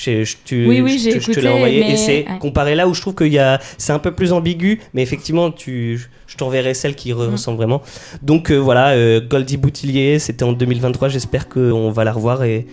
Je, 0.00 0.22
je- 0.24 0.36
tu- 0.44 0.66
Oui, 0.68 0.80
oui, 0.80 0.96
j'ai 0.98 1.10
je, 1.12 1.18
je 1.18 1.24
te 1.26 1.30
écouté, 1.32 1.40
l'ai 1.40 1.48
envoyé 1.48 1.80
mais- 1.80 1.92
et 1.92 1.96
c'est 1.96 2.18
ouais. 2.28 2.38
comparé 2.38 2.74
là 2.76 2.86
où 2.86 2.94
je 2.94 3.00
trouve 3.00 3.14
a 3.38 3.58
c'est 3.78 3.92
un 3.92 3.98
peu 3.98 4.12
plus 4.12 4.32
ambigu 4.32 4.78
mais 4.94 5.02
effectivement 5.02 5.50
tu 5.50 5.98
je 6.28 6.36
t'enverrai 6.36 6.72
celle 6.74 6.94
qui 6.94 7.12
Mm. 7.12 7.16
ressemble 7.32 7.56
vraiment 7.56 7.82
donc 8.22 8.50
euh, 8.52 8.56
voilà 8.56 8.90
euh, 8.90 9.20
Goldie 9.20 9.56
Boutillier 9.56 10.18
c'était 10.20 10.44
en 10.44 10.52
2023 10.52 11.08
j'espère 11.08 11.48
qu'on 11.48 11.90
va 11.90 12.04
la 12.04 12.12
revoir 12.12 12.44
et 12.44 12.66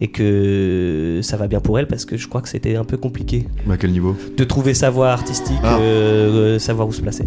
et 0.00 0.08
que 0.08 1.20
ça 1.22 1.36
va 1.36 1.46
bien 1.46 1.60
pour 1.60 1.78
elle 1.78 1.86
parce 1.86 2.04
que 2.06 2.16
je 2.16 2.26
crois 2.26 2.40
que 2.40 2.48
c'était 2.48 2.74
un 2.76 2.84
peu 2.84 2.96
compliqué 2.96 3.46
Mais 3.66 3.74
à 3.74 3.76
quel 3.76 3.90
niveau? 3.92 4.16
De 4.36 4.44
trouver 4.44 4.72
sa 4.74 4.88
voie 4.90 5.10
artistique, 5.12 5.60
Ah. 5.62 5.78
euh, 5.78 6.54
euh, 6.56 6.58
savoir 6.58 6.88
où 6.88 6.92
se 6.92 7.00
placer. 7.02 7.24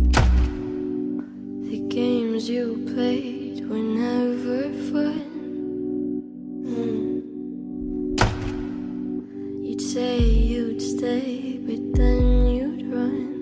You'd 10.35 10.81
stay, 10.81 11.59
but 11.65 11.93
then 11.93 12.45
run. 12.91 13.35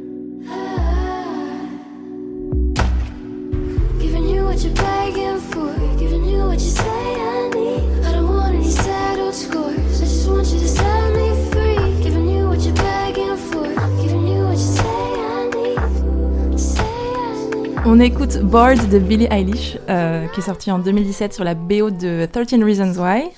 On 17.86 18.00
écoute 18.00 18.40
Bored 18.40 18.90
de 18.90 18.98
Billie 18.98 19.28
Eilish, 19.30 19.78
euh, 19.90 20.26
qui 20.28 20.40
est 20.40 20.44
sorti 20.44 20.72
en 20.72 20.80
2017 20.80 21.34
sur 21.34 21.44
la 21.44 21.54
BO 21.54 21.92
de 21.92 22.26
13 22.26 22.64
Reasons 22.64 23.00
Why. 23.00 23.30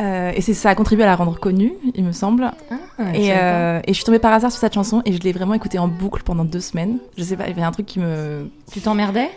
Euh, 0.00 0.32
et 0.34 0.40
c'est 0.42 0.54
ça 0.54 0.70
a 0.70 0.74
contribué 0.74 1.02
à 1.04 1.06
la 1.06 1.16
rendre 1.16 1.38
connue, 1.38 1.72
il 1.94 2.04
me 2.04 2.12
semble. 2.12 2.50
Ah, 2.70 3.14
Et, 3.14 3.32
euh, 3.32 3.80
et 3.84 3.88
je 3.88 3.94
suis 3.94 4.04
tombée 4.04 4.18
par 4.20 4.32
hasard 4.32 4.52
sur 4.52 4.60
cette 4.60 4.74
chanson 4.74 5.02
et 5.04 5.12
je 5.12 5.18
l'ai 5.20 5.32
vraiment 5.32 5.54
écoutée 5.54 5.78
en 5.78 5.88
boucle 5.88 6.22
pendant 6.22 6.44
deux 6.44 6.60
semaines. 6.60 6.98
Je 7.16 7.24
sais 7.24 7.36
pas, 7.36 7.44
il 7.44 7.50
y 7.50 7.52
avait 7.52 7.62
un 7.62 7.72
truc 7.72 7.86
qui 7.86 7.98
me. 7.98 8.48
Tu 8.72 8.80
t'emmerdais 8.80 9.30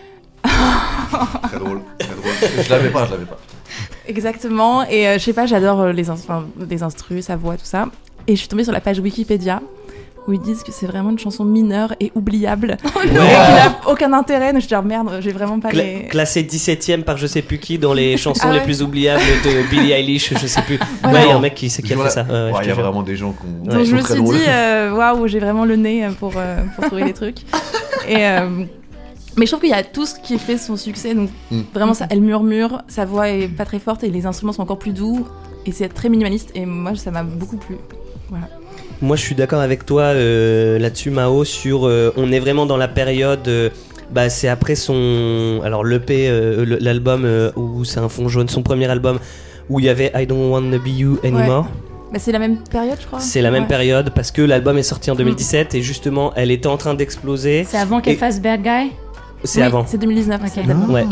Très 0.44 1.60
drôle, 1.60 1.82
très 2.00 2.10
drôle. 2.16 2.64
Je 2.64 2.70
l'avais 2.70 2.90
pas, 2.90 3.06
je 3.06 3.12
l'avais 3.12 3.26
pas. 3.26 3.38
Exactement. 4.08 4.84
Et 4.88 5.08
euh, 5.08 5.14
je 5.14 5.20
sais 5.20 5.34
pas, 5.34 5.46
j'adore 5.46 5.82
euh, 5.82 5.92
les, 5.92 6.10
enfin, 6.10 6.46
les 6.70 6.84
instrus, 6.84 7.26
sa 7.26 7.36
voix, 7.36 7.58
tout 7.58 7.66
ça. 7.66 7.88
Et 8.28 8.36
je 8.36 8.40
suis 8.40 8.48
tombée 8.48 8.64
sur 8.64 8.74
la 8.74 8.82
page 8.82 9.00
Wikipédia 9.00 9.62
où 10.28 10.34
ils 10.34 10.40
disent 10.40 10.62
que 10.64 10.72
c'est 10.72 10.86
vraiment 10.86 11.10
une 11.10 11.18
chanson 11.20 11.44
mineure 11.44 11.94
et 12.00 12.12
oubliable. 12.16 12.78
et 13.04 13.08
qui 13.08 13.14
n'a 13.16 13.80
aucun 13.88 14.14
intérêt. 14.14 14.52
Donc 14.54 14.62
je 14.62 14.68
suis 14.68 14.70
genre 14.76 14.84
merde, 14.84 15.18
j'ai 15.20 15.32
vraiment 15.32 15.60
pas 15.60 15.70
Cla- 15.70 15.84
les. 16.02 16.08
Classé 16.08 16.44
17ème 16.44 17.04
par 17.04 17.18
je 17.18 17.26
sais 17.28 17.42
plus 17.42 17.58
qui 17.58 17.78
dans 17.80 17.94
les 17.94 18.18
chansons 18.24 18.42
Ah 18.46 18.52
les 18.54 18.60
ouais. 18.60 18.64
plus 18.66 18.82
oubliables 18.84 19.22
de 19.44 19.70
Billie 19.72 19.92
Eilish, 19.92 20.34
je 20.40 20.48
sais 20.48 20.62
plus. 20.62 20.80
Ouais. 21.04 21.12
Ouais, 21.12 21.22
il 21.24 21.28
y 21.30 21.32
a 21.32 21.36
un 21.36 21.40
mec 21.40 21.56
qui, 21.56 21.68
qui 21.70 21.94
a 21.94 21.98
fait 21.98 22.10
ça. 22.10 22.22
ouais, 22.22 22.52
Il 22.52 22.56
y 22.56 22.58
a 22.58 22.64
jure. 22.64 22.76
vraiment 22.76 23.02
des 23.04 23.16
gens 23.16 23.32
qui 23.34 23.46
ont. 23.48 23.70
Ouais. 23.72 23.78
Donc 23.78 23.86
je 23.86 23.96
me 23.96 24.02
suis 24.02 24.16
drôles. 24.22 24.36
dit, 24.36 24.44
euh, 24.48 24.94
waouh, 24.94 25.28
j'ai 25.28 25.40
vraiment 25.40 25.66
le 25.66 25.76
nez 25.76 26.08
pour, 26.20 26.34
euh, 26.38 26.64
pour 26.76 26.86
trouver 26.86 27.04
les 27.06 27.14
trucs. 27.14 27.40
Et, 28.08 28.18
euh, 28.28 28.66
mais 29.38 29.46
je 29.46 29.52
trouve 29.52 29.62
qu'il 29.62 29.70
y 29.70 29.74
a 29.74 29.82
tout 29.84 30.06
ce 30.06 30.16
qui 30.20 30.38
fait 30.38 30.58
son 30.58 30.76
succès. 30.78 31.16
Donc 31.16 31.30
Mm. 31.50 31.62
vraiment, 31.74 31.94
ça, 31.94 32.06
elle 32.10 32.22
murmure, 32.22 32.82
sa 32.88 33.06
voix 33.06 33.30
est 33.30 33.48
pas 33.48 33.66
très 33.66 33.80
forte 33.80 34.04
et 34.04 34.10
les 34.12 34.26
instruments 34.26 34.54
sont 34.54 34.62
encore 34.62 34.80
plus 34.80 34.94
doux. 34.94 35.26
Et 35.66 35.72
c'est 35.72 35.88
très 35.90 36.10
minimaliste. 36.10 36.52
Et 36.56 36.66
moi, 36.66 36.96
ça 36.96 37.12
m'a 37.12 37.24
beaucoup 37.24 37.58
plu. 37.58 37.76
Moi, 39.02 39.16
je 39.16 39.22
suis 39.24 39.36
d'accord 39.36 39.62
avec 39.62 39.86
toi 39.86 40.04
euh, 40.04 40.78
là-dessus, 40.78 41.10
Mao, 41.10 41.44
sur 41.44 41.88
euh, 41.88 42.14
on 42.18 42.32
est 42.32 42.40
vraiment 42.40 42.66
dans 42.66 42.78
la 42.78 42.88
période. 42.88 43.48
euh, 43.48 43.70
bah, 44.12 44.30
c'est 44.30 44.48
après 44.50 44.76
son. 44.76 45.62
Alors, 45.64 45.84
l'EP, 45.86 46.28
le- 46.30 46.78
l'album 46.80 47.26
où 47.56 47.84
c'est 47.86 48.00
un 48.00 48.10
fond 48.10 48.28
jaune, 48.28 48.50
son 48.50 48.62
premier 48.62 48.88
album 48.88 49.20
où 49.70 49.80
il 49.80 49.86
y 49.86 49.90
avait 49.90 50.12
I 50.16 50.28
Don't 50.28 50.52
Wanna 50.52 50.78
Be 50.78 50.88
You 50.88 51.18
Anymore. 51.24 51.68
Bah, 52.12 52.20
c'est 52.20 52.34
la 52.34 52.40
même 52.40 52.58
période, 52.70 52.98
je 53.00 53.08
crois. 53.08 53.22
C'est 53.22 53.42
la 53.42 53.52
même 53.52 53.64
Ouais. 53.64 53.70
période 53.70 54.12
parce 54.14 54.32
que 54.32 54.42
l'album 54.42 54.78
est 54.78 54.84
sorti 54.84 55.10
en 55.10 55.16
2017 55.16 55.76
et 55.76 55.82
justement, 55.82 56.34
elle 56.36 56.52
était 56.52 56.68
en 56.68 56.76
train 56.76 56.94
d'exploser. 56.94 57.64
C'est 57.66 57.78
avant 57.78 58.02
qu'elle 58.02 58.16
Et- 58.16 58.18
fasse 58.18 58.42
Bad 58.42 58.62
Guy? 58.62 58.92
C'est 59.44 59.60
Oui, 59.62 59.66
avant. 59.66 59.86
C'est 59.88 59.98
2019. 59.98 60.40
Ok. 60.42 60.46
exactement. 60.58 60.86
Ouais. 60.94 61.06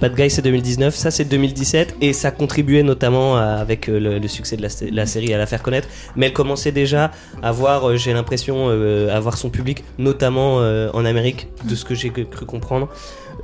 Bad 0.00 0.14
Guy 0.16 0.30
c'est 0.30 0.42
2019, 0.42 0.94
ça 0.94 1.10
c'est 1.10 1.24
2017 1.24 1.96
et 2.00 2.12
ça 2.12 2.30
contribuait 2.30 2.82
notamment 2.82 3.36
à- 3.36 3.42
avec 3.42 3.88
euh, 3.88 3.98
le, 4.00 4.18
le 4.18 4.28
succès 4.28 4.56
de 4.56 4.62
la, 4.62 4.68
sé- 4.70 4.90
la 4.90 5.04
série 5.06 5.32
à 5.34 5.38
la 5.38 5.46
faire 5.46 5.62
connaître. 5.62 5.88
Mais 6.16 6.26
elle 6.26 6.32
commençait 6.32 6.72
déjà 6.72 7.10
à 7.42 7.52
voir, 7.52 7.88
euh, 7.90 7.96
j'ai 7.96 8.12
l'impression, 8.12 8.66
euh, 8.70 9.14
à 9.14 9.20
voir 9.20 9.36
son 9.36 9.50
public, 9.50 9.84
notamment 9.98 10.60
euh, 10.60 10.88
en 10.94 11.04
Amérique, 11.04 11.48
de 11.68 11.74
ce 11.74 11.84
que 11.84 11.94
j'ai 11.94 12.10
cru 12.10 12.46
comprendre. 12.46 12.88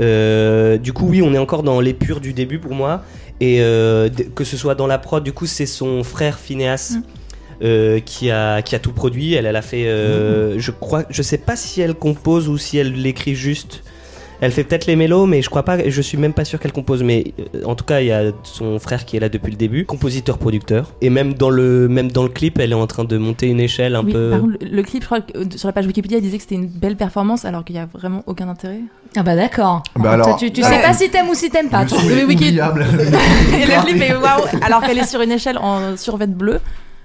Euh, 0.00 0.78
du 0.78 0.92
coup, 0.92 1.06
oui, 1.08 1.20
on 1.22 1.34
est 1.34 1.38
encore 1.38 1.62
dans 1.62 1.80
l'épure 1.80 2.20
du 2.20 2.32
début 2.32 2.58
pour 2.58 2.72
moi 2.74 3.02
et 3.40 3.60
euh, 3.60 4.08
que 4.34 4.44
ce 4.44 4.56
soit 4.56 4.74
dans 4.74 4.86
la 4.86 4.98
prod, 4.98 5.22
du 5.22 5.32
coup, 5.32 5.46
c'est 5.46 5.66
son 5.66 6.02
frère 6.04 6.38
Phineas. 6.38 6.92
Mm. 6.96 7.02
euh, 7.62 8.00
qui 8.00 8.30
a 8.30 8.62
qui 8.62 8.74
a 8.74 8.78
tout 8.78 8.92
produit 8.92 9.34
elle 9.34 9.44
elle 9.44 9.54
a 9.56 9.60
fait 9.60 9.86
euh, 9.86 10.58
je 10.58 10.70
crois 10.70 11.04
je 11.10 11.20
sais 11.20 11.36
pas 11.36 11.56
si 11.56 11.82
elle 11.82 11.92
compose 11.92 12.48
ou 12.48 12.56
si 12.56 12.78
elle 12.78 12.94
l'écrit 12.94 13.34
juste 13.34 13.82
elle 14.40 14.52
fait 14.52 14.64
peut-être 14.64 14.86
les 14.86 14.96
mélos, 14.96 15.26
mais 15.26 15.42
je 15.42 15.50
crois 15.50 15.64
pas, 15.64 15.88
je 15.88 16.02
suis 16.02 16.16
même 16.16 16.32
pas 16.32 16.44
sûr 16.44 16.58
qu'elle 16.58 16.72
compose. 16.72 17.02
Mais 17.02 17.34
euh, 17.54 17.64
en 17.64 17.74
tout 17.74 17.84
cas, 17.84 18.00
il 18.00 18.06
y 18.06 18.12
a 18.12 18.32
son 18.42 18.78
frère 18.78 19.04
qui 19.04 19.16
est 19.16 19.20
là 19.20 19.28
depuis 19.28 19.50
le 19.50 19.56
début, 19.56 19.84
compositeur-producteur. 19.84 20.92
Et 21.00 21.10
même 21.10 21.34
dans 21.34 21.50
le 21.50 21.88
même 21.88 22.10
dans 22.10 22.22
le 22.22 22.28
clip, 22.28 22.58
elle 22.58 22.72
est 22.72 22.74
en 22.74 22.86
train 22.86 23.04
de 23.04 23.18
monter 23.18 23.48
une 23.48 23.60
échelle 23.60 23.94
un 23.94 24.04
Oui, 24.04 24.12
peu. 24.12 24.30
par 24.30 24.40
contre, 24.40 24.56
le, 24.60 24.82
clip, 24.82 25.02
je 25.02 25.06
crois 25.06 25.20
que 25.20 25.36
euh, 25.38 25.44
sur 25.56 25.68
la 25.68 25.72
page 25.72 25.86
Wikipédia, 25.86 26.18
il 26.18 26.22
disait 26.22 26.36
que 26.38 26.42
c'était 26.42 26.54
une 26.54 26.68
belle 26.68 26.96
performance 26.96 27.44
alors 27.44 27.64
qu'il 27.64 27.76
y 27.76 27.78
a 27.78 27.86
vraiment 27.92 28.22
aucun 28.26 28.48
intérêt. 28.48 28.80
Ah 29.16 29.22
bah 29.22 29.34
d'accord. 29.34 29.82
Bah 29.96 30.12
alors- 30.12 30.36
tu, 30.36 30.48
sais 30.48 30.82
pas 30.82 30.92
si 30.92 31.10
t'aimes 31.10 31.28
ou 31.28 31.34
si 31.34 31.50
t'aimes 31.50 31.68
pas. 31.68 31.84
Le 31.84 31.88
le 32.30 33.84
clip 33.84 34.02
est 34.02 34.14
waouh 34.14 34.44
Alors 34.62 34.82
qu'elle 34.82 34.98
est 34.98 35.06
sur 35.06 35.20
une 35.20 35.32
échelle 35.32 35.58
en 35.58 35.96
survêt 35.96 36.26
bleu. 36.26 36.60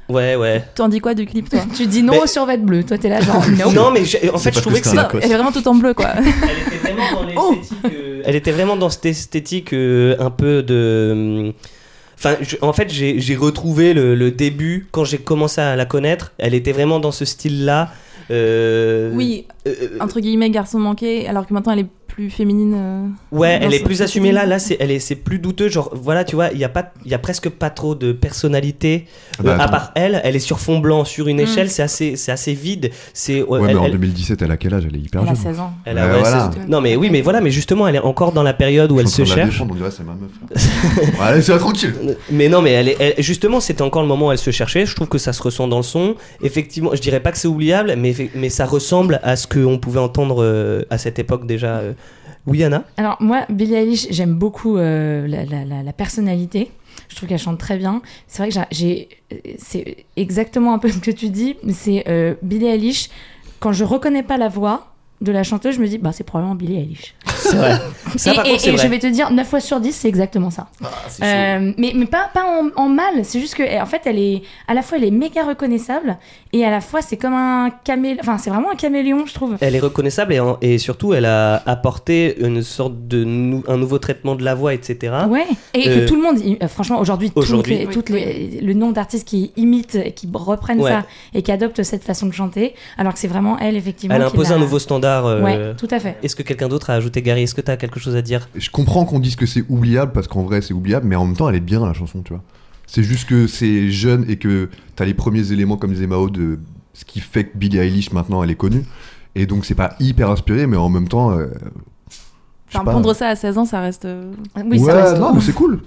Ouais, 0.08 0.36
ouais. 0.36 0.64
T'en 0.76 0.88
dis 0.88 1.00
quoi 1.00 1.14
du 1.16 1.26
clip, 1.26 1.50
toi 1.50 1.60
Tu 1.76 1.88
dis 1.88 2.04
non 2.04 2.14
Mais- 2.14 2.20
au 2.22 2.28
survêt 2.28 2.58
bleu. 2.58 2.84
Toi 2.84 2.98
t'es 2.98 3.10
là 3.10 3.22
genre 3.22 3.44
no. 3.58 3.72
Non, 3.72 3.92
mais 3.92 4.02
en 4.34 4.38
fait, 4.38 4.54
je 4.54 4.60
trouvais 4.60 4.82
que 4.82 4.88
c'est. 4.88 4.96
Elle 5.22 5.32
est 5.32 5.34
vraiment 5.34 5.52
tout 5.52 5.68
en 5.68 5.74
bleu, 5.76 5.94
quoi. 5.94 6.10
elle 6.18 6.24
était 6.68 6.78
vraiment 6.94 7.12
dans 7.12 7.52
l'esthétique. 7.56 7.84
euh, 7.86 8.22
Elle 8.26 8.36
était 8.36 8.52
vraiment 8.52 8.76
dans 8.78 8.90
cette 8.90 9.06
esthétique 9.08 9.74
euh, 9.74 10.16
un 10.20 10.30
peu 10.30 10.62
de. 10.64 11.44
hum, 11.48 11.54
Enfin, 12.18 12.36
je- 12.42 12.56
en 12.62 12.72
fait, 12.72 12.90
j'ai 12.94 13.20
j'ai 13.20 13.36
retrouvé 13.36 13.94
le, 13.94 14.16
le 14.16 14.32
début 14.32 14.88
quand 14.92 15.04
j'ai 15.04 15.18
commencé 15.18 15.60
à 15.60 15.76
la 15.76 15.86
connaître. 15.86 16.32
Elle 16.38 16.54
était 16.54 16.72
vraiment 16.72 17.00
dans 17.00 17.12
ce 17.12 17.26
style-là. 17.26 17.90
euh, 18.32 19.12
Oui, 19.14 19.48
euh, 19.68 19.74
entre 20.00 20.20
guillemets, 20.22 20.50
garçon 20.50 20.80
manqué, 20.80 21.28
alors 21.28 21.46
que 21.46 21.54
maintenant 21.54 21.74
elle 21.74 21.80
est 21.80 21.88
plus 22.08 22.30
féminine. 22.30 22.74
euh. 22.76 23.08
Ouais, 23.32 23.60
elle 23.62 23.74
est 23.74 23.84
plus 23.84 24.02
assumée 24.02 24.32
là. 24.32 24.46
Là, 24.46 24.60
c'est 24.60 24.78
elle 24.80 24.92
est 24.92 25.00
c'est 25.00 25.16
plus 25.16 25.40
douteux. 25.40 25.68
Genre, 25.70 25.90
voilà, 25.94 26.24
tu 26.24 26.36
vois, 26.36 26.50
il 26.52 26.58
y 26.60 26.64
a 26.64 26.70
pas, 26.70 26.94
il 27.04 27.12
y 27.12 27.14
a 27.14 27.20
presque 27.20 27.50
pas 27.50 27.70
trop 27.70 27.96
de 27.96 28.12
personnalité. 28.12 29.06
Bah, 29.44 29.52
Euh, 29.58 29.60
à 29.60 29.68
part 29.68 29.92
elle, 29.96 30.22
elle 30.24 30.36
est 30.36 30.40
sur 30.40 30.60
fond 30.60 30.80
blanc, 30.80 31.04
sur 31.06 31.28
une 31.28 31.38
Mm. 31.38 31.42
échelle. 31.42 31.70
C'est 31.70 31.84
assez, 31.84 32.16
c'est 32.16 32.32
assez 32.32 32.54
vide. 32.54 32.92
C'est 33.14 33.42
ouais, 33.42 33.60
Ouais, 33.60 33.70
elle- 33.70 33.76
mais 33.76 33.82
en 33.82 33.86
elle- 33.86 33.92
2017, 33.94 34.42
elle 34.42 34.52
a 34.52 34.58
quel 34.58 34.74
âge? 34.74 34.86
Elle 34.88 34.96
est 34.96 35.00
hyper 35.00 35.22
Elle 35.22 35.28
a 35.30 35.34
jeune. 35.34 35.44
16 35.44 35.60
ans. 35.60 35.74
elle 35.86 35.98
a- 35.98 36.06
Ouais, 36.08 36.14
ouais, 36.14 36.20
voilà. 36.20 36.52
c'est- 36.54 36.68
Non, 36.70 36.82
mais 36.82 36.96
oui, 36.96 37.10
mais 37.12 37.22
voilà, 37.22 37.42
mais 37.42 37.52
justement, 37.52 37.88
elle 37.88 37.96
est 37.96 38.00
encore 38.00 38.32
dans 38.32 38.44
la 38.44 38.54
période 38.54 38.92
où 38.92 38.96
Je 38.98 39.02
elle 39.02 39.08
se 39.08 39.26
cherche. 39.26 39.62
on 39.62 39.66
dirait 39.66 39.92
c'est 39.92 40.04
ma 40.04 40.14
meuf. 40.14 40.32
là. 40.50 41.22
Allez, 41.22 41.42
c'est 41.42 41.58
tranquille. 41.58 41.94
Mais 42.32 42.50
non, 42.50 42.62
mais 42.62 42.72
elle 42.72 42.90
est, 42.90 42.98
elle- 43.00 43.16
justement, 43.24 43.60
c'était 43.60 43.82
encore 43.82 44.02
le 44.02 44.08
moment 44.08 44.28
où 44.28 44.32
elle 44.32 44.38
se 44.38 44.52
cherchait. 44.52 44.86
Je 44.86 44.96
trouve 44.96 45.08
que 45.10 45.18
ça 45.18 45.34
se 45.34 45.42
ressent 45.42 45.68
dans 45.68 45.78
le 45.78 45.84
son. 45.84 46.16
Effectivement, 46.42 46.92
je 46.94 47.02
dirais 47.02 47.20
pas 47.20 47.32
que 47.32 47.38
c'est 47.38 47.48
oubliable, 47.48 47.94
mais, 47.98 48.14
mais 48.36 48.50
ça 48.50 48.66
ressemble 48.66 49.20
à 49.24 49.36
ce 49.36 49.48
qu'on 49.48 49.78
pouvait 49.78 50.00
entendre 50.00 50.38
euh, 50.44 50.84
à 50.90 50.98
cette 50.98 51.20
époque 51.20 51.46
déjà. 51.46 51.78
euh. 51.78 51.94
Oui, 52.48 52.64
Anna 52.64 52.84
Alors 52.98 53.18
moi, 53.22 53.46
Billie 53.50 53.74
Eilish, 53.76 54.08
j'aime 54.12 54.36
beaucoup 54.36 54.78
euh, 54.78 55.28
la, 55.28 55.94
personnalité. 55.94 56.72
Je 57.10 57.16
trouve 57.16 57.30
qu'elle 57.30 57.40
chante 57.40 57.60
très 57.60 57.78
bien. 57.78 58.02
C'est 58.28 58.42
vrai 58.44 58.50
que 58.50 58.68
j'ai- 58.72 59.10
c'est 59.58 60.06
exactement 60.16 60.74
un 60.74 60.80
peu 60.80 60.90
ce 60.90 61.00
que 61.00 61.12
tu 61.12 61.30
dis. 61.30 61.56
C'est 61.72 62.04
euh, 62.08 62.36
Billie 62.42 62.68
Eilish. 62.68 63.10
Quand 63.60 63.72
je 63.72 63.84
reconnais 63.84 64.24
pas 64.24 64.38
la 64.38 64.48
voix 64.48 64.95
de 65.22 65.32
la 65.32 65.44
chanteuse, 65.44 65.76
je 65.76 65.80
me 65.82 65.88
dis 65.88 65.98
bah 65.98 66.12
c'est 66.14 66.24
probablement 66.26 66.56
Billie 66.56 66.78
Eilish. 66.78 67.16
C'est 67.38 67.56
vrai. 67.56 67.80
Ça, 68.18 68.32
et 68.32 68.36
par 68.36 68.46
et- 68.46 68.50
contre, 68.52 68.62
c'est 68.62 68.70
et 68.70 68.74
vrai. 68.74 68.84
je 68.84 68.88
vais 68.90 69.00
te 69.00 69.08
dire 69.08 69.32
9 69.32 69.48
fois 69.48 69.60
sur 69.60 69.80
10, 69.80 69.92
c'est 69.94 70.08
exactement 70.08 70.50
ça. 70.50 70.68
Euh, 71.22 71.74
mais 71.78 71.92
mais 71.96 72.06
pas, 72.06 72.30
pas 72.34 72.44
en, 72.46 72.70
en 72.82 72.90
mal, 72.90 73.24
c'est 73.24 73.40
juste 73.40 73.56
que 73.56 73.82
en 73.82 73.86
fait 73.86 74.02
elle 74.06 74.20
est 74.20 74.42
à 74.68 74.74
la 74.74 74.82
fois 74.82 74.98
elle 74.98 75.04
est 75.06 75.12
méga 75.12 75.44
reconnaissable 75.44 76.18
et 76.54 76.64
à 76.66 76.70
la 76.72 76.82
fois 76.82 77.02
c'est 77.02 77.18
comme 77.18 77.34
un 77.34 77.70
caméléon, 77.84 78.18
enfin 78.22 78.38
c'est 78.38 78.50
vraiment 78.50 78.72
un 78.72 78.76
caméléon 78.76 79.26
je 79.26 79.34
trouve. 79.34 79.56
Elle 79.62 79.76
est 79.76 79.80
reconnaissable 79.80 80.34
et, 80.34 80.40
en- 80.40 80.58
et 80.62 80.78
surtout 80.78 81.14
elle 81.14 81.26
a 81.26 81.62
apporté 81.66 82.38
une 82.40 82.62
sorte 82.62 83.08
de 83.08 83.24
nou- 83.24 83.64
un 83.68 83.78
nouveau 83.78 84.00
traitement 84.00 84.36
de 84.36 84.44
la 84.44 84.56
voix, 84.56 84.74
etc. 84.74 85.14
Ouais, 85.30 85.46
et 85.74 85.88
Euh, 85.90 85.96
que 86.04 86.08
tout 86.08 86.16
le 86.16 86.22
monde, 86.22 86.38
euh, 86.62 86.68
franchement, 86.68 87.00
aujourd'hui, 87.00 87.32
toutes 87.32 87.68
les- 87.68 87.86
toutes 87.88 88.10
les- 88.10 88.60
le 88.62 88.74
nombre 88.74 88.94
d'artistes 88.94 89.28
qui 89.28 89.52
imitent, 89.56 89.96
et 89.96 90.12
qui 90.14 90.28
reprennent 90.34 90.82
Ouais. 90.82 90.92
ça 90.92 91.06
et 91.34 91.42
qui 91.42 91.52
adoptent 91.52 91.84
cette 91.84 92.04
façon 92.04 92.26
de 92.28 92.32
chanter, 92.34 92.76
alors 92.98 93.14
que 93.14 93.20
c'est 93.20 93.28
vraiment 93.28 93.58
elle, 93.60 93.76
effectivement. 93.76 94.16
Elle 94.16 94.22
a 94.22 94.26
qui 94.26 94.34
imposé 94.34 94.50
l'a- 94.52 94.56
un 94.58 94.60
nouveau 94.60 94.80
standard. 95.06 95.26
euh, 95.26 95.42
Ouais, 95.44 95.76
tout 95.76 95.88
à 95.92 96.00
fait. 96.00 96.18
Est-ce 96.24 96.36
que 96.36 96.44
quelqu'un 96.44 96.68
d'autre 96.68 96.90
a 96.90 96.94
ajouté 96.94 97.22
Gary 97.22 97.44
Est-ce 97.44 97.56
que 97.56 97.62
tu 97.62 97.72
as 97.72 97.78
quelque 97.78 98.00
chose 98.00 98.16
à 98.16 98.22
dire? 98.22 98.48
Je 98.56 98.70
comprends 98.70 99.06
qu'on 99.06 99.20
dise 99.20 99.36
que 99.36 99.46
c'est 99.46 99.64
oubliable 99.70 100.12
parce 100.12 100.28
qu'en 100.28 100.44
vrai 100.44 100.62
c'est 100.62 100.74
oubliable, 100.74 101.08
mais 101.08 101.16
en 101.16 101.26
même 101.26 101.36
temps 101.36 101.50
elle 101.50 101.56
est 101.56 101.60
bien 101.60 101.86
la 101.86 101.94
chanson, 101.94 102.22
tu 102.22 102.34
vois. 102.34 102.44
C'est 102.88 103.04
juste 103.04 103.28
que 103.28 103.48
c'est 103.48 103.90
jeune 103.90 104.26
et 104.30 104.38
que 104.38 104.70
t'as 104.96 105.06
les 105.06 105.14
premiers 105.16 105.52
éléments 105.52 105.78
comme 105.78 105.92
disait 105.92 106.08
Mao 106.08 106.30
de 106.30 106.60
ce 106.94 107.04
qui 107.06 107.20
fait 107.20 107.46
que 107.46 107.58
Billie 107.58 107.80
Eilish 107.80 108.12
maintenant 108.12 108.44
elle 108.44 108.52
est 108.52 108.56
connue. 108.56 108.84
Et 109.36 109.46
donc 109.48 109.66
c'est 109.66 109.76
pas 109.76 109.96
hyper 110.00 110.30
inspiré, 110.30 110.66
mais 110.68 110.78
en 110.78 110.90
même 110.90 111.08
temps. 111.08 111.32
euh, 111.32 111.48
Enfin, 112.68 112.84
pas. 112.84 112.92
pondre 112.94 113.14
ça 113.16 113.28
à 113.30 113.36
16 113.36 113.58
ans, 113.58 113.66
ça 113.66 113.80
reste. 113.80 114.06
euh, 114.06 114.32
Oui, 114.58 114.80
ouais, 114.80 114.92
ça 114.92 115.04
reste 115.04 115.18
non, 115.20 115.30
ouf. 115.30 115.36
mais 115.36 115.42
c'est 115.42 115.54
cool. 115.54 115.82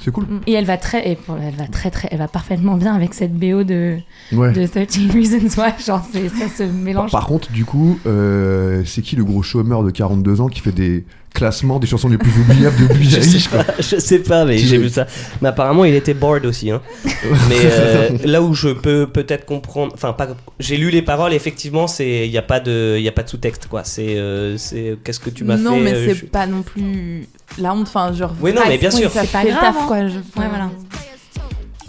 C'est 0.00 0.10
cool. 0.10 0.26
Et 0.46 0.52
elle 0.52 0.64
va 0.66 0.76
très, 0.76 1.10
et 1.10 1.16
pour- 1.16 1.36
elle 1.38 1.54
va 1.54 1.66
très, 1.66 1.90
très, 1.90 2.08
elle 2.10 2.18
va 2.18 2.28
parfaitement 2.28 2.76
bien 2.76 2.94
avec 2.94 3.14
cette 3.14 3.32
BO 3.32 3.64
de, 3.64 3.96
Ouais. 4.32 4.52
de 4.52 4.66
13 4.66 5.10
Reasons 5.14 5.60
Why. 5.62 5.72
Genre, 5.86 6.02
ça 6.04 6.48
se 6.48 6.62
Par, 6.64 6.72
mélange. 6.72 7.10
par 7.12 7.26
contre, 7.26 7.50
du 7.52 7.64
coup, 7.64 7.98
euh, 8.06 8.82
c'est 8.84 9.00
qui 9.02 9.16
le 9.16 9.24
gros 9.24 9.42
chômeur 9.42 9.82
de 9.82 9.90
42 9.90 10.40
ans 10.40 10.48
qui 10.48 10.60
fait 10.60 10.72
des 10.72 11.04
classement 11.34 11.78
des 11.80 11.86
chansons 11.86 12.08
les 12.08 12.16
plus 12.16 12.30
oubliables 12.40 12.76
de 12.88 12.94
Billie 12.94 13.10
Je 13.10 13.16
Eilish. 13.18 13.42
sais 13.44 13.48
pas, 13.50 13.64
je 13.78 13.96
sais 13.98 14.18
pas, 14.20 14.44
mais 14.46 14.56
j'ai 14.56 14.78
vu 14.78 14.88
ça. 14.88 15.06
Mais 15.42 15.48
apparemment, 15.48 15.84
il 15.84 15.94
était 15.94 16.14
bored 16.14 16.46
aussi. 16.46 16.70
Hein. 16.70 16.80
mais 17.04 17.56
euh, 17.64 18.08
là 18.24 18.40
où 18.40 18.54
je 18.54 18.68
peux 18.70 19.06
peut-être 19.06 19.44
comprendre, 19.44 19.92
enfin, 19.94 20.12
pas, 20.12 20.28
j'ai 20.60 20.76
lu 20.76 20.90
les 20.90 21.02
paroles. 21.02 21.34
Effectivement, 21.34 21.86
c'est, 21.88 22.26
il 22.26 22.30
y 22.32 22.38
a 22.38 22.42
pas 22.42 22.60
de, 22.60 22.94
il 22.96 23.02
y 23.02 23.08
a 23.08 23.12
pas 23.12 23.24
de 23.24 23.28
sous-texte, 23.28 23.66
quoi. 23.66 23.82
C'est, 23.84 24.16
euh, 24.16 24.56
c'est, 24.56 24.96
qu'est-ce 25.04 25.20
que 25.20 25.28
tu 25.30 25.44
m'as 25.44 25.56
non, 25.56 25.74
fait 25.74 25.80
mais 25.80 25.92
euh, 25.92 26.06
c'est 26.06 26.14
je- 26.14 26.26
pas 26.26 26.46
non 26.46 26.62
plus 26.62 27.26
la 27.58 27.74
honte. 27.74 27.88
Enfin, 27.88 28.12
genre. 28.12 28.32
Oui, 28.40 28.52
non, 28.54 28.62
mais 28.68 28.78
bien 28.78 28.90
sûr. 28.92 29.10
ça 29.10 29.22
C'est 29.22 29.32
pas 29.32 29.40
fait 29.42 29.48
le 29.48 29.54
grave, 29.56 29.74
taf, 29.74 29.76
hein. 29.82 29.84
quoi. 29.88 30.06
je- 30.06 30.14
Ouais, 30.40 30.48
voilà. 30.48 30.70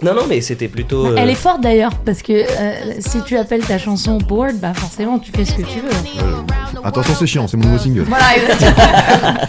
Non, 0.02 0.14
non, 0.14 0.26
mais 0.26 0.40
c'était 0.40 0.68
plutôt. 0.68 1.06
euh, 1.06 1.16
Elle 1.16 1.30
est 1.30 1.34
forte 1.34 1.62
d'ailleurs, 1.62 1.94
parce 2.04 2.20
que 2.22 2.32
euh, 2.32 3.00
si 3.00 3.22
tu 3.22 3.36
appelles 3.38 3.64
ta 3.64 3.78
chanson 3.78 4.18
Bored, 4.18 4.58
bah 4.60 4.74
forcément 4.74 5.18
tu 5.18 5.32
fais 5.32 5.44
ce 5.44 5.54
que 5.54 5.62
tu 5.62 5.80
veux. 5.80 5.88
Euh, 5.90 6.84
attention, 6.84 7.14
c'est 7.18 7.26
chiant, 7.26 7.48
c'est 7.48 7.56
mon 7.56 7.66
nouveau 7.68 7.78
single. 7.82 8.02
Voilà, 8.02 8.36
exactement. 8.36 9.48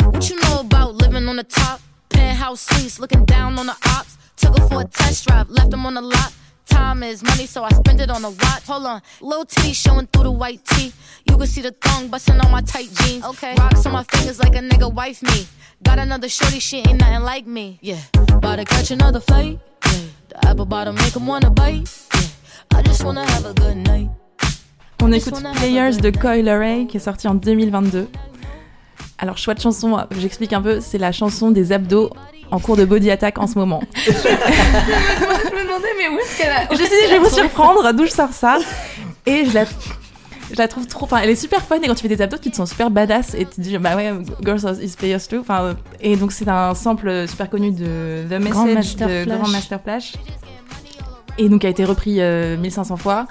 What 0.12 0.28
you 0.28 0.36
know 0.42 0.60
about 0.60 0.94
living 1.02 1.26
on 1.28 1.36
the 1.36 1.44
top? 1.48 1.80
Penthouse 2.08 2.60
suites, 2.70 3.00
looking 3.00 3.24
down 3.24 3.58
on 3.58 3.64
the 3.66 3.74
ops. 3.98 4.16
Took 4.36 4.58
her 4.58 4.68
for 4.68 4.80
a 4.80 4.84
test 4.84 5.26
drive, 5.26 5.50
left 5.50 5.70
them 5.70 5.84
on 5.84 5.94
the 5.94 6.00
lot. 6.02 6.32
Time 6.68 7.02
is 7.02 7.22
money, 7.24 7.46
so 7.46 7.64
I 7.64 7.70
spend 7.70 8.00
it 8.00 8.10
on 8.10 8.24
a 8.24 8.30
watch. 8.30 8.62
Hold 8.68 8.86
on, 8.86 9.00
little 9.20 9.44
titty 9.44 9.72
showing 9.72 10.06
through 10.06 10.22
the 10.24 10.30
white 10.30 10.64
tee. 10.64 10.92
You 11.28 11.36
can 11.36 11.46
see 11.48 11.62
the 11.62 11.72
thong 11.72 12.06
busting 12.08 12.38
on 12.40 12.50
my 12.52 12.60
tight 12.62 12.88
jeans. 13.02 13.24
Okay, 13.24 13.54
rocks 13.58 13.84
on 13.86 13.92
my 13.92 14.04
fingers 14.04 14.38
like 14.38 14.54
a 14.54 14.60
nigga 14.60 14.92
wife 14.92 15.20
me. 15.22 15.46
Got 15.82 15.98
another 15.98 16.28
shorty, 16.28 16.60
she 16.60 16.78
ain't 16.78 17.00
nothing 17.00 17.22
like 17.24 17.46
me. 17.46 17.78
Yeah, 17.82 17.98
about 18.32 18.56
to 18.56 18.64
catch 18.64 18.92
another 18.92 19.18
flight. 19.20 19.58
Yeah, 20.42 20.48
the 20.48 20.48
apple 20.48 20.66
bottom 20.66 20.94
make 20.96 21.16
'em 21.16 21.26
wanna 21.26 21.50
bite. 21.50 21.88
Yeah, 22.14 22.78
I 22.78 22.82
just 22.82 23.04
wanna 23.04 23.24
have 23.24 23.46
a 23.46 23.52
good 23.54 23.76
night. 23.76 24.08
On 25.02 25.12
écoute 25.12 25.34
Players 25.56 25.96
de 25.96 26.10
Coil 26.10 26.48
Ray 26.48 26.86
qui 26.86 26.98
est 26.98 27.00
sorti 27.00 27.26
en 27.28 27.34
2022. 27.34 28.08
Alors, 29.18 29.36
choix 29.38 29.54
de 29.54 29.60
chanson, 29.60 29.98
j'explique 30.18 30.52
un 30.52 30.62
peu, 30.62 30.80
c'est 30.80 30.98
la 30.98 31.12
chanson 31.12 31.50
des 31.50 31.72
abdos 31.72 32.10
en 32.50 32.58
cours 32.58 32.76
de 32.76 32.84
body 32.84 33.10
attack 33.10 33.38
en 33.38 33.46
ce 33.46 33.58
moment. 33.58 33.82
je 33.94 34.10
me 34.10 35.62
demandais, 35.62 35.88
mais 35.98 36.08
où 36.08 36.18
est-ce 36.18 36.38
qu'elle 36.38 36.50
a. 36.52 36.64
je 36.66 36.70
me 36.70 36.76
suis 36.76 36.86
dit, 36.86 37.04
je 37.06 37.10
vais 37.10 37.18
vous 37.18 37.28
surprendre, 37.28 37.92
d'où 37.92 38.06
je 38.06 38.10
sors 38.10 38.32
ça. 38.32 38.58
Et 39.26 39.44
je 39.44 39.54
la, 39.54 39.64
je 40.52 40.56
la 40.58 40.68
trouve 40.68 40.86
trop. 40.86 41.04
Enfin, 41.04 41.18
elle 41.22 41.30
est 41.30 41.36
super 41.36 41.62
fun 41.62 41.76
et 41.82 41.86
quand 41.86 41.94
tu 41.94 42.02
fais 42.02 42.08
des 42.14 42.20
abdos, 42.22 42.38
tu 42.38 42.50
te 42.50 42.56
sens 42.56 42.70
super 42.70 42.90
badass 42.90 43.34
et 43.34 43.44
tu 43.46 43.56
te 43.56 43.60
dis, 43.60 43.78
bah 43.78 43.96
ouais, 43.96 44.12
Girls 44.44 44.66
are- 44.66 44.80
is 44.82 44.94
Players 44.96 45.20
too. 45.28 45.38
Enfin, 45.40 45.62
euh, 45.62 45.74
et 46.00 46.16
donc, 46.16 46.32
c'est 46.32 46.48
un 46.48 46.74
sample 46.74 47.26
super 47.28 47.48
connu 47.50 47.70
de 47.72 48.24
The 48.28 48.32
Message 48.40 48.50
Grandmaster 48.52 49.08
de 49.08 49.24
Flash. 49.24 49.38
Grandmaster 49.38 49.80
Flash. 49.82 50.12
Et 51.38 51.48
donc, 51.48 51.64
a 51.64 51.68
été 51.68 51.84
repris 51.84 52.20
euh, 52.20 52.56
1500 52.58 52.96
fois. 52.96 53.26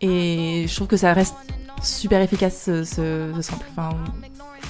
Et 0.00 0.64
je 0.68 0.74
trouve 0.74 0.88
que 0.88 0.96
ça 0.96 1.12
reste 1.12 1.34
super 1.82 2.20
efficace 2.20 2.62
ce, 2.66 2.84
ce, 2.84 3.30
ce 3.36 3.42
sample. 3.42 3.64
Enfin, 3.76 3.90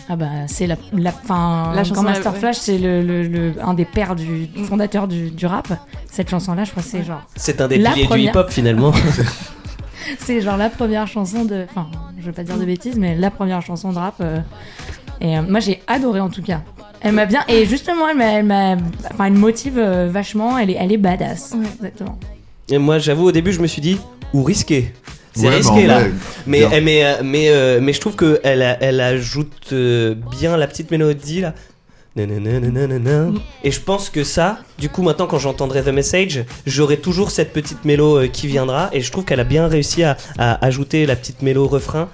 Ah 0.09 0.17
bah 0.17 0.27
c'est 0.47 0.67
la, 0.67 0.77
la, 0.93 1.13
fin, 1.13 1.73
La 1.75 1.85
chanson, 1.85 2.03
Grand 2.03 2.11
Master 2.11 2.33
ouais. 2.35 2.39
Flash, 2.39 2.57
c'est 2.57 2.77
le, 2.79 3.03
le, 3.03 3.23
le- 3.23 3.55
un 3.63 3.73
des 3.75 3.85
pères 3.87 4.15
du 4.15 4.49
fondateur 4.65 5.09
du, 5.09 5.31
du 5.31 5.47
rap. 5.47 5.69
Cette 6.11 6.29
chanson-là, 6.29 6.65
je 6.65 6.71
crois 6.73 6.83
que 6.83 6.89
c'est 6.89 7.03
genre, 7.05 7.23
C'est 7.37 7.61
un 7.63 7.69
des 7.69 7.77
piliers 7.79 8.05
première. 8.05 8.33
du 8.33 8.39
hip-hop 8.39 8.51
finalement. 8.51 8.93
c'est 10.19 10.41
genre 10.41 10.57
la 10.57 10.71
première 10.71 11.07
chanson 11.07 11.45
de, 11.45 11.65
enfin, 11.69 11.89
je 12.19 12.25
veux 12.27 12.33
pas 12.33 12.45
dire 12.45 12.57
de 12.59 12.65
bêtises, 12.65 12.97
mais 12.99 13.17
la 13.17 13.31
première 13.31 13.63
chanson 13.63 13.93
de 13.93 13.99
rap. 13.99 14.15
euh, 14.21 14.39
et 15.21 15.39
euh, 15.39 15.43
moi 15.43 15.61
j'ai 15.61 15.81
adoré 15.87 16.21
en 16.21 16.31
tout 16.31 16.43
cas. 16.43 16.63
Elle 17.01 17.13
m'a 17.13 17.27
bien, 17.27 17.41
et 17.49 17.67
justement 17.67 18.09
elle 18.09 18.17
m'a, 18.17 18.33
elle 18.33 18.79
enfin 19.13 19.27
elle 19.27 19.33
me 19.33 19.39
motive 19.39 19.79
euh, 19.79 20.09
vachement. 20.11 20.59
Elle 20.59 20.71
est, 20.71 20.77
elle 20.79 20.93
est 20.93 20.97
badass. 20.99 21.53
Ouais. 21.57 21.67
Exactement. 21.77 22.19
Et 22.71 22.79
moi, 22.79 22.99
j'avoue, 22.99 23.27
au 23.27 23.33
début, 23.33 23.53
je 23.53 23.61
me 23.61 23.67
suis 23.67 23.83
dit, 23.83 23.99
ou 24.33 24.43
risqué. 24.45 24.93
C'est 25.35 25.43
Ouais, 25.45 25.51
mais 25.51 25.57
risqué 25.57 25.85
en 25.85 25.87
là. 25.87 26.01
Mais, 26.47 26.63
mais, 26.81 27.05
mais, 27.23 27.49
euh, 27.51 27.81
mais 27.83 27.93
je 27.93 28.01
trouve 28.01 28.17
qu'elle 28.17 28.77
elle 28.81 29.01
ajoute 29.01 29.71
euh, 29.73 30.15
bien 30.31 30.57
la 30.57 30.67
petite 30.67 30.91
mélodie 30.91 31.41
là. 31.41 31.55
Et 32.17 33.71
je 33.71 33.81
pense 33.81 34.11
que 34.11 34.23
ça, 34.25 34.59
du 34.79 34.89
coup, 34.89 35.03
maintenant 35.03 35.27
quand 35.27 35.39
j'entendrai 35.39 35.83
The 35.83 35.89
Message, 35.89 36.45
j'aurai 36.67 36.99
toujours 36.99 37.31
cette 37.31 37.53
petite 37.53 37.85
mélo 37.85 38.19
euh, 38.19 38.27
qui 38.29 38.47
viendra. 38.47 38.91
Et 38.93 39.01
je 39.01 39.11
trouve 39.11 39.25
qu'elle 39.25 39.41
a 39.41 39.45
bien 39.45 39.67
réussi 39.67 40.03
à, 40.03 40.17
à 40.39 40.65
ajouter 40.65 41.07
la 41.07 41.17
petite 41.17 41.43
mélo 41.43 41.67
refrain. 41.67 42.09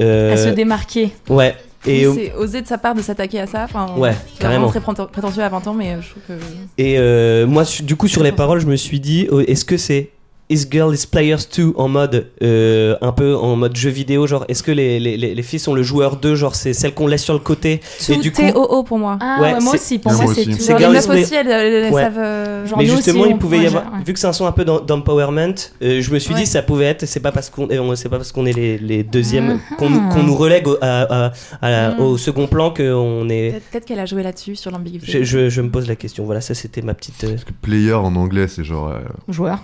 Euh, 0.00 0.32
À 0.34 0.36
se 0.36 0.48
démarquer. 0.48 1.10
ouais. 1.28 1.54
Et, 1.88 2.04
c'est 2.04 2.34
osé 2.34 2.62
de 2.62 2.66
sa 2.66 2.78
part 2.78 2.96
de 2.96 3.00
s'attaquer 3.02 3.38
à 3.38 3.46
ça. 3.46 3.62
Enfin, 3.62 3.86
Ouais, 3.96 4.12
carrément. 4.40 4.66
très 4.68 4.80
préten- 4.80 5.06
prétentieux 5.08 5.44
à 5.44 5.48
20 5.48 5.68
ans, 5.68 5.74
mais 5.74 5.92
euh, 5.92 6.02
je 6.02 6.10
trouve 6.10 6.22
que. 6.26 6.32
et 6.78 6.98
euh, 6.98 7.46
moi, 7.46 7.62
du 7.84 7.94
coup, 7.94 8.08
sur 8.08 8.24
les 8.24 8.32
paroles, 8.32 8.58
je 8.58 8.66
me 8.66 8.74
suis 8.74 8.98
dit, 8.98 9.28
oh, 9.30 9.38
est-ce 9.38 9.64
que 9.64 9.76
c'est 9.76 10.10
Is 10.48 10.64
Girl 10.70 10.94
is 10.94 11.06
Players 11.10 11.38
2 11.56 11.72
en 11.74 11.88
mode 11.88 12.28
euh, 12.40 12.96
un 13.00 13.10
peu 13.10 13.34
en 13.34 13.56
mode 13.56 13.74
jeu 13.76 13.90
vidéo 13.90 14.28
genre 14.28 14.44
est-ce 14.48 14.62
que 14.62 14.70
les, 14.70 15.00
les, 15.00 15.16
les, 15.16 15.34
les 15.34 15.42
filles 15.42 15.58
sont 15.58 15.74
le 15.74 15.82
joueur 15.82 16.18
2 16.18 16.36
genre 16.36 16.54
c'est 16.54 16.72
celle 16.72 16.94
qu'on 16.94 17.08
laisse 17.08 17.24
sur 17.24 17.32
le 17.34 17.40
côté 17.40 17.80
et 18.08 18.14
Tout 18.14 18.20
du 18.20 18.30
coup 18.30 18.42
TOO 18.52 18.84
pour 18.84 18.96
moi. 19.00 19.18
Ah 19.20 19.38
Ouais, 19.40 19.54
ouais, 19.54 19.60
moi 19.60 19.74
aussi. 19.74 19.98
Pour 19.98 20.12
Moi 20.12 20.22
moi 20.22 20.30
aussi. 20.30 20.44
c'est 20.44 20.56
tout. 20.56 20.64
Genre, 20.64 20.78
les 20.78 20.86
meufs 20.94 21.08
aussi, 21.08 21.34
elles, 21.34 21.48
elles- 21.48 21.72
elles 21.86 21.92
Ouais. 21.92 22.02
savent. 22.02 22.18
euh, 22.18 22.64
Genre, 22.64 22.78
mais 22.78 22.86
justement, 22.86 23.20
aussi, 23.22 23.30
il 23.30 23.34
on 23.34 23.38
pouvait 23.38 23.58
y 23.58 23.66
avoir, 23.66 23.90
vu 24.06 24.12
que 24.12 24.18
c'est 24.20 24.28
un 24.28 24.32
son 24.32 24.46
un 24.46 24.52
peu 24.52 24.64
d'em- 24.64 24.86
d'empowerment, 24.86 25.54
euh, 25.82 26.00
je 26.00 26.10
me 26.12 26.18
suis 26.20 26.32
Ouais. 26.32 26.40
dit 26.40 26.46
ça 26.46 26.62
pouvait 26.62 26.84
être, 26.84 27.06
c'est 27.06 27.18
pas 27.18 27.32
parce 27.32 27.50
qu'on, 27.50 27.68
euh, 27.68 27.94
c'est 27.96 28.08
pas 28.08 28.18
parce 28.18 28.30
qu'on 28.30 28.46
est 28.46 28.52
les, 28.52 28.78
les 28.78 29.02
deuxièmes 29.02 29.54
Mhm. 29.54 29.60
qu'on, 29.78 29.90
nous- 29.90 30.08
qu'on 30.10 30.22
nous 30.22 30.36
relègue 30.36 30.68
au, 30.68 30.76
à- 30.80 31.26
à- 31.26 31.32
à 31.60 31.70
la- 31.70 31.90
Mhm. 31.94 32.00
au 32.02 32.16
second 32.18 32.46
plan 32.46 32.70
qu'on 32.72 33.28
est. 33.30 33.50
Peut-être 33.50 33.70
peut-être 33.72 33.84
qu'elle 33.84 33.98
a 33.98 34.06
joué 34.06 34.22
là-dessus 34.22 34.54
sur 34.54 34.70
l'ambiguïté. 34.70 35.06
Je, 35.08 35.24
je, 35.24 35.48
je 35.48 35.60
me 35.60 35.70
pose 35.70 35.88
la 35.88 35.96
question. 35.96 36.24
Voilà, 36.24 36.40
ça 36.40 36.54
c'était 36.54 36.82
ma 36.82 36.94
petite. 36.94 37.24
euh, 37.24 37.30
Parce 37.30 37.42
que 37.44 37.52
player 37.52 37.94
en 37.94 38.14
anglais, 38.14 38.46
c'est 38.46 38.62
genre. 38.62 38.90
euh, 38.90 38.98
Joueur. 39.28 39.58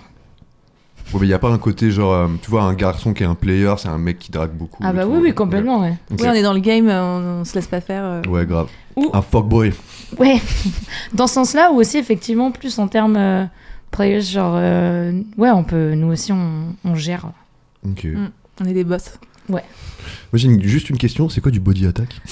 Ouais, 1.13 1.19
mais 1.21 1.27
il 1.27 1.29
y 1.29 1.33
a 1.33 1.39
pas 1.39 1.49
un 1.51 1.57
côté 1.57 1.91
genre. 1.91 2.13
euh, 2.13 2.27
tu 2.41 2.49
vois, 2.49 2.63
un 2.63 2.73
garçon 2.73 3.13
qui 3.13 3.23
est 3.23 3.25
un 3.25 3.35
player, 3.35 3.73
c'est 3.77 3.87
un 3.89 3.97
mec 3.97 4.19
qui 4.19 4.31
drague 4.31 4.51
beaucoup. 4.51 4.81
Ah 4.83 4.91
et 4.91 4.93
bah 4.95 5.03
tout. 5.03 5.11
oui, 5.11 5.19
oui, 5.21 5.33
complètement, 5.33 5.81
ouais. 5.81 5.93
Ok. 6.11 6.19
Oui, 6.21 6.27
on 6.29 6.33
est 6.33 6.41
dans 6.41 6.53
le 6.53 6.59
game, 6.59 6.87
on, 6.89 7.41
on 7.41 7.45
se 7.45 7.53
laisse 7.55 7.67
pas 7.67 7.81
faire. 7.81 8.03
euh. 8.03 8.21
Ouais, 8.27 8.45
grave. 8.45 8.67
Ou- 8.95 9.09
Un 9.13 9.21
fuckboy. 9.21 9.73
Ouais, 10.19 10.41
dans 11.13 11.27
ce 11.27 11.33
sens-là, 11.35 11.71
ou 11.71 11.75
aussi 11.75 11.97
effectivement 11.97 12.51
plus 12.51 12.77
en 12.79 12.87
termes 12.87 13.15
euh, 13.17 13.45
players, 13.91 14.21
genre 14.21 14.55
euh, 14.57 15.11
ouais, 15.37 15.51
on 15.51 15.63
peut, 15.63 15.93
nous 15.95 16.07
aussi 16.11 16.31
on, 16.31 16.75
on 16.85 16.95
gère. 16.95 17.27
Ok. 17.87 18.05
Mm. 18.05 18.27
On 18.61 18.65
est 18.65 18.73
des 18.73 18.83
boss. 18.83 19.17
Moi 19.49 19.61
j'ai 20.33 20.49
juste 20.61 20.89
une 20.89 20.97
question, 20.97 21.29
c'est 21.29 21.41
quoi 21.41 21.51
du 21.51 21.59
body 21.59 21.85
attack? 21.85 22.09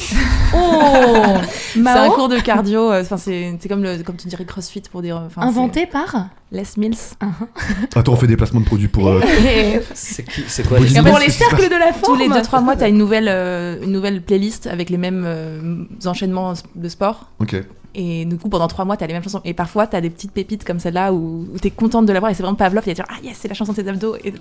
Oh, 0.53 1.37
C'est 1.73 1.87
un 1.87 2.09
cours 2.09 2.27
de 2.27 2.37
cardio. 2.37 2.91
euh, 2.91 3.01
Enfin, 3.01 3.15
c'est 3.15 3.55
c'est 3.61 3.69
comme 3.69 3.83
le, 3.83 4.03
comme 4.03 4.17
tu 4.17 4.27
dirais 4.27 4.43
CrossFit 4.43 4.81
pour 4.91 5.01
dire. 5.01 5.15
enfin, 5.25 5.41
inventé 5.43 5.85
par. 5.85 6.27
Les 6.51 6.63
Mills. 6.75 6.97
Attends, 7.95 8.11
on 8.11 8.15
fait 8.17 8.27
des 8.27 8.35
placements 8.35 8.59
de 8.59 8.65
produits 8.65 8.89
pour. 8.89 9.07
euh, 9.07 9.21
C'est 9.93 10.67
quoi 10.67 10.79
Body 10.79 10.93
les- 10.93 11.01
pour 11.01 11.19
les 11.19 11.29
cercles 11.29 11.69
de 11.69 11.79
la 11.79 11.93
Tous 11.93 12.05
forme. 12.07 12.19
les 12.19 12.27
2-3 12.27 12.63
mois, 12.65 12.75
t'as 12.75 12.89
une 12.89 12.97
nouvelle, 12.97 13.29
euh, 13.29 13.81
une 13.81 13.93
nouvelle 13.93 14.21
playlist 14.21 14.67
avec 14.67 14.89
les 14.89 14.97
mêmes 14.97 15.23
euh, 15.25 15.85
enchaînements 16.05 16.53
de 16.75 16.89
sport. 16.89 17.29
Ok. 17.39 17.55
Et 17.93 18.25
du 18.25 18.37
coup, 18.37 18.47
pendant 18.47 18.67
3 18.67 18.85
mois, 18.85 18.95
t'as 18.95 19.07
les 19.07 19.13
mêmes 19.13 19.23
chansons. 19.23 19.41
Et 19.43 19.53
parfois, 19.53 19.85
t'as 19.85 19.99
des 19.99 20.09
petites 20.09 20.31
pépites 20.31 20.63
comme 20.63 20.79
celle-là 20.79 21.11
où, 21.11 21.47
où 21.53 21.59
t'es 21.59 21.71
contente 21.71 22.05
de 22.05 22.13
l'avoir 22.13 22.31
et 22.31 22.35
c'est 22.35 22.43
vraiment 22.43 22.55
Pavlov. 22.55 22.83
Et 22.87 22.91
tu 22.91 22.95
dire, 22.95 23.05
ah 23.09 23.17
yes, 23.23 23.37
c'est 23.41 23.47
la 23.47 23.53
chanson 23.53 23.73
de 23.73 23.81
tes 23.81 23.87
abdos. 23.89 24.15
Et, 24.23 24.33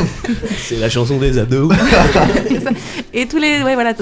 C'est 0.58 0.76
la 0.76 0.88
chanson 0.88 1.18
des 1.18 1.38
ados. 1.38 1.74
et 3.12 3.26
tous 3.26 3.38
les. 3.38 3.62
Ouais, 3.62 3.74
voilà. 3.74 3.92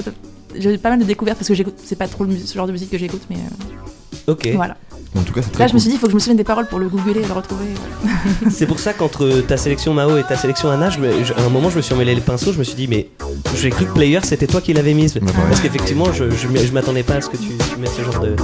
J'ai 0.55 0.77
pas 0.77 0.89
mal 0.89 0.99
de 0.99 1.05
découvertes 1.05 1.37
parce 1.37 1.47
que 1.47 1.55
j'écoute. 1.55 1.75
C'est 1.83 1.97
pas 1.97 2.07
trop 2.07 2.25
le 2.25 2.37
ce 2.37 2.53
genre 2.53 2.67
de 2.67 2.71
musique 2.71 2.91
que 2.91 2.97
j'écoute, 2.97 3.23
mais 3.29 3.37
euh, 3.37 3.89
ok. 4.27 4.49
voilà. 4.55 4.77
En 5.17 5.23
tout 5.23 5.33
cas, 5.33 5.41
c'est 5.43 5.49
très 5.51 5.63
Là, 5.63 5.67
je 5.67 5.73
me 5.73 5.79
suis 5.79 5.89
dit, 5.89 5.95
il 5.95 5.99
faut 5.99 6.05
que 6.05 6.11
je 6.11 6.15
me 6.15 6.19
souvienne 6.21 6.37
des 6.37 6.45
paroles 6.45 6.67
pour 6.67 6.79
le 6.79 6.87
googler 6.87 7.19
et 7.21 7.25
le 7.25 7.33
retrouver. 7.33 7.65
C'est 8.49 8.65
pour 8.65 8.79
ça 8.79 8.93
qu'entre 8.93 9.41
ta 9.45 9.57
sélection 9.57 9.93
Mao 9.93 10.17
et 10.17 10.23
ta 10.23 10.37
sélection 10.37 10.69
Anna, 10.71 10.89
je 10.89 10.99
me- 10.99 11.23
je- 11.25 11.33
à 11.33 11.41
un 11.41 11.49
moment 11.49 11.69
je 11.69 11.75
me 11.75 11.81
suis 11.81 11.93
emmêlé 11.93 12.15
les 12.15 12.21
pinceaux, 12.21 12.53
je 12.53 12.57
me 12.59 12.63
suis 12.63 12.75
dit 12.75 12.87
mais 12.87 13.09
j'ai 13.57 13.71
cru 13.71 13.85
que 13.87 13.91
Player 13.93 14.19
c'était 14.23 14.47
toi 14.47 14.61
qui 14.61 14.71
l'avais 14.71 14.93
mise. 14.93 15.15
Ouais. 15.15 15.21
Parce 15.49 15.59
qu'effectivement 15.59 16.13
je, 16.13 16.25
je 16.31 16.71
m'attendais 16.71 17.03
pas 17.03 17.15
à 17.15 17.21
ce 17.21 17.29
que 17.29 17.35
tu, 17.35 17.49
tu 17.73 17.77
mettes 17.77 17.91
ce 17.91 18.03
genre 18.09 18.21
de, 18.23 18.35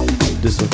de 0.42 0.48
son. 0.50 0.64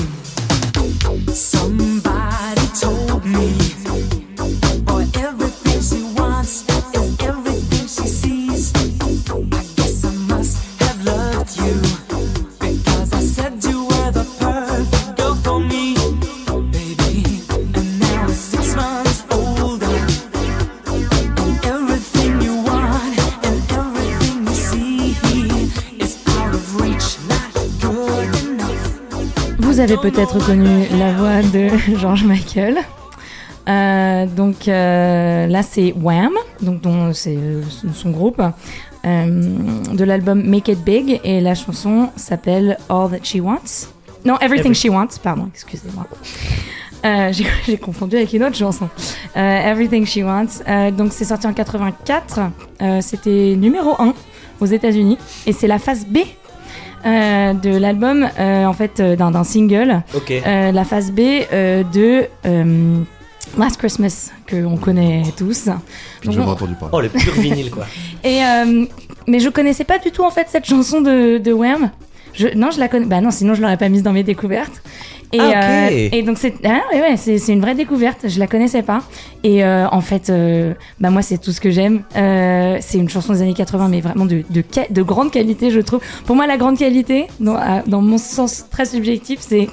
Vous 29.75 29.81
avez 29.81 29.97
peut-être 29.97 30.37
reconnu 30.37 30.87
la 30.97 31.13
voix 31.15 31.43
de 31.43 31.69
George 31.99 32.23
Michael. 32.23 32.79
Euh, 33.69 34.25
donc 34.27 34.69
euh, 34.69 35.49
là 35.49 35.65
c'est 35.65 35.93
Wham, 36.01 36.31
donc 36.63 36.81
dont 36.81 37.13
c'est 37.13 37.37
euh, 37.37 37.61
son 37.93 38.11
groupe, 38.11 38.41
euh, 38.41 39.27
de 39.93 40.05
l'album 40.05 40.45
Make 40.45 40.69
It 40.69 40.85
Big 40.85 41.21
et 41.25 41.41
la 41.41 41.57
chanson 41.57 42.11
s'appelle 42.15 42.79
All 42.89 43.11
That 43.11 43.25
She 43.25 43.41
Wants. 43.41 43.89
Non, 44.25 44.39
Everything 44.41 44.71
Every- 44.71 44.81
She 44.81 44.91
Wants, 44.91 45.19
pardon, 45.21 45.49
excusez-moi. 45.53 46.07
J'ai, 47.67 47.77
confondu 47.77 48.15
avec 48.15 48.33
une 48.33 48.45
autre 48.45 48.57
chanson. 48.57 48.89
Everything 49.35 50.07
She 50.07 50.19
Wants. 50.19 50.63
Donc 50.97 51.13
c'est 51.13 51.25
sorti 51.25 51.49
en 51.49 51.53
84. 51.53 52.39
Euh, 52.81 53.01
c'était 53.01 53.57
numéro 53.59 54.01
1 54.01 54.15
aux 54.61 54.67
États-Unis 54.67 55.19
et 55.49 55.53
c'est 55.53 55.67
la 55.67 55.81
phase 55.81 56.07
B 56.07 56.19
euh, 57.07 57.53
de 57.55 57.77
l'album, 57.77 58.29
euh, 58.39 58.65
en 58.67 58.73
fait, 58.73 59.01
euh, 59.01 59.17
d'un 59.17 59.31
d'un 59.31 59.45
single, 59.45 60.03
Ok. 60.15 60.31
euh, 60.31 60.73
la 60.73 60.85
phase 60.85 61.11
B 61.13 61.21
euh, 61.53 61.83
de 61.93 62.25
euh, 62.47 62.99
Last 63.59 63.77
Christmas, 63.77 64.31
que 64.47 64.65
on 64.65 64.77
connaît 64.77 65.23
tous. 65.37 65.69
J'ai 66.23 66.41
on- 66.41 66.49
entendu 66.49 66.75
parler. 66.75 66.91
Oh, 66.93 67.01
le 67.01 67.09
pur 67.09 67.33
vinyle, 67.35 67.71
quoi. 67.71 67.85
Et 68.25 68.43
euh, 68.45 68.87
mais 69.27 69.39
je 69.41 69.49
connaissais 69.49 69.85
pas 69.85 69.99
du 69.99 70.11
tout 70.11 70.25
en 70.25 70.31
fait 70.31 70.47
cette 70.49 70.65
chanson 70.67 71.01
de, 71.01 71.39
de 71.39 71.53
Wham. 71.53 71.91
Je, 72.35 72.49
non, 72.57 72.71
je 72.71 72.79
la 72.81 72.89
connais. 72.89 73.07
Bah 73.07 73.21
non, 73.21 73.31
sinon 73.31 73.55
je 73.55 73.63
l'aurais 73.63 73.77
pas 73.77 73.89
mise 73.89 74.03
dans 74.03 74.13
mes 74.13 74.23
découvertes. 74.25 74.83
Et, 75.33 75.39
Ah, 75.41 75.89
euh, 75.91 76.09
et 76.13 76.23
donc 76.23 76.39
c'est 76.39 76.55
ah, 76.65 76.81
ouais, 76.93 77.01
ouais, 77.01 77.17
c'est 77.17 77.39
c'est 77.39 77.53
une 77.53 77.61
vraie 77.61 77.75
découverte. 77.75 78.29
Je 78.29 78.39
la 78.39 78.47
connaissais 78.47 78.83
pas. 78.83 79.03
Et 79.43 79.65
euh, 79.65 79.87
en 79.91 80.01
fait, 80.01 80.31
euh, 80.31 80.75
bah 81.01 81.11
moi 81.11 81.23
c'est 81.23 81.39
tout 81.39 81.51
ce 81.53 81.61
que 81.61 81.71
j'aime. 81.71 82.03
Euh, 82.17 82.79
c'est 82.81 82.99
une 82.99 83.09
chanson 83.09 83.33
des 83.33 83.43
années 83.43 83.55
80, 83.55 83.89
mais 83.89 84.01
vraiment 84.01 84.27
de 84.27 84.43
de, 84.51 84.63
de 84.91 85.03
grande 85.03 85.31
qualité, 85.33 85.71
je 85.71 85.81
trouve. 85.81 86.01
Pour 86.25 86.37
moi, 86.37 86.47
la 86.47 86.57
grande 86.57 86.79
qualité, 86.79 87.27
dans, 87.41 87.57
à- 87.57 87.83
dans 87.87 88.01
mon 88.01 88.19
sens 88.19 88.67
très 88.71 88.85
subjectif, 88.85 89.41
c'est 89.41 89.69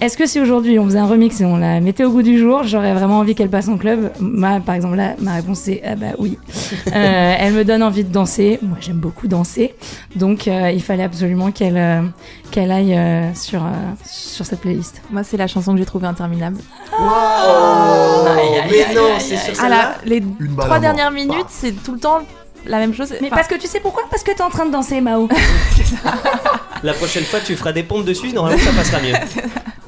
est-ce 0.00 0.16
que 0.16 0.26
si 0.26 0.40
aujourd'hui 0.40 0.78
on 0.78 0.84
faisait 0.84 0.98
un 0.98 1.06
remix 1.06 1.40
et 1.40 1.44
on 1.44 1.56
la 1.56 1.80
mettait 1.80 2.04
au 2.04 2.10
goût 2.10 2.22
du 2.22 2.38
jour, 2.38 2.62
j'aurais 2.64 2.92
vraiment 2.94 3.18
envie 3.20 3.34
qu'elle 3.34 3.48
passe 3.48 3.68
en 3.68 3.76
club 3.78 4.10
Moi, 4.20 4.60
par 4.64 4.74
exemple, 4.74 4.96
là, 4.96 5.14
ma 5.20 5.34
réponse 5.34 5.60
c'est 5.60 5.82
ah 5.84 5.94
bah 5.96 6.08
oui. 6.18 6.38
Euh, 6.94 7.34
elle 7.38 7.54
me 7.54 7.64
donne 7.64 7.82
envie 7.82 8.04
de 8.04 8.12
danser. 8.12 8.58
Moi, 8.62 8.76
j'aime 8.80 8.98
beaucoup 8.98 9.26
danser, 9.26 9.74
donc 10.16 10.46
euh, 10.46 10.70
il 10.70 10.82
fallait 10.82 11.02
absolument 11.02 11.50
qu'elle 11.50 11.76
euh, 11.76 12.02
qu'elle 12.50 12.70
aille 12.70 12.94
euh, 12.96 13.34
sur 13.34 13.64
euh, 13.64 13.70
sur 14.04 14.44
cette 14.46 14.60
playlist. 14.60 15.00
Moi, 15.10 15.24
c'est 15.24 15.36
la 15.36 15.46
chanson 15.46 15.72
que 15.72 15.78
j'ai 15.78 15.84
trouvée 15.86 16.06
interminable. 16.06 16.58
Oh, 17.00 18.24
mais 18.70 18.94
non, 18.94 19.08
c'est 19.18 19.36
sur 19.36 19.52
Ah 19.58 19.62
celle-là. 19.62 19.68
là, 19.68 19.94
les 20.04 20.18
Une 20.18 20.56
trois 20.56 20.78
dernières 20.78 21.10
minutes, 21.10 21.46
c'est 21.48 21.72
tout 21.82 21.92
le 21.92 21.98
temps 21.98 22.20
la 22.66 22.78
même 22.78 22.94
chose. 22.94 23.10
Mais 23.20 23.26
Enfin, 23.26 23.36
parce 23.36 23.48
que 23.48 23.56
tu 23.56 23.66
sais 23.66 23.80
pourquoi? 23.80 24.04
Parce 24.10 24.22
que 24.22 24.30
t'es 24.32 24.42
en 24.42 24.50
train 24.50 24.66
de 24.66 24.72
danser, 24.72 25.00
Mao. 25.00 25.28
La 26.82 26.92
prochaine 26.92 27.24
fois, 27.24 27.40
tu 27.44 27.56
feras 27.56 27.72
des 27.72 27.82
pompes 27.82 28.04
dessus, 28.04 28.32
normalement, 28.32 28.58
ça 28.62 28.70
passera 28.72 29.00
mieux. 29.00 29.14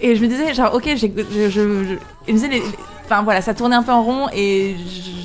Et 0.00 0.14
je 0.16 0.22
me 0.22 0.28
disais, 0.28 0.54
genre, 0.54 0.74
ok, 0.74 0.84
j'ai- 0.96 1.12
je, 1.16 1.22
je, 1.34 1.50
je, 1.50 1.94
je 2.26 2.32
me 2.32 2.36
disais, 2.36 2.48
les- 2.48 2.60
les- 2.60 2.78
enfin 3.04 3.22
voilà, 3.22 3.40
ça 3.42 3.52
tournait 3.54 3.76
un 3.76 3.82
peu 3.82 3.92
en 3.92 4.02
rond 4.02 4.26
et 4.34 4.76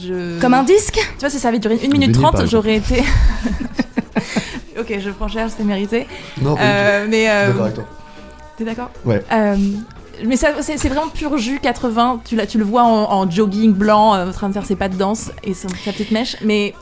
je. 0.06 0.40
Comme 0.42 0.54
un 0.54 0.64
disque? 0.64 0.96
Tu 0.96 1.20
vois, 1.20 1.30
si 1.30 1.40
ça 1.40 1.50
avait 1.50 1.60
duré 1.60 1.76
1 1.76 1.78
Comme 1.80 1.92
minute 1.92 2.08
vinyle, 2.10 2.22
30, 2.22 2.32
par 2.34 2.42
exemple. 2.42 2.52
j'aurais 2.66 2.76
été. 2.78 3.04
ok, 4.80 5.00
je 5.00 5.10
prends 5.12 5.28
cher, 5.28 5.50
c'est 5.56 5.64
mérité. 5.64 6.08
Non, 6.42 6.56
pas 6.56 6.62
du 6.62 6.68
Euh, 6.70 7.08
mais. 7.10 7.30
euh, 7.30 7.48
D'accord 7.48 7.64
avec 7.64 7.76
toi. 7.76 7.84
T'es 8.58 8.64
d'accord? 8.66 8.90
Ouais. 9.06 9.24
Euh, 9.32 9.56
mais 10.26 10.38
ça, 10.38 10.50
c'est 10.62 10.78
c'est 10.78 10.90
vraiment 10.90 11.08
pur 11.10 11.38
jus 11.38 11.60
80. 11.62 12.22
Tu, 12.26 12.36
la- 12.36 12.46
tu 12.48 12.58
le 12.58 12.64
vois 12.64 12.84
en, 12.84 13.12
en 13.12 13.30
jogging 13.30 13.74
blanc, 13.74 14.14
euh, 14.16 14.30
en 14.30 14.32
train 14.32 14.48
de 14.50 14.54
faire 14.54 14.66
ses 14.66 14.76
pas 14.76 14.90
de 14.90 14.96
danse 14.96 15.32
et 15.44 15.54
son- 15.54 15.68
sa 15.84 15.92
petite 15.92 16.12
mèche. 16.12 16.36
Mais 16.44 16.74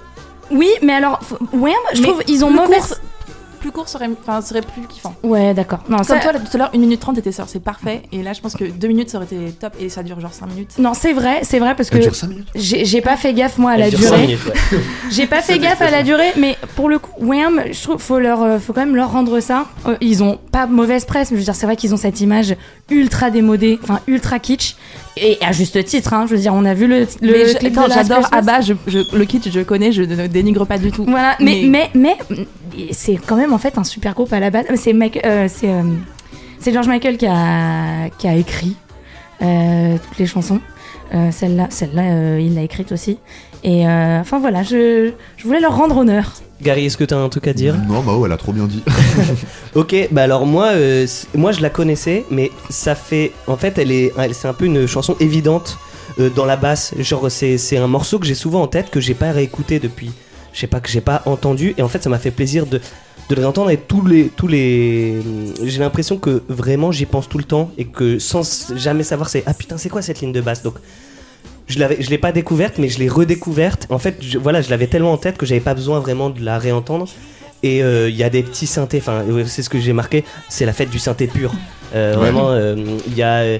Oui, 0.49 0.67
mais 0.81 0.93
alors, 0.93 1.19
Wham, 1.53 1.73
je 1.93 2.01
Mais 2.01 2.07
trouve 2.09 2.23
ils 2.27 2.43
ont 2.43 2.49
mauvaise. 2.51 2.87
court, 2.87 2.97
plus 3.61 3.71
court 3.71 3.87
serait, 3.87 4.09
enfin, 4.21 4.41
serait 4.41 4.61
plus 4.61 4.81
kiffant. 4.89 5.13
Ouais, 5.23 5.53
d'accord. 5.53 5.79
Non, 5.87 5.97
Comme 5.97 6.05
ça- 6.05 6.17
toi, 6.19 6.33
là, 6.33 6.39
tout 6.39 6.49
à 6.53 6.57
l'heure, 6.57 6.71
1 6.73 6.77
minute 6.79 6.99
30 6.99 7.17
était 7.19 7.31
sûr, 7.31 7.45
c'est 7.47 7.61
parfait. 7.63 8.01
Et 8.11 8.23
là, 8.23 8.33
je 8.33 8.41
pense 8.41 8.55
que 8.55 8.65
2 8.65 8.87
minutes, 8.89 9.09
ça 9.09 9.17
aurait 9.17 9.27
été 9.27 9.51
top. 9.53 9.73
Et 9.79 9.87
ça 9.89 10.03
dure 10.03 10.19
genre 10.19 10.33
5 10.33 10.47
minutes. 10.47 10.71
Non, 10.79 10.93
c'est 10.93 11.13
vrai, 11.13 11.39
c'est 11.43 11.59
vrai 11.59 11.75
parce 11.75 11.89
que 11.89 11.95
Elle 11.97 12.03
dure 12.03 12.15
5 12.15 12.27
minutes? 12.27 12.47
j'ai 12.55 12.83
j'ai 12.85 13.01
pas 13.01 13.15
fait 13.15 13.33
gaffe 13.33 13.57
moi 13.57 13.71
à 13.71 13.77
la 13.77 13.89
dure 13.89 13.99
durée. 13.99 14.21
minutes, 14.21 14.39
ouais. 14.45 14.79
J'ai 15.11 15.27
pas 15.27 15.41
fait 15.41 15.59
gaffe 15.59 15.81
à 15.81 15.91
la 15.91 16.03
durée, 16.03 16.31
mais 16.37 16.57
pour 16.75 16.89
le 16.89 16.97
coup, 16.99 17.11
Wham, 17.25 17.61
je 17.71 17.81
trouve 17.83 18.01
faut 18.01 18.19
leur, 18.19 18.41
euh, 18.41 18.59
faut 18.59 18.73
quand 18.73 18.81
même 18.85 18.95
leur 18.95 19.11
rendre 19.11 19.39
ça. 19.39 19.65
Euh, 19.85 19.95
ils 20.01 20.23
ont 20.23 20.39
pas 20.51 20.65
mauvaise 20.67 21.05
presse, 21.05 21.31
mais 21.31 21.37
je 21.37 21.41
veux 21.41 21.45
dire, 21.45 21.55
c'est 21.55 21.65
vrai 21.65 21.75
qu'ils 21.75 21.93
ont 21.93 21.97
cette 21.97 22.19
image 22.21 22.55
ultra 22.89 23.29
démodée, 23.29 23.79
enfin 23.83 23.99
ultra 24.07 24.39
kitsch, 24.39 24.75
et 25.17 25.37
à 25.41 25.51
juste 25.51 25.83
titre. 25.85 26.13
Hein, 26.13 26.25
je 26.27 26.35
veux 26.35 26.41
dire, 26.41 26.53
on 26.53 26.65
a 26.65 26.73
vu 26.73 26.87
le, 26.87 26.99
le 26.99 27.05
mais 27.21 27.45
je- 27.47 27.57
clip 27.57 27.77
attends, 27.77 27.87
de 27.87 27.93
Last 27.93 28.07
j'adore. 28.09 28.29
Abba, 28.31 28.61
je, 28.61 28.73
je- 28.87 29.15
le 29.17 29.25
kitsch, 29.25 29.49
je 29.51 29.59
connais, 29.61 29.91
je 29.91 30.03
ne 30.03 30.27
dénigre 30.27 30.65
pas 30.65 30.77
du 30.77 30.91
tout. 30.91 31.05
Voilà, 31.07 31.35
mais 31.39 31.63
mais 31.65 31.89
mais, 31.93 32.17
c'est 32.91 33.15
quand 33.17 33.35
même 33.35 33.53
en 33.53 33.57
fait 33.57 33.77
un 33.77 33.83
super 33.83 34.13
groupe 34.13 34.31
à 34.33 34.39
la 34.39 34.49
base. 34.49 34.65
C'est 34.75 34.93
euh, 35.25 35.47
c'est 35.49 35.69
euh, 35.69 35.83
c'est 36.59 36.71
George 36.73 36.87
Michael 36.87 37.17
qui 37.17 37.27
a 37.27 38.09
qui 38.17 38.27
a 38.27 38.35
écrit 38.35 38.75
euh, 39.41 39.97
toutes 40.07 40.17
les 40.17 40.27
chansons. 40.27 40.59
Celle-là, 41.31 41.67
celle-là, 41.69 42.39
il 42.39 42.55
l'a 42.55 42.61
écrite 42.61 42.93
aussi. 42.93 43.17
Et 43.63 43.87
euh, 43.87 44.19
enfin 44.19 44.39
voilà, 44.39 44.63
je, 44.63 45.11
je 45.37 45.43
voulais 45.45 45.59
leur 45.59 45.75
rendre 45.77 45.97
honneur. 45.97 46.33
Gary, 46.61 46.85
est-ce 46.85 46.97
que 46.97 47.03
t'as 47.03 47.17
un 47.17 47.29
truc 47.29 47.47
à 47.47 47.53
dire? 47.53 47.75
Non, 47.87 48.01
bah 48.01 48.13
ouais, 48.15 48.27
elle 48.27 48.31
a 48.33 48.37
trop 48.37 48.53
bien 48.53 48.65
dit. 48.67 48.83
Ok, 49.75 49.95
bah 50.11 50.23
alors 50.23 50.45
moi, 50.45 50.69
euh, 50.73 51.07
moi 51.35 51.51
je 51.51 51.61
la 51.61 51.69
connaissais, 51.69 52.25
mais 52.29 52.51
ça 52.69 52.93
fait, 52.93 53.31
en 53.47 53.55
fait, 53.57 53.77
elle 53.77 53.91
est, 53.91 54.11
elle- 54.17 54.33
c'est 54.35 54.47
un 54.47 54.53
peu 54.53 54.65
une 54.65 54.85
chanson 54.85 55.15
évidente 55.19 55.77
euh, 56.19 56.29
dans 56.29 56.45
la 56.45 56.57
basse. 56.57 56.93
Genre 56.99 57.31
c'est, 57.31 57.57
c'est 57.57 57.77
un 57.77 57.87
morceau 57.87 58.19
que 58.19 58.25
j'ai 58.25 58.35
souvent 58.35 58.61
en 58.63 58.67
tête 58.67 58.89
que 58.89 58.99
j'ai 58.99 59.13
pas 59.13 59.31
réécouté 59.31 59.79
depuis, 59.79 60.11
je 60.53 60.59
sais 60.59 60.67
pas 60.67 60.79
que 60.81 60.89
j'ai 60.89 61.01
pas 61.01 61.21
entendu, 61.25 61.73
et 61.77 61.81
en 61.83 61.87
fait 61.87 62.03
ça 62.03 62.09
m'a 62.09 62.19
fait 62.19 62.31
plaisir 62.31 62.65
de 62.65 62.79
de 63.29 63.35
le 63.35 63.41
réentendre 63.43 63.69
et 63.69 63.77
tous 63.77 64.05
les 64.05 64.27
tous 64.27 64.47
les, 64.47 65.21
j'ai 65.63 65.79
l'impression 65.79 66.17
que 66.17 66.43
vraiment 66.49 66.91
j'y 66.91 67.05
pense 67.05 67.29
tout 67.29 67.37
le 67.37 67.45
temps 67.45 67.71
et 67.77 67.85
que 67.85 68.19
sans 68.19 68.41
jamais 68.75 69.03
savoir 69.03 69.29
c'est 69.29 69.43
ah 69.45 69.53
putain 69.53 69.77
c'est 69.77 69.87
quoi 69.89 70.01
cette 70.01 70.19
ligne 70.21 70.33
de 70.33 70.41
basse? 70.41 70.63
Donc. 70.63 70.75
Je 71.71 71.79
l'avais, 71.79 71.97
je 72.01 72.09
l'ai 72.09 72.17
pas 72.17 72.31
découverte, 72.31 72.75
mais 72.77 72.89
je 72.89 72.99
l'ai 72.99 73.09
redécouverte. 73.09 73.87
En 73.89 73.97
fait, 73.99 74.15
je, 74.21 74.37
voilà, 74.37 74.61
je 74.61 74.69
l'avais 74.69 74.87
tellement 74.87 75.13
en 75.13 75.17
tête 75.17 75.37
que 75.37 75.45
j'avais 75.45 75.61
pas 75.61 75.73
besoin 75.73 75.99
vraiment 75.99 76.29
de 76.29 76.41
la 76.43 76.59
réentendre. 76.59 77.07
Et 77.63 77.81
euh, 77.83 78.09
il 78.09 78.15
y 78.15 78.23
a 78.23 78.29
des 78.29 78.43
petits 78.43 78.67
synthés, 78.67 78.97
enfin 78.97 79.23
c'est 79.45 79.61
ce 79.63 79.69
que 79.69 79.79
j'ai 79.79 79.93
marqué, 79.93 80.23
c'est 80.49 80.65
la 80.65 80.73
fête 80.73 80.89
du 80.89 80.99
synthé 80.99 81.27
pur. 81.27 81.51
Euh, 81.95 82.13
Ouais. 82.15 82.19
Vraiment, 82.21 82.49
euh, 82.49 82.75
il 83.07 83.15
y 83.15 83.21
a, 83.23 83.41
euh, 83.41 83.57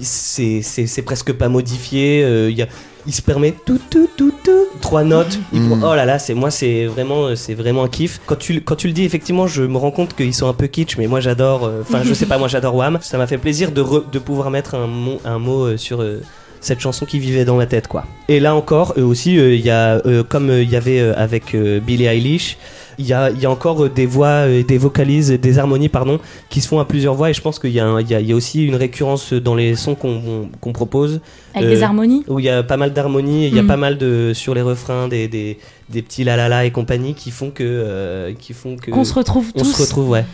c'est, 0.00 0.60
c'est, 0.62 1.02
presque 1.02 1.32
pas 1.32 1.48
modifié. 1.48 2.22
euh, 2.24 2.50
il 2.50 2.56
y 2.56 2.62
a, 2.62 2.68
il 3.06 3.12
se 3.12 3.20
permet 3.22 3.52
tout 3.66 3.80
tout 3.90 4.08
tout 4.16 4.32
tout 4.44 4.64
trois 4.80 5.04
notes. 5.04 5.38
Mm. 5.52 5.82
Oh 5.84 5.94
là 5.94 6.04
là, 6.06 6.18
c'est 6.18 6.32
moi 6.32 6.50
c'est 6.50 6.86
vraiment 6.86 7.24
euh, 7.26 7.34
c'est 7.36 7.54
vraiment 7.54 7.84
un 7.84 7.88
kiff. 7.88 8.20
Quand 8.24 8.36
tu 8.36 8.60
quand 8.62 8.76
tu 8.76 8.86
le 8.86 8.92
dis 8.94 9.04
effectivement, 9.04 9.46
je 9.46 9.62
me 9.62 9.76
rends 9.76 9.90
compte 9.90 10.14
qu'ils 10.16 10.32
sont 10.32 10.48
un 10.48 10.54
peu 10.54 10.68
kitsch, 10.68 10.96
mais 10.96 11.06
moi 11.06 11.20
j'adore. 11.20 11.64
euh, 11.66 11.82
Enfin 11.82 12.02
je 12.04 12.14
sais 12.14 12.26
pas, 12.26 12.38
moi 12.38 12.48
j'adore 12.48 12.74
Wham. 12.76 12.98
Ça 13.02 13.18
m'a 13.18 13.26
fait 13.26 13.36
plaisir 13.38 13.72
de 13.72 13.82
re- 13.82 14.08
de 14.10 14.18
pouvoir 14.18 14.50
mettre 14.50 14.74
un 14.74 14.86
mot 14.86 15.20
un 15.24 15.38
mot 15.38 15.64
euh, 15.66 15.76
sur 15.76 16.00
euh, 16.00 16.22
cette 16.64 16.80
chanson 16.80 17.04
qui 17.06 17.18
vivait 17.18 17.44
dans 17.44 17.56
ma 17.56 17.66
tête 17.66 17.88
quoi. 17.88 18.04
Et 18.28 18.40
là 18.40 18.54
encore, 18.54 18.94
eux 18.96 19.04
aussi, 19.04 19.38
euh, 19.38 19.54
il 19.54 19.60
y 19.64 19.70
a 19.70 20.00
euh, 20.06 20.22
comme 20.22 20.50
euh, 20.50 20.62
il 20.62 20.70
y 20.70 20.76
avait 20.76 21.00
avec 21.00 21.54
Billie 21.86 22.06
Eilish, 22.06 22.56
il 22.98 23.06
y 23.06 23.12
a, 23.12 23.30
il 23.30 23.40
y 23.40 23.46
a 23.46 23.50
encore 23.50 23.90
des 23.90 24.06
voix, 24.06 24.46
des 24.46 24.78
vocalises, 24.78 25.30
des 25.32 25.58
harmonies 25.58 25.88
pardon, 25.88 26.20
qui 26.48 26.60
se 26.60 26.68
font 26.68 26.78
à 26.78 26.84
plusieurs 26.84 27.14
voix. 27.14 27.28
Et 27.30 27.34
je 27.34 27.40
pense 27.40 27.58
qu'il 27.58 27.70
y, 27.70 27.74
y, 27.80 28.14
y 28.26 28.32
a 28.32 28.36
aussi 28.36 28.64
une 28.64 28.76
récurrence 28.76 29.32
dans 29.32 29.56
les 29.56 29.74
sons 29.74 29.96
qu'on 29.96 30.72
propose, 30.72 31.20
Avec 31.54 31.68
Euh, 31.68 31.74
des 31.74 31.82
harmonies? 31.82 32.22
où 32.28 32.38
il 32.38 32.44
y 32.44 32.48
a 32.50 32.62
pas 32.62 32.76
mal 32.76 32.92
d'harmonies, 32.92 33.46
et 33.46 33.48
il 33.48 33.54
y 33.56 33.58
a 33.58 33.62
Mm. 33.64 33.66
pas 33.66 33.76
mal 33.76 33.98
de 33.98 34.30
sur 34.32 34.54
les 34.54 34.62
refrains 34.62 35.08
des, 35.08 35.26
des, 35.26 35.58
des 35.90 36.02
petits 36.02 36.22
la 36.22 36.36
la 36.36 36.48
la 36.48 36.64
et 36.66 36.70
compagnie 36.70 37.14
qui 37.14 37.32
font 37.32 37.50
que 37.50 37.64
euh, 37.64 38.32
qui 38.38 38.52
font 38.52 38.76
que 38.76 38.92
Qu'on 38.92 39.04
se 39.04 39.14
retrouve 39.14 39.50
on 39.56 39.60
tous. 39.62 39.72
se 39.72 39.82
retrouve 39.82 40.10
ouais. 40.10 40.24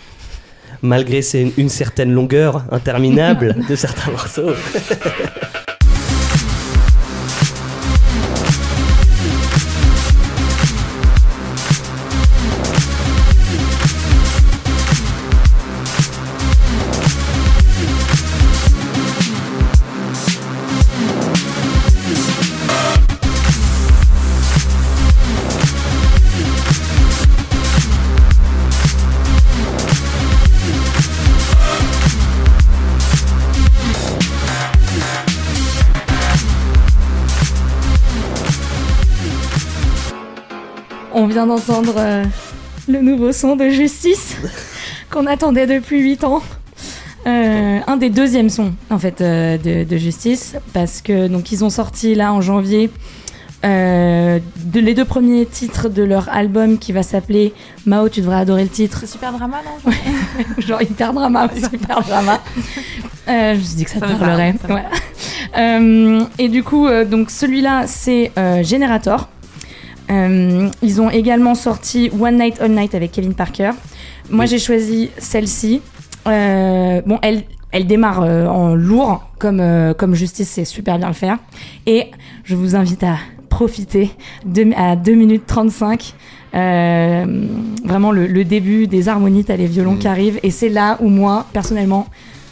Malgré 0.83 1.23
c'est 1.23 1.53
une 1.57 1.69
certaine 1.71 2.13
longueur 2.13 2.65
interminable 2.71 3.57
de 3.71 3.75
certains 3.75 4.11
morceaux. 4.11 4.51
vient 41.31 41.47
d'entendre 41.47 41.95
euh, 41.97 42.25
le 42.89 43.01
nouveau 43.01 43.33
son 43.33 43.57
de 43.57 43.69
Justice 43.69 44.37
qu'on 45.11 45.27
attendait 45.27 45.67
depuis 45.67 46.01
8 46.01 46.25
ans. 46.25 46.43
Euh, 47.27 47.79
un 47.87 47.97
des 47.99 48.09
deuxièmes 48.09 48.49
sons 48.49 48.73
en 48.89 48.99
fait 48.99 49.21
euh, 49.21 49.59
de, 49.59 49.85
de 49.85 49.97
Justice 49.99 50.57
parce 50.73 51.03
que 51.03 51.29
donc 51.29 51.53
ils 51.53 51.63
ont 51.63 51.69
sorti 51.69 52.15
là 52.15 52.33
en 52.33 52.41
janvier 52.41 52.91
de, 53.63 54.41
les 54.81 54.95
deux 54.95 55.05
premiers 55.05 55.45
titres 55.45 55.91
de 55.91 56.03
leur 56.03 56.31
album 56.31 56.79
qui 56.79 56.93
va 56.93 57.03
s'appeler 57.03 57.53
Mao 57.85 58.09
tu 58.09 58.23
devrais 58.23 58.39
adorer 58.39 58.63
le 58.63 58.71
titre. 58.71 59.07
Super 59.07 59.35
drama, 59.35 59.59
non? 59.85 59.93
Genre 60.59 60.81
hyper 60.81 61.13
drama 61.13 61.47
hyper 61.73 62.01
drama. 62.01 62.41
Je 63.27 63.59
me 63.59 63.63
suis 63.63 63.77
dit 63.77 63.85
que 63.85 63.91
ça, 63.91 64.01
Ça 64.01 64.07
te 64.07 64.13
parlerait. 64.15 64.55
Voilà. 64.67 64.89
Et 66.39 66.49
du 66.49 66.63
coup 66.63 66.89
donc 67.05 67.31
celui-là 67.31 67.87
c'est 67.87 68.33
Generator 68.65 69.29
ils 70.11 71.01
ont 71.01 71.11
également 71.11 71.55
sorti 71.55 72.11
One 72.19 72.39
Night 72.39 72.61
All 72.61 72.73
Night 72.73 72.95
avec 72.95 73.13
Kevin 73.13 73.35
Parker. 73.35 73.71
Moi 74.31 74.47
j'ai 74.47 74.59
choisi 74.59 75.11
celle-ci. 75.19 75.83
Euh, 76.27 77.01
bon 77.07 77.19
elle 77.23 77.45
elle 77.73 77.87
démarre 77.87 78.23
euh, 78.23 78.47
en 78.47 78.75
lourd 78.75 79.25
comme 79.39 79.61
euh, 79.61 79.95
comme 79.95 80.15
Justice 80.15 80.49
sait 80.49 80.65
super 80.65 80.99
bien 80.99 81.09
le 81.09 81.15
faire. 81.15 81.39
Et 81.87 82.11
je 82.45 82.57
vous 82.57 82.75
invite 82.77 83.05
à 83.05 83.17
profiter 83.49 84.11
de, 84.45 84.73
à 84.77 84.97
2 84.97 85.15
minutes 85.15 85.47
35 85.47 86.15
Euh, 86.53 87.47
vraiment 87.85 88.11
le, 88.11 88.27
le 88.27 88.45
début 88.45 88.87
des 88.87 89.09
harmonies, 89.09 89.45
t'as 89.45 89.57
les 89.57 89.67
violons 89.67 89.97
qui 89.97 90.09
arrivent, 90.09 90.41
et 90.43 90.51
c'est 90.51 90.69
là 90.69 90.97
où 91.01 91.09
moi, 91.09 91.47
personnellement, 91.53 92.09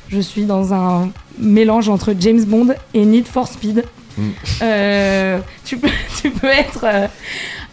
je 0.09 0.21
suis 0.21 0.45
dans 0.45 0.73
un 0.73 1.11
mélange 1.39 1.89
entre 1.89 2.15
James 2.19 2.45
Bond 2.45 2.69
et 2.95 3.05
Need 3.05 3.27
for 3.27 3.49
Speed. 3.49 3.85
Euh, 4.63 5.39
tu, 5.65 5.77
peux, 5.79 5.89
tu 6.23 6.31
peux 6.31 6.47
être 6.49 6.85
euh, 6.85 7.07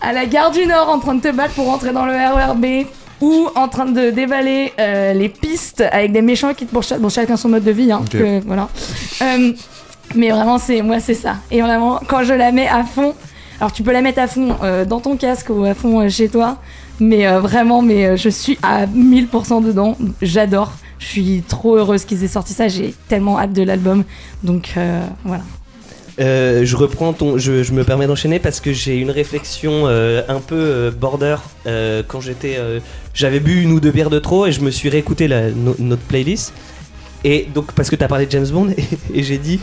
à 0.01 0.13
la 0.13 0.25
gare 0.25 0.51
du 0.51 0.65
Nord 0.65 0.89
en 0.89 0.99
train 0.99 1.15
de 1.15 1.21
te 1.21 1.31
battre 1.35 1.53
pour 1.53 1.65
rentrer 1.65 1.91
dans 1.93 2.05
le 2.05 2.13
RERB 2.13 2.87
ou 3.21 3.47
en 3.55 3.67
train 3.67 3.85
de 3.85 4.09
dévaler 4.11 4.73
euh, 4.79 5.13
les 5.13 5.29
pistes 5.29 5.83
avec 5.91 6.11
des 6.11 6.21
méchants 6.21 6.53
qui 6.53 6.65
te 6.65 6.71
pourchassent. 6.73 6.99
Bon, 6.99 7.09
chacun 7.09 7.37
son 7.37 7.49
mode 7.49 7.63
de 7.63 7.71
vie, 7.71 7.91
hein, 7.91 8.03
que- 8.19 8.41
voilà. 8.45 8.67
Mais 10.15 10.29
vraiment, 10.29 10.57
c'est 10.59 10.81
moi, 10.81 10.99
c'est 10.99 11.13
ça. 11.15 11.37
Et 11.51 11.61
vraiment, 11.61 11.99
quand 12.07 12.23
je 12.23 12.33
la 12.33 12.51
mets 12.51 12.67
à 12.67 12.83
fond, 12.83 13.13
alors 13.59 13.71
tu 13.71 13.83
peux 13.83 13.91
la 13.91 14.01
mettre 14.01 14.19
à 14.19 14.27
fond 14.27 14.55
dans 14.87 14.99
ton 14.99 15.17
casque 15.17 15.49
ou 15.49 15.63
à 15.63 15.73
fond 15.73 16.07
chez 16.09 16.29
toi, 16.29 16.57
mais 16.99 17.25
vraiment, 17.39 17.81
mais 17.81 18.15
je 18.17 18.29
suis 18.29 18.57
à 18.61 18.85
1000% 18.85 19.63
dedans. 19.63 19.97
J'adore. 20.21 20.73
Je 20.99 21.05
suis 21.07 21.43
trop 21.47 21.75
heureuse 21.75 22.05
qu'ils 22.05 22.23
aient 22.23 22.27
sorti 22.29 22.53
ça. 22.53 22.67
J'ai 22.67 22.93
tellement 23.07 23.39
hâte 23.39 23.53
de 23.53 23.63
l'album. 23.63 24.03
Donc 24.43 24.73
voilà. 25.23 25.43
Euh, 26.19 26.63
je 26.65 26.75
reprends 26.77 27.11
ton. 27.13 27.37
Je, 27.37 27.71
me 27.73 27.83
permets 27.83 28.07
d'enchaîner 28.07 28.39
parce 28.39 28.59
que 28.61 28.71
j'ai 28.71 28.97
une 28.97 29.11
réflexion 29.11 29.87
euh, 29.87 30.21
un 30.29 30.39
peu 30.39 30.55
euh, 30.55 30.91
border 30.91 31.35
quand 32.07 32.21
j'étais. 32.21 32.57
J'avais 33.13 33.39
bu 33.39 33.61
une 33.61 33.71
ou 33.73 33.79
deux 33.79 33.91
bières 33.91 34.09
de 34.09 34.19
trop 34.19 34.45
et 34.45 34.51
je 34.51 34.61
me 34.61 34.71
suis 34.71 34.89
réécouté 34.89 35.27
la- 35.27 35.51
no- 35.51 35.75
notre 35.79 36.03
playlist. 36.03 36.53
Et 37.23 37.47
donc, 37.53 37.71
parce 37.73 37.89
que 37.89 37.95
t'as 37.95 38.07
parlé 38.07 38.25
de 38.27 38.31
James 38.31 38.47
Bond 38.47 38.69
et, 38.77 39.19
et 39.19 39.23
j'ai 39.23 39.37
dit 39.37 39.59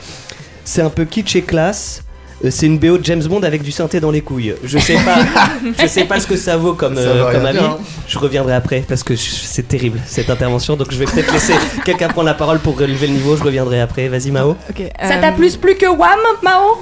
c'est 0.64 0.82
un 0.82 0.90
peu 0.90 1.04
kitsch 1.04 1.36
et 1.36 1.42
classe. 1.42 2.02
Euh, 2.44 2.50
C'est 2.50 2.66
une 2.66 2.78
BO 2.78 2.98
de 2.98 3.04
James 3.04 3.22
Bond 3.24 3.42
avec 3.42 3.62
du 3.62 3.70
synthé 3.72 4.00
dans 4.00 4.10
les 4.10 4.20
couilles. 4.20 4.54
Je 4.64 4.78
sais 4.78 4.96
pas, 5.04 5.16
je 5.82 5.86
sais 5.86 6.04
pas 6.04 6.20
ce 6.20 6.26
que 6.26 6.36
ça 6.36 6.56
vaut 6.56 6.74
comme, 6.74 6.94
Ça 6.96 7.00
euh, 7.02 7.32
comme 7.32 7.46
avis. 7.46 7.58
hein. 7.58 7.78
Je 8.08 8.18
reviendrai 8.18 8.54
après 8.54 8.84
parce 8.88 9.02
que 9.02 9.14
c'est 9.16 9.68
terrible 9.68 10.00
cette 10.06 10.30
intervention. 10.30 10.76
Donc 10.76 10.88
je 10.90 10.96
vais 10.98 11.04
peut-être 11.06 11.32
laisser 11.32 11.54
quelqu'un 11.84 12.08
prendre 12.08 12.26
la 12.26 12.34
parole 12.34 12.58
pour 12.58 12.78
relever 12.78 13.06
le 13.06 13.14
niveau. 13.14 13.36
Je 13.36 13.42
reviendrai 13.44 13.80
après. 13.80 14.08
Vas-y 14.08 14.30
Mao. 14.30 14.56
Ça 14.76 15.14
euh, 15.16 15.20
t'a 15.20 15.32
plus 15.32 15.56
plu 15.56 15.74
que 15.76 15.86
Wham, 15.86 16.18
Mao? 16.42 16.78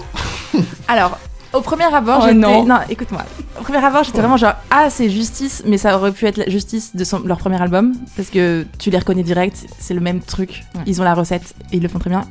Alors, 0.88 1.18
au 1.52 1.61
premier 1.61 1.92
abord, 1.92 2.18
Oh 2.22 2.26
j'étais. 2.26 2.34
non. 2.38 2.64
écoute-moi. 2.88 3.22
Au 3.58 3.62
premier 3.62 3.84
abord, 3.84 4.04
j'étais 4.04 4.18
vraiment 4.20 4.36
genre 4.36 4.54
Ah, 4.70 4.88
c'est 4.88 5.11
Justice, 5.11 5.62
mais 5.66 5.78
ça 5.78 5.96
aurait 5.96 6.12
pu 6.12 6.26
être 6.26 6.36
la 6.36 6.48
Justice 6.48 6.94
de 6.94 7.02
son- 7.04 7.22
leur 7.24 7.38
premier 7.38 7.61
album, 7.61 7.92
parce 8.16 8.28
que 8.30 8.64
tu 8.78 8.90
les 8.90 8.98
reconnais 8.98 9.22
direct, 9.24 9.56
c'est 9.78 9.94
le 9.94 10.00
même 10.00 10.20
truc. 10.20 10.62
Ouais. 10.74 10.82
Ils 10.86 11.00
ont 11.00 11.04
la 11.04 11.14
recette 11.14 11.54
et 11.72 11.76
ils 11.76 11.82
le 11.82 11.88
font 11.88 11.98
très 11.98 12.11
bien. 12.11 12.22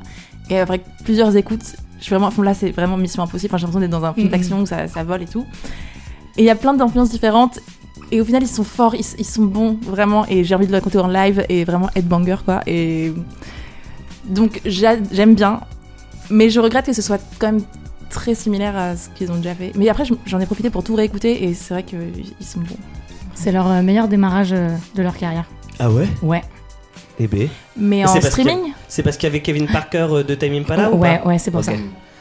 Et 0.49 0.59
après 0.59 0.79
plusieurs 1.03 1.35
écoutes, 1.35 1.75
je 1.99 2.03
suis 2.05 2.09
vraiment. 2.11 2.27
enfin, 2.27 2.43
là, 2.43 2.53
c'est 2.53 2.71
vraiment 2.71 2.97
mission 2.97 3.21
impossible. 3.23 3.51
Enfin, 3.51 3.57
j'ai 3.57 3.63
l'impression 3.67 3.79
d'être 3.81 3.91
dans 3.91 4.05
un 4.05 4.13
film 4.13 4.25
Mhm. 4.27 4.31
d'action 4.31 4.61
où 4.61 4.65
ça, 4.65 4.87
ça 4.87 5.03
vole 5.03 5.21
et 5.21 5.27
tout. 5.27 5.45
Et 6.37 6.41
il 6.43 6.45
y 6.45 6.49
a 6.49 6.55
plein 6.55 6.73
d'influences 6.73 7.09
différentes. 7.09 7.59
Et 8.11 8.21
au 8.21 8.25
final, 8.25 8.41
ils 8.41 8.47
sont 8.47 8.63
forts, 8.63 8.95
ils, 8.95 9.05
ils 9.19 9.25
sont 9.25 9.43
bons, 9.43 9.77
vraiment. 9.83 10.25
Et 10.27 10.43
j'ai 10.43 10.55
envie 10.55 10.65
de 10.65 10.71
le 10.71 10.77
raconter 10.77 10.97
en 10.97 11.07
live 11.07 11.45
et 11.49 11.63
vraiment 11.65 11.89
headbanger, 11.95 12.37
quoi. 12.45 12.61
Et. 12.65 13.13
Donc, 14.25 14.61
j'a- 14.65 15.01
j'aime 15.11 15.35
bien. 15.35 15.61
Mais 16.29 16.49
je 16.49 16.59
regrette 16.59 16.85
que 16.85 16.93
ce 16.93 17.01
soit 17.01 17.19
quand 17.39 17.47
même 17.51 17.61
très 18.09 18.35
similaire 18.35 18.75
à 18.77 18.95
ce 18.95 19.09
qu'ils 19.09 19.31
ont 19.31 19.35
déjà 19.37 19.53
fait. 19.55 19.71
Mais 19.75 19.89
après, 19.89 20.05
je- 20.05 20.13
j'en 20.25 20.39
ai 20.39 20.45
profité 20.45 20.69
pour 20.69 20.83
tout 20.83 20.95
réécouter 20.95 21.43
et 21.45 21.53
c'est 21.53 21.73
vrai 21.73 21.83
qu'ils 21.83 22.25
sont 22.39 22.59
bons. 22.59 22.77
C'est 23.35 23.51
leur 23.51 23.67
euh, 23.69 23.81
meilleur 23.81 24.07
démarrage 24.07 24.53
euh, 24.53 24.69
de 24.95 25.01
leur 25.03 25.15
carrière. 25.17 25.45
Ah 25.79 25.89
ouais? 25.89 26.07
Ouais. 26.21 26.43
Eh 27.19 27.27
ben. 27.27 27.49
Mais 27.75 28.05
en 28.05 28.21
streaming, 28.21 28.71
C'est 28.87 29.03
parce 29.03 29.17
qu'il 29.17 29.27
y 29.27 29.31
avait 29.31 29.41
Kevin 29.41 29.67
Parker 29.67 30.07
euh, 30.09 30.23
de 30.23 30.35
Time 30.35 30.53
Impala 30.53 30.91
ou 30.91 30.97
ouais, 30.97 31.19
pas 31.19 31.27
ouais, 31.27 31.37
c'est 31.37 31.51
pour 31.51 31.63
ça. 31.63 31.73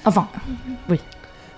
Enfin, 0.05 0.29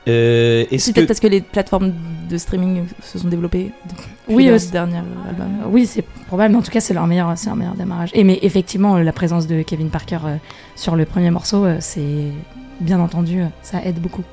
Euh, 0.08 0.64
Est-ce 0.70 0.86
c'est 0.86 0.92
peut-être 0.94 1.08
parce 1.08 1.20
que 1.20 1.26
les 1.26 1.40
plateformes 1.42 1.92
de 2.28 2.38
streaming 2.38 2.84
se 3.02 3.18
sont 3.18 3.28
développées 3.28 3.70
depuis 3.88 4.08
Oui, 4.28 4.46
leur 4.46 4.54
euh, 4.54 4.58
dernier 4.72 4.96
album. 5.28 5.46
Euh, 5.62 5.66
oui, 5.68 5.86
c'est 5.86 6.02
probable, 6.26 6.52
mais 6.52 6.58
en 6.58 6.62
tout 6.62 6.70
cas, 6.70 6.80
c'est 6.80 6.94
leur 6.94 7.06
meilleur, 7.06 7.32
c'est 7.36 7.46
leur 7.46 7.56
meilleur 7.56 7.74
démarrage. 7.74 8.10
Et 8.14 8.24
mais 8.24 8.38
effectivement, 8.42 8.96
euh, 8.96 9.02
la 9.02 9.12
présence 9.12 9.46
de 9.46 9.60
Kevin 9.62 9.90
Parker 9.90 10.18
euh, 10.24 10.36
sur 10.74 10.96
le 10.96 11.04
premier 11.04 11.30
morceau, 11.30 11.64
euh, 11.64 11.76
c'est 11.80 12.32
bien 12.80 12.98
entendu, 12.98 13.42
euh, 13.42 13.46
ça 13.62 13.82
aide 13.84 14.00
beaucoup. 14.00 14.24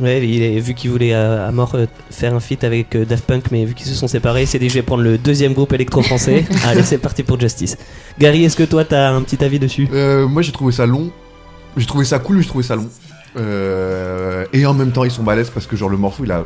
Ouais, 0.00 0.26
il 0.26 0.42
est, 0.42 0.58
vu 0.60 0.74
qu'il 0.74 0.90
voulait 0.90 1.14
euh, 1.14 1.48
à 1.48 1.52
mort 1.52 1.74
euh, 1.74 1.86
faire 2.10 2.34
un 2.34 2.40
feat 2.40 2.64
avec 2.64 2.94
euh, 2.94 3.04
Daft 3.04 3.24
Punk, 3.24 3.50
mais 3.50 3.64
vu 3.64 3.74
qu'ils 3.74 3.86
se 3.86 3.94
sont 3.94 4.08
séparés, 4.08 4.42
il 4.42 4.46
s'est 4.46 4.58
dit 4.58 4.68
je 4.68 4.74
vais 4.74 4.82
prendre 4.82 5.02
le 5.02 5.18
deuxième 5.18 5.52
groupe 5.52 5.72
électro-français. 5.72 6.44
Allez, 6.66 6.82
c'est 6.82 6.98
parti 6.98 7.22
pour 7.22 7.38
Justice. 7.38 7.76
Gary, 8.18 8.44
est-ce 8.44 8.56
que 8.56 8.64
toi 8.64 8.84
t'as 8.84 9.10
un 9.10 9.22
petit 9.22 9.42
avis 9.44 9.58
dessus? 9.58 9.88
Euh, 9.92 10.26
moi 10.26 10.42
j'ai 10.42 10.52
trouvé 10.52 10.72
ça 10.72 10.86
long. 10.86 11.10
J'ai 11.76 11.86
trouvé 11.86 12.04
ça 12.04 12.18
cool, 12.18 12.36
mais 12.36 12.42
j'ai 12.42 12.48
trouvé 12.48 12.64
ça 12.64 12.76
long. 12.76 12.88
Euh, 13.36 14.44
et 14.52 14.66
en 14.66 14.74
même 14.74 14.90
temps 14.90 15.04
ils 15.04 15.10
sont 15.10 15.22
balèzes 15.22 15.50
parce 15.50 15.66
que 15.66 15.76
genre 15.76 15.88
le 15.88 15.96
morceau 15.96 16.24
il 16.24 16.32
a 16.32 16.44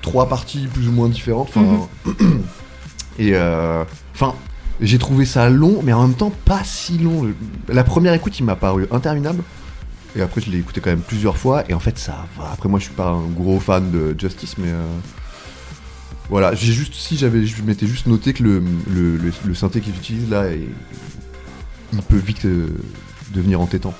trois 0.00 0.28
parties 0.28 0.66
plus 0.72 0.88
ou 0.88 0.92
moins 0.92 1.08
différentes. 1.08 1.50
Enfin, 1.54 1.88
et 3.18 3.32
euh, 3.34 3.84
enfin 4.14 4.34
j'ai 4.80 4.98
trouvé 4.98 5.24
ça 5.24 5.50
long, 5.50 5.80
mais 5.82 5.92
en 5.92 6.06
même 6.06 6.16
temps 6.16 6.32
pas 6.44 6.62
si 6.64 6.98
long. 6.98 7.26
La 7.68 7.84
première 7.84 8.14
écoute 8.14 8.38
il 8.38 8.44
m'a 8.44 8.56
paru 8.56 8.86
interminable. 8.90 9.42
Et 10.16 10.22
après 10.22 10.40
je 10.40 10.50
l'ai 10.50 10.58
écouté 10.58 10.80
quand 10.80 10.90
même 10.90 11.00
plusieurs 11.02 11.36
fois 11.36 11.64
et 11.70 11.74
en 11.74 11.80
fait 11.80 11.98
ça 11.98 12.26
va. 12.38 12.50
Après 12.52 12.68
moi 12.68 12.78
je 12.78 12.84
suis 12.86 12.94
pas 12.94 13.08
un 13.08 13.26
gros 13.28 13.60
fan 13.60 13.90
de 13.90 14.14
Justice 14.18 14.56
mais 14.58 14.68
euh, 14.68 14.86
voilà 16.30 16.54
j'ai 16.54 16.72
juste 16.72 16.94
si 16.94 17.16
j'avais 17.16 17.46
je 17.46 17.62
m'étais 17.62 17.86
juste 17.86 18.06
noté 18.06 18.32
que 18.32 18.42
le, 18.42 18.62
le, 18.90 19.16
le, 19.16 19.32
le 19.44 19.54
synthé 19.54 19.80
qu'ils 19.80 19.96
utilisent 19.96 20.30
là 20.30 20.46
est- 20.50 20.66
il 21.92 22.02
peut 22.02 22.16
vite 22.16 22.44
euh, 22.46 22.68
devenir 23.32 23.60
entêtant 23.60 23.94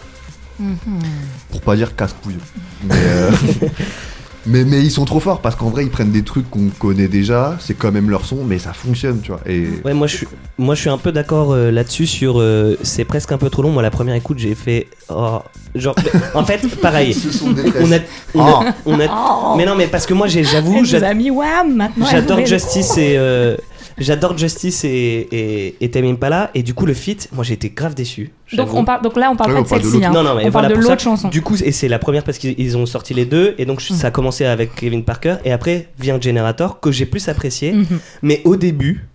pour 1.50 1.60
pas 1.60 1.76
dire 1.76 1.94
casse-couille. 1.94 2.36
Mais, 2.84 2.94
euh, 2.96 3.30
mais, 4.48 4.64
mais 4.64 4.80
ils 4.80 4.90
sont 4.90 5.04
trop 5.04 5.20
forts 5.20 5.40
parce 5.40 5.54
qu'en 5.54 5.70
vrai, 5.70 5.84
ils 5.84 5.90
prennent 5.90 6.10
des 6.10 6.22
trucs 6.24 6.48
qu'on 6.50 6.68
connaît 6.78 7.08
déjà, 7.08 7.56
c'est 7.60 7.74
quand 7.74 7.92
même 7.92 8.10
leur 8.10 8.24
son, 8.24 8.44
mais 8.44 8.58
ça 8.58 8.72
fonctionne, 8.72 9.20
tu 9.20 9.30
vois. 9.30 9.40
Et 9.46 9.66
Ouais, 9.84 9.94
moi 9.94 10.06
je 10.06 10.16
suis, 10.16 10.26
moi 10.58 10.74
je 10.74 10.80
suis 10.80 10.90
un 10.90 10.98
peu 10.98 11.12
d'accord 11.12 11.52
euh, 11.52 11.70
là-dessus 11.70 12.06
sur 12.06 12.40
euh, 12.40 12.76
c'est 12.82 13.04
presque 13.04 13.30
un 13.32 13.38
peu 13.38 13.50
trop 13.50 13.62
long. 13.62 13.70
Moi 13.70 13.82
la 13.82 13.90
première 13.90 14.14
écoute 14.14 14.38
j'ai 14.38 14.54
fait 14.54 14.88
oh, 15.10 15.38
genre 15.74 15.94
en 16.34 16.44
fait 16.44 16.66
pareil. 16.82 17.14
ce 17.14 17.30
sont 17.30 17.50
des 17.50 17.62
On 17.80 17.92
a, 17.92 17.98
on 18.34 18.40
a, 18.42 18.74
on 18.86 19.00
a- 19.00 19.06
Oh 19.10 19.54
mais 19.56 19.64
non 19.66 19.74
mais 19.76 19.86
parce 19.86 20.06
que 20.06 20.14
moi 20.14 20.26
Elle 20.34 20.44
j'avoue 20.44 20.78
vous 20.78 20.84
j'a- 20.84 21.06
a 21.08 21.14
mis 21.14 21.30
wham 21.30 21.74
maintenant. 21.74 22.06
elle 22.10 22.16
J'adore 22.22 22.44
Justice 22.46 22.96
et 22.98 23.14
euh, 23.16 23.56
j'adore 24.00 24.36
Justice 24.38 24.84
et, 24.84 24.88
et, 25.32 25.76
et 25.80 25.90
Tame 25.90 26.04
Impala 26.04 26.50
et 26.54 26.62
du 26.62 26.74
coup 26.74 26.86
le 26.86 26.94
feat, 26.94 27.28
moi 27.32 27.44
j'ai 27.44 27.54
été 27.54 27.70
grave 27.70 27.94
déçu. 27.94 28.30
Donc, 28.56 28.72
on 28.72 28.84
parle, 28.84 29.02
donc 29.02 29.16
là, 29.16 29.30
on 29.30 29.36
parle 29.36 29.52
Ouais, 29.52 29.62
pas 29.62 29.76
on 29.76 29.78
de 29.78 29.82
celle-ci. 29.82 30.04
hein. 30.04 30.10
Non, 30.12 30.22
non, 30.22 30.34
mais 30.34 30.46
on 30.46 30.50
voilà, 30.50 30.68
parle 30.68 30.82
de 30.82 30.88
l'autre 30.88 31.02
chanson. 31.02 31.28
Du 31.28 31.42
coup, 31.42 31.56
et 31.62 31.72
c'est 31.72 31.88
la 31.88 31.98
première 31.98 32.24
parce 32.24 32.38
qu'ils 32.38 32.54
ils 32.58 32.76
ont 32.76 32.86
sorti 32.86 33.12
les 33.14 33.24
deux 33.26 33.54
et 33.58 33.64
donc 33.66 33.80
Mm. 33.90 33.94
ça 33.94 34.06
a 34.08 34.10
commencé 34.10 34.44
avec 34.44 34.74
Kevin 34.74 35.04
Parker 35.04 35.36
et 35.44 35.52
après 35.52 35.88
vient 35.98 36.20
Generator 36.20 36.80
que 36.80 36.90
j'ai 36.90 37.06
plus 37.06 37.28
apprécié. 37.28 37.72
Mhm. 37.72 37.86
Mais 38.22 38.40
au 38.44 38.56
début, 38.56 39.06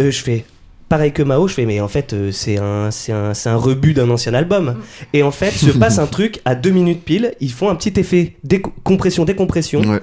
euh, 0.00 0.10
je 0.10 0.22
fais 0.22 0.44
pareil 0.88 1.12
que 1.12 1.22
Mao, 1.22 1.46
je 1.48 1.54
fais 1.54 1.66
mais 1.66 1.80
en 1.80 1.86
fait 1.88 2.12
euh, 2.12 2.32
c'est 2.32 2.58
un 2.58 2.90
c'est 2.90 3.12
un 3.12 3.32
c'est 3.32 3.48
un 3.48 3.56
rebut 3.56 3.94
d'un 3.94 4.10
ancien 4.10 4.34
album. 4.34 4.76
Et 5.12 5.22
en 5.22 5.30
fait, 5.30 5.50
se 5.52 5.70
passe 5.78 5.98
un 5.98 6.06
truc 6.06 6.40
à 6.44 6.54
deux 6.54 6.70
minutes 6.70 7.02
pile, 7.04 7.32
ils 7.40 7.52
font 7.52 7.68
un 7.70 7.76
petit 7.76 7.98
effet 7.98 8.36
déco- 8.46 8.72
compression 8.84 9.24
décompression 9.24 9.80
ouais. 9.82 10.00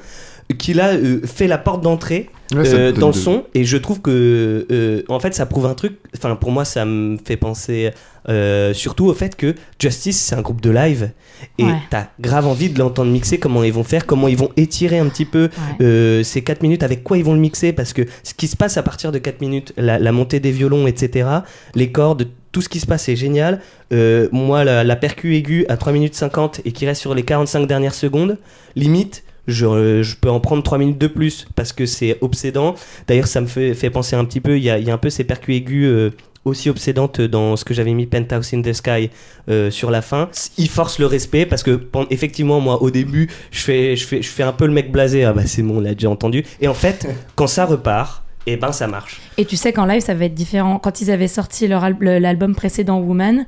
Qui 0.57 0.73
là 0.73 0.93
euh, 0.93 1.21
fait 1.25 1.47
la 1.47 1.57
porte 1.57 1.81
d'entrée 1.81 2.29
Ouais, 2.55 2.63
euh, 2.73 2.93
dans 2.93 3.07
le 3.07 3.13
de- 3.13 3.17
son 3.17 3.43
et 3.53 3.65
je 3.65 3.75
trouve 3.75 3.99
que 3.99 4.65
euh, 4.71 5.03
en 5.09 5.19
fait 5.19 5.33
ça 5.35 5.45
prouve 5.45 5.65
un 5.65 5.73
truc 5.73 5.97
enfin 6.15 6.33
pour 6.37 6.49
moi 6.51 6.63
ça 6.63 6.85
me 6.85 7.17
fait 7.17 7.35
penser 7.35 7.91
euh, 8.29 8.73
surtout 8.73 9.07
au 9.07 9.13
fait 9.13 9.35
que 9.35 9.53
Justice 9.81 10.17
c'est 10.17 10.33
un 10.35 10.41
groupe 10.41 10.61
de 10.61 10.69
live 10.69 11.11
et 11.57 11.65
Ouais. 11.65 11.73
t'as 11.89 12.05
grave 12.21 12.47
envie 12.47 12.69
de 12.69 12.79
l'entendre 12.79 13.11
mixer 13.11 13.37
comment 13.37 13.65
ils 13.65 13.73
vont 13.73 13.83
faire 13.83 14.05
comment 14.05 14.29
ils 14.29 14.37
vont 14.37 14.49
étirer 14.55 14.97
un 14.97 15.07
petit 15.09 15.25
peu 15.25 15.49
Ouais. 15.79 15.85
euh, 15.85 16.23
ces 16.23 16.41
4 16.41 16.61
minutes 16.61 16.83
avec 16.83 17.03
quoi 17.03 17.17
ils 17.17 17.25
vont 17.25 17.33
le 17.33 17.41
mixer 17.41 17.73
parce 17.73 17.91
que 17.91 18.03
ce 18.23 18.33
qui 18.33 18.47
se 18.47 18.55
passe 18.55 18.77
à 18.77 18.81
partir 18.83 19.11
de 19.11 19.17
4 19.19 19.41
minutes 19.41 19.73
la, 19.75 19.99
la 19.99 20.11
montée 20.13 20.39
des 20.39 20.51
violons 20.51 20.87
etc 20.87 21.27
les 21.75 21.91
cordes 21.91 22.29
tout 22.53 22.61
ce 22.61 22.69
qui 22.69 22.79
se 22.79 22.85
passe 22.87 23.09
est 23.09 23.17
génial 23.17 23.59
Euh, 23.91 24.27
moi 24.31 24.63
la, 24.63 24.83
la 24.85 24.95
percu 24.95 25.35
aiguë 25.35 25.65
à 25.67 25.75
3 25.75 25.91
minutes 25.91 26.15
50 26.15 26.61
et 26.63 26.71
qui 26.71 26.85
reste 26.85 27.01
sur 27.01 27.13
les 27.13 27.23
45 27.23 27.67
dernières 27.67 27.93
secondes 27.93 28.37
limite 28.77 29.23
je, 29.47 30.03
je 30.03 30.15
peux 30.15 30.29
en 30.29 30.39
prendre 30.39 30.61
3 30.63 30.77
minutes 30.77 30.97
de 30.97 31.07
plus 31.07 31.47
parce 31.55 31.73
que 31.73 31.85
c'est 31.85 32.17
obsédant. 32.21 32.75
D'ailleurs 33.07 33.27
ça 33.27 33.41
me 33.41 33.47
fait, 33.47 33.73
fait 33.73 33.89
penser 33.89 34.15
un 34.15 34.25
petit 34.25 34.41
peu 34.41 34.57
il 34.57 34.63
y 34.63 34.69
a, 34.69 34.77
il 34.77 34.87
y 34.87 34.91
a 34.91 34.93
un 34.93 34.97
peu 34.97 35.09
ces 35.09 35.23
percus 35.23 35.55
aigus 35.55 35.85
euh, 35.87 36.11
aussi 36.45 36.69
obsédantes 36.69 37.19
dans 37.19 37.55
ce 37.57 37.65
que 37.65 37.73
j'avais 37.73 37.93
mis 37.93 38.05
Penthouse 38.05 38.53
in 38.53 38.61
the 38.61 38.71
Sky 38.73 39.09
euh, 39.49 39.69
sur 39.71 39.91
la 39.91 40.01
fin. 40.01 40.29
Il 40.57 40.69
force 40.69 40.97
le 40.99 41.05
respect 41.05 41.45
parce 41.45 41.63
que 41.63 41.87
effectivement 42.09 42.59
moi 42.61 42.81
au 42.81 42.89
début 42.91 43.29
je 43.51 43.59
fais, 43.61 43.95
je 43.95 44.05
fais, 44.05 44.21
je 44.21 44.29
fais 44.29 44.43
un 44.43 44.53
peu 44.53 44.65
le 44.65 44.73
mec 44.73 44.91
blasé. 44.91 45.23
Ah 45.25 45.33
bah 45.33 45.45
c'est 45.45 45.61
bon 45.63 45.77
on 45.77 45.81
l'a 45.81 45.93
déjà 45.93 46.09
entendu. 46.09 46.43
Et 46.61 46.67
en 46.67 46.73
fait 46.73 47.07
quand 47.35 47.47
ça 47.47 47.65
repart 47.65 48.23
et 48.45 48.55
ben 48.55 48.71
ça 48.71 48.87
marche. 48.87 49.19
Et 49.37 49.43
tu 49.43 49.57
sais 49.57 49.73
qu'en 49.73 49.85
live, 49.85 50.01
ça 50.01 50.13
va 50.13 50.23
être 50.23 50.33
différent. 50.33 50.79
Quand 50.79 51.01
ils 51.01 51.11
avaient 51.11 51.27
sorti 51.27 51.67
leur 51.67 51.83
al- 51.83 51.97
le- 51.99 52.17
l'album 52.19 52.55
précédent, 52.55 52.97
Woman, 53.01 53.45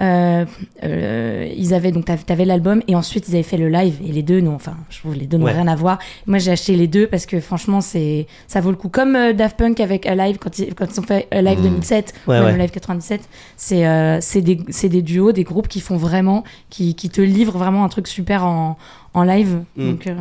euh, 0.00 0.44
euh, 0.84 1.48
ils 1.56 1.74
avaient 1.74 1.90
donc 1.92 2.04
t'av- 2.04 2.24
t'avais 2.24 2.44
l'album 2.44 2.82
et 2.86 2.94
ensuite 2.94 3.28
ils 3.28 3.34
avaient 3.34 3.42
fait 3.42 3.56
le 3.56 3.68
live 3.68 3.96
et 4.06 4.12
les 4.12 4.22
deux 4.22 4.40
non 4.40 4.54
enfin 4.54 4.76
je 4.90 4.98
trouve 5.00 5.14
les 5.14 5.26
deux 5.26 5.36
n'ont 5.38 5.46
Ouais. 5.46 5.52
rien 5.52 5.66
à 5.66 5.74
voir 5.74 5.98
moi 6.26 6.38
j'ai 6.38 6.50
acheté 6.52 6.76
les 6.76 6.86
deux 6.86 7.06
parce 7.06 7.26
que 7.26 7.40
franchement 7.40 7.80
c'est 7.80 8.26
ça 8.46 8.60
vaut 8.60 8.70
le 8.70 8.76
coup 8.76 8.88
comme 8.88 9.16
euh, 9.16 9.32
Daft 9.32 9.56
Punk 9.56 9.80
avec 9.80 10.06
Alive 10.06 10.38
quand 10.38 10.58
ils, 10.58 10.74
quand 10.74 10.86
ils 10.92 11.00
ont 11.00 11.02
fait 11.02 11.26
Alive 11.30 11.58
Mhm. 11.58 11.64
2007 11.70 12.14
Ouais, 12.26 12.38
ou 12.38 12.42
même 12.44 12.52
ouais. 12.56 12.58
Live 12.58 12.70
97 12.70 13.28
c'est 13.56 13.86
euh, 13.86 14.18
c'est 14.20 14.40
des, 14.42 14.54
des 14.56 15.02
duos 15.02 15.32
des 15.32 15.44
groupes 15.44 15.68
qui 15.68 15.80
font 15.80 15.96
vraiment 15.96 16.44
qui, 16.70 16.94
qui 16.94 17.10
te 17.10 17.20
livrent 17.20 17.58
vraiment 17.58 17.84
un 17.84 17.88
truc 17.88 18.06
super 18.06 18.44
en, 18.44 18.76
en 19.14 19.22
live 19.24 19.62
Mhm. 19.76 19.90
donc 19.90 20.06
euh, 20.06 20.14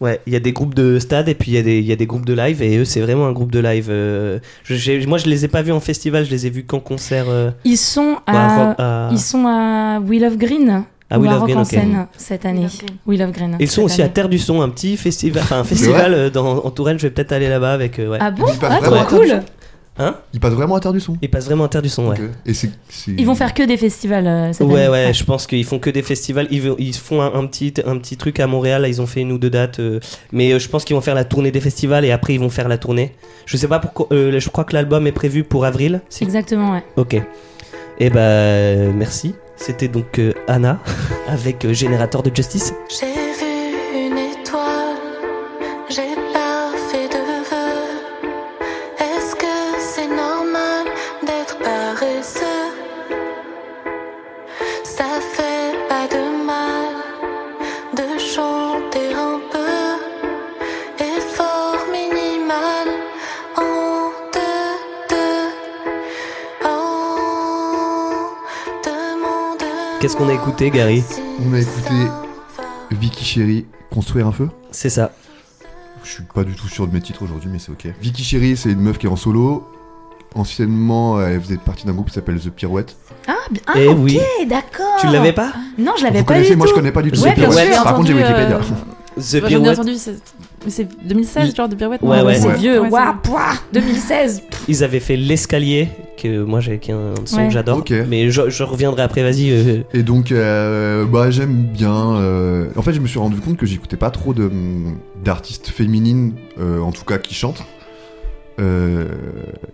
Ouais, 0.00 0.20
il 0.26 0.32
y 0.34 0.36
a 0.36 0.40
des 0.40 0.52
groupes 0.52 0.74
de 0.74 0.98
stade 0.98 1.28
et 1.30 1.34
puis 1.34 1.52
il 1.52 1.54
y, 1.54 1.58
a 1.58 1.62
des- 1.62 1.78
il 1.78 1.86
y 1.86 1.92
a 1.92 1.96
des 1.96 2.04
groupes 2.06 2.26
de 2.26 2.34
live 2.34 2.60
et 2.62 2.76
eux 2.76 2.84
c'est 2.84 3.00
vraiment 3.00 3.26
un 3.26 3.32
groupe 3.32 3.50
de 3.50 3.60
live. 3.60 3.86
euh, 3.88 4.38
je- 4.64 5.06
moi 5.06 5.16
je 5.16 5.26
les 5.26 5.44
ai 5.46 5.48
pas 5.48 5.62
vus 5.62 5.72
en 5.72 5.80
festival, 5.80 6.26
je 6.26 6.30
les 6.30 6.46
ai 6.46 6.50
vus 6.50 6.64
qu'en 6.64 6.80
concert. 6.80 7.26
euh, 7.28 7.50
Ils 7.64 7.78
sont 7.78 8.16
à 8.26 8.74
à, 8.78 9.08
ils 9.10 9.18
sont 9.18 9.46
à 9.46 9.98
Will 10.00 10.24
of 10.26 10.36
Green. 10.36 10.84
À 11.08 11.18
of 11.20 11.24
Rock 11.28 11.44
Green, 11.44 11.58
en 11.58 11.62
ok. 11.62 11.66
scène 11.68 12.06
cette 12.16 12.44
année. 12.44 12.64
of 12.66 12.76
Green. 12.78 12.90
Will 13.06 13.22
of 13.22 13.30
Green. 13.30 13.56
Ils 13.60 13.70
sont 13.70 13.82
aussi 13.84 14.02
à. 14.02 14.08
Terre 14.08 14.28
du 14.28 14.38
Son, 14.40 14.60
un 14.60 14.68
petit 14.68 14.96
festival, 14.96 15.40
enfin 15.44 15.60
un 15.60 15.64
festival 15.64 16.12
euh, 16.12 16.30
dans, 16.30 16.64
en 16.64 16.70
Touraine. 16.72 16.98
Je 16.98 17.04
vais 17.06 17.10
peut-être 17.10 17.30
aller 17.30 17.48
là-bas 17.48 17.72
avec. 17.72 18.00
euh, 18.00 18.08
ouais. 18.10 18.18
Ah 18.20 18.32
bon 18.32 18.44
Ah, 18.62 18.80
trop 18.82 19.16
cool. 19.16 19.40
Hein 19.98 20.16
Ils 20.34 20.40
passent 20.40 20.52
vraiment 20.52 20.74
à 20.74 20.80
terre 20.80 20.92
du 20.92 21.00
son. 21.00 21.16
Ils 21.22 21.30
passent 21.30 21.46
vraiment 21.46 21.64
à 21.64 21.68
Terre 21.68 21.80
du 21.80 21.88
Son, 21.88 22.08
ouais. 22.08 22.16
Et 22.44 22.52
c'est. 22.52 22.70
c'est- 22.88 23.12
Ils 23.16 23.24
vont 23.24 23.34
faire 23.34 23.54
que 23.54 23.62
des 23.62 23.78
festivals 23.78 24.26
euh, 24.26 24.52
cette 24.52 24.66
Ouais, 24.66 24.80
année. 24.82 24.88
ouais, 24.90 25.14
je 25.14 25.24
pense 25.24 25.46
qu'ils 25.46 25.64
font 25.64 25.78
que 25.78 25.88
des 25.88 26.02
festivals. 26.02 26.46
Ils, 26.50 26.94
font 26.94 27.22
un, 27.22 27.32
un 27.34 27.46
petit, 27.46 27.72
un 27.86 27.96
petit 27.96 28.16
truc 28.18 28.38
à 28.40 28.46
Montréal. 28.46 28.82
Là, 28.82 28.88
ils 28.88 29.00
ont 29.00 29.06
fait 29.06 29.22
une 29.22 29.32
ou 29.32 29.38
deux 29.38 29.48
dates. 29.48 29.80
euh, 29.80 29.98
mais 30.32 30.52
euh, 30.52 30.58
je 30.58 30.68
pense 30.68 30.84
qu'ils 30.84 30.94
vont 30.96 31.00
faire 31.02 31.14
la 31.14 31.24
tournée 31.24 31.50
des 31.50 31.60
festivals 31.60 32.04
et 32.04 32.10
après 32.12 32.34
ils 32.34 32.40
vont 32.40 32.50
faire 32.50 32.68
la 32.68 32.76
tournée. 32.76 33.14
Je 33.46 33.56
sais 33.56 33.68
pas 33.68 33.78
pourquoi. 33.78 34.06
euh, 34.12 34.38
je 34.38 34.48
crois 34.50 34.64
que 34.64 34.74
l'album 34.74 35.06
est 35.06 35.12
prévu 35.12 35.44
pour 35.44 35.64
avril. 35.64 36.02
si- 36.10 36.24
Exactement, 36.24 36.72
ouais. 36.74 36.84
Ok. 36.96 37.14
Et 37.98 38.10
ben, 38.10 38.18
euh, 38.20 38.92
merci. 38.94 39.34
C'était 39.56 39.88
donc 39.88 40.18
euh, 40.18 40.34
Anna 40.48 40.78
avec 41.28 41.64
euh, 41.64 41.72
Générateur 41.72 42.22
de 42.22 42.30
Justice. 42.34 42.74
J'ai 42.90 43.25
Qu'est-ce 70.06 70.16
qu'on 70.16 70.28
a 70.28 70.34
écouté, 70.34 70.70
Gary 70.70 71.02
On 71.44 71.52
a 71.52 71.58
écouté 71.58 71.94
Vicky 72.92 73.24
Chéri, 73.24 73.66
Construire 73.90 74.28
un 74.28 74.30
feu. 74.30 74.48
C'est 74.70 74.88
ça. 74.88 75.10
Je 76.04 76.10
suis 76.10 76.22
pas 76.22 76.44
du 76.44 76.54
tout 76.54 76.68
sûr 76.68 76.86
de 76.86 76.94
mes 76.94 77.00
titres 77.00 77.24
aujourd'hui, 77.24 77.50
mais 77.52 77.58
c'est 77.58 77.72
ok. 77.72 77.88
Vicky 78.00 78.22
Chéri, 78.22 78.56
c'est 78.56 78.70
une 78.70 78.78
meuf 78.78 78.98
qui 78.98 79.06
est 79.06 79.08
en 79.08 79.16
solo. 79.16 79.66
Anciennement, 80.36 81.20
elle 81.20 81.40
faisait 81.40 81.56
partie 81.56 81.86
d'un 81.88 81.92
groupe 81.92 82.06
qui 82.06 82.14
s'appelle 82.14 82.38
The 82.38 82.50
Pirouette. 82.50 82.94
Ah, 83.26 83.32
ah 83.66 83.72
Eh 83.74 83.88
ok, 83.88 83.96
oui. 84.00 84.20
d'accord. 84.48 84.94
Tu 85.00 85.08
l'avais 85.08 85.32
pas 85.32 85.52
Non, 85.76 85.94
je 85.98 86.04
l'avais 86.04 86.20
Vous 86.20 86.24
pas 86.24 86.34
connaissez 86.34 86.50
du 86.50 86.56
Moi, 86.56 86.66
tout. 86.66 86.70
je 86.70 86.74
connais 86.76 86.92
pas 86.92 87.02
du 87.02 87.10
tout 87.10 87.20
Ouais, 87.22 87.32
The 87.32 87.38
bien 87.38 87.48
Pirouette. 87.48 87.74
sûr. 87.74 87.82
Par 87.82 87.94
contre, 87.96 88.06
j'ai 88.06 88.12
entendu, 88.14 88.32
Wikipédia. 88.32 88.58
The 88.58 89.20
J'en 89.20 89.38
ai 89.38 89.40
Pirouette, 89.48 89.78
entendu, 89.80 89.94
c'est 89.96 90.14
mais 90.64 90.70
c'est 90.70 90.88
2016, 91.04 91.52
genre 91.56 91.68
de 91.68 91.74
pirouette. 91.74 92.02
Ouais, 92.02 92.18
non 92.20 92.26
ouais. 92.26 92.38
C'est 92.38 92.46
Ouais. 92.46 92.56
vieux. 92.58 92.80
Ouais, 92.82 92.90
Waouh, 92.90 93.04
c'est- 93.24 93.28
pouah, 93.28 93.54
2016. 93.72 94.42
ils 94.68 94.84
avaient 94.84 95.00
fait 95.00 95.16
L'escalier, 95.16 95.88
que 96.16 96.42
moi 96.42 96.60
j'ai 96.60 96.78
qui 96.78 96.90
est 96.90 96.94
un 96.94 97.14
son 97.24 97.36
Ouais. 97.38 97.46
que 97.48 97.52
j'adore. 97.52 97.84
Mais 98.08 98.30
je, 98.30 98.48
je 98.50 98.62
reviendrai 98.62 99.02
après, 99.02 99.22
vas-y. 99.22 99.50
euh, 99.50 99.82
Et 99.92 100.02
donc, 100.02 100.32
euh, 100.32 101.04
bah, 101.04 101.30
j'aime 101.30 101.64
bien. 101.64 102.16
euh, 102.16 102.68
En 102.76 102.82
fait, 102.82 102.92
je 102.92 103.00
me 103.00 103.06
suis 103.06 103.18
rendu 103.18 103.36
compte 103.40 103.56
que 103.56 103.66
j'écoutais 103.66 103.96
pas 103.96 104.10
trop 104.10 104.34
de, 104.34 104.50
d'artistes 105.24 105.68
féminines, 105.68 106.34
euh, 106.58 106.80
en 106.80 106.92
tout 106.92 107.04
cas 107.04 107.18
qui 107.18 107.34
chantent. 107.34 107.62
Euh, 108.58 109.06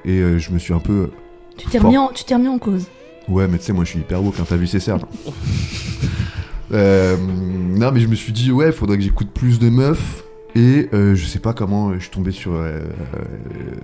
et 0.04 0.18
euh, 0.18 0.38
je 0.38 0.50
me 0.50 0.58
suis 0.58 0.74
un 0.74 0.80
peu. 0.80 1.10
Tu 1.56 1.66
t'es 1.68 1.78
remis, 1.78 1.96
en- 1.96 2.08
tu 2.08 2.24
t'es 2.24 2.34
remis 2.34 2.48
en 2.48 2.58
cause. 2.58 2.86
Ouais, 3.28 3.46
mais 3.46 3.58
tu 3.58 3.64
sais, 3.64 3.72
moi 3.72 3.84
je 3.84 3.90
suis 3.90 4.00
hyper 4.00 4.22
woke, 4.22 4.34
hein, 4.40 4.44
t'as 4.48 4.56
vu 4.56 4.66
c'est 4.66 4.80
certes. 4.80 5.04
euh, 6.72 7.16
non, 7.16 7.92
mais 7.92 8.00
je 8.00 8.08
me 8.08 8.14
suis 8.14 8.32
dit, 8.32 8.50
ouais, 8.50 8.72
faudrait 8.72 8.96
que 8.96 9.02
j'écoute 9.02 9.28
plus 9.32 9.58
de 9.58 9.68
meufs. 9.68 10.24
Et 10.54 10.88
euh, 10.92 11.14
je 11.14 11.24
sais 11.24 11.38
pas 11.38 11.54
comment 11.54 11.94
je 11.94 12.00
suis 12.00 12.10
tombé 12.10 12.30
sur, 12.30 12.52
euh, 12.52 12.80
euh, 12.80 12.82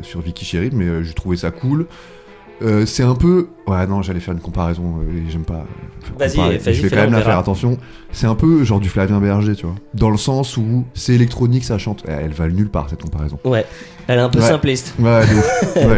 sur 0.03 0.21
Vicky 0.21 0.45
Sherry, 0.45 0.69
mais 0.73 0.85
euh, 0.85 1.03
j'ai 1.03 1.15
trouvé 1.15 1.37
ça 1.39 1.51
cool. 1.51 1.87
Euh, 2.63 2.87
c'est 2.87 3.03
un 3.05 3.15
peu. 3.15 3.49
Ouais, 3.67 3.87
non, 3.87 4.03
j'allais 4.03 4.19
faire 4.21 4.35
une 4.35 4.41
comparaison, 4.41 4.97
euh, 5.01 5.17
et 5.27 5.31
j'aime 5.31 5.45
pas. 5.45 5.55
euh, 5.65 6.19
Vas-y, 6.19 6.37
vas-y, 6.59 6.75
Je 6.75 6.83
vais 6.83 6.89
quand 6.91 6.97
même 7.03 7.13
la 7.13 7.23
faire 7.23 7.39
attention. 7.39 7.79
C'est 8.13 8.27
un 8.27 8.35
peu 8.35 8.65
genre 8.65 8.81
du 8.81 8.89
Flavien 8.89 9.21
Berger, 9.21 9.55
tu 9.55 9.67
vois. 9.67 9.75
Dans 9.95 10.11
le 10.11 10.17
sens 10.17 10.57
où 10.57 10.85
c'est 10.95 11.15
électronique, 11.15 11.65
ça 11.65 11.79
chante. 11.79 12.03
Eh, 12.09 12.11
Elle 12.11 12.33
va 12.33 12.49
nulle 12.49 12.69
part 12.71 12.89
cette 12.91 13.03
comparaison. 13.03 13.39
Ouais, 13.45 13.65
elle 14.09 14.19
est 14.19 14.23
un 14.23 14.29
peu 14.29 14.41
Ouais. 14.41 14.49
simpliste. 14.49 14.95
Ouais, 15.01 15.23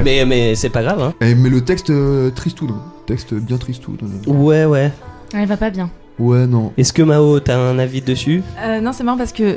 mais 0.05 0.25
mais 0.27 0.55
c'est 0.55 0.69
pas 0.71 0.83
grave, 0.83 1.01
hein. 1.01 1.15
Eh, 1.23 1.35
mais 1.35 1.49
le 1.49 1.63
texte 1.63 1.89
euh, 1.91 2.31
tristoun, 2.31 2.71
hein. 2.71 2.83
texte 3.07 3.33
bien 3.35 3.57
tristoun. 3.57 3.97
euh. 4.03 4.31
Ouais, 4.31 4.65
ouais. 4.67 4.93
Elle 5.33 5.47
va 5.49 5.57
pas 5.57 5.71
bien. 5.71 5.89
Ouais, 6.19 6.47
non. 6.47 6.73
Est-ce 6.77 6.93
que 6.93 7.03
Mao, 7.03 7.41
t'as 7.41 7.57
un 7.59 7.79
avis 7.79 8.03
dessus? 8.03 8.43
Euh, 8.63 8.81
non, 8.81 8.93
c'est 8.93 9.05
marrant 9.05 9.17
parce 9.17 9.33
que 9.33 9.57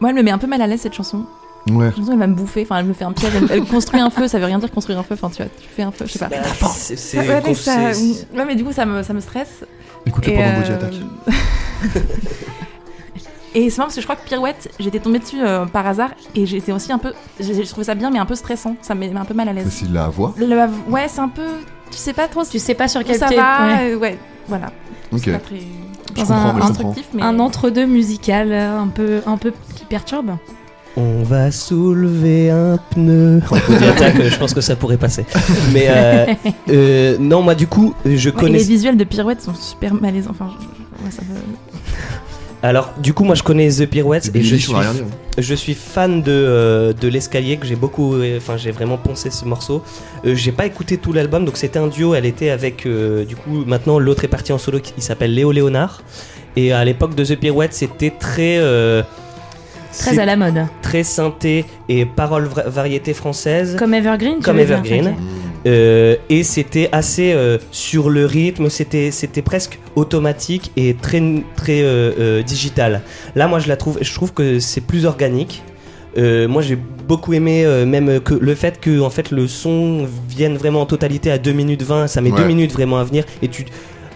moi, 0.00 0.10
elle 0.10 0.16
me 0.16 0.22
met 0.22 0.32
un 0.32 0.38
peu 0.38 0.48
mal 0.48 0.60
à 0.62 0.66
l'aise 0.66 0.80
cette 0.80 0.94
chanson. 0.94 1.24
Ouais. 1.70 1.86
Cette 1.88 1.96
chanson, 1.98 2.12
elle 2.12 2.18
va 2.18 2.26
me 2.26 2.34
bouffer. 2.34 2.62
Enfin, 2.62 2.78
elle 2.78 2.86
me 2.86 2.92
fait 2.92 3.04
un 3.04 3.12
piège. 3.12 3.32
Elle, 3.36 3.48
elle 3.50 3.64
construit 3.64 4.00
un 4.00 4.10
feu. 4.10 4.26
Ça 4.28 4.38
veut 4.38 4.46
rien 4.46 4.58
dire 4.58 4.70
construire 4.70 4.98
un 4.98 5.02
feu. 5.02 5.14
Enfin, 5.14 5.30
tu 5.30 5.42
vois, 5.42 5.50
tu 5.60 5.68
fais 5.68 5.82
un 5.82 5.92
feu. 5.92 6.04
Je 6.06 6.12
sais 6.12 6.18
pas. 6.18 6.28
Bah, 6.28 6.36
c'est- 6.74 6.96
c'est- 6.96 7.18
Ouais, 7.18 7.42
mais 7.44 7.54
ça- 7.54 7.76
ouais, 7.78 8.44
mais 8.46 8.54
du 8.56 8.64
coup, 8.64 8.72
ça 8.72 8.84
me, 8.84 9.02
ça 9.02 9.12
me 9.12 9.20
stresse. 9.20 9.64
Écoute-le 10.04 10.32
Et, 10.32 10.36
pendant 10.36 10.48
euh, 10.48 10.60
Body 10.60 10.70
Attack. 10.72 10.94
Et 13.54 13.68
c'est 13.68 13.76
marrant 13.78 13.88
parce 13.88 13.96
que 13.96 14.00
je 14.00 14.06
crois 14.06 14.16
que 14.16 14.24
Pirouette, 14.26 14.70
j'étais 14.80 14.98
tombée 14.98 15.18
dessus 15.18 15.40
euh, 15.42 15.66
par 15.66 15.86
hasard 15.86 16.10
et 16.34 16.46
j'étais 16.46 16.72
aussi 16.72 16.90
un 16.90 16.98
peu. 16.98 17.12
J'ai 17.38 17.54
j'ai 17.54 17.64
trouvé 17.66 17.84
ça 17.84 17.94
bien, 17.94 18.10
mais 18.10 18.18
un 18.18 18.24
peu 18.24 18.34
stressant. 18.34 18.76
Ça 18.80 18.94
me 18.94 19.00
met 19.00 19.14
un 19.14 19.24
peu 19.26 19.34
mal 19.34 19.46
à 19.48 19.52
l'aise. 19.52 19.68
c'est 19.70 19.88
la 19.90 20.08
voix. 20.08 20.32
Le- 20.38 20.46
Ouais, 20.90 21.06
c'est 21.08 21.20
un 21.20 21.28
peu. 21.28 21.42
Tu 21.90 21.98
sais 21.98 22.14
pas 22.14 22.28
trop 22.28 22.44
Tu 22.44 22.58
sais 22.58 22.72
pas 22.74 22.88
sur 22.88 23.04
quel 23.04 23.18
ça 23.18 23.26
va. 23.28 23.66
ouais. 23.66 23.92
euh, 23.92 23.96
Ouais, 23.98 24.18
voilà. 24.48 24.72
Ok. 25.12 25.20
C'est 25.22 25.32
pas 25.32 25.38
très 25.38 25.56
Je 25.56 26.14
Dans 26.14 26.22
comprends, 26.22 26.34
un- 26.48 26.52
mais 26.54 26.62
un 26.62 26.94
mais. 27.12 27.22
Un 27.22 27.38
entre-deux 27.40 27.84
musical 27.84 28.50
euh, 28.52 28.78
un 28.80 28.88
peu, 28.88 29.20
un 29.26 29.36
peu 29.36 29.52
qui 29.76 29.84
perturbe. 29.84 30.30
On 30.96 31.22
va 31.22 31.50
soulever 31.50 32.50
un 32.50 32.78
pneu. 32.90 33.40
En 33.50 33.56
euh, 33.56 34.28
je 34.30 34.36
pense 34.36 34.52
que 34.52 34.60
ça 34.60 34.76
pourrait 34.76 34.98
passer. 34.98 35.24
Mais 35.72 35.86
euh, 35.88 36.26
euh, 36.70 37.16
non, 37.18 37.40
moi 37.42 37.54
du 37.54 37.66
coup, 37.66 37.94
je 38.04 38.28
Ouais, 38.30 38.34
connais. 38.36 38.58
les 38.58 38.64
visuels 38.64 38.96
de 38.98 39.04
Pirouette 39.04 39.40
sont 39.40 39.54
super 39.54 39.94
malaisants. 39.94 40.30
Enfin, 40.32 40.50
je- 40.60 40.64
je- 40.64 41.04
ouais, 41.04 41.10
ça 41.10 41.22
me. 41.22 41.36
Alors, 42.64 42.92
du 43.02 43.12
coup, 43.12 43.24
moi 43.24 43.34
je 43.34 43.42
connais 43.42 43.68
The 43.70 43.86
Pirouettes 43.86 44.30
et 44.36 44.42
je 44.42 44.54
suis, 44.54 44.72
je 45.38 45.54
fan 45.74 46.22
de, 46.22 46.30
euh, 46.30 46.92
de 46.92 47.08
l'escalier 47.08 47.56
que 47.56 47.66
j'ai 47.66 47.74
beaucoup. 47.74 48.14
Enfin, 48.36 48.56
j'ai 48.56 48.70
vraiment 48.70 48.98
poncé 48.98 49.30
ce 49.30 49.44
morceau. 49.46 49.82
Euh, 50.24 50.34
j'ai 50.36 50.52
pas 50.52 50.66
écouté 50.66 50.96
tout 50.98 51.12
l'album, 51.12 51.44
donc 51.44 51.56
c'était 51.56 51.78
un 51.80 51.88
duo. 51.88 52.14
Elle 52.14 52.26
était 52.26 52.50
avec. 52.50 52.86
euh, 52.86 53.24
du 53.24 53.34
coup, 53.34 53.64
maintenant 53.66 53.98
l'autre 53.98 54.22
est 54.24 54.28
parti 54.28 54.52
en 54.52 54.58
solo 54.58 54.78
qui 54.78 55.00
s'appelle 55.00 55.34
Léo 55.34 55.50
Léonard. 55.52 56.02
Et 56.54 56.72
à 56.72 56.84
l'époque 56.84 57.14
de 57.16 57.24
The 57.24 57.34
Pirouettes, 57.36 57.72
c'était 57.74 58.10
très. 58.10 58.58
Très 59.98 60.18
à 60.18 60.24
la 60.24 60.36
mode. 60.36 60.64
très 60.82 61.02
synthé 61.04 61.64
et 61.88 62.04
paroles 62.06 62.48
variété 62.66 63.14
française. 63.14 63.76
Comme 63.78 63.94
Evergreen. 63.94 64.36
tu 64.38 64.42
Comme 64.42 64.56
veux 64.56 64.62
Evergreen. 64.62 65.14
Euh, 65.64 66.16
et 66.28 66.42
c'était 66.42 66.88
assez 66.90 67.32
euh, 67.34 67.56
sur 67.70 68.10
le 68.10 68.26
rythme, 68.26 68.68
c'était 68.68 69.10
c'était 69.12 69.42
presque 69.42 69.78
automatique 69.94 70.72
et 70.76 70.94
très 70.94 71.22
très 71.54 71.82
euh, 71.82 72.12
euh, 72.18 72.42
digital. 72.42 73.02
Là, 73.36 73.46
moi, 73.46 73.60
je 73.60 73.68
la 73.68 73.76
trouve, 73.76 73.98
je 74.00 74.12
trouve 74.12 74.32
que 74.32 74.58
c'est 74.58 74.80
plus 74.80 75.06
organique. 75.06 75.62
Euh, 76.18 76.48
moi, 76.48 76.62
j'ai 76.62 76.76
beaucoup 76.76 77.32
aimé 77.32 77.64
euh, 77.64 77.86
même 77.86 78.20
que 78.20 78.34
le 78.34 78.54
fait 78.56 78.80
que 78.80 79.00
en 79.00 79.08
fait 79.10 79.30
le 79.30 79.46
son 79.46 80.06
vienne 80.28 80.56
vraiment 80.56 80.80
en 80.82 80.86
totalité 80.86 81.30
à 81.30 81.38
2 81.38 81.52
minutes 81.52 81.82
20, 81.82 82.06
ça 82.08 82.20
met 82.20 82.30
Ouais. 82.32 82.38
2 82.40 82.44
minutes 82.44 82.72
vraiment 82.72 82.98
à 82.98 83.04
venir 83.04 83.24
et 83.40 83.48
tu 83.48 83.64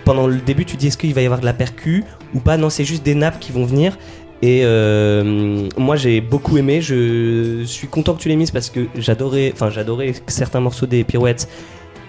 pendant 0.04 0.26
le 0.26 0.36
début 0.36 0.64
tu 0.64 0.76
dis 0.76 0.88
est-ce 0.88 0.98
qu'il 0.98 1.14
va 1.14 1.22
y 1.22 1.24
avoir 1.24 1.40
de 1.40 1.44
la 1.46 1.52
percu 1.54 2.04
ou 2.34 2.40
pas? 2.40 2.56
Non 2.56 2.70
c'est 2.70 2.84
juste 2.84 3.02
des 3.04 3.14
nappes 3.14 3.40
qui 3.40 3.50
vont 3.52 3.64
venir 3.64 3.96
et 4.42 4.60
euh, 4.64 5.68
moi 5.78 5.96
j'ai 5.96 6.20
beaucoup 6.20 6.58
aimé 6.58 6.80
je 6.82 7.62
suis 7.64 7.88
content 7.88 8.14
que 8.14 8.20
tu 8.20 8.28
l'aies 8.28 8.36
mise 8.36 8.50
parce 8.50 8.68
que 8.70 8.80
j'adorais 8.96 9.50
enfin 9.54 9.70
j'adorais 9.70 10.12
certains 10.26 10.60
morceaux 10.60 10.86
des 10.86 11.04
pirouettes 11.04 11.48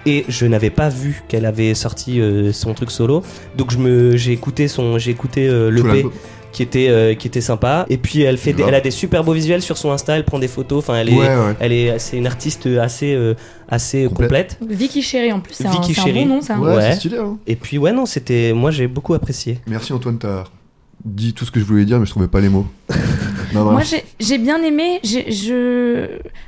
et 0.05 0.25
je 0.28 0.45
n'avais 0.45 0.69
pas 0.69 0.89
vu 0.89 1.23
qu'elle 1.28 1.45
avait 1.45 1.73
sorti 1.73 2.19
euh, 2.19 2.51
son 2.51 2.73
truc 2.73 2.91
solo 2.91 3.23
donc 3.57 3.71
je 3.71 3.78
me 3.78 4.17
j'ai 4.17 4.34
écouté 4.34 4.67
son 4.67 4.97
j'ai 4.97 5.11
écouté 5.11 5.47
euh, 5.47 5.69
le 5.69 5.82
Tout 5.82 5.88
P 5.89 6.05
qui 6.51 6.63
était 6.63 6.88
euh, 6.89 7.13
qui 7.13 7.28
était 7.28 7.41
sympa 7.41 7.86
et 7.89 7.97
puis 7.97 8.21
elle 8.21 8.38
fait 8.38 8.51
des- 8.53 8.63
elle 8.63 8.75
a 8.75 8.82
des 8.82 8.91
super 8.91 9.23
beaux 9.23 9.34
visuels 9.34 9.61
sur 9.61 9.78
son 9.78 9.91
Insta 9.91 10.15
elle 10.17 10.23
prend 10.25 10.39
des 10.39 10.47
photos 10.47 10.80
enfin 10.80 10.95
elle 10.95 11.09
est 11.09 11.13
Ouais, 11.13 11.28
ouais. 11.28 11.55
elle 11.59 11.71
est 11.71 11.99
c'est 11.99 12.17
une 12.17 12.25
artiste 12.28 12.67
assez 12.67 13.13
euh, 13.13 13.36
assez 13.69 14.05
Complète. 14.05 14.57
complète 14.59 14.78
Vicky 14.80 15.01
Chéri 15.01 15.32
en 15.32 15.39
plus, 15.39 15.53
c'est 15.53 15.67
un, 15.67 15.71
un 15.71 15.82
Chéri. 15.93 16.23
bon 16.23 16.25
nom 16.25 16.41
ça. 16.41 16.57
Ouais, 16.57 16.75
Ouais. 16.75 16.82
c'est 16.91 16.95
stylé, 16.95 17.17
hein. 17.19 17.38
et 17.47 17.55
puis 17.55 17.78
ouais 17.78 17.91
non 17.91 18.05
c'était 18.05 18.53
moi 18.53 18.71
j'ai 18.71 18.88
beaucoup 18.88 19.13
apprécié 19.13 19.59
Merci 19.67 19.91
Antoine, 19.93 20.17
t'as 20.17 20.45
dit 21.06 21.34
tout 21.34 21.45
ce 21.45 21.52
que 21.52 21.60
je 21.60 21.66
voulais 21.66 21.86
dire, 21.86 22.00
mais 22.00 22.06
je 22.06 22.12
trouvais 22.12 22.28
pas 22.28 22.41
les 22.41 22.50
mots. 22.50 22.68
non. 23.54 23.72
Moi 23.72 23.82
j'ai- 24.20 24.38
bien 24.38 24.62
aimé, 24.62 25.00
je, 25.04 25.20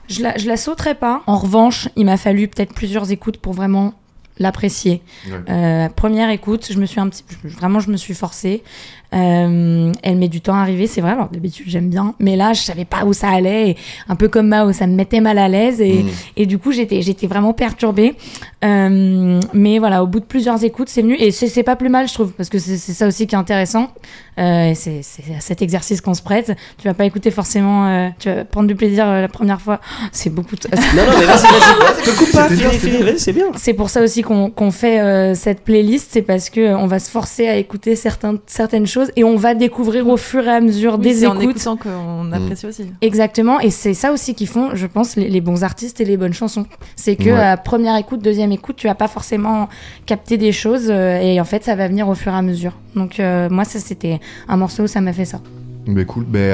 je, 0.10 0.22
la, 0.24 0.38
je 0.38 0.48
la 0.48 0.58
sauterai 0.58 0.96
pas. 0.96 1.24
En 1.28 1.38
revanche, 1.38 1.88
il 1.96 2.06
m'a 2.06 2.18
fallu 2.18 2.48
peut-être 2.48 2.74
plusieurs 2.74 3.12
écoutes 3.12 3.38
pour 3.38 3.54
vraiment 3.54 3.94
l'apprécier. 4.40 5.02
Ouais. 5.28 5.40
Euh, 5.50 5.90
première 5.90 6.30
écoute, 6.30 6.68
je 6.72 6.80
me 6.80 6.86
suis 6.86 7.00
un 7.00 7.10
petit, 7.10 7.24
vraiment, 7.44 7.80
je 7.80 7.92
me 7.92 7.98
suis 7.98 8.14
forcée. 8.14 8.64
Euh, 9.12 9.92
elle 10.04 10.18
met 10.18 10.28
du 10.28 10.40
temps 10.40 10.54
à 10.54 10.60
arriver, 10.60 10.86
c'est 10.86 11.02
vrai. 11.02 11.12
Alors 11.14 11.30
d'habitude 11.30 11.66
j'aime 11.68 11.90
bien, 11.90 12.14
mais 12.20 12.36
là 12.36 12.54
je 12.54 12.62
savais 12.62 12.86
pas 12.86 13.06
où 13.06 13.14
ça 13.14 13.30
allait. 13.30 13.70
Et 13.72 13.78
un 14.08 14.16
peu 14.16 14.28
comme 14.28 14.48
Mao, 14.50 14.72
ça 14.72 14.86
me 14.86 14.94
mettait 14.96 15.20
mal 15.20 15.38
à 15.40 15.48
l'aise 15.48 15.82
et, 15.82 16.04
Mm. 16.04 16.08
et 16.38 16.46
du 16.46 16.60
coup 16.60 16.72
j'étais 16.72 17.02
j'étais 17.02 17.26
vraiment 17.28 17.54
perturbée. 17.54 18.16
Euh, 18.64 19.40
mais 19.54 19.80
voilà, 19.80 20.04
au 20.04 20.08
bout 20.08 20.20
de 20.20 20.26
plusieurs 20.26 20.64
écoutes, 20.64 20.90
c'est 20.90 21.02
venu 21.02 21.16
et 21.18 21.32
c'est 21.32 21.48
c'est 21.48 21.64
pas 21.64 21.76
plus 21.76 21.90
mal, 21.90 22.08
je 22.08 22.14
trouve, 22.14 22.32
parce 22.34 22.50
que 22.50 22.60
c'est 22.60 22.78
c'est 22.78 22.94
ça 22.94 23.08
aussi 23.08 23.26
qui 23.26 23.34
est 23.36 23.38
intéressant. 23.38 23.88
Euh, 24.38 24.74
c'est 24.76 25.00
c'est 25.02 25.24
à 25.36 25.40
cet 25.40 25.62
exercice 25.62 26.02
qu'on 26.02 26.14
se 26.14 26.22
prête. 26.22 26.56
Tu 26.78 26.88
vas 26.88 26.94
pas 26.94 27.06
écouter 27.06 27.32
forcément, 27.32 27.88
euh, 27.88 28.10
tu 28.20 28.30
vas 28.30 28.46
prendre 28.46 28.68
du 28.68 28.76
plaisir 28.76 29.08
euh, 29.08 29.22
la 29.22 29.28
première 29.28 29.60
fois. 29.62 29.80
C'est 30.12 30.30
beaucoup. 30.30 30.56
de- 30.56 30.68
Non, 30.96 31.04
non, 31.06 31.18
mais 31.20 31.26
vas-y, 31.26 33.20
c'est 33.20 33.34
bien. 33.34 33.46
C'est 33.56 33.74
pour 33.74 33.90
ça 33.90 34.02
aussi 34.02 34.22
qu'on 34.22 34.50
qu'on 34.50 34.72
fait 34.72 35.00
euh, 35.00 35.36
cette 35.36 35.62
playlist, 35.62 36.10
c'est 36.12 36.22
parce 36.22 36.50
que 36.50 36.76
on 36.76 36.86
va 36.88 37.00
se 37.00 37.10
forcer 37.10 37.48
à 37.48 37.56
écouter 37.56 37.96
certains, 37.96 38.36
certaines 38.46 38.88
choses 38.88 38.99
et 39.16 39.24
on 39.24 39.36
va 39.36 39.54
découvrir 39.56 40.08
au 40.08 40.18
fur 40.18 40.44
et 40.46 40.50
à 40.52 40.62
mesure 40.62 40.96
Oui, 40.96 41.02
des 41.02 41.14
c'est 41.14 41.28
en 41.28 41.40
écoutes. 41.40 41.56
écoutant 41.58 41.78
qu'on 41.78 42.32
apprécie 42.32 42.66
aussi. 42.66 42.86
Exactement, 43.02 43.60
et 43.60 43.70
c'est 43.70 43.94
ça 43.94 44.12
aussi 44.12 44.36
qui 44.36 44.46
font, 44.46 44.70
je 44.76 44.86
pense, 44.88 45.16
les, 45.16 45.30
les 45.30 45.42
bons 45.42 45.64
artistes 45.64 46.02
et 46.02 46.06
les 46.06 46.18
bonnes 46.18 46.34
chansons. 46.34 46.66
C'est 46.96 47.16
que 47.16 47.30
Ouais. 47.30 47.40
à 47.40 47.58
première 47.58 47.96
écoute, 47.98 48.22
deuxième 48.22 48.52
écoute, 48.52 48.76
tu 48.78 48.88
vas 48.88 48.96
pas 48.96 49.08
forcément 49.08 49.70
capter 50.06 50.38
des 50.38 50.52
choses 50.52 50.88
euh, 50.90 51.20
et 51.20 51.40
en 51.40 51.46
fait, 51.46 51.64
ça 51.64 51.76
va 51.76 51.88
venir 51.88 52.08
au 52.10 52.16
fur 52.16 52.32
et 52.32 52.36
à 52.36 52.42
mesure. 52.42 52.74
Donc 52.96 53.20
euh, 53.20 53.50
moi, 53.50 53.64
ça 53.66 53.80
c'était 53.80 54.20
un 54.48 54.58
morceau 54.58 54.84
où 54.84 54.88
ça 54.88 55.02
m'a 55.02 55.14
fait 55.14 55.26
ça. 55.26 55.40
Mais 55.88 56.06
cool, 56.06 56.26
mais 56.32 56.50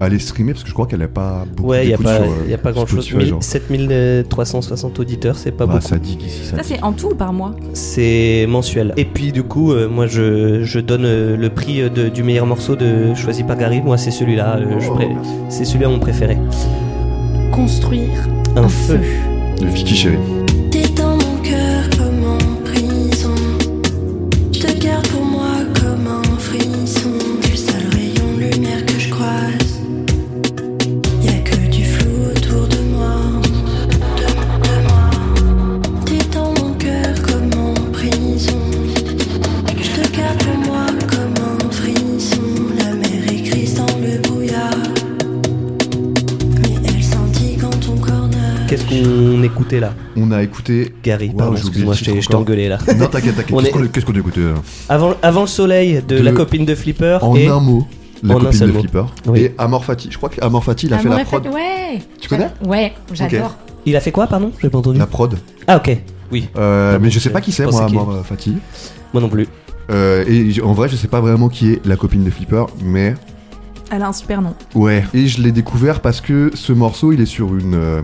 allez 0.00 0.18
streamer 0.18 0.52
parce 0.52 0.62
que 0.62 0.68
je 0.68 0.74
crois 0.74 0.86
qu'elle 0.86 1.02
a 1.02 1.08
pas 1.08 1.44
beaucoup 1.56 1.70
Ouais, 1.70 1.84
il 1.86 1.90
y 1.90 1.94
a 1.94 1.98
pas, 1.98 2.16
sur, 2.16 2.26
y 2.48 2.54
a 2.54 2.58
pas 2.58 2.72
grand 2.72 2.86
chose. 2.86 3.04
Spotify, 3.04 3.28
genre. 3.30 3.42
7360 3.42 4.98
auditeurs, 5.00 5.36
c'est 5.36 5.50
pas 5.50 5.66
Bah, 5.66 5.74
beaucoup. 5.74 5.86
ça 5.88 5.98
dit 5.98 6.18
ici, 6.24 6.44
ça 6.44 6.56
Ça, 6.56 6.62
dit. 6.62 6.68
c'est 6.74 6.82
en 6.82 6.92
tout 6.92 7.08
ou 7.08 7.14
par 7.14 7.32
mois 7.32 7.54
C'est 7.72 8.46
mensuel. 8.48 8.94
Et 8.96 9.04
puis 9.04 9.32
du 9.32 9.42
coup, 9.42 9.72
euh, 9.72 9.88
moi 9.88 10.06
je, 10.06 10.62
je 10.64 10.80
donne 10.80 11.04
euh, 11.04 11.36
le 11.36 11.48
prix 11.50 11.82
euh, 11.82 11.88
de- 11.88 12.08
du 12.08 12.22
meilleur 12.22 12.46
morceau 12.46 12.76
de 12.76 13.14
choisi 13.14 13.42
par 13.44 13.56
Gary. 13.56 13.80
Moi 13.82 13.98
c'est 13.98 14.10
celui-là. 14.10 14.56
euh, 14.58 14.78
je 14.80 14.88
Oh, 14.90 14.94
pré-. 14.94 15.08
C'est 15.48 15.64
celui-là 15.64 15.88
mon 15.88 15.98
préféré. 15.98 16.38
Construire 17.52 18.28
Un, 18.56 18.62
un, 18.64 18.68
feu. 18.68 18.98
feu. 18.98 19.64
De 19.64 19.66
Vicky 19.66 19.94
Chéri. 19.96 20.16
On 50.20 50.30
a 50.32 50.42
écouté. 50.42 50.92
Gary, 51.02 51.30
Wow, 51.34 51.52
excuse-moi, 51.54 51.94
je 51.94 52.04
t'ai 52.04 52.34
engueulé 52.34 52.68
là. 52.68 52.78
Non, 52.96 53.06
t'inquiète, 53.06 53.36
t'inquiète. 53.36 53.46
Qu'est-ce 53.46 53.68
est- 53.68 54.04
qu'on 54.04 54.14
a 54.14 54.18
écouté 54.18 54.40
euh 54.40 54.54
Avant, 54.88 55.14
avant 55.22 55.42
le 55.42 55.46
soleil 55.46 56.02
de, 56.06 56.18
De- 56.18 56.22
la 56.22 56.32
copine 56.32 56.64
de 56.64 56.74
Flipper 56.74 57.18
En 57.22 57.36
et 57.36 57.46
un 57.46 57.60
mot, 57.60 57.86
la 58.22 58.34
En 58.34 58.38
copine 58.40 58.60
de 58.60 58.66
mot. 58.72 58.78
Flipper. 58.80 59.04
Oui. 59.26 59.40
Et 59.40 59.54
Amor 59.58 59.84
Fati. 59.84 60.08
Je 60.10 60.16
crois 60.16 60.28
que 60.28 60.40
Amor 60.42 60.64
Fati, 60.64 60.86
il 60.86 60.94
a 60.94 60.98
fait 60.98 61.08
la 61.08 61.24
prod. 61.24 61.46
Ouais. 61.46 61.98
Tu 62.20 62.28
connais 62.28 62.50
Ouais, 62.66 62.92
j'adore. 63.12 63.56
il 63.86 63.94
a 63.96 64.00
fait 64.00 64.12
quoi 64.12 64.26
pardon? 64.26 64.50
J'ai 64.60 64.68
pas 64.70 64.78
entendu. 64.78 64.98
La 64.98 65.06
prod. 65.06 65.36
Ah 65.66 65.76
ok. 65.76 65.96
Oui. 66.32 66.48
Euh, 66.58 66.98
mais 67.00 67.10
je 67.10 67.18
sais 67.20 67.30
pas 67.30 67.40
qui 67.40 67.52
c'est, 67.52 67.64
moi, 67.66 67.84
Amor 67.84 68.22
Fati. 68.26 68.56
Moi 69.14 69.22
non 69.22 69.28
plus. 69.28 69.46
Euh, 69.90 70.24
et 70.28 70.60
en 70.60 70.72
vrai, 70.74 70.88
je 70.88 70.96
sais 70.96 71.08
pas 71.08 71.20
vraiment 71.20 71.48
qui 71.48 71.72
est 71.72 71.86
la 71.86 71.96
copine 71.96 72.22
de 72.24 72.30
Flipper, 72.30 72.64
mais 72.82 73.14
Elle 73.90 74.02
a 74.02 74.08
un 74.08 74.12
super 74.12 74.42
nom. 74.42 74.54
ouais. 74.74 75.04
Et 75.14 75.26
je 75.28 75.40
l'ai 75.40 75.52
découvert 75.52 76.00
parce 76.00 76.20
que 76.20 76.50
ce 76.54 76.72
morceau, 76.74 77.12
il 77.12 77.22
est 77.22 77.26
sur 77.26 77.56
une, 77.56 77.74
euh, 77.74 78.02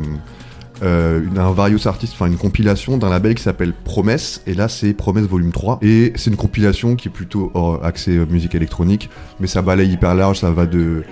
euh, 0.83 1.23
une- 1.25 1.39
un 1.39 1.53
Various 1.53 1.87
Artist, 1.87 2.13
enfin 2.15 2.27
une 2.27 2.37
compilation 2.37 2.97
d'un 2.99 3.09
label 3.11 3.35
qui 3.35 3.43
s'appelle 3.43 3.73
Promesse. 3.85 4.43
Et 4.47 4.55
là, 4.55 4.69
c'est 4.69 4.93
Promesse 4.95 5.25
Volume 5.27 5.53
3. 5.53 5.79
Et 5.83 6.13
c'est 6.17 6.31
une 6.31 6.37
compilation 6.37 6.97
qui 6.97 7.09
est 7.09 7.11
plutôt 7.13 7.53
euh, 7.55 7.77
axée 7.87 8.17
euh, 8.17 8.27
musique 8.29 8.55
électronique, 8.55 9.09
mais 9.41 9.47
ça 9.47 9.63
balaye 9.63 9.91
hyper 9.93 10.15
large. 10.15 10.41
Ça 10.41 10.51
va 10.51 10.67
de 10.67 11.03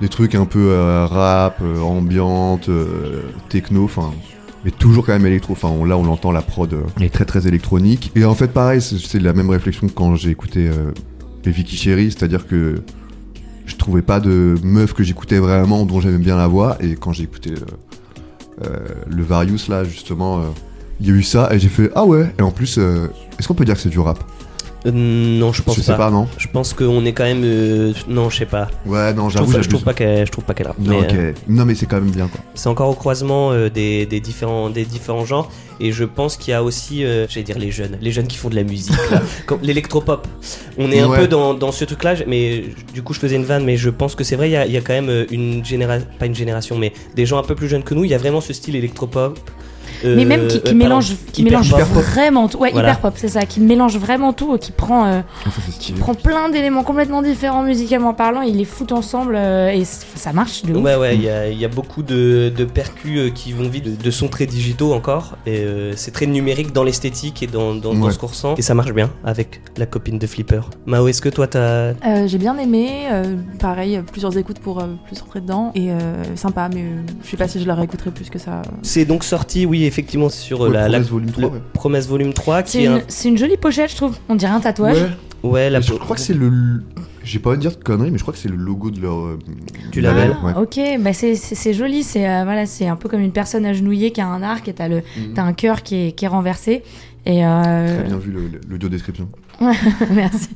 des 0.00 0.08
trucs 0.08 0.34
un 0.34 0.46
peu 0.46 0.70
euh, 0.70 1.04
rap, 1.06 1.58
euh, 1.62 1.80
ambiante, 1.80 2.70
techno, 3.48 3.84
enfin. 3.84 4.10
Mais 4.64 4.70
toujours 4.70 5.06
quand 5.06 5.12
même 5.12 5.24
électro. 5.26 5.54
Enfin, 5.54 5.68
on- 5.68 5.84
là, 5.86 5.96
on 5.96 6.04
l'entend, 6.04 6.32
la 6.32 6.42
prod 6.42 6.72
euh, 6.74 6.82
est 7.04 7.08
très 7.12 7.24
très 7.24 7.46
électronique. 7.48 8.12
Et 8.14 8.24
en 8.24 8.34
fait, 8.34 8.48
pareil, 8.48 8.80
c'est- 8.82 9.18
la 9.18 9.32
même 9.32 9.48
réflexion 9.50 9.86
que 9.88 9.92
quand 9.92 10.14
j'ai 10.16 10.30
écouté 10.30 10.68
euh, 10.68 10.92
les 11.44 11.50
Vicky 11.52 11.76
Cherry, 11.76 12.10
c'est-à-dire 12.10 12.46
que 12.46 12.82
je 13.66 13.76
trouvais 13.76 14.02
pas 14.02 14.20
de 14.20 14.56
meuf 14.62 14.92
que 14.94 15.02
j'écoutais 15.02 15.38
vraiment, 15.38 15.86
dont 15.86 16.00
j'aimais 16.00 16.18
bien 16.18 16.36
la 16.36 16.46
voix. 16.46 16.76
Et 16.80 16.94
quand 16.96 17.12
j'ai 17.12 17.22
écouté 17.24 17.52
euh, 17.52 17.64
le 19.08 19.22
Various, 19.22 19.68
là, 19.68 19.84
justement, 19.84 20.40
euh, 20.40 20.42
il 21.00 21.08
y 21.08 21.10
a 21.10 21.14
eu 21.14 21.22
ça, 21.22 21.48
et 21.52 21.58
j'ai 21.58 21.68
fait 21.68 21.90
Ah 21.94 22.04
ouais 22.04 22.32
Et 22.38 22.42
en 22.42 22.50
plus, 22.50 22.78
euh, 22.78 23.08
est-ce 23.38 23.48
qu'on 23.48 23.54
peut 23.54 23.64
dire 23.64 23.74
que 23.74 23.80
c'est 23.80 23.88
du 23.88 23.98
rap? 23.98 24.18
Euh, 24.86 24.90
non, 24.92 25.52
je 25.52 25.62
pense 25.62 25.76
Je 25.76 25.82
sais 25.82 25.96
pas, 25.96 26.10
non 26.10 26.26
Je 26.38 26.48
pense 26.48 26.72
qu'on 26.72 27.04
est 27.04 27.12
quand 27.12 27.24
même. 27.24 27.42
euh, 27.44 27.92
Non, 28.08 28.30
je 28.30 28.38
sais 28.38 28.46
pas. 28.46 28.68
Ouais, 28.86 29.12
non, 29.12 29.28
Je 29.28 29.34
j'avoue, 29.34 29.44
trouve, 29.44 29.46
je 29.48 29.52
j'abuse. 29.62 29.68
trouve 29.68 29.84
pas 29.84 29.92
qu'elle, 29.94 30.26
je 30.26 30.32
trouve 30.32 30.44
pas 30.44 30.54
qu'elle 30.54 30.68
rappe. 30.68 30.78
Non, 30.78 31.00
Mais, 31.00 31.06
ok. 31.06 31.14
euh, 31.14 31.32
non, 31.48 31.64
mais 31.66 31.74
c'est 31.74 31.86
quand 31.86 32.00
même 32.00 32.10
bien, 32.10 32.28
quoi. 32.28 32.40
c'est 32.54 32.68
encore 32.68 32.88
au 32.88 32.94
croisement 32.94 33.52
euh, 33.52 33.68
des, 33.68 34.06
des 34.06 34.20
différents 34.20 34.70
des 34.70 34.84
différents 34.84 35.24
genres 35.26 35.50
et 35.80 35.92
je 35.92 36.04
pense 36.04 36.36
qu'il 36.36 36.52
y 36.52 36.54
a 36.54 36.62
aussi, 36.62 37.04
euh, 37.04 37.26
j'allais 37.28 37.44
dire 37.44 37.58
les 37.58 37.70
jeunes, 37.70 37.96
les 38.00 38.10
jeunes 38.12 38.26
qui 38.26 38.36
font 38.36 38.48
de 38.50 38.54
la 38.56 38.62
musique, 38.64 38.94
là, 39.10 39.22
comme 39.46 39.60
l'électropop. 39.62 40.26
On 40.78 40.90
est 40.92 41.00
un 41.00 41.08
Ouais. 41.08 41.18
peu 41.18 41.28
dans, 41.28 41.54
dans 41.54 41.72
ce 41.72 41.84
truc-là, 41.84 42.14
mais 42.26 42.64
du 42.94 43.02
coup 43.02 43.12
je 43.14 43.18
faisais 43.18 43.36
une 43.36 43.44
vanne, 43.44 43.64
mais 43.64 43.76
je 43.76 43.88
pense 43.90 44.14
que 44.14 44.22
c'est 44.24 44.36
vrai, 44.36 44.48
il 44.48 44.52
y 44.52 44.56
a, 44.56 44.66
il 44.66 44.72
y 44.72 44.76
a 44.76 44.80
quand 44.82 44.92
même 44.92 45.08
euh, 45.08 45.26
une 45.30 45.64
génération, 45.64 46.06
pas 46.18 46.26
une 46.26 46.34
génération, 46.34 46.76
mais 46.78 46.92
des 47.16 47.26
gens 47.26 47.38
un 47.38 47.42
peu 47.42 47.54
plus 47.54 47.68
jeunes 47.68 47.82
que 47.82 47.94
nous. 47.94 48.04
Il 48.04 48.10
y 48.10 48.14
a 48.14 48.18
vraiment 48.18 48.40
ce 48.40 48.52
style 48.52 48.76
électropop. 48.76 49.38
Euh, 50.04 50.14
Mais 50.16 50.24
même 50.24 50.46
qui, 50.48 50.60
qui 50.60 50.70
euh, 50.72 50.74
mélange, 50.74 51.08
pardon, 51.10 51.22
qui 51.32 51.42
hyper 51.42 51.50
mélange 51.60 51.70
pop. 51.70 52.02
vraiment 52.02 52.48
tout. 52.48 52.58
Ouais, 52.58 52.70
Voilà. 52.72 52.90
hyper 52.90 53.00
pop, 53.00 53.14
c'est 53.16 53.28
ça. 53.28 53.42
Qui 53.46 53.60
mélange 53.60 53.96
vraiment 53.96 54.32
tout, 54.32 54.56
qui 54.58 54.72
prend, 54.72 55.06
euh, 55.06 55.20
Ah, 55.46 55.50
prend 55.98 56.14
plein 56.14 56.48
d'éléments 56.48 56.82
complètement 56.82 57.22
différents 57.22 57.62
musicalement 57.62 58.14
parlant. 58.14 58.42
Il 58.42 58.56
les 58.56 58.64
fout 58.64 58.92
ensemble 58.92 59.34
euh, 59.36 59.70
et 59.70 59.84
ça 59.84 60.32
marche 60.32 60.62
de 60.64 60.74
ouf. 60.74 60.82
Ouais, 60.84 60.96
ouais, 60.96 61.14
il 61.16 61.22
y 61.22 61.28
a, 61.28 61.48
il 61.48 61.58
y 61.58 61.64
a 61.64 61.68
beaucoup 61.68 62.02
de, 62.02 62.52
de 62.54 62.64
percus 62.64 63.32
qui 63.34 63.52
vont 63.52 63.68
vite, 63.68 63.84
de, 63.84 64.02
de 64.02 64.10
sons 64.10 64.28
très 64.28 64.46
digitaux 64.46 64.92
encore. 64.92 65.36
Et 65.46 65.58
euh, 65.60 65.92
c'est 65.96 66.10
très 66.12 66.26
numérique 66.26 66.72
dans 66.72 66.84
l'esthétique 66.84 67.42
et 67.42 67.46
dans, 67.46 67.74
dans, 67.74 68.10
ce 68.10 68.18
qu'on 68.18 68.26
ressent. 68.28 68.54
Et 68.56 68.62
ça 68.62 68.74
marche 68.74 68.92
bien 68.92 69.10
avec 69.24 69.60
la 69.76 69.86
copine 69.86 70.18
de 70.18 70.26
Flipper. 70.26 70.60
Mao, 70.86 71.08
est-ce 71.08 71.22
que 71.22 71.28
toi 71.28 71.46
t'as. 71.46 71.60
Euh, 71.60 71.94
j'ai 72.26 72.38
bien 72.38 72.56
aimé, 72.58 73.06
euh, 73.10 73.36
pareil, 73.58 74.00
plusieurs 74.10 74.36
écoutes 74.36 74.58
pour 74.58 74.80
euh, 74.80 74.86
plus 75.06 75.20
rentrer 75.20 75.40
dedans. 75.40 75.72
Et 75.74 75.90
euh, 75.90 75.96
sympa, 76.36 76.68
mais 76.72 76.82
euh, 76.82 77.00
je 77.24 77.30
sais 77.30 77.36
pas 77.36 77.48
si 77.48 77.60
je 77.60 77.66
la 77.66 77.74
réécouterai 77.74 78.10
plus 78.10 78.28
que 78.30 78.38
ça. 78.38 78.62
C'est 78.82 79.04
donc 79.04 79.24
sorti, 79.24 79.66
oui, 79.66 79.79
effectivement, 79.84 80.28
sur 80.28 80.62
euh, 80.64 80.68
Ouais, 80.68 80.74
la, 80.74 80.88
la- 80.88 80.98
Promesse 81.00 81.08
Volume 81.10 81.30
3, 81.32 81.42
le 81.42 81.48
ouais. 81.54 81.62
Promesse 81.72 82.06
Volume 82.08 82.32
3 82.32 82.62
C'est 82.64 82.78
qui 82.78 82.78
est 82.84 82.86
une, 82.86 82.92
un- 82.92 83.02
c'est 83.08 83.28
une 83.28 83.38
jolie 83.38 83.56
pochette, 83.56 83.90
je 83.90 83.96
trouve. 83.96 84.16
On 84.28 84.34
dirait 84.34 84.52
un 84.52 84.60
tatouage. 84.60 84.96
Ouais. 85.02 85.10
Ouais, 85.42 85.70
la 85.70 85.80
Je 85.80 85.94
crois 85.94 86.16
que 86.16 86.22
c'est 86.22 86.34
le. 86.34 86.52
J'ai 87.24 87.38
pas 87.38 87.50
envie 87.50 87.58
de 87.58 87.62
dire 87.62 87.70
de 87.76 87.82
conneries, 87.82 88.10
mais 88.10 88.18
je 88.18 88.22
crois 88.24 88.32
que 88.34 88.38
c'est 88.40 88.48
le 88.48 88.56
logo 88.56 88.90
de 88.90 89.00
leur. 89.00 89.16
euh, 89.18 89.38
Du 89.92 90.00
label. 90.00 90.30
ouais. 90.42 90.52
Ah, 90.54 90.60
Ok, 90.60 90.78
bah 91.00 91.12
c'est- 91.14 91.72
joli. 91.72 92.02
C'est 92.02 92.28
euh, 92.28 92.44
voilà, 92.44 92.66
c'est 92.66 92.86
un 92.88 92.96
peu 92.96 93.08
comme 93.08 93.20
une 93.20 93.32
personne 93.32 93.64
agenouillée 93.64 94.10
qui 94.10 94.20
a 94.20 94.26
un 94.26 94.42
arc 94.42 94.68
et 94.68 94.72
t'as 94.74 94.88
le, 94.88 94.96
Mhm. 94.96 95.34
t'as 95.34 95.42
un 95.42 95.52
cœur 95.54 95.82
qui 95.82 95.96
est, 96.08 96.12
qui 96.12 96.24
est 96.24 96.28
renversé. 96.28 96.82
Et 97.26 97.44
euh, 97.46 97.98
Très 97.98 98.08
bien 98.08 98.16
vu 98.18 98.32
le, 98.32 98.40
le, 98.48 98.60
l'audio 98.68 98.88
description. 98.88 99.28
merci. 100.10 100.48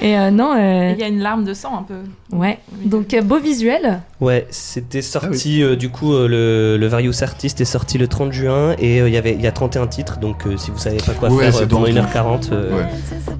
Et 0.00 0.16
euh, 0.16 0.30
non, 0.30 0.54
euh, 0.56 0.92
Il 0.94 0.98
y 1.00 1.02
a 1.02 1.08
une 1.08 1.20
larme 1.20 1.44
de 1.44 1.52
sang 1.52 1.78
un 1.78 1.82
peu. 1.82 1.94
ouais. 2.36 2.58
Donc 2.84 3.12
euh, 3.12 3.20
beau 3.20 3.38
visuel. 3.38 4.00
Ouais, 4.20 4.46
c'était 4.50 5.02
sorti, 5.02 5.60
Ah 5.62 5.66
euh, 5.66 5.76
du 5.76 5.90
coup, 5.90 6.14
euh, 6.14 6.26
le, 6.26 6.78
le 6.78 6.86
Various 6.86 7.22
Artist 7.22 7.60
est 7.60 7.64
sorti 7.66 7.98
le 7.98 8.08
30 8.08 8.32
juin 8.32 8.74
et 8.78 9.00
euh, 9.02 9.08
il 9.08 9.14
y 9.14 9.18
avait 9.18 9.34
il 9.34 9.42
y 9.42 9.46
a 9.46 9.52
31 9.52 9.86
titres, 9.88 10.18
donc 10.18 10.46
euh, 10.46 10.56
si 10.56 10.70
vous 10.70 10.78
savez 10.78 10.96
pas 10.96 11.12
quoi 11.12 11.28
Ouais, 11.30 11.44
faire 11.44 11.54
c'est 11.54 11.66
pendant 11.68 11.82
dans- 11.86 11.88
1h40, 12.02 12.48
euh, 12.52 12.76
Ouais. 12.78 12.84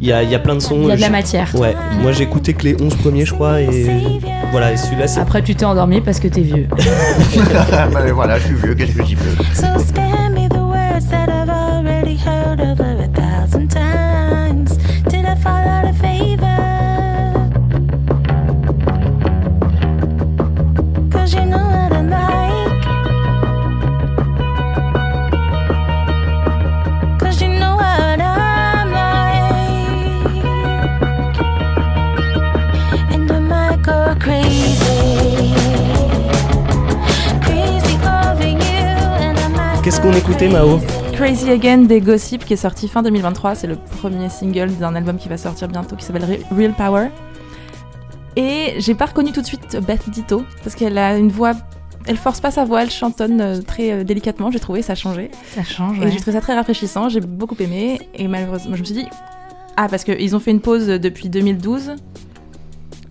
il 0.02 0.06
y, 0.08 0.12
a, 0.12 0.22
il 0.22 0.30
y 0.30 0.34
a 0.34 0.38
plein 0.38 0.54
de 0.54 0.60
sons. 0.60 0.80
Il 0.82 0.88
y 0.88 0.92
a 0.92 0.96
de 0.96 1.00
la 1.00 1.08
matière. 1.10 1.48
Ouais, 1.54 1.74
moi 2.02 2.12
j'ai 2.12 2.24
écouté 2.24 2.52
que 2.52 2.64
les 2.64 2.76
11 2.80 2.94
premiers, 2.96 3.24
je 3.24 3.32
crois, 3.32 3.62
et 3.62 3.86
voilà, 4.50 4.72
et 4.72 4.76
celui-là 4.76 5.06
c'est. 5.08 5.20
Après, 5.20 5.42
tu 5.42 5.54
t'es 5.54 5.64
endormi 5.64 6.02
parce 6.02 6.20
que 6.20 6.28
t'es 6.28 6.42
vieux. 6.42 6.68
voilà, 8.14 8.38
je 8.38 8.44
suis 8.44 8.54
vieux, 8.54 8.74
qu'est-ce 8.74 8.92
que 8.92 9.04
j'y 9.04 9.16
peux 9.16 9.22
Qu'est-ce 39.82 40.00
qu'on 40.00 40.12
écoutait, 40.12 40.48
Mao 40.48 40.80
Crazy 41.12 41.50
Again 41.50 41.78
des 41.78 42.00
Gossip 42.00 42.44
qui 42.44 42.54
est 42.54 42.56
sorti 42.56 42.88
fin 42.88 43.02
2023. 43.02 43.54
C'est 43.54 43.66
le 43.68 43.76
premier 43.76 44.28
single 44.28 44.70
d'un 44.80 44.94
album 44.94 45.16
qui 45.16 45.28
va 45.28 45.38
sortir 45.38 45.68
bientôt 45.68 45.94
qui 45.96 46.04
s'appelle 46.04 46.24
Re- 46.24 46.56
Real 46.56 46.72
Power. 46.72 47.06
Et 48.36 48.74
j'ai 48.78 48.94
pas 48.94 49.06
reconnu 49.06 49.32
tout 49.32 49.40
de 49.40 49.46
suite 49.46 49.78
Beth 49.86 50.08
Ditto 50.10 50.44
parce 50.62 50.76
qu'elle 50.76 50.98
a 50.98 51.16
une 51.16 51.30
voix. 51.30 51.54
Elle 52.06 52.18
force 52.18 52.40
pas 52.40 52.52
sa 52.52 52.64
voix, 52.64 52.82
elle 52.82 52.90
chantonne 52.90 53.40
euh, 53.40 53.62
très 53.62 53.90
euh, 53.90 54.04
délicatement. 54.04 54.50
J'ai 54.52 54.60
trouvé 54.60 54.82
ça 54.82 54.92
a 54.92 54.96
changé. 54.96 55.30
Ça 55.54 55.64
change. 55.64 55.98
Et 56.00 56.10
j'ai 56.10 56.20
trouvé 56.20 56.32
ça 56.32 56.40
très 56.40 56.54
rafraîchissant. 56.54 57.08
J'ai 57.08 57.20
beaucoup 57.20 57.56
aimé. 57.58 57.98
Et 58.14 58.28
malheureusement, 58.28 58.76
je 58.76 58.80
me 58.80 58.84
suis 58.84 58.94
dit. 58.94 59.06
Ah, 59.76 59.88
parce 59.88 60.04
qu'ils 60.04 60.36
ont 60.36 60.40
fait 60.40 60.52
une 60.52 60.60
pause 60.60 60.86
depuis 60.86 61.28
2012. 61.28 61.96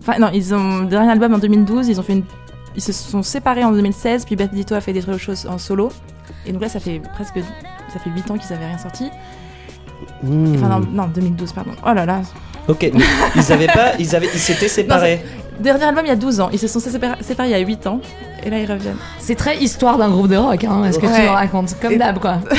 Enfin, 0.00 0.18
non, 0.18 0.30
ils 0.32 0.54
ont. 0.54 0.84
Dernier 0.84 1.10
album 1.10 1.34
en 1.34 1.38
2012, 1.38 1.88
ils 1.88 2.00
ont 2.00 2.02
fait 2.02 2.14
une. 2.14 2.24
Ils 2.74 2.82
se 2.82 2.92
sont 2.92 3.22
séparés 3.22 3.64
en 3.64 3.72
2016, 3.72 4.24
puis 4.24 4.36
Beth 4.36 4.52
Ditto 4.52 4.74
a 4.74 4.80
fait 4.80 4.92
des 4.92 5.02
choses 5.18 5.46
en 5.46 5.58
solo. 5.58 5.90
Et 6.46 6.52
donc 6.52 6.62
là, 6.62 6.68
ça 6.68 6.80
fait 6.80 7.00
presque. 7.14 7.38
Ça 7.92 7.98
fait 7.98 8.10
8 8.10 8.30
ans 8.30 8.38
qu'ils 8.38 8.52
avaient 8.52 8.66
rien 8.66 8.78
sorti. 8.78 9.10
Enfin, 10.22 10.68
non, 10.68 10.80
non, 10.80 11.06
2012, 11.08 11.52
pardon. 11.52 11.72
Oh 11.86 11.92
là 11.92 12.06
là. 12.06 12.22
Ok, 12.68 12.90
mais 12.92 13.04
ils 13.36 13.52
avaient 13.52 13.66
pas, 13.66 13.92
ils 13.98 14.14
avaient, 14.16 14.28
ils 14.32 14.40
s'étaient 14.40 14.68
séparés. 14.68 15.24
Dernier 15.60 15.84
album 15.84 16.04
il 16.04 16.08
y 16.08 16.12
a 16.12 16.16
12 16.16 16.40
ans. 16.40 16.50
Ils 16.52 16.58
se 16.58 16.68
sont 16.68 16.80
séparés, 16.80 17.14
séparés 17.22 17.48
il 17.48 17.52
y 17.52 17.54
a 17.54 17.58
8 17.58 17.86
ans. 17.86 18.00
Et 18.44 18.50
là, 18.50 18.58
ils 18.58 18.70
reviennent. 18.70 18.96
C'est 19.18 19.34
très 19.36 19.56
histoire 19.58 19.96
d'un 19.98 20.10
groupe 20.10 20.28
de 20.28 20.36
rock, 20.36 20.62
hein, 20.64 20.82
ce 20.92 20.98
que 20.98 21.06
tu 21.06 21.22
nous 21.22 21.32
racontes. 21.32 21.74
Comme 21.80 21.92
Et- 21.92 21.96
d'hab, 21.96 22.18
quoi. 22.18 22.38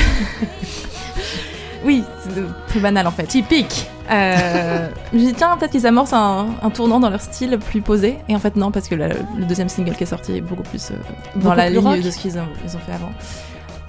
Oui, 1.84 2.02
c'est 2.24 2.42
très 2.68 2.80
banal 2.80 3.06
en 3.06 3.10
fait. 3.12 3.22
Typique. 3.24 3.88
Euh, 4.10 4.88
je 5.12 5.18
me 5.18 5.24
dis, 5.26 5.32
tiens, 5.34 5.56
peut-être 5.56 5.70
qu'ils 5.70 5.86
amorcent 5.86 6.12
un, 6.12 6.46
un 6.60 6.70
tournant 6.70 6.98
dans 6.98 7.08
leur 7.08 7.20
style 7.20 7.56
plus 7.58 7.80
posé. 7.82 8.18
Et 8.28 8.34
en 8.34 8.38
fait, 8.40 8.56
non, 8.56 8.72
parce 8.72 8.88
que 8.88 8.94
la- 8.96 9.08
le 9.08 9.44
deuxième 9.48 9.68
single 9.68 9.94
qui 9.94 10.02
est 10.02 10.06
sorti 10.06 10.36
est 10.36 10.40
beaucoup 10.40 10.64
plus 10.64 10.90
euh, 10.90 10.94
dans 11.36 11.40
Beaucoup 11.42 11.56
la 11.56 11.66
plus 11.66 11.74
ligne 11.76 11.86
rock. 11.86 12.00
de 12.00 12.10
ce 12.10 12.18
qu'ils 12.18 12.36
ont, 12.36 12.48
ils 12.66 12.74
ont 12.76 12.80
fait 12.80 12.92
avant. 12.92 13.12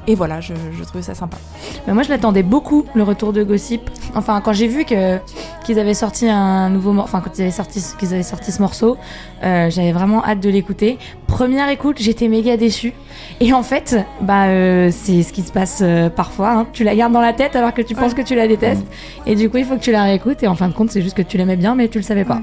Et 0.10 0.16
voilà, 0.16 0.42
je, 0.42 0.54
je 0.76 0.84
trouvais 0.86 1.04
ça 1.04 1.14
sympa. 1.14 1.38
Bah, 1.86 1.94
moi, 1.94 2.02
je 2.02 2.10
l'attendais 2.10 2.42
beaucoup, 2.42 2.84
le 2.96 3.04
retour 3.04 3.32
de 3.32 3.44
Gossip. 3.44 3.92
Enfin, 4.16 4.42
quand 4.42 4.54
j'ai 4.54 4.68
vu 4.68 4.84
que 4.84 5.20
qu'ils 5.64 5.78
avaient 5.78 5.94
sorti 5.94 6.28
un 6.28 6.72
nouveau 6.72 6.94
morceau, 6.94 7.10
enfin, 7.14 7.22
quand 7.24 7.38
ils 7.38 7.44
avaient 7.44 7.52
sorti, 7.52 7.80
qu'ils 8.00 8.12
avaient 8.16 8.24
sorti 8.24 8.52
ce 8.52 8.60
morceau, 8.60 8.98
euh, 9.44 9.70
j'avais 9.70 9.92
vraiment 9.92 10.26
hâte 10.26 10.40
de 10.40 10.50
l'écouter. 10.50 10.98
Première 11.28 11.70
écoute, 11.70 11.98
j'étais 12.00 12.28
méga 12.28 12.58
déçue. 12.58 12.94
Et 13.40 13.54
en 13.54 13.62
fait, 13.62 13.98
bah, 14.22 14.48
euh, 14.48 14.90
c'est 14.92 15.22
ce 15.22 15.32
qui 15.32 15.44
se 15.44 15.52
passe 15.52 15.82
euh, 15.84 16.10
parfois. 16.10 16.54
hein. 16.54 16.68
Tu 16.74 16.84
la 16.84 16.96
gardes 16.96 17.14
dans 17.14 17.22
la 17.22 17.34
tête 17.34 17.56
alors 17.56 17.76
que 17.76 17.84
tu 17.84 17.94
penses 17.94 18.16
que 18.16 18.24
tu 18.24 18.34
la 18.34 18.48
détestes. 18.48 18.88
Et 19.28 19.36
du 19.36 19.48
coup, 19.48 19.58
il 19.58 19.66
faut 19.66 19.76
que 19.76 19.84
tu 19.84 19.92
la 19.92 20.06
réécoutes. 20.06 20.42
Et 20.42 20.48
en 20.48 20.56
fin 20.56 20.70
de 20.70 20.74
compte, 20.74 20.90
c'est 20.90 21.04
juste 21.04 21.16
que 21.16 21.22
tu 21.22 21.38
l'aimais 21.38 21.56
bien, 21.56 21.76
mais 21.76 21.88
tu 21.88 22.00
le 22.00 22.04
savais 22.04 22.26
pas. 22.26 22.42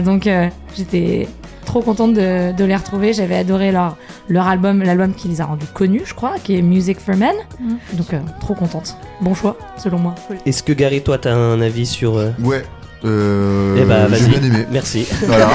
Donc, 0.00 0.26
j'étais 0.74 1.28
trop 1.64 1.80
contente 1.82 2.14
de, 2.14 2.52
de 2.52 2.64
les 2.64 2.76
retrouver. 2.76 3.12
J'avais 3.12 3.36
adoré 3.36 3.72
leur, 3.72 3.96
leur 4.28 4.46
album, 4.46 4.82
l'album 4.82 5.14
qui 5.14 5.28
les 5.28 5.40
a 5.40 5.46
rendus 5.46 5.66
connus, 5.74 6.02
je 6.04 6.14
crois, 6.14 6.34
qui 6.42 6.56
est 6.56 6.62
Music 6.62 7.00
for 7.00 7.16
Men. 7.16 7.34
Mhm. 7.60 7.76
Donc, 7.94 8.14
euh, 8.14 8.18
trop 8.40 8.54
contente. 8.54 8.96
Bon 9.20 9.34
choix, 9.34 9.56
selon 9.76 9.98
moi. 9.98 10.14
Est-ce 10.46 10.62
que 10.62 10.72
Gary, 10.72 11.02
toi, 11.02 11.18
t'as 11.18 11.34
un 11.34 11.60
avis 11.60 11.86
sur 11.86 12.16
euh, 12.16 12.30
Ouais. 12.40 12.64
Euh, 13.04 13.76
Eh 13.80 13.84
bah, 13.84 14.06
j'ai 14.10 14.16
vas-y. 14.24 14.38
bien 14.38 14.42
aimé. 14.48 14.66
Merci. 14.70 15.06
Voilà. 15.26 15.48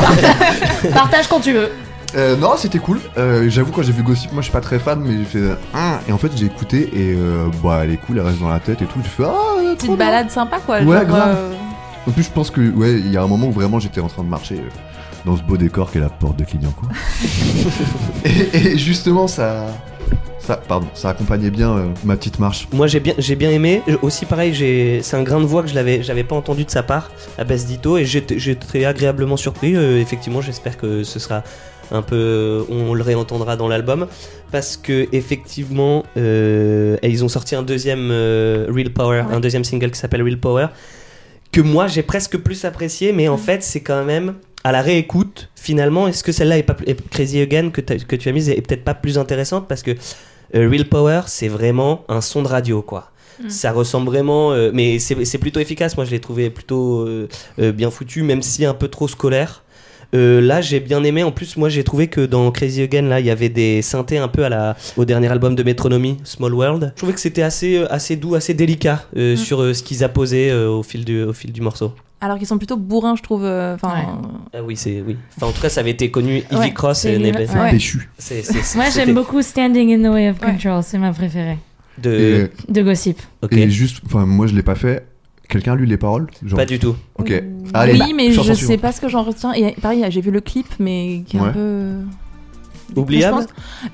Partage 0.94 1.28
quand 1.28 1.40
tu 1.40 1.54
veux. 1.54 1.70
Euh, 2.16 2.36
non, 2.38 2.52
c'était 2.58 2.80
cool. 2.80 3.00
Euh, 3.18 3.50
J'avoue, 3.50 3.72
quand 3.72 3.84
j'ai 3.84 3.92
vu 3.92 4.02
Gossip, 4.02 4.32
moi 4.34 4.42
je 4.42 4.46
suis 4.46 4.52
pas 4.54 4.62
très 4.62 4.80
fan, 4.80 5.00
mais 5.00 5.14
j'ai 5.20 5.26
fait. 5.26 5.56
Ah 5.74 6.00
et 6.08 6.12
en 6.12 6.18
fait, 6.18 6.32
j'ai 6.36 6.46
écouté 6.48 6.90
et 6.94 7.16
euh, 7.16 7.48
bah, 7.64 7.82
elle 7.84 7.92
est 7.92 7.98
cool, 7.98 8.18
elle 8.18 8.26
reste 8.26 8.40
dans 8.40 8.50
la 8.50 8.60
tête 8.60 8.82
et 8.82 8.86
tout. 8.86 9.00
J'ai 9.04 9.10
fait 9.10 9.24
Ah, 9.26 9.32
trop 9.32 9.76
Petite 9.76 9.98
balade 9.98 10.30
sympa 10.32 10.58
quoi. 10.66 10.80
Ouais, 10.82 10.98
genre, 10.98 11.06
grave. 11.06 11.36
euh, 11.38 11.54
En 12.08 12.12
plus, 12.12 12.24
je 12.24 12.32
pense 12.32 12.50
que, 12.50 12.62
ouais, 12.62 12.94
il 12.94 13.12
y 13.12 13.18
a 13.18 13.22
un 13.22 13.28
moment 13.28 13.48
où 13.48 13.52
vraiment 13.52 13.80
j'étais 13.80 14.02
en 14.02 14.08
train 14.08 14.24
de 14.24 14.30
marcher 14.30 14.56
euh, 14.56 14.70
dans 15.30 15.38
ce 15.38 15.44
beau 15.44 15.58
décor 15.58 15.92
qu'est 15.92 16.00
la 16.00 16.10
porte 16.10 16.38
de 16.38 16.44
Clignancourt. 16.44 16.90
et, 18.26 18.58
et 18.58 18.78
justement, 18.78 19.28
ça. 19.28 19.68
Ça, 20.40 20.58
pardon, 20.58 20.88
ça 20.96 21.10
accompagnait 21.10 21.52
bien 21.52 21.78
euh, 21.78 21.86
ma 22.04 22.18
petite 22.18 22.40
marche. 22.40 22.68
Moi, 22.74 22.88
j'ai 22.88 23.00
bien, 23.00 23.14
j'ai 23.20 23.36
bien 23.36 23.52
aimé. 23.52 23.84
Aussi, 24.02 24.26
pareil, 24.26 24.56
j'ai, 24.56 25.02
c'est 25.04 25.16
un 25.16 25.22
grain 25.22 25.40
de 25.40 25.46
voix 25.46 25.62
que 25.62 25.68
je 25.68 25.76
l'avais, 25.76 26.02
j'avais 26.02 26.24
pas 26.24 26.36
entendu 26.36 26.64
de 26.66 26.72
sa 26.72 26.82
part 26.82 27.12
à 27.38 27.44
Bess 27.44 27.68
Ditto 27.68 27.98
et 27.98 28.06
j'étais, 28.06 28.40
j'étais 28.40 28.86
agréablement 28.86 29.38
surpris. 29.38 29.76
Euh, 29.76 30.02
effectivement, 30.02 30.42
j'espère 30.42 30.78
que 30.78 31.04
ce 31.04 31.20
sera 31.20 31.44
un 31.92 32.02
peu, 32.02 32.66
on 32.70 32.96
le 32.96 33.04
réentendra 33.04 33.58
dans 33.58 33.68
l'album 33.68 34.08
parce 34.52 34.78
que 34.78 35.08
effectivement, 35.12 36.04
euh, 36.18 36.98
et 37.04 37.10
ils 37.10 37.24
ont 37.24 37.30
sorti 37.30 37.54
un 37.56 37.64
deuxième 37.64 38.10
euh, 38.12 38.66
Real 38.74 38.92
Power, 38.92 39.26
un 39.32 39.40
deuxième 39.40 39.64
single 39.64 39.92
qui 39.92 40.00
s'appelle 40.00 40.24
Real 40.24 40.40
Power 40.40 40.68
que 41.52 41.62
moi 41.62 41.88
j'ai 41.88 42.04
presque 42.04 42.38
plus 42.38 42.66
apprécié, 42.66 43.12
mais 43.12 43.28
en 43.28 43.38
fait, 43.38 43.64
c'est 43.64 43.82
quand 43.82 44.04
même 44.04 44.36
à 44.64 44.72
la 44.72 44.82
réécoute. 44.82 45.50
Finalement, 45.56 46.08
est-ce 46.08 46.24
que 46.24 46.32
celle-là 46.32 46.58
est 46.58 46.64
pas 46.64 46.76
est 46.86 47.08
Crazy 47.10 47.42
Again 47.42 47.70
que, 47.70 47.82
tu 47.82 48.30
as 48.30 48.32
mise 48.32 48.50
est 48.50 48.62
peut-être 48.62 48.84
pas 48.84 48.94
plus 48.94 49.18
intéressante 49.18 49.68
parce 49.68 49.84
que 49.84 49.92
euh, 50.56 50.70
Real 50.70 50.86
Power, 50.86 51.22
c'est 51.28 51.48
vraiment 51.48 52.06
un 52.08 52.22
son 52.22 52.42
de 52.42 52.48
radio, 52.48 52.82
quoi. 52.82 53.12
Ça 53.48 53.72
ressemble 53.72 54.08
vraiment, 54.08 54.52
euh, 54.52 54.70
mais 54.74 55.00
c'est 55.00 55.38
plutôt 55.38 55.62
efficace. 55.62 55.96
Moi, 55.96 56.06
je 56.06 56.12
l'ai 56.12 56.20
trouvé 56.20 56.50
plutôt 56.50 57.08
euh, 57.08 57.28
bien 57.72 57.90
foutu, 57.90 58.22
même 58.22 58.42
si 58.42 58.66
un 58.66 58.74
peu 58.74 58.90
trop 58.90 59.08
scolaire. 59.08 59.64
Là, 60.12 60.60
j'ai 60.60 60.82
bien 60.82 61.04
aimé. 61.06 61.24
En 61.24 61.32
plus, 61.32 61.56
moi, 61.56 61.70
j'ai 61.70 61.86
trouvé 61.86 62.08
que 62.08 62.26
dans 62.26 62.52
Crazy 62.52 62.82
Again, 62.82 63.04
là, 63.04 63.22
il 63.22 63.26
y 63.26 63.30
avait 63.30 63.48
des 63.48 63.82
synthés 63.82 64.18
un 64.18 64.28
peu 64.28 64.44
à 64.44 64.50
la, 64.50 64.76
au 64.98 65.06
dernier 65.06 65.30
album 65.30 65.56
de 65.56 65.64
Metronomy, 65.64 66.18
Small 66.26 66.54
World. 66.54 66.92
Je 66.96 66.98
trouvais 66.98 67.14
que 67.14 67.20
c'était 67.22 67.44
assez, 67.44 67.86
assez 67.90 68.18
doux, 68.18 68.36
assez 68.36 68.54
délicat 68.54 69.06
euh, 69.16 69.38
sur 69.38 69.60
ce 69.74 69.82
qu'ils 69.84 70.04
apposaient 70.04 70.52
au 70.52 70.84
fil 70.84 71.06
du, 71.06 71.24
au 71.24 71.34
fil 71.34 71.54
du 71.54 71.62
morceau. 71.62 71.94
Alors 72.22 72.38
qu'ils 72.38 72.48
sont 72.48 72.58
plutôt 72.58 72.76
bourrins, 72.78 73.16
je 73.16 73.24
trouve. 73.24 73.44
euh, 73.46 73.76
Enfin, 73.76 73.94
Ouais. 73.94 74.06
Ah 74.54 74.64
oui, 74.64 74.76
c'est 74.76 75.02
oui. 75.06 75.16
Enfin, 75.38 75.48
en 75.48 75.52
tout 75.52 75.62
cas, 75.62 75.70
ça 75.70 75.80
avait 75.82 75.92
été 75.92 76.12
connu. 76.12 76.38
Ivy 76.52 76.56
Ouais, 76.58 76.74
Cross 76.74 77.06
et 77.06 77.16
une- 77.16 77.22
Nebe- 77.24 77.38
Ouais. 77.38 77.78
C'est- 78.18 78.76
Moi, 78.76 78.86
j'aime 78.94 79.14
beaucoup 79.14 79.42
Standing 79.42 79.94
in 79.94 80.10
the 80.10 80.14
Way 80.14 80.30
of 80.32 80.42
Ouais. 80.42 80.52
Control. 80.52 80.84
C'est 80.84 80.98
ma 80.98 81.14
préférée. 81.14 81.58
De... 81.98 82.50
Et, 82.68 82.72
De 82.72 82.82
Gossip. 82.82 83.22
Ok. 83.42 83.54
et 83.54 83.70
juste, 83.70 84.02
enfin, 84.06 84.26
moi 84.26 84.48
je 84.48 84.56
l'ai 84.56 84.64
pas 84.64 84.76
fait. 84.76 85.06
Quelqu'un 85.50 85.74
a 85.74 85.76
lu 85.76 85.86
les 85.86 85.98
paroles? 85.98 86.28
Genre- 86.46 86.58
Pas 86.58 86.66
du 86.66 86.78
tout. 86.80 86.96
Ok. 87.18 87.34
Allez, 87.74 88.00
oui, 88.00 88.14
mais 88.16 88.32
je 88.32 88.42
sais 88.42 88.54
suivante. 88.56 88.80
pas 88.82 88.92
ce 88.92 89.02
que 89.02 89.08
j'en 89.10 89.24
retiens. 89.24 89.52
Et 89.54 89.72
pareil, 89.82 90.06
j'ai 90.10 90.22
vu 90.22 90.32
le 90.32 90.42
clip, 90.42 90.68
mais 90.80 91.24
qui 91.26 91.38
est 91.38 91.40
Ouais. 91.40 91.48
un 91.48 91.52
peu. 91.52 91.92
Oubliable? 92.96 93.46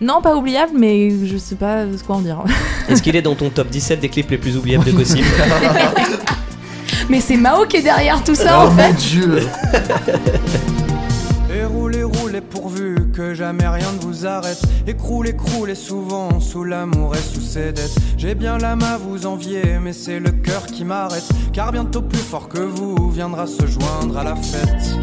Non, 0.02 0.22
pas 0.22 0.36
oubliable, 0.38 0.72
mais 0.78 1.10
je 1.26 1.38
sais 1.38 1.56
pas 1.56 1.84
ce 1.98 2.04
quoi 2.04 2.16
en 2.18 2.22
dire. 2.22 2.44
Est-ce 2.90 3.02
qu'il 3.02 3.16
est 3.16 3.22
dans 3.22 3.36
ton 3.36 3.50
top 3.50 3.70
17 3.70 4.00
des 4.00 4.10
clips 4.10 4.30
les 4.32 4.38
plus 4.38 4.56
oubliables 4.58 4.86
de 4.86 4.92
Gossip? 4.92 5.24
Mais 7.10 7.22
c'est 7.22 7.38
Mao 7.38 7.66
qui 7.66 7.78
est 7.78 7.82
derrière 7.84 8.24
tout 8.24 8.36
ça, 8.36 8.60
Oh 8.64 8.68
en 8.68 8.72
fait. 8.72 8.88
mon 8.90 8.94
dieu 8.98 9.40
Et 11.54 11.64
roulez, 11.64 12.04
roulez 12.04 12.42
pourvu 12.42 12.96
que 13.14 13.34
jamais 13.34 13.68
rien 13.68 13.92
ne 13.94 14.00
vous 14.02 14.26
arrête. 14.26 14.62
Écroulez, 14.88 15.30
écroulez 15.30 15.76
souvent 15.76 16.40
sous 16.40 16.64
l'amour 16.66 17.16
et 17.16 17.20
sous 17.20 17.42
ses 17.42 17.72
dettes. 17.72 17.96
J'ai 18.18 18.36
bien 18.36 18.58
l'âme 18.58 18.84
à 18.84 18.98
vous 18.98 19.26
envier, 19.26 19.78
mais 19.82 19.94
c'est 19.94 20.20
le 20.20 20.32
cœur 20.32 20.66
qui 20.66 20.84
m'arrête. 20.84 21.28
Car 21.54 21.72
bientôt 21.72 22.02
plus 22.02 22.20
fort 22.20 22.50
que 22.50 22.60
vous 22.60 23.10
viendra 23.10 23.46
se 23.48 23.66
joindre 23.66 24.18
à 24.18 24.24
la 24.24 24.36
fête. 24.36 24.96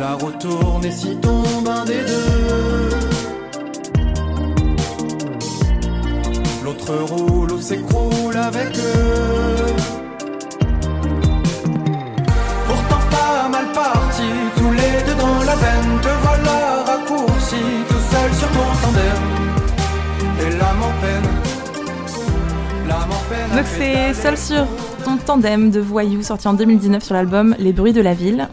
La 0.00 0.14
roue 0.14 0.32
tourne 0.32 0.84
et 0.84 0.90
si 0.90 1.16
tombe 1.16 1.68
un 1.68 1.84
des 1.84 2.02
deux. 2.02 2.90
L'autre 6.64 6.94
roule 7.12 7.52
ou 7.52 7.60
s'écroule 7.60 8.36
avec 8.36 8.76
eux. 8.76 9.76
Parti, 13.76 14.28
tous 14.56 14.72
les 14.72 14.94
deux 15.06 15.18
dans 15.20 15.38
la 15.44 15.54
veine. 15.62 16.00
Te 16.00 16.12
voilà 16.24 16.58
raccourci, 16.90 17.62
tout 17.88 18.04
seul 18.12 18.30
sur 18.40 18.48
ton 18.56 18.68
tandem. 18.82 19.22
Et 20.40 20.50
l'âme 20.58 20.82
en 20.90 20.94
peine. 21.02 21.28
L'âme 22.88 23.12
en 23.18 23.22
peine. 23.30 23.56
Donc 23.56 23.66
c'est 23.76 24.14
Seul 24.14 24.38
sur 24.38 24.66
ton 25.04 25.16
tandem 25.18 25.70
de 25.70 25.80
Voyou, 25.80 26.22
sorti 26.22 26.48
en 26.48 26.54
2019 26.54 27.04
sur 27.04 27.14
l'album 27.14 27.54
Les 27.58 27.72
bruits 27.72 27.92
de 27.92 28.00
la 28.00 28.14
ville. 28.14 28.48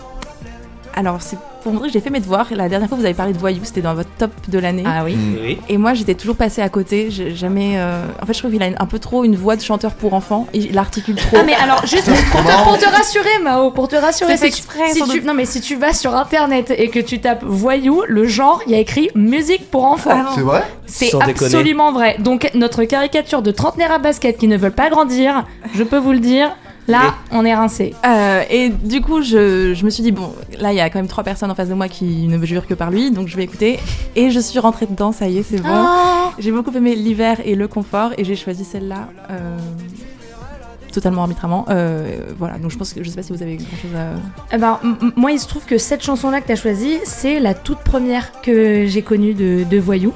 Alors, 0.96 1.22
c'est 1.22 1.38
pour 1.64 1.72
montrer 1.74 1.88
que 1.88 1.94
j'ai 1.94 2.02
fait 2.02 2.10
mes 2.10 2.20
devoirs. 2.20 2.48
La 2.52 2.68
dernière 2.70 2.88
fois, 2.89 2.98
vous 2.98 3.06
avez 3.06 3.14
parlé 3.14 3.34
de 3.34 3.38
Voyou, 3.38 3.62
c'était 3.64 3.82
dans 3.82 3.94
votre 3.96 4.10
top 4.18 4.32
de 4.50 4.60
l'année. 4.60 4.84
Ah 4.86 5.04
oui. 5.04 5.16
Mm. 5.16 5.36
Oui. 5.41 5.58
Et 5.70 5.78
moi, 5.78 5.94
j'étais 5.94 6.14
toujours 6.14 6.36
passée 6.36 6.62
à 6.62 6.70
côté. 6.70 7.08
J'ai 7.10 7.34
jamais. 7.36 7.76
euh, 7.78 8.04
En 8.22 8.26
fait, 8.26 8.34
je 8.34 8.39
trouve 8.39 8.52
qu'il 8.52 8.62
a 8.62 8.68
un 8.78 8.86
peu 8.86 9.00
trop 9.00 9.24
une 9.24 9.36
voix 9.36 9.56
de 9.56 9.62
chanteur 9.62 9.94
pour 9.94 10.14
enfants. 10.14 10.48
Il 10.54 10.78
articule 10.78 11.16
trop. 11.16 11.38
Ah 11.39 11.44
mais 11.44 11.54
alors 11.56 11.86
juste 11.86 12.06
pour 12.32 12.41
te, 12.44 12.64
pour 12.64 12.78
te 12.78 12.86
rassurer 12.86 13.39
Mao, 13.44 13.72
pour 13.72 13.88
te 13.88 13.96
rassurer, 13.96 14.38
C'est 14.38 14.48
exprès, 14.48 14.91
si 14.94 15.02
tu, 15.10 15.22
non 15.24 15.34
mais 15.34 15.46
si 15.46 15.62
tu 15.62 15.76
vas 15.76 15.94
sur 15.94 16.14
internet 16.16 16.72
et 16.78 16.89
que 16.89 17.00
tu 17.00 17.20
tapes 17.20 17.44
voyou, 17.44 18.04
le 18.08 18.28
genre, 18.28 18.62
il 18.68 18.74
y 18.74 18.76
a 18.76 18.80
écrit 18.80 19.10
musique 19.16 19.72
pour 19.72 19.86
enfants. 19.86 20.12
Ah. 20.14 20.32
C'est 20.36 20.41
vrai 20.41 20.64
C'est 20.86 21.06
déconner. 21.06 21.30
absolument 21.32 21.91
vrai. 21.91 22.18
Donc 22.20 22.50
notre 22.54 22.84
caricature 22.84 23.41
de 23.41 23.52
trentenaires 23.52 23.91
à 23.94 24.00
basket 24.00 24.38
qui 24.38 24.48
ne 24.48 24.58
veulent 24.58 24.72
pas 24.72 24.89
grandir, 24.89 25.46
je 25.76 25.84
peux 25.84 25.98
vous 25.98 26.12
le 26.12 26.20
dire, 26.20 26.56
là 26.88 27.15
on 27.31 27.45
est 27.45 27.53
rincé. 27.55 27.93
Euh, 28.05 28.43
et 28.49 28.69
du 28.69 29.01
coup, 29.01 29.21
je, 29.21 29.73
je 29.73 29.86
me 29.86 29.89
suis 29.89 30.03
dit, 30.03 30.11
bon, 30.11 30.34
là, 30.59 30.71
il 30.73 30.75
y 30.77 30.81
a 30.81 30.89
quand 30.89 30.99
même 30.99 31.07
trois 31.07 31.23
personnes 31.23 31.51
en 31.51 31.55
face 31.55 31.69
de 31.69 31.73
moi 31.73 31.88
qui 31.88 32.27
ne 32.27 32.38
me 32.38 32.45
jurent 32.45 32.67
que 32.67 32.73
par 32.73 32.91
lui, 32.91 33.11
donc 33.11 33.27
je 33.27 33.36
vais 33.38 33.43
écouter. 33.43 33.79
Et 34.15 34.29
je 34.31 34.39
suis 34.39 34.59
rentrée 34.59 34.86
dedans, 34.86 35.11
ça 35.11 35.27
y 35.27 35.38
est, 35.38 35.43
c'est 35.43 35.61
bon. 35.61 35.69
Oh. 35.71 36.31
J'ai 36.39 36.51
beaucoup 36.51 36.71
aimé 36.75 36.95
l'hiver 36.95 37.38
et 37.45 37.55
le 37.55 37.67
confort, 37.67 38.11
et 38.17 38.23
j'ai 38.23 38.36
choisi 38.36 38.63
celle-là. 38.63 39.09
euh, 39.31 39.57
Totalement 40.91 41.23
arbitrairement. 41.23 41.65
Euh, 41.69 42.19
voilà, 42.38 42.59
donc 42.59 42.69
je 42.69 42.77
pense 42.77 42.93
que 42.93 43.03
je 43.03 43.09
sais 43.09 43.15
pas 43.15 43.23
si 43.23 43.34
vous 43.34 43.41
avez 43.41 43.55
grand 43.55 43.65
chose 43.81 43.95
à. 43.95 44.53
Eh 44.53 44.59
ben, 44.59 44.77
moi, 45.15 45.31
il 45.31 45.39
se 45.39 45.47
trouve 45.47 45.65
que 45.65 45.79
cette 45.79 46.03
chanson-là 46.03 46.39
que 46.39 46.45
tu 46.45 46.51
as 46.51 46.55
choisie, 46.55 46.97
c'est 47.03 47.39
la 47.39 47.55
toute 47.55 47.79
première 47.79 48.31
que 48.43 48.86
j'ai 48.86 49.01
connue 49.01 49.34
de, 49.34 49.63
de 49.67 49.77
Voyou. 49.79 50.13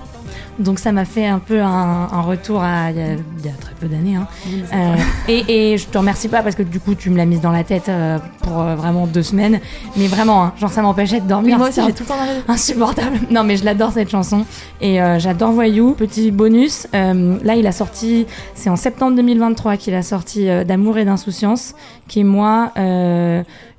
Donc 0.60 0.80
ça 0.80 0.91
m'a 0.91 1.05
fait 1.05 1.26
un 1.28 1.39
peu 1.39 1.62
un, 1.62 2.08
un 2.12 2.22
retour 2.22 2.62
à 2.64 2.89
il 2.91 2.97
y, 2.97 3.01
a, 3.01 3.05
il 3.39 3.45
y 3.45 3.49
a 3.49 3.53
très 3.60 3.74
peu 3.80 3.88
d'années. 3.88 4.16
hein. 4.16 4.28
Euh, 4.74 4.95
et, 5.28 5.74
et 5.74 5.78
je 5.78 5.86
te 5.88 5.97
remercie 5.97 6.28
pas 6.30 6.41
parce 6.41 6.55
que 6.55 6.64
du 6.64 6.80
coup 6.80 6.95
tu 6.95 7.10
me 7.10 7.18
l'as 7.18 7.26
mise 7.26 7.41
dans 7.41 7.51
la 7.51 7.64
tête 7.64 7.89
euh, 7.89 8.18
pour 8.41 8.62
euh, 8.62 8.76
vraiment 8.76 9.05
deux 9.08 9.22
semaines. 9.24 9.60
Mais 9.97 10.08
vraiment, 10.08 10.43
hein, 10.45 10.53
genre 10.60 10.72
ça 10.72 10.82
m'empêchait 10.82 11.18
de 11.18 11.22
Oui, 11.24 11.28
dormir. 11.30 11.58
moi 11.58 11.68
aussi, 11.68 11.76
c'était 11.82 11.88
j'ai 11.89 11.93
tout 11.93 12.03
le 12.03 12.10
temps 12.10 12.51
insupportable. 12.53 13.20
Non, 13.30 13.43
mais 13.43 13.58
je 13.58 13.66
l'adore 13.66 13.91
cette 13.91 14.10
chanson 14.10 14.45
et 14.82 15.01
euh, 15.01 15.20
j'adore 15.20 15.51
Voyou. 15.51 15.91
Petit 15.93 16.32
bonus, 16.32 16.88
euh, 16.95 17.38
là 17.43 17.55
il 17.55 17.68
a 17.68 17.72
sorti, 17.72 18.26
c'est 18.55 18.70
en 18.70 18.76
septembre 18.76 19.16
2023 19.16 19.78
qu'il 19.78 19.93
a 19.93 20.01
sorti 20.01 20.49
euh, 20.49 20.64
D'amour 20.64 20.97
et 20.97 21.05
d'insouciance, 21.05 21.76
qui 22.08 22.22
est 22.22 22.24
moi. 22.24 22.72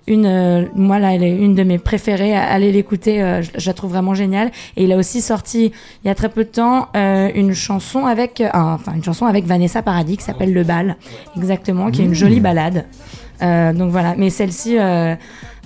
Une, 0.09 0.27
euh, 0.27 0.65
moi 0.75 0.99
là, 0.99 1.15
elle 1.15 1.23
est 1.23 1.37
une 1.37 1.55
de 1.55 1.63
mes 1.63 1.79
préférées. 1.79 2.35
Allez 2.35 2.73
l'écouter, 2.73 3.23
euh, 3.23 3.43
je, 3.43 3.51
je 3.57 3.67
la 3.67 3.75
trouve 3.75 3.91
vraiment 3.91 4.15
géniale. 4.15 4.51
Et 4.77 4.85
il 4.85 4.93
a 4.93 4.97
aussi 4.97 5.21
sorti 5.21 5.73
il 6.05 6.09
y 6.09 6.11
a 6.11 6.15
très 6.15 6.29
peu 6.29 6.45
de 6.45 6.49
temps 6.49 6.89
euh, 6.97 7.31
une 7.35 7.55
chanson 7.55 8.07
avec, 8.07 8.41
euh, 8.41 8.49
enfin 8.55 8.95
une 8.95 9.05
chanson 9.05 9.27
avec 9.27 9.45
Vanessa 9.47 9.83
Paradis 9.83 10.17
qui 10.17 10.25
s'appelle 10.25 10.53
Le 10.53 10.65
Bal, 10.65 10.97
exactement, 11.37 11.91
qui 11.91 12.03
est 12.03 12.05
une 12.07 12.15
jolie 12.15 12.41
balade. 12.41 12.87
Euh, 13.43 13.73
donc 13.73 13.91
voilà, 13.93 14.15
mais 14.19 14.31
celle-ci, 14.31 14.77
euh, 14.79 15.15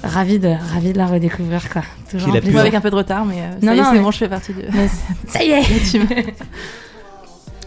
ravie 0.04 0.38
de, 0.38 0.52
ravie 0.74 0.92
de 0.92 0.98
la 0.98 1.06
redécouvrir 1.06 1.70
quoi. 1.70 1.82
Toujours. 2.10 2.28
Moi, 2.50 2.60
avec 2.60 2.74
un 2.74 2.80
peu 2.82 2.90
de 2.90 2.96
retard, 2.96 3.24
mais 3.24 3.36
euh, 3.40 3.60
ça 3.60 3.66
Non, 3.66 3.72
y 3.72 3.76
est, 3.76 3.78
non, 3.78 3.84
c'est 3.90 3.96
mais- 3.96 4.02
bon, 4.02 4.10
je 4.10 4.18
fais 4.18 4.28
partie 4.28 4.52
de 4.52 4.62
Mais 4.74 4.88
ça 5.28 5.42
y 5.42 5.50
est. 5.52 5.62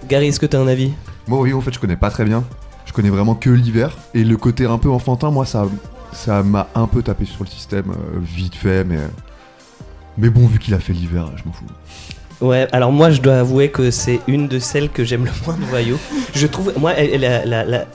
Gary, 0.08 0.28
est-ce 0.28 0.40
que 0.40 0.46
t'as 0.46 0.60
un 0.60 0.68
avis? 0.68 0.92
Moi, 1.28 1.40
oui, 1.40 1.54
en 1.54 1.62
fait, 1.62 1.74
je 1.74 1.80
connais 1.80 1.96
pas 1.96 2.10
très 2.12 2.26
bien. 2.26 2.44
Je 2.86 2.94
connais 2.94 3.10
vraiment 3.10 3.34
que 3.36 3.50
l'hiver. 3.50 3.98
Et 4.14 4.24
le 4.24 4.38
côté 4.38 4.66
un 4.66 4.78
peu 4.78 4.90
enfantin, 4.90 5.32
moi, 5.32 5.46
ça 5.46 5.66
ça 6.16 6.42
m'a 6.44 6.70
un 6.74 6.88
peu 6.88 7.04
tapé 7.04 7.26
sur 7.26 7.44
le 7.44 7.50
système, 7.50 7.92
euh, 7.92 8.20
vite 8.22 8.56
fait, 8.56 8.84
mais. 8.84 9.00
Mais 10.18 10.30
bon, 10.30 10.48
vu 10.48 10.60
qu'il 10.60 10.74
a 10.74 10.80
fait 10.80 10.94
l'hiver, 10.94 11.30
je 11.36 11.44
m'en 11.44 11.52
fous. 11.52 11.66
Ouais, 12.42 12.68
alors 12.72 12.92
moi 12.92 13.12
je 13.12 13.22
dois 13.22 13.40
avouer 13.40 13.70
que 13.70 13.92
c'est 13.92 14.20
une 14.28 14.48
de 14.48 14.60
celles 14.60 14.90
que 14.90 15.04
j'aime 15.04 15.26
le 15.26 15.32
moins 15.46 15.58
de 15.58 15.64
Voyou. 15.64 15.98
Je 16.34 16.48
trouve, 16.48 16.74
moi, 16.78 16.94
la, 16.94 17.46
la, 17.46 17.86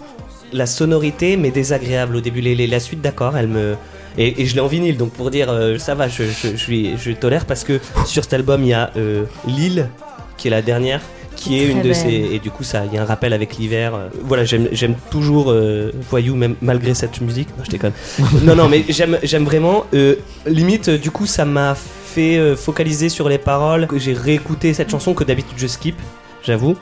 la, 0.52 0.66
sonorité 0.66 1.36
m'est 1.36 1.50
désagréable 1.50 2.16
au 2.16 2.20
début. 2.20 2.40
La 2.40 2.80
suite, 2.80 3.00
d'accord, 3.00 3.36
elle 3.36 3.48
me. 3.48 3.76
Et, 4.18 4.44
je 4.44 4.54
l'ai 4.54 4.60
en 4.60 4.66
vinyle, 4.66 4.96
donc 4.96 5.12
pour 5.12 5.30
dire 5.30 5.50
euh, 5.50 5.78
ça 5.78 5.94
va, 5.94 6.08
je, 6.08 6.24
je, 6.24 6.56
je, 6.56 6.96
je 6.96 7.12
tolère 7.12 7.46
parce 7.46 7.64
que 7.64 7.80
sur 8.06 8.24
cet 8.24 8.32
album 8.34 8.62
il 8.64 8.68
y 8.68 8.74
a 8.74 8.90
euh, 8.96 9.24
Lille, 9.46 9.88
qui 10.36 10.48
est 10.48 10.50
la 10.50 10.62
dernière, 10.62 11.00
qui 11.40 11.58
est 11.58 11.64
Très 11.64 11.72
une 11.72 11.82
de 11.82 11.92
ces. 11.94 12.28
Et 12.34 12.38
du 12.38 12.50
coup, 12.50 12.64
ça, 12.64 12.84
il 12.86 12.94
y 12.94 12.98
a 12.98 13.02
un 13.02 13.06
rappel 13.06 13.32
avec 13.32 13.56
l'hiver. 13.56 13.94
euh, 13.94 14.08
voilà, 14.22 14.44
j'aime 14.44 14.68
j'aime 14.72 14.94
toujours 15.10 15.50
euh, 15.50 15.90
Voyou, 16.10 16.34
même 16.36 16.54
malgré 16.60 16.92
cette 16.94 17.20
musique. 17.22 17.48
Non, 17.56 17.64
je 17.64 17.70
déconne. 17.70 17.92
non, 18.42 18.54
non, 18.54 18.68
mais 18.68 18.84
j'aime 18.88 19.18
j'aime 19.22 19.44
vraiment. 19.44 19.84
euh, 19.94 20.16
limite, 20.46 20.88
euh, 20.90 20.98
du 20.98 21.10
coup, 21.10 21.26
ça 21.26 21.44
m'a 21.44 21.74
fait 21.74 22.36
euh, 22.36 22.56
focaliser 22.56 23.08
sur 23.08 23.28
les 23.28 23.38
paroles. 23.38 23.86
que 23.86 23.98
J'ai 23.98 24.12
réécouté 24.12 24.74
cette 24.74 24.90
chanson 24.90 25.14
que 25.14 25.24
d'habitude 25.24 25.56
je 25.56 25.66
skip, 25.66 25.96
j'avoue. 26.44 26.76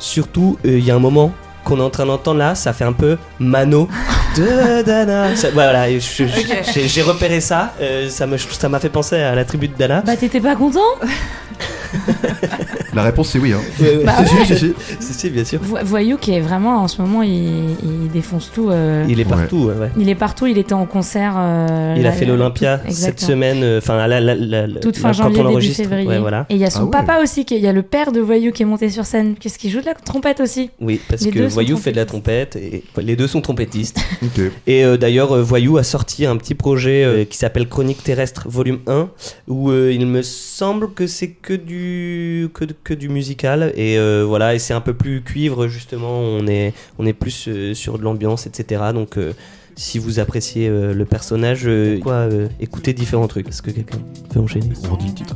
Surtout, 0.00 0.58
euh, 0.66 0.78
il 0.78 0.84
y 0.84 0.90
a 0.90 0.96
un 0.96 0.98
moment 0.98 1.32
qu'on 1.64 1.78
est 1.78 1.82
en 1.82 1.90
train 1.90 2.06
d'entendre 2.06 2.38
là, 2.38 2.54
ça 2.54 2.72
fait 2.72 2.84
un 2.84 2.94
peu 2.94 3.16
mano 3.38 3.86
de 4.36 4.82
Dana. 4.82 5.36
Ça- 5.36 5.50
voilà, 5.52 5.86
j'ai 5.90 7.02
repéré 7.02 7.40
ça. 7.40 7.74
euh, 7.82 8.08
ça 8.08 8.26
me- 8.26 8.38
ça 8.38 8.68
m'a 8.70 8.80
fait 8.80 8.88
penser 8.88 9.16
à 9.16 9.34
la 9.34 9.44
tribu 9.44 9.68
de 9.68 9.76
Dana. 9.76 10.02
Bah 10.04 10.16
t'étais 10.16 10.40
pas 10.40 10.56
content? 10.56 10.80
La 12.94 13.02
réponse, 13.02 13.28
c'est 13.30 13.38
oui, 13.38 13.52
hein. 13.52 13.60
Bah 14.04 14.14
Si, 14.26 14.36
si, 14.36 14.46
si, 14.46 14.58
si. 14.58 14.72
Si, 15.00 15.14
si, 15.14 15.30
bien 15.30 15.44
sûr. 15.44 15.60
Vo- 15.62 15.78
Voyou 15.84 16.16
qui 16.16 16.32
est 16.32 16.40
vraiment 16.40 16.82
en 16.82 16.88
ce 16.88 17.00
moment 17.02 17.22
il, 17.22 17.70
il 17.82 18.08
défonce 18.12 18.50
tout. 18.52 18.70
euh, 18.70 19.04
il... 19.06 19.12
Il 19.12 19.20
est 19.20 19.24
partout. 19.24 19.64
ouais, 19.66 19.74
ouais. 19.96 20.08
est 20.08 20.14
partout. 20.14 20.46
Il 20.46 20.58
était 20.58 20.72
en 20.72 20.86
concert. 20.86 21.34
euh, 21.36 21.94
Il 21.96 22.02
là, 22.02 22.08
a 22.08 22.12
fait 22.12 22.24
l'Olympia 22.24 22.80
cette 22.88 23.20
semaine, 23.20 23.62
euh, 23.62 23.78
enfin 23.78 24.06
la, 24.06 24.20
la, 24.20 24.34
la- 24.34 24.66
la- 24.66 24.80
Toute 24.80 24.96
fin 24.96 25.08
quand 25.08 25.12
janvier, 25.14 25.40
on 25.42 25.58
début 25.58 25.72
février. 25.72 26.08
Ouais, 26.08 26.18
voilà. 26.18 26.46
Et 26.50 26.54
il 26.54 26.60
y 26.60 26.64
a 26.64 26.70
son 26.70 26.80
Ah 26.80 26.84
ouais. 26.84 26.90
papa 26.90 27.22
aussi, 27.22 27.42
il 27.50 27.58
y 27.58 27.66
a 27.68 27.72
le 27.72 27.82
père 27.82 28.12
de 28.12 28.20
Voyou 28.20 28.50
qui 28.52 28.62
est 28.62 28.66
monté 28.66 28.88
sur 28.90 29.04
scène. 29.04 29.34
Qu'est-ce 29.38 29.58
qu'il 29.58 29.70
joue 29.70 29.80
de 29.80 29.86
la 29.86 29.94
trompette 29.94 30.40
aussi? 30.40 30.70
Oui, 30.80 31.00
parce 31.08 31.22
Les 31.22 31.30
que 31.30 31.40
Voyou 31.46 31.76
fait 31.76 31.92
de 31.92 31.96
la 31.96 32.06
trompette 32.06 32.56
et 32.56 32.82
les 33.00 33.16
deux 33.16 33.26
sont 33.26 33.40
trompettistes. 33.40 33.98
Et 34.66 34.84
euh, 34.84 34.96
d'ailleurs, 34.96 35.36
Voyou 35.42 35.78
a 35.78 35.82
sorti 35.82 36.26
un 36.26 36.36
petit 36.36 36.54
projet 36.54 37.04
euh, 37.04 37.24
qui 37.24 37.36
s'appelle 37.38 37.68
Chronique 37.68 38.02
terrestre 38.02 38.48
volume 38.48 38.80
1, 38.86 39.08
où 39.48 39.70
euh, 39.70 39.92
il 39.92 40.06
me 40.06 40.22
semble 40.22 40.92
que 40.92 41.06
c'est 41.06 41.28
que 41.28 41.52
du, 41.54 42.48
que, 42.54 42.64
que 42.84 42.94
du 42.94 43.08
musical. 43.08 43.72
Et 43.76 43.98
euh, 43.98 44.24
voilà, 44.26 44.54
et 44.54 44.58
c'est 44.58 44.74
un 44.74 44.80
peu 44.80 44.94
plus 44.94 45.22
cuivre, 45.22 45.68
justement. 45.68 46.20
On 46.20 46.46
est, 46.46 46.72
on 46.98 47.06
est 47.06 47.12
plus 47.12 47.46
euh, 47.48 47.74
sur 47.74 47.98
de 47.98 48.04
l'ambiance, 48.04 48.46
etc. 48.46 48.82
Donc. 48.94 49.16
euh, 49.16 49.32
si 49.76 49.98
vous 49.98 50.18
appréciez 50.18 50.68
euh, 50.68 50.92
le 50.92 51.04
personnage, 51.06 51.62
euh, 51.64 51.98
quoi, 52.00 52.12
euh, 52.12 52.48
écoutez 52.60 52.92
différents 52.92 53.28
trucs? 53.28 53.48
Est-ce 53.48 53.62
que 53.62 53.70
quelqu'un 53.70 53.96
peut 54.28 54.38
enchaîner. 54.40 54.72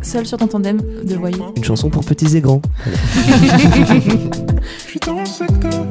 Seul 0.02 0.26
sur 0.26 0.36
ton 0.36 0.48
tandem 0.48 0.82
de 1.02 1.14
Voyou. 1.14 1.46
Une 1.56 1.64
chanson 1.64 1.88
pour 1.88 2.04
petits 2.04 2.36
et 2.36 2.42
grands. 2.42 2.60
Je 2.84 4.82
suis 4.86 5.00
dans 5.00 5.20
le 5.20 5.24
secteur, 5.24 5.86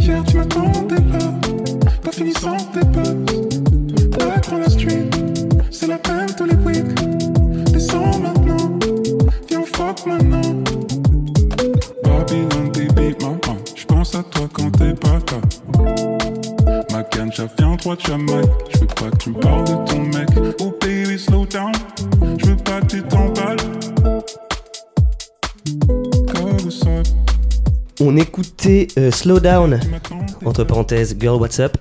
hier 0.00 0.24
tu 0.26 0.36
m'attendais. 0.38 0.96
Pas 2.02 2.12
fini 2.12 2.32
sans 2.32 2.56
tes 2.56 2.80
potes. 2.80 3.58
La 4.58 4.70
street, 4.70 5.10
c'est 5.70 5.88
la 5.88 5.98
peine 5.98 6.28
tous 6.34 6.46
les 6.46 6.54
weeks. 6.54 6.94
Descends 7.72 8.20
maintenant, 8.20 8.78
viens 9.50 9.64
fuck 9.66 10.06
maintenant. 10.06 10.57
À 14.14 14.22
toi 14.22 14.48
quand 14.52 14.70
t'es 14.70 14.94
pas 14.94 15.18
là. 15.18 15.40
Ma 16.92 17.02
ganja 17.02 17.46
vient 17.58 17.76
droit 17.76 17.96
de 17.96 18.00
Jamaïque. 18.00 18.50
J'veux 18.74 18.86
pas 18.86 19.10
que 19.10 19.16
tu 19.16 19.30
me 19.30 19.40
parles 19.40 19.64
de 19.64 19.90
ton 19.90 20.00
mec. 20.00 20.28
Oh 20.60 20.74
baby, 20.80 21.18
slow 21.18 21.46
down. 21.46 21.72
J'veux 22.38 22.56
pas 22.56 22.80
que 22.80 22.96
On 28.00 28.16
écoutait 28.16 28.86
euh, 28.96 29.10
Slow 29.10 29.40
Down 29.40 29.80
entre 30.44 30.62
parenthèses 30.62 31.16
Girl 31.18 31.40
What's 31.40 31.58
Up 31.58 31.76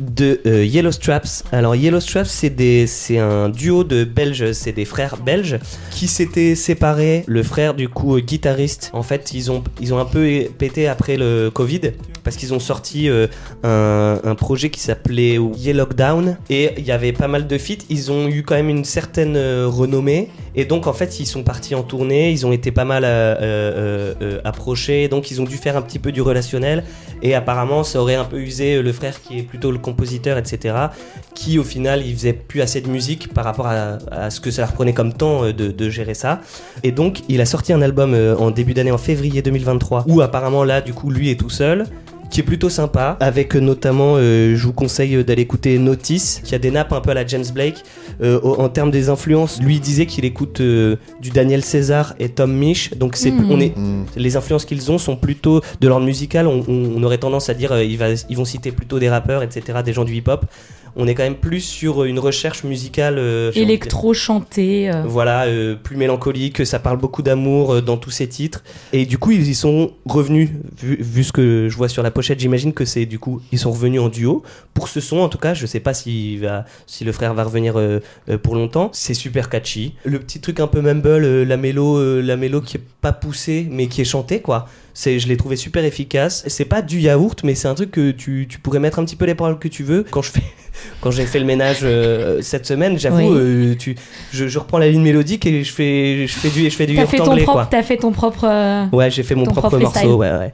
de 0.00 0.40
euh, 0.44 0.64
Yellow 0.64 0.90
Straps. 0.90 1.44
Alors 1.52 1.76
Yellow 1.76 2.00
Straps 2.00 2.28
c'est 2.28 3.18
un 3.18 3.48
duo 3.48 3.84
de 3.84 4.02
Belges, 4.02 4.52
c'est 4.52 4.72
des 4.72 4.84
frères 4.84 5.16
belges 5.18 5.60
qui 5.90 6.08
s'étaient 6.08 6.56
séparés. 6.56 7.22
Le 7.28 7.44
frère 7.44 7.74
du 7.74 7.88
coup 7.88 8.16
euh, 8.16 8.20
guitariste, 8.20 8.90
en 8.94 9.04
fait 9.04 9.32
ils 9.32 9.52
ont 9.52 9.62
ils 9.80 9.94
ont 9.94 9.98
un 9.98 10.04
peu 10.04 10.48
pété 10.58 10.88
après 10.88 11.16
le 11.16 11.50
Covid 11.52 11.92
parce 12.30 12.38
qu'ils 12.38 12.54
ont 12.54 12.60
sorti 12.60 13.08
euh, 13.08 13.26
un, 13.64 14.34
projet 14.36 14.70
qui 14.70 14.78
s'appelait 14.78 15.36
Yellow 15.56 15.86
Down 15.86 16.36
et 16.48 16.74
il 16.78 16.84
y 16.84 16.92
avait 16.92 17.12
pas 17.12 17.26
mal 17.26 17.48
de 17.48 17.58
feats. 17.58 17.84
Ils 17.88 18.12
ont 18.12 18.28
eu 18.28 18.44
quand 18.44 18.54
même 18.54 18.68
une 18.68 18.84
certaine 18.84 19.34
euh, 19.36 19.66
renommée. 19.66 20.28
Et 20.54 20.64
donc 20.64 20.86
en 20.86 20.92
fait 20.92 21.18
ils 21.18 21.26
sont 21.26 21.42
partis 21.42 21.74
en 21.74 21.82
tournée. 21.82 22.30
Ils 22.30 22.46
ont 22.46 22.52
été 22.52 22.70
pas 22.70 22.84
mal 22.84 23.02
euh, 23.04 24.40
approchés. 24.44 25.08
Donc 25.08 25.32
ils 25.32 25.40
ont 25.40 25.44
dû 25.44 25.56
faire 25.56 25.76
un 25.76 25.82
petit 25.82 25.98
peu 25.98 26.12
du 26.12 26.22
relationnel. 26.22 26.84
Et 27.20 27.34
apparemment 27.34 27.82
ça 27.82 28.00
aurait 28.00 28.14
un 28.14 28.24
peu 28.24 28.38
usé 28.38 28.80
le 28.80 28.92
frère 28.92 29.20
qui 29.20 29.40
est 29.40 29.42
plutôt 29.42 29.72
le 29.72 29.78
compositeur 29.78 30.38
etc 30.38 30.74
qui 31.34 31.58
au 31.58 31.64
final 31.64 32.02
il 32.06 32.14
faisait 32.14 32.32
plus 32.32 32.62
assez 32.62 32.80
de 32.80 32.88
musique 32.88 33.34
par 33.34 33.44
rapport 33.44 33.66
à, 33.66 34.30
ce 34.30 34.40
que 34.40 34.50
ça 34.50 34.62
leur 34.62 34.72
prenait 34.72 34.94
comme 34.94 35.12
temps 35.12 35.42
de, 35.42 35.52
de 35.52 35.90
gérer 35.90 36.14
ça. 36.14 36.40
Et 36.82 36.92
donc 36.92 37.22
il 37.28 37.40
a 37.40 37.46
sorti 37.46 37.72
un 37.72 37.82
album 37.82 38.16
en 38.38 38.50
début 38.50 38.72
d'année 38.72 38.92
en 38.92 38.98
février 38.98 39.42
2023 39.42 40.04
où 40.06 40.20
apparemment 40.20 40.64
là 40.64 40.80
du 40.80 40.94
coup 40.94 41.10
lui 41.10 41.30
est 41.30 41.38
tout 41.38 41.50
seul 41.50 41.86
qui 42.30 42.40
est 42.40 42.44
plutôt 42.44 42.68
sympa, 42.68 43.16
avec 43.20 43.54
notamment, 43.56 44.14
euh, 44.16 44.54
je 44.56 44.64
vous 44.64 44.72
conseille 44.72 45.24
d'aller 45.24 45.42
écouter 45.42 45.78
Notice, 45.78 46.40
qui 46.44 46.54
a 46.54 46.58
des 46.58 46.70
nappes 46.70 46.92
un 46.92 47.00
peu 47.00 47.10
à 47.10 47.14
la 47.14 47.26
James 47.26 47.44
Blake. 47.52 47.82
Euh, 48.22 48.40
en 48.42 48.68
termes 48.68 48.90
des 48.90 49.08
influences, 49.08 49.60
lui 49.62 49.76
il 49.76 49.80
disait 49.80 50.06
qu'il 50.06 50.24
écoute 50.24 50.60
euh, 50.60 50.96
du 51.20 51.30
Daniel 51.30 51.62
César 51.64 52.14
et 52.18 52.28
Tom 52.28 52.52
Misch, 52.52 52.90
donc 52.94 53.16
c'est, 53.16 53.30
Mm. 53.30 53.46
on 53.50 53.60
est, 53.60 53.76
Mm. 53.76 54.04
les 54.16 54.36
influences 54.36 54.64
qu'ils 54.64 54.90
ont 54.92 54.98
sont 54.98 55.16
plutôt 55.16 55.60
de 55.80 55.88
l'ordre 55.88 56.04
musical. 56.06 56.46
On, 56.46 56.62
on- 56.68 56.92
on 56.96 57.02
aurait 57.02 57.18
tendance 57.18 57.48
à 57.48 57.54
dire 57.54 57.72
euh, 57.72 57.84
va- 57.98 58.08
ils 58.28 58.36
vont 58.36 58.44
citer 58.44 58.70
plutôt 58.72 58.98
des 58.98 59.08
rappeurs, 59.08 59.42
etc., 59.42 59.78
des 59.84 59.92
gens 59.92 60.04
du 60.04 60.14
hip-hop. 60.14 60.44
On 60.96 61.06
est 61.06 61.14
quand 61.14 61.22
même 61.22 61.36
plus 61.36 61.60
sur 61.60 62.02
euh, 62.02 62.06
une 62.06 62.18
recherche 62.18 62.64
musicale 62.64 63.16
euh. 63.18 63.52
Électro 63.54 64.14
chanté. 64.14 64.90
euh. 64.90 65.02
Voilà, 65.06 65.44
euh, 65.44 65.76
plus 65.76 65.96
mélancolique, 65.96 66.66
ça 66.66 66.78
parle 66.78 66.98
beaucoup 66.98 67.22
d'amour 67.22 67.82
dans 67.82 67.96
tous 67.96 68.10
ces 68.10 68.28
titres. 68.28 68.62
Et 68.92 69.06
du 69.06 69.18
coup, 69.18 69.30
ils 69.30 69.48
y 69.48 69.54
sont 69.54 69.92
revenus, 70.06 70.50
vu, 70.80 70.96
vu 71.00 71.24
ce 71.24 71.32
que 71.32 71.68
je 71.68 71.76
vois 71.76 71.88
sur 71.88 72.02
la 72.02 72.10
pochette, 72.10 72.40
j'imagine 72.40 72.72
que 72.72 72.84
c'est 72.84 73.06
du 73.06 73.18
coup, 73.18 73.40
ils 73.52 73.58
sont 73.58 73.70
revenus 73.70 74.00
en 74.00 74.08
duo. 74.08 74.42
Pour 74.74 74.88
ce 74.88 75.00
son, 75.00 75.18
en 75.18 75.28
tout 75.28 75.38
cas, 75.38 75.54
je 75.54 75.66
sais 75.66 75.80
pas 75.80 75.92
va, 76.40 76.64
si 76.86 77.04
le 77.04 77.12
frère 77.12 77.34
va 77.34 77.44
revenir 77.44 77.74
pour 78.42 78.54
longtemps. 78.54 78.90
C'est 78.92 79.14
super 79.14 79.48
catchy. 79.48 79.94
Le 80.04 80.18
petit 80.18 80.40
truc 80.40 80.60
un 80.60 80.66
peu 80.66 80.80
mumble, 80.80 81.42
la 81.42 81.56
mélo, 81.56 82.20
la 82.20 82.36
mélo 82.36 82.60
qui 82.60 82.76
est 82.76 82.82
pas 83.00 83.12
poussée, 83.12 83.66
mais 83.70 83.86
qui 83.86 84.00
est 84.00 84.04
chantée, 84.04 84.40
quoi. 84.40 84.66
C'est, 85.02 85.18
je 85.18 85.28
l'ai 85.28 85.38
trouvé 85.38 85.56
super 85.56 85.82
efficace. 85.82 86.44
C'est 86.46 86.66
pas 86.66 86.82
du 86.82 86.98
yaourt, 87.00 87.40
mais 87.42 87.54
c'est 87.54 87.68
un 87.68 87.74
truc 87.74 87.90
que 87.90 88.10
tu, 88.10 88.46
tu 88.50 88.58
pourrais 88.58 88.80
mettre 88.80 88.98
un 88.98 89.04
petit 89.06 89.16
peu 89.16 89.24
les 89.24 89.34
paroles 89.34 89.58
que 89.58 89.66
tu 89.68 89.82
veux. 89.82 90.04
Quand 90.10 90.20
je 90.20 90.30
fais, 90.30 90.42
quand 91.00 91.10
j'ai 91.10 91.24
fait 91.24 91.38
le 91.38 91.46
ménage 91.46 91.78
euh, 91.84 92.42
cette 92.42 92.66
semaine, 92.66 92.98
j'avoue, 92.98 93.16
Oui. 93.16 93.28
euh, 93.34 93.74
tu, 93.78 93.96
je, 94.30 94.46
je 94.46 94.58
reprends 94.58 94.76
la 94.76 94.90
ligne 94.90 95.00
mélodique 95.00 95.46
et 95.46 95.64
je 95.64 95.72
fais, 95.72 96.26
je 96.26 96.32
fais 96.34 96.50
du, 96.50 96.64
je 96.68 96.76
fais 96.76 96.84
du 96.86 96.92
yaourt 96.96 97.18
anglais, 97.20 97.44
propre, 97.44 97.60
quoi. 97.60 97.68
t'as 97.70 97.82
fait 97.82 97.96
ton 97.96 98.12
propre. 98.12 98.44
euh, 98.44 98.84
Ouais, 98.92 99.10
j'ai 99.10 99.22
fait 99.22 99.34
mon 99.34 99.44
propre 99.44 99.78
morceau. 99.78 100.16
Ouais, 100.16 100.30
ouais. 100.32 100.52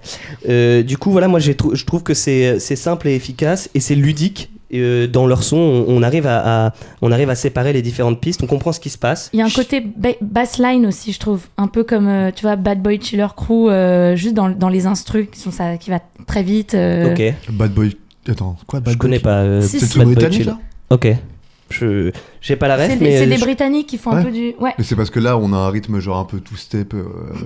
Euh, 0.49 0.85
du 0.85 0.97
coup, 0.97 1.11
voilà, 1.11 1.27
moi, 1.27 1.41
j'ai 1.41 1.57
je 1.73 1.85
trouve 1.85 2.05
que 2.05 2.15
c'est 2.15 2.61
c'est 2.61 2.77
simple 2.77 3.09
et 3.09 3.17
efficace 3.17 3.69
et 3.75 3.81
c'est 3.81 3.97
ludique. 3.97 4.51
Et, 4.71 4.81
euh, 4.81 5.07
dans 5.07 5.27
leur 5.27 5.43
son, 5.45 5.57
on, 5.57 5.85
on 5.89 6.03
arrive 6.03 6.27
à, 6.27 6.67
à- 6.67 6.73
on 7.03 7.13
arrive 7.13 7.31
à 7.31 7.35
séparer 7.35 7.73
les 7.73 7.83
différentes 7.83 8.21
pistes, 8.21 8.43
on 8.43 8.47
comprend 8.47 8.73
ce 8.73 8.81
qui 8.81 8.91
se 8.91 8.99
passe. 8.99 9.31
Il 9.33 9.39
y 9.39 9.43
a 9.43 9.45
un 9.47 9.51
côté 9.51 9.81
ba- 9.81 10.09
bassline 10.21 10.87
aussi, 10.87 11.13
je 11.13 11.21
trouve. 11.21 11.43
Un 11.57 11.69
peu 11.69 11.85
comme, 11.85 12.09
euh, 12.09 12.31
tu 12.35 12.43
vois, 12.43 12.57
Bad 12.57 12.83
Boy 12.83 13.01
Chiller 13.01 13.29
Crew, 13.37 13.69
euh, 13.71 14.17
juste 14.17 14.35
dans, 14.35 14.49
dans 14.51 14.69
les 14.69 14.87
instrus, 14.87 15.29
qui, 15.31 15.39
sont 15.41 15.53
ça, 15.53 15.77
qui 15.77 15.91
va 15.91 16.01
très 16.27 16.43
vite. 16.43 16.75
euh. 16.75 17.13
Ok, 17.13 17.23
Bad 17.53 17.73
Boy. 17.73 17.97
Attends, 18.29 18.57
quoi 18.67 18.81
Bad 18.81 18.95
je 18.95 18.99
Boy 18.99 19.09
connais 19.11 19.21
pas. 19.21 19.39
euh, 19.43 19.61
Si, 19.61 19.79
C'est 19.79 19.87
si. 19.87 19.99
le 19.99 20.05
Bad 20.05 20.07
Boy 20.07 20.15
britannique 20.17 20.39
Chill. 20.43 20.47
là? 20.49 20.59
Ok, 20.91 21.09
je 21.71 22.11
j'ai 22.41 22.55
pas 22.57 22.69
la 22.69 22.77
ref, 22.77 22.87
C'est 22.89 22.97
mais 23.01 23.11
des, 23.11 23.17
c'est 23.19 23.25
euh, 23.25 23.29
des 23.29 23.37
je- 23.37 23.45
Britanniques 23.45 23.87
qui 23.89 23.99
font 23.99 24.13
Ouais. 24.13 24.19
un 24.21 24.23
peu 24.25 24.31
du. 24.31 24.55
Ouais. 24.61 24.73
Mais 24.79 24.85
c'est 24.85 24.95
parce 24.95 25.11
que 25.11 25.19
là, 25.19 25.37
on 25.37 25.53
a 25.53 25.57
un 25.57 25.69
rythme 25.71 25.99
genre 25.99 26.19
un 26.19 26.25
peu 26.25 26.39
two-step, 26.39 26.95
euh, 26.95 27.05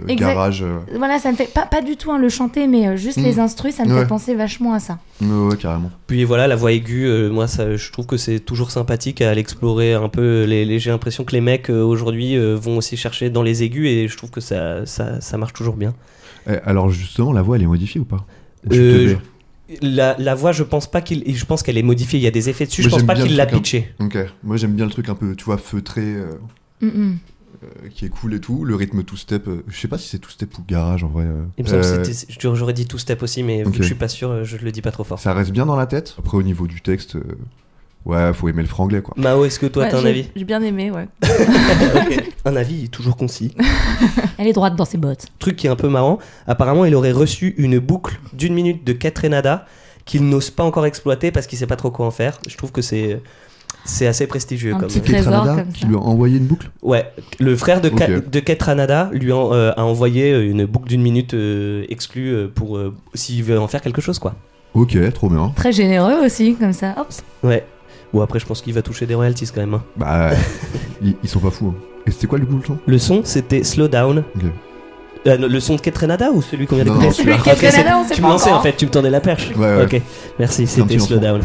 Exact. 0.08 0.28
garage. 0.34 0.62
euh. 0.62 0.78
Voilà, 0.98 1.18
ça 1.18 1.30
me 1.32 1.36
fait 1.36 1.50
pas, 1.52 1.64
pas 1.66 1.80
du 1.80 1.96
tout 1.96 2.10
hein, 2.12 2.18
le 2.18 2.28
chanter, 2.28 2.66
mais 2.66 2.86
euh, 2.88 2.96
juste 2.96 3.18
Mm. 3.18 3.22
les 3.24 3.38
instrus, 3.38 3.74
ça 3.74 3.84
me 3.84 3.94
Ouais. 3.94 4.00
fait 4.02 4.06
penser 4.06 4.34
vachement 4.34 4.74
à 4.74 4.78
ça. 4.78 4.98
Ouais, 5.22 5.28
ouais, 5.28 5.56
carrément. 5.56 5.90
Puis 6.06 6.24
voilà, 6.24 6.46
la 6.48 6.56
voix 6.56 6.72
aiguë, 6.72 7.06
euh, 7.06 7.30
moi 7.30 7.46
ça, 7.46 7.76
je 7.76 7.92
trouve 7.92 8.06
que 8.06 8.16
c'est 8.18 8.40
toujours 8.40 8.70
sympathique 8.70 9.20
à 9.22 9.34
l'explorer 9.34 9.94
un 9.94 10.08
peu. 10.08 10.44
Les, 10.44 10.64
les- 10.64 10.78
J'ai 10.78 10.90
l'impression 10.90 11.24
que 11.24 11.32
les 11.32 11.40
mecs 11.40 11.70
euh, 11.70 11.82
aujourd'hui 11.82 12.36
euh, 12.36 12.56
vont 12.60 12.76
aussi 12.76 12.96
chercher 12.96 13.30
dans 13.30 13.42
les 13.42 13.62
aigus 13.62 13.86
et 13.88 14.06
je 14.08 14.16
trouve 14.16 14.30
que 14.30 14.40
ça, 14.40 14.84
ça, 14.86 15.20
ça 15.20 15.38
marche 15.38 15.52
toujours 15.54 15.76
bien. 15.76 15.94
Eh, 16.46 16.56
alors 16.64 16.90
justement, 16.90 17.32
la 17.32 17.42
voix, 17.42 17.56
elle 17.56 17.62
est 17.62 17.66
modifiée 17.66 18.00
ou 18.00 18.04
pas? 18.04 18.24
Ou 18.70 18.74
La, 19.82 20.16
la 20.18 20.34
voix, 20.34 20.52
je 20.52 20.62
pense 20.62 20.90
pas 20.90 21.00
qu'il, 21.00 21.22
je 21.34 21.44
pense 21.44 21.62
qu'elle 21.62 21.78
est 21.78 21.82
modifiée. 21.82 22.18
Il 22.18 22.22
y 22.22 22.26
a 22.26 22.30
des 22.30 22.48
effets 22.48 22.66
dessus. 22.66 22.82
Moi, 22.82 22.90
je 22.90 22.94
pense 22.96 23.04
pas 23.04 23.14
qu'il 23.14 23.36
l'a 23.36 23.46
pitché. 23.46 23.92
Ok. 24.00 24.16
Moi, 24.42 24.56
j'aime 24.56 24.74
bien 24.74 24.84
le 24.84 24.90
truc 24.90 25.08
un 25.08 25.14
peu, 25.14 25.34
tu 25.36 25.44
vois, 25.44 25.58
feutré, 25.58 26.02
euh, 26.02 26.32
Mm, 26.82 26.86
mm. 26.86 27.18
euh, 27.62 27.88
qui 27.90 28.06
est 28.06 28.08
cool 28.08 28.34
et 28.34 28.40
tout. 28.40 28.64
Le 28.64 28.74
rythme 28.74 29.02
two-step, 29.04 29.46
euh, 29.48 29.62
je 29.68 29.78
sais 29.78 29.86
pas 29.88 29.98
si 29.98 30.08
c'est 30.08 30.18
two-step 30.18 30.56
ou 30.58 30.64
garage 30.66 31.04
en 31.04 31.08
vrai. 31.08 31.24
euh. 31.24 31.44
Il 31.58 31.64
me 31.64 31.68
semble 31.68 31.84
Euh, 31.84 31.98
que 32.04 32.12
c'était- 32.12 32.36
j'aurais- 32.54 32.72
dit 32.72 32.86
two 32.86 32.98
step 32.98 33.22
aussi, 33.22 33.42
mais 33.42 33.58
vu 33.62 33.66
Ok. 33.68 33.72
que 33.76 33.82
je 33.82 33.86
suis 33.86 33.94
pas 33.94 34.08
sûr, 34.08 34.44
je 34.44 34.56
le 34.56 34.72
dis 34.72 34.80
pas 34.82 34.92
trop 34.92 35.04
fort. 35.04 35.18
Ça 35.18 35.34
reste 35.34 35.52
bien 35.52 35.66
dans 35.66 35.76
la 35.76 35.86
tête. 35.86 36.14
Après, 36.18 36.36
au 36.36 36.42
niveau 36.42 36.66
du 36.66 36.80
texte, 36.80 37.16
euh, 37.16 37.22
ouais, 38.04 38.32
faut 38.32 38.48
aimer 38.48 38.62
le 38.62 38.68
franglais 38.68 39.02
quoi. 39.02 39.14
Mao, 39.16 39.44
est-ce 39.44 39.58
que 39.58 39.66
toi 39.66 39.84
Ouais, 39.84 39.90
t'as 39.90 40.00
un 40.00 40.04
avis 40.06 40.26
J'ai 40.36 40.44
bien 40.44 40.62
aimé, 40.62 40.90
ouais. 40.90 41.08
Un 42.44 42.56
avis 42.56 42.88
toujours 42.88 43.16
concis. 43.16 43.54
Elle 44.38 44.46
est 44.46 44.52
droite 44.52 44.76
dans 44.76 44.84
ses 44.84 44.98
bottes. 44.98 45.26
Truc 45.38 45.56
qui 45.56 45.66
est 45.66 45.70
un 45.70 45.76
peu 45.76 45.88
marrant, 45.88 46.18
apparemment 46.46 46.84
il 46.84 46.94
aurait 46.94 47.12
reçu 47.12 47.54
une 47.58 47.78
boucle 47.78 48.18
d'une 48.32 48.54
minute 48.54 48.84
de 48.86 48.92
Catrenada 48.92 49.66
qu'il 50.06 50.28
n'ose 50.28 50.50
pas 50.50 50.64
encore 50.64 50.86
exploiter 50.86 51.30
parce 51.30 51.46
qu'il 51.46 51.58
sait 51.58 51.66
pas 51.66 51.76
trop 51.76 51.90
quoi 51.90 52.06
en 52.06 52.10
faire. 52.10 52.38
Je 52.48 52.56
trouve 52.56 52.72
que 52.72 52.82
c'est 52.82 53.20
c'est 53.84 54.06
assez 54.06 54.26
prestigieux 54.26 54.74
Un 54.74 54.78
comme 54.78 54.88
petit 54.88 55.00
trésor 55.00 55.46
qui 55.72 55.86
lui 55.86 55.94
a 55.96 55.98
envoyé 55.98 56.36
une 56.36 56.44
boucle? 56.46 56.70
Ouais, 56.82 57.10
le 57.38 57.56
frère 57.56 57.80
de, 57.80 57.88
Ka- 57.88 58.08
Ok. 58.18 58.28
de 58.30 58.40
Kate 58.40 58.62
Ranada 58.62 59.08
lui 59.12 59.32
en- 59.32 59.52
euh, 59.54 59.72
a 59.76 59.84
envoyé 59.84 60.32
euh, 60.32 60.50
une 60.50 60.66
boucle 60.66 60.88
d'une 60.88 61.00
minute 61.00 61.32
euh, 61.34 61.84
exclue 61.88 62.28
euh, 62.34 62.48
pour 62.52 62.76
euh, 62.76 62.94
s'il 63.14 63.42
veut 63.42 63.58
en 63.58 63.68
faire 63.68 63.80
quelque 63.80 64.00
chose 64.02 64.18
quoi. 64.18 64.34
Ok, 64.74 64.96
trop 65.14 65.28
bien. 65.30 65.52
Très 65.56 65.72
généreux 65.72 66.24
aussi, 66.24 66.54
comme 66.56 66.72
ça. 66.72 66.94
Hop. 66.98 67.08
Ouais. 67.42 67.64
Bon 68.12 68.20
après 68.22 68.38
je 68.40 68.46
pense 68.46 68.60
qu'il 68.62 68.74
va 68.74 68.82
toucher 68.82 69.06
des 69.06 69.14
royalties 69.14 69.46
quand 69.54 69.60
même. 69.60 69.74
hein. 69.74 69.82
Bah, 69.96 70.30
ils, 71.02 71.14
ils 71.22 71.28
sont 71.28 71.40
pas 71.40 71.50
fous. 71.50 71.74
hein. 71.76 71.80
Et 72.06 72.10
c'était 72.10 72.26
quoi 72.26 72.38
le 72.38 72.46
coup 72.46 72.56
le 72.56 72.64
son? 72.64 72.78
Le 72.86 72.98
son 72.98 73.20
c'était 73.24 73.62
Slow 73.64 73.88
Down. 73.88 74.24
Ok. 74.36 74.42
Euh, 75.26 75.36
non, 75.36 75.48
le 75.48 75.60
son 75.60 75.76
de 75.76 75.80
Kate 75.82 75.98
Renada 75.98 76.30
ou 76.32 76.40
celui 76.40 76.66
qu'on 76.66 76.76
vient 76.76 76.84
Non, 76.84 76.92
d'écouter 76.94 77.08
non, 77.08 77.12
Celui 77.12 77.32
Ok, 77.34 77.46
est 77.46 77.54
c'est- 77.56 77.70
Canada, 77.76 77.98
on 78.02 78.08
sait 78.08 78.14
Tu 78.14 78.22
pas 78.22 78.26
me 78.28 78.32
lançais 78.32 78.50
en 78.52 78.62
fait, 78.62 78.74
tu 78.76 78.86
me 78.86 78.90
tendais 78.90 79.10
la 79.10 79.20
perche. 79.20 79.50
Ouais, 79.54 79.76
ouais. 79.76 79.84
Ok, 79.84 80.00
merci, 80.38 80.66
c'était 80.66 80.86
petit 80.86 81.00
Slow. 81.00 81.18
Down. 81.18 81.40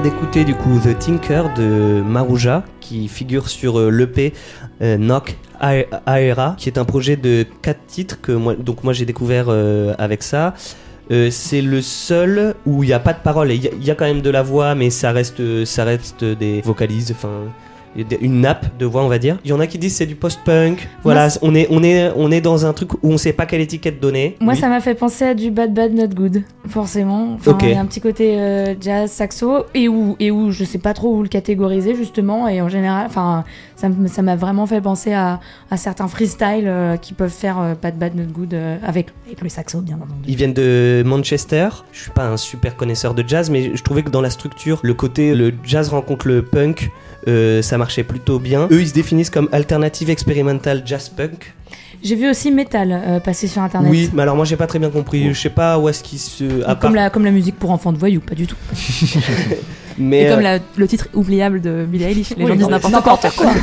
D'écouter 0.00 0.44
du 0.44 0.54
coup 0.54 0.78
The 0.82 0.98
Tinker 0.98 1.44
de 1.56 2.02
Maruja 2.04 2.64
qui 2.80 3.08
figure 3.08 3.48
sur 3.48 3.78
euh, 3.78 3.90
l'EP 3.90 4.32
euh, 4.80 4.96
Knock 4.96 5.36
Aera 5.60 6.54
qui 6.58 6.68
est 6.68 6.78
un 6.78 6.84
projet 6.84 7.16
de 7.16 7.44
quatre 7.62 7.84
titres 7.86 8.20
que 8.20 8.32
moi 8.32 8.54
donc 8.54 8.84
moi 8.84 8.92
j'ai 8.92 9.04
découvert 9.04 9.46
euh, 9.48 9.94
avec 9.98 10.22
ça. 10.22 10.54
Euh, 11.10 11.28
c'est 11.30 11.60
le 11.62 11.82
seul 11.82 12.54
où 12.64 12.82
il 12.84 12.86
n'y 12.86 12.92
a 12.92 13.00
pas 13.00 13.12
de 13.12 13.18
parole. 13.18 13.50
Il 13.52 13.62
y, 13.62 13.68
a- 13.68 13.72
il 13.76 13.84
y 13.84 13.90
a 13.90 13.94
quand 13.94 14.04
même 14.04 14.22
de 14.22 14.30
la 14.30 14.42
voix, 14.42 14.74
mais 14.74 14.88
ça 14.88 15.10
reste, 15.12 15.64
ça 15.64 15.84
reste 15.84 16.24
des 16.24 16.60
vocalises, 16.62 17.10
enfin 17.14 17.28
une 18.20 18.40
nappe 18.40 18.78
de 18.78 18.86
voix, 18.86 19.02
on 19.04 19.08
va 19.08 19.18
dire. 19.18 19.38
Il 19.44 19.50
y 19.50 19.52
en 19.52 19.60
a 19.60 19.66
qui 19.66 19.78
disent 19.78 19.96
c'est 19.96 20.06
du 20.06 20.14
post-punk. 20.14 20.88
Voilà, 21.02 21.26
Moi, 21.28 21.38
on 21.42 21.54
est, 21.54 21.66
on 21.70 21.82
est, 21.82 22.10
on 22.16 22.30
est 22.30 22.40
dans 22.40 22.66
un 22.66 22.72
truc 22.72 22.94
où 22.94 22.98
on 23.02 23.18
sait 23.18 23.32
pas 23.32 23.46
quelle 23.46 23.60
étiquette 23.60 24.00
donner. 24.00 24.36
Moi, 24.40 24.54
Oui. 24.54 24.58
ça 24.60 24.68
m'a 24.68 24.80
fait 24.80 24.94
penser 24.94 25.24
à 25.24 25.34
du 25.34 25.50
Bad 25.50 25.74
Bad 25.74 25.92
Not 25.94 26.08
Good, 26.08 26.42
forcément. 26.68 27.34
Enfin. 27.34 27.56
Il 27.62 27.70
y 27.70 27.74
a 27.74 27.80
un 27.80 27.86
petit 27.86 28.00
côté 28.00 28.38
euh, 28.40 28.74
jazz, 28.80 29.10
saxo, 29.10 29.64
et 29.74 29.88
où, 29.88 30.16
et 30.20 30.30
où 30.30 30.50
je 30.50 30.64
sais 30.64 30.78
pas 30.78 30.94
trop 30.94 31.14
où 31.16 31.22
le 31.22 31.28
catégoriser, 31.28 31.94
justement. 31.94 32.48
Et 32.48 32.60
en 32.60 32.68
général, 32.68 33.06
enfin, 33.06 33.44
ça 33.76 34.22
m'a 34.22 34.36
vraiment 34.36 34.66
fait 34.66 34.80
penser 34.80 35.12
à, 35.12 35.40
à 35.70 35.76
certains 35.76 36.08
freestyles 36.08 36.66
euh, 36.66 36.96
qui 36.96 37.14
peuvent 37.14 37.30
faire 37.30 37.60
euh, 37.60 37.74
Bad 37.80 37.98
Bad 37.98 38.14
Not 38.14 38.32
Good 38.32 38.54
euh, 38.54 38.76
avec, 38.84 39.08
avec 39.26 39.40
le 39.42 39.48
saxo, 39.48 39.80
bien 39.80 39.96
entendu. 39.96 40.12
Ils 40.26 40.36
viennent 40.36 40.52
de 40.54 41.02
Manchester. 41.04 41.68
Je 41.92 42.02
suis 42.02 42.10
pas 42.10 42.26
un 42.26 42.36
super 42.36 42.76
connaisseur 42.76 43.14
de 43.14 43.24
jazz, 43.26 43.50
mais 43.50 43.74
je 43.76 43.82
trouvais 43.82 44.02
que 44.02 44.10
dans 44.10 44.20
la 44.20 44.30
structure, 44.30 44.80
le 44.82 44.94
côté 44.94 45.34
le 45.34 45.52
jazz 45.64 45.88
rencontre 45.88 46.28
le 46.28 46.42
punk, 46.42 46.90
euh, 47.28 47.62
ça 47.62 47.78
marchait 47.78 48.02
plutôt 48.04 48.38
bien. 48.38 48.68
Eux, 48.70 48.80
ils 48.80 48.88
se 48.88 48.94
définissent 48.94 49.30
comme 49.30 49.48
alternative 49.52 50.10
expérimentale 50.10 50.82
jazz 50.84 51.08
punk. 51.08 51.52
J'ai 52.02 52.16
vu 52.16 52.28
aussi 52.28 52.50
Metal 52.50 52.90
euh, 52.92 53.20
passer 53.20 53.46
sur 53.46 53.62
internet. 53.62 53.88
Oui, 53.90 54.10
mais 54.12 54.22
alors 54.22 54.34
moi 54.34 54.44
j'ai 54.44 54.56
pas 54.56 54.66
très 54.66 54.80
bien 54.80 54.90
compris. 54.90 55.32
Je 55.32 55.38
sais 55.40 55.50
pas 55.50 55.78
où 55.78 55.88
est-ce 55.88 56.02
qu'ils 56.02 56.18
se. 56.18 56.62
à 56.64 56.74
Comme, 56.74 56.76
part- 56.80 56.92
la, 56.92 57.10
comme 57.10 57.24
la 57.24 57.30
musique 57.30 57.56
pour 57.56 57.70
enfants 57.70 57.92
de 57.92 57.98
voyous, 57.98 58.20
pas 58.20 58.34
du 58.34 58.46
tout. 58.48 58.56
Mais 59.98 60.22
Et 60.24 60.28
comme 60.28 60.38
euh, 60.38 60.42
la- 60.42 60.58
le 60.76 60.88
titre 60.88 61.08
oubliable 61.14 61.60
de 61.60 61.84
Billie 61.88 62.04
Eilish, 62.04 62.30
les 62.30 62.44
Oui, 62.44 62.50
gens 62.50 62.56
disent 62.56 62.90
n'importe 62.90 63.26
quoi. 63.36 63.52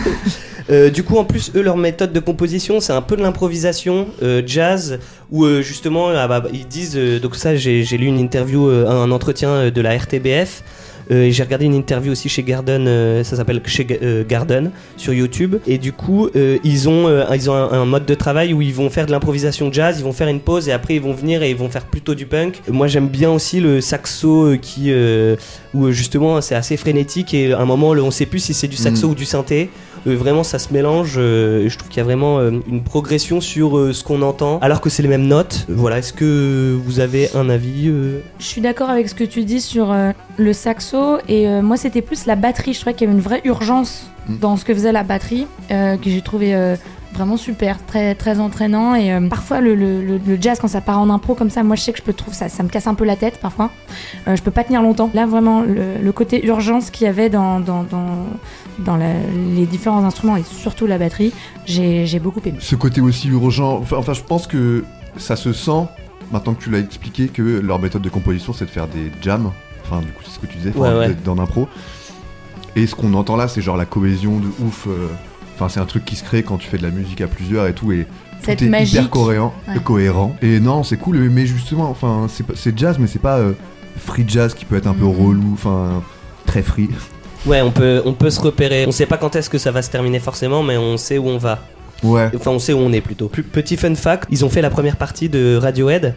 Euh, 0.71 0.91
du 0.91 1.01
coup, 1.01 1.17
en 1.17 1.23
plus, 1.25 1.51
eux, 1.55 1.63
leur 1.63 1.77
méthode 1.77 2.13
de 2.13 2.19
composition, 2.19 2.79
c'est 2.79 2.93
un 2.93 3.01
peu 3.01 3.15
de 3.17 3.23
l'improvisation 3.23 4.05
euh, 4.21 4.43
jazz, 4.45 4.99
où 5.31 5.43
euh, 5.43 5.63
justement, 5.63 6.09
ah 6.09 6.27
bah, 6.27 6.43
ils 6.53 6.67
disent. 6.67 6.95
euh, 6.95 7.19
donc, 7.19 7.35
ça, 7.35 7.55
j'ai 7.55 7.83
j'ai 7.83 7.97
lu 7.97 8.05
une 8.05 8.19
interview, 8.19 8.69
euh, 8.69 8.87
un 8.87 9.09
entretien 9.09 9.49
euh, 9.49 9.71
de 9.71 9.81
la 9.81 9.97
RTBF. 9.97 10.61
Euh, 11.11 11.23
et 11.23 11.31
j'ai 11.31 11.43
regardé 11.43 11.65
une 11.65 11.73
interview 11.73 12.11
aussi 12.11 12.29
chez 12.29 12.43
Garden, 12.43 12.87
euh, 12.87 13.23
ça 13.23 13.35
s'appelle 13.35 13.61
chez 13.65 13.85
euh, 14.01 14.23
Garden 14.27 14.71
sur 14.97 15.13
YouTube. 15.13 15.55
Et 15.67 15.77
du 15.77 15.91
coup, 15.91 16.29
ils 16.35 16.89
ont, 16.89 17.07
ils 17.33 17.49
ont 17.49 17.53
un, 17.53 17.71
un 17.71 17.85
mode 17.85 18.05
de 18.05 18.15
travail 18.15 18.53
où 18.53 18.61
ils 18.61 18.73
vont 18.73 18.89
faire 18.89 19.05
de 19.05 19.11
l'improvisation 19.11 19.71
jazz, 19.71 19.97
ils 19.99 20.03
vont 20.03 20.13
faire 20.13 20.27
une 20.27 20.39
pause 20.39 20.69
et 20.69 20.71
après 20.71 20.95
ils 20.95 21.01
vont 21.01 21.13
venir 21.13 21.43
et 21.43 21.49
ils 21.49 21.55
vont 21.55 21.69
faire 21.69 21.85
plutôt 21.85 22.15
du 22.15 22.25
punk. 22.25 22.61
Moi, 22.69 22.87
j'aime 22.87 23.07
bien 23.07 23.31
aussi 23.31 23.59
le 23.59 23.81
saxo 23.81 24.55
qui, 24.61 24.93
où 25.73 25.91
justement 25.91 26.41
c'est 26.41 26.55
assez 26.55 26.77
frénétique 26.77 27.33
et 27.33 27.53
à 27.53 27.59
un 27.59 27.65
moment, 27.65 27.89
on 27.89 28.11
sait 28.11 28.25
plus 28.25 28.39
si 28.39 28.53
c'est 28.53 28.67
du 28.67 28.75
saxo 28.77 29.07
Mm. 29.07 29.11
ou 29.11 29.15
du 29.15 29.25
synthé. 29.25 29.69
Euh, 30.07 30.15
vraiment, 30.15 30.43
ça 30.43 30.59
se 30.59 30.73
mélange. 30.73 31.15
euh, 31.17 31.65
et 31.65 31.69
je 31.69 31.77
trouve 31.77 31.89
qu'il 31.89 31.97
y 31.97 32.01
a 32.01 32.03
vraiment 32.03 32.39
euh, 32.39 32.51
une 32.67 32.83
progression 32.83 33.41
sur 33.41 33.77
euh, 33.77 33.93
ce 33.93 34.03
qu'on 34.03 34.21
entend, 34.21 34.59
alors 34.59 34.81
que 34.81 34.89
c'est 34.89 35.03
les 35.03 35.09
mêmes 35.09 35.27
notes. 35.27 35.65
Voilà, 35.69 35.99
est-ce 35.99 36.13
que 36.13 36.77
vous 36.83 36.99
avez 36.99 37.29
un 37.35 37.49
avis 37.49 37.87
euh? 37.87 38.19
Je 38.39 38.45
suis 38.45 38.61
d'accord 38.61 38.89
avec 38.89 39.09
ce 39.09 39.15
que 39.15 39.23
tu 39.23 39.43
dis 39.43 39.61
sur 39.61 39.91
euh, 39.91 40.11
le 40.37 40.53
saxo 40.53 41.17
et 41.27 41.47
euh, 41.47 41.61
moi 41.61 41.77
c'était 41.77 42.01
plus 42.01 42.25
la 42.25 42.35
batterie. 42.35 42.73
Je 42.73 42.79
trouvais 42.79 42.93
qu'il 42.95 43.07
y 43.07 43.09
avait 43.09 43.17
une 43.17 43.23
vraie 43.23 43.41
urgence 43.43 44.07
Mm. 44.29 44.37
dans 44.39 44.57
ce 44.57 44.65
que 44.65 44.73
faisait 44.73 44.91
la 44.91 45.03
batterie 45.03 45.47
euh, 45.71 45.97
que 45.97 46.09
j'ai 46.09 46.21
trouvé 46.21 46.53
euh, 46.55 46.75
vraiment 47.13 47.37
super, 47.37 47.83
très 47.85 48.15
très 48.15 48.39
entraînant 48.39 48.95
et 48.95 49.11
euh, 49.11 49.27
parfois 49.27 49.59
le, 49.61 49.75
le- 49.75 50.01
le- 50.01 50.37
jazz 50.41 50.59
quand 50.61 50.67
ça 50.67 50.79
part 50.81 50.99
en 50.99 51.09
impro 51.09 51.35
comme 51.35 51.49
ça, 51.49 51.63
moi 51.63 51.75
je 51.75 51.81
sais 51.81 51.91
que 51.91 51.97
je 51.97 52.03
peux 52.03 52.13
trouver 52.13 52.35
ça, 52.35 52.47
ça 52.49 52.63
me 52.63 52.69
casse 52.69 52.87
un 52.87 52.93
peu 52.93 53.03
la 53.05 53.15
tête 53.15 53.39
parfois. 53.41 53.71
Euh, 54.27 54.35
je 54.35 54.41
peux 54.41 54.51
pas 54.51 54.63
tenir 54.63 54.81
longtemps. 54.81 55.09
Là 55.13 55.25
vraiment 55.25 55.61
le, 55.61 55.97
le 56.01 56.11
côté 56.11 56.45
urgence 56.45 56.89
qu'il 56.91 57.05
y 57.05 57.09
avait 57.09 57.29
dans 57.29 57.59
dans, 57.59 57.83
dans, 57.83 58.25
dans 58.79 58.95
la- 58.97 59.13
les 59.55 59.65
différents 59.65 60.03
instruments 60.05 60.37
et 60.37 60.43
surtout 60.43 60.85
la 60.87 60.97
batterie, 60.97 61.33
j'ai 61.65 62.05
j'ai 62.05 62.19
beaucoup 62.19 62.41
aimé. 62.45 62.57
Ce 62.61 62.75
côté 62.75 63.01
aussi 63.01 63.27
urgent, 63.27 63.77
enfin, 63.79 63.97
enfin, 63.97 64.13
je 64.13 64.21
pense 64.21 64.47
que 64.47 64.85
ça 65.17 65.35
se 65.35 65.51
sent, 65.51 65.85
maintenant 66.31 66.53
que 66.53 66.63
tu 66.63 66.69
l'as 66.69 66.79
expliqué, 66.79 67.27
que 67.27 67.41
leur 67.41 67.79
méthode 67.79 68.01
de 68.03 68.09
composition 68.09 68.53
c'est 68.53 68.65
de 68.65 68.69
faire 68.69 68.87
des 68.87 69.11
jams. 69.21 69.51
Enfin, 69.83 70.01
du 70.01 70.07
coup, 70.11 70.21
c'est 70.23 70.31
ce 70.31 70.39
que 70.39 70.45
tu 70.45 70.57
disais, 70.57 70.71
enfin, 70.77 70.93
Ouais, 70.93 70.99
ouais. 70.99 71.07
d'être 71.07 71.23
dans 71.23 71.33
l'impro. 71.35 71.67
Et 72.75 72.85
ce 72.85 72.93
qu'on 72.93 73.13
entend 73.15 73.35
là, 73.35 73.47
c'est 73.47 73.61
genre 73.61 73.75
la 73.77 73.85
cohésion 73.85 74.37
de 74.39 74.45
ouf. 74.63 74.85
euh, 74.87 75.07
Enfin, 75.59 75.67
c'est 75.67 75.81
un 75.81 75.85
truc 75.85 76.05
qui 76.05 76.15
se 76.15 76.23
crée 76.23 76.41
quand 76.43 76.57
tu 76.57 76.67
fais 76.69 76.77
de 76.77 76.83
la 76.83 76.89
musique 76.89 77.19
à 77.19 77.27
plusieurs 77.27 77.67
et 77.67 77.73
tout. 77.73 77.91
Et 77.91 78.07
Cette 78.41 78.59
tout 78.59 78.65
est 78.65 78.69
magie. 78.69 78.95
hyper 78.95 79.09
cohérent, 79.09 79.53
Ouais. 79.67 79.75
cohérent. 79.83 80.35
Et 80.41 80.61
non, 80.61 80.83
c'est 80.83 80.95
cool, 80.95 81.17
mais 81.29 81.45
justement, 81.45 81.89
enfin, 81.89 82.27
c'est 82.29 82.45
pas- 82.45 82.53
c'est 82.55 82.77
jazz, 82.79 82.97
mais 82.97 83.07
c'est 83.07 83.19
pas 83.19 83.39
euh, 83.39 83.51
free 83.97 84.23
jazz 84.25 84.53
qui 84.53 84.63
peut 84.63 84.77
être 84.77 84.87
un 84.87 84.93
peu 84.93 85.03
Mhm. 85.03 85.25
relou, 85.27 85.49
enfin, 85.53 86.01
très 86.45 86.61
free. 86.63 86.89
Ouais, 87.45 87.61
on 87.61 87.71
peut, 87.71 88.01
on 88.05 88.13
peut 88.13 88.29
se 88.29 88.39
repérer. 88.39 88.85
On 88.87 88.91
sait 88.91 89.05
pas 89.05 89.17
quand 89.17 89.35
est-ce 89.35 89.49
que 89.49 89.57
ça 89.57 89.71
va 89.71 89.81
se 89.81 89.89
terminer 89.89 90.19
forcément, 90.19 90.63
mais 90.63 90.77
on 90.77 90.95
sait 90.95 91.17
où 91.17 91.27
on 91.27 91.37
va. 91.37 91.59
Ouais. 92.03 92.29
Enfin, 92.35 92.51
on 92.51 92.59
sait 92.59 92.71
où 92.71 92.77
on 92.79 92.93
est 92.93 93.01
plutôt. 93.01 93.27
Petit 93.27 93.75
fun 93.75 93.93
fact, 93.95 94.27
ils 94.31 94.45
ont 94.45 94.49
fait 94.49 94.61
la 94.61 94.69
première 94.69 94.95
partie 94.95 95.27
de 95.27 95.57
Radiohead. 95.61 96.15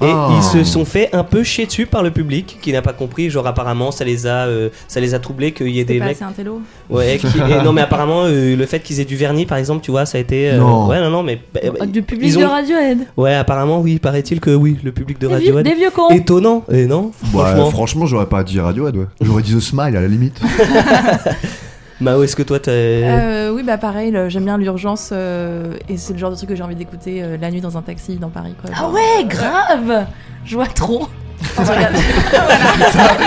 Et 0.00 0.06
Ah. 0.06 0.30
ils 0.36 0.42
se 0.42 0.64
sont 0.64 0.84
fait 0.84 1.08
un 1.14 1.22
peu 1.24 1.42
chier 1.44 1.66
dessus 1.66 1.86
par 1.86 2.02
le 2.02 2.10
public 2.10 2.58
qui 2.60 2.72
n'a 2.72 2.82
pas 2.82 2.92
compris. 2.92 3.30
Genre, 3.30 3.46
apparemment, 3.46 3.90
ça 3.92 4.04
les 4.04 4.26
a, 4.26 4.46
euh, 4.46 4.68
ça 4.88 4.98
les 5.00 5.14
a 5.14 5.18
troublés 5.18 5.52
qu'il 5.52 5.68
y 5.68 5.78
ait 5.80 5.84
des 5.84 5.98
pas 5.98 6.06
mecs. 6.06 6.16
assez 6.16 6.24
un 6.24 6.32
télo. 6.32 6.60
Ouais, 6.90 7.18
qui- 7.18 7.26
et 7.26 7.62
non, 7.62 7.72
mais 7.72 7.80
apparemment, 7.82 8.22
euh, 8.24 8.56
le 8.56 8.66
fait 8.66 8.80
qu'ils 8.80 9.00
aient 9.00 9.04
du 9.04 9.16
vernis, 9.16 9.46
par 9.46 9.56
exemple, 9.58 9.82
tu 9.84 9.90
vois, 9.92 10.04
ça 10.04 10.18
a 10.18 10.20
été. 10.20 10.50
euh, 10.50 10.58
Non. 10.58 10.88
Ouais, 10.88 11.00
non, 11.00 11.10
non, 11.10 11.22
mais. 11.22 11.38
bah, 11.54 11.60
bah, 11.78 11.86
Du 11.86 12.02
public 12.02 12.28
ils 12.30 12.38
ont- 12.38 12.42
de 12.42 12.46
Radiohead. 12.46 12.98
Ouais, 13.16 13.34
apparemment, 13.34 13.80
oui, 13.80 13.98
paraît-il 13.98 14.40
que 14.40 14.50
oui, 14.50 14.76
le 14.82 14.92
public 14.92 15.18
de 15.20 15.26
Radiohead. 15.28 15.64
des 15.64 15.74
vieux 15.74 15.90
cons. 15.90 16.08
Étonnant, 16.10 16.64
et 16.70 16.86
non 16.86 17.12
Ouais, 17.32 17.40
Franchement. 17.44 17.70
franchement, 17.70 18.06
j'aurais 18.06 18.26
pas 18.26 18.42
dit 18.44 18.58
Radiohead, 18.60 18.96
ouais. 18.96 19.06
J'aurais 19.20 19.42
dit 19.42 19.54
The 19.54 19.60
Smile 19.60 19.96
à 19.96 20.00
la 20.00 20.08
limite. 20.08 20.40
Mao, 22.00 22.22
est-ce 22.24 22.34
que 22.36 22.42
toi, 22.42 22.58
t'as. 22.58 22.72
Euh, 22.72 23.50
oui, 23.54 23.62
bah 23.62 23.78
pareil, 23.78 24.10
le- 24.10 24.28
j'aime 24.28 24.44
bien 24.44 24.58
l'urgence 24.58 25.10
euh, 25.12 25.74
et 25.88 25.96
c'est 25.96 26.12
le 26.12 26.18
genre 26.18 26.30
de 26.30 26.36
truc 26.36 26.48
que 26.48 26.56
j'ai 26.56 26.62
envie 26.62 26.74
d'écouter 26.74 27.22
euh, 27.22 27.36
la 27.40 27.50
nuit 27.50 27.60
dans 27.60 27.76
un 27.78 27.82
taxi 27.82 28.16
dans 28.16 28.30
Paris. 28.30 28.54
Quoi. 28.60 28.70
Ah 28.76 28.88
ouais, 28.90 29.24
grave 29.26 30.06
Je 30.44 30.56
vois 30.56 30.66
trop. 30.66 31.08
Ça, 31.56 31.64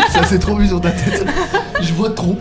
ça 0.10 0.23
s'est 0.23 0.39
trop 0.39 0.56
vu 0.56 0.68
sur 0.68 0.81
ta 0.81 0.89
tête. 0.91 1.26
Je 1.81 1.94
vois 1.94 2.10
trop. 2.10 2.35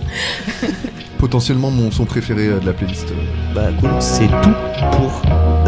Potentiellement 1.18 1.70
mon 1.70 1.90
son 1.90 2.04
préféré 2.06 2.46
euh, 2.48 2.58
de 2.60 2.66
la 2.66 2.72
playlist. 2.72 3.08
euh. 3.10 3.54
Bah, 3.54 3.68
cool, 3.80 3.90
c'est 4.00 4.26
tout 4.42 4.54
pour 4.92 5.22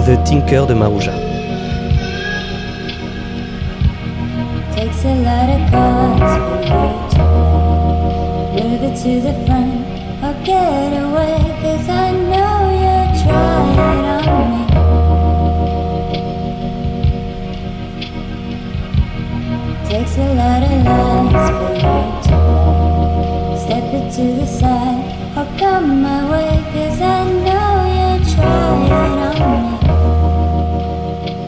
The 0.04 0.22
Tinker 0.24 0.64
de 0.66 0.74
Marouja. 0.74 1.12
Takes 4.74 5.04
a 5.04 5.14
lot 5.14 5.48
of 5.54 5.60
guts 5.70 6.34
for 6.38 6.58
you 6.64 6.90
to 7.10 8.62
move 8.62 8.82
it 8.84 8.94
to 9.02 9.20
the 9.20 9.34
front 9.46 9.77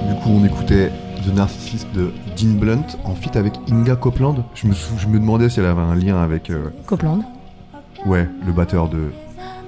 Du 0.09 0.15
coup, 0.23 0.31
on 0.41 0.45
écoutait 0.45 0.91
The 1.27 1.35
Narcissist 1.35 1.87
de 1.95 2.13
Dean 2.37 2.55
Blunt 2.59 2.87
en 3.05 3.15
feat 3.15 3.37
avec 3.37 3.55
Inga 3.71 3.97
Copeland. 3.97 4.37
Je 4.55 4.67
me, 4.67 4.73
sou- 4.75 4.95
je 4.99 5.07
me 5.07 5.19
demandais 5.19 5.49
si 5.49 5.61
elle 5.61 5.67
avait 5.67 5.81
un 5.83 5.95
lien 5.95 6.21
avec. 6.23 6.51
euh, 6.51 6.71
Copland. 6.87 7.21
Ouais, 8.07 8.29
le 8.47 8.53
batteur 8.53 8.89
de. 8.89 9.11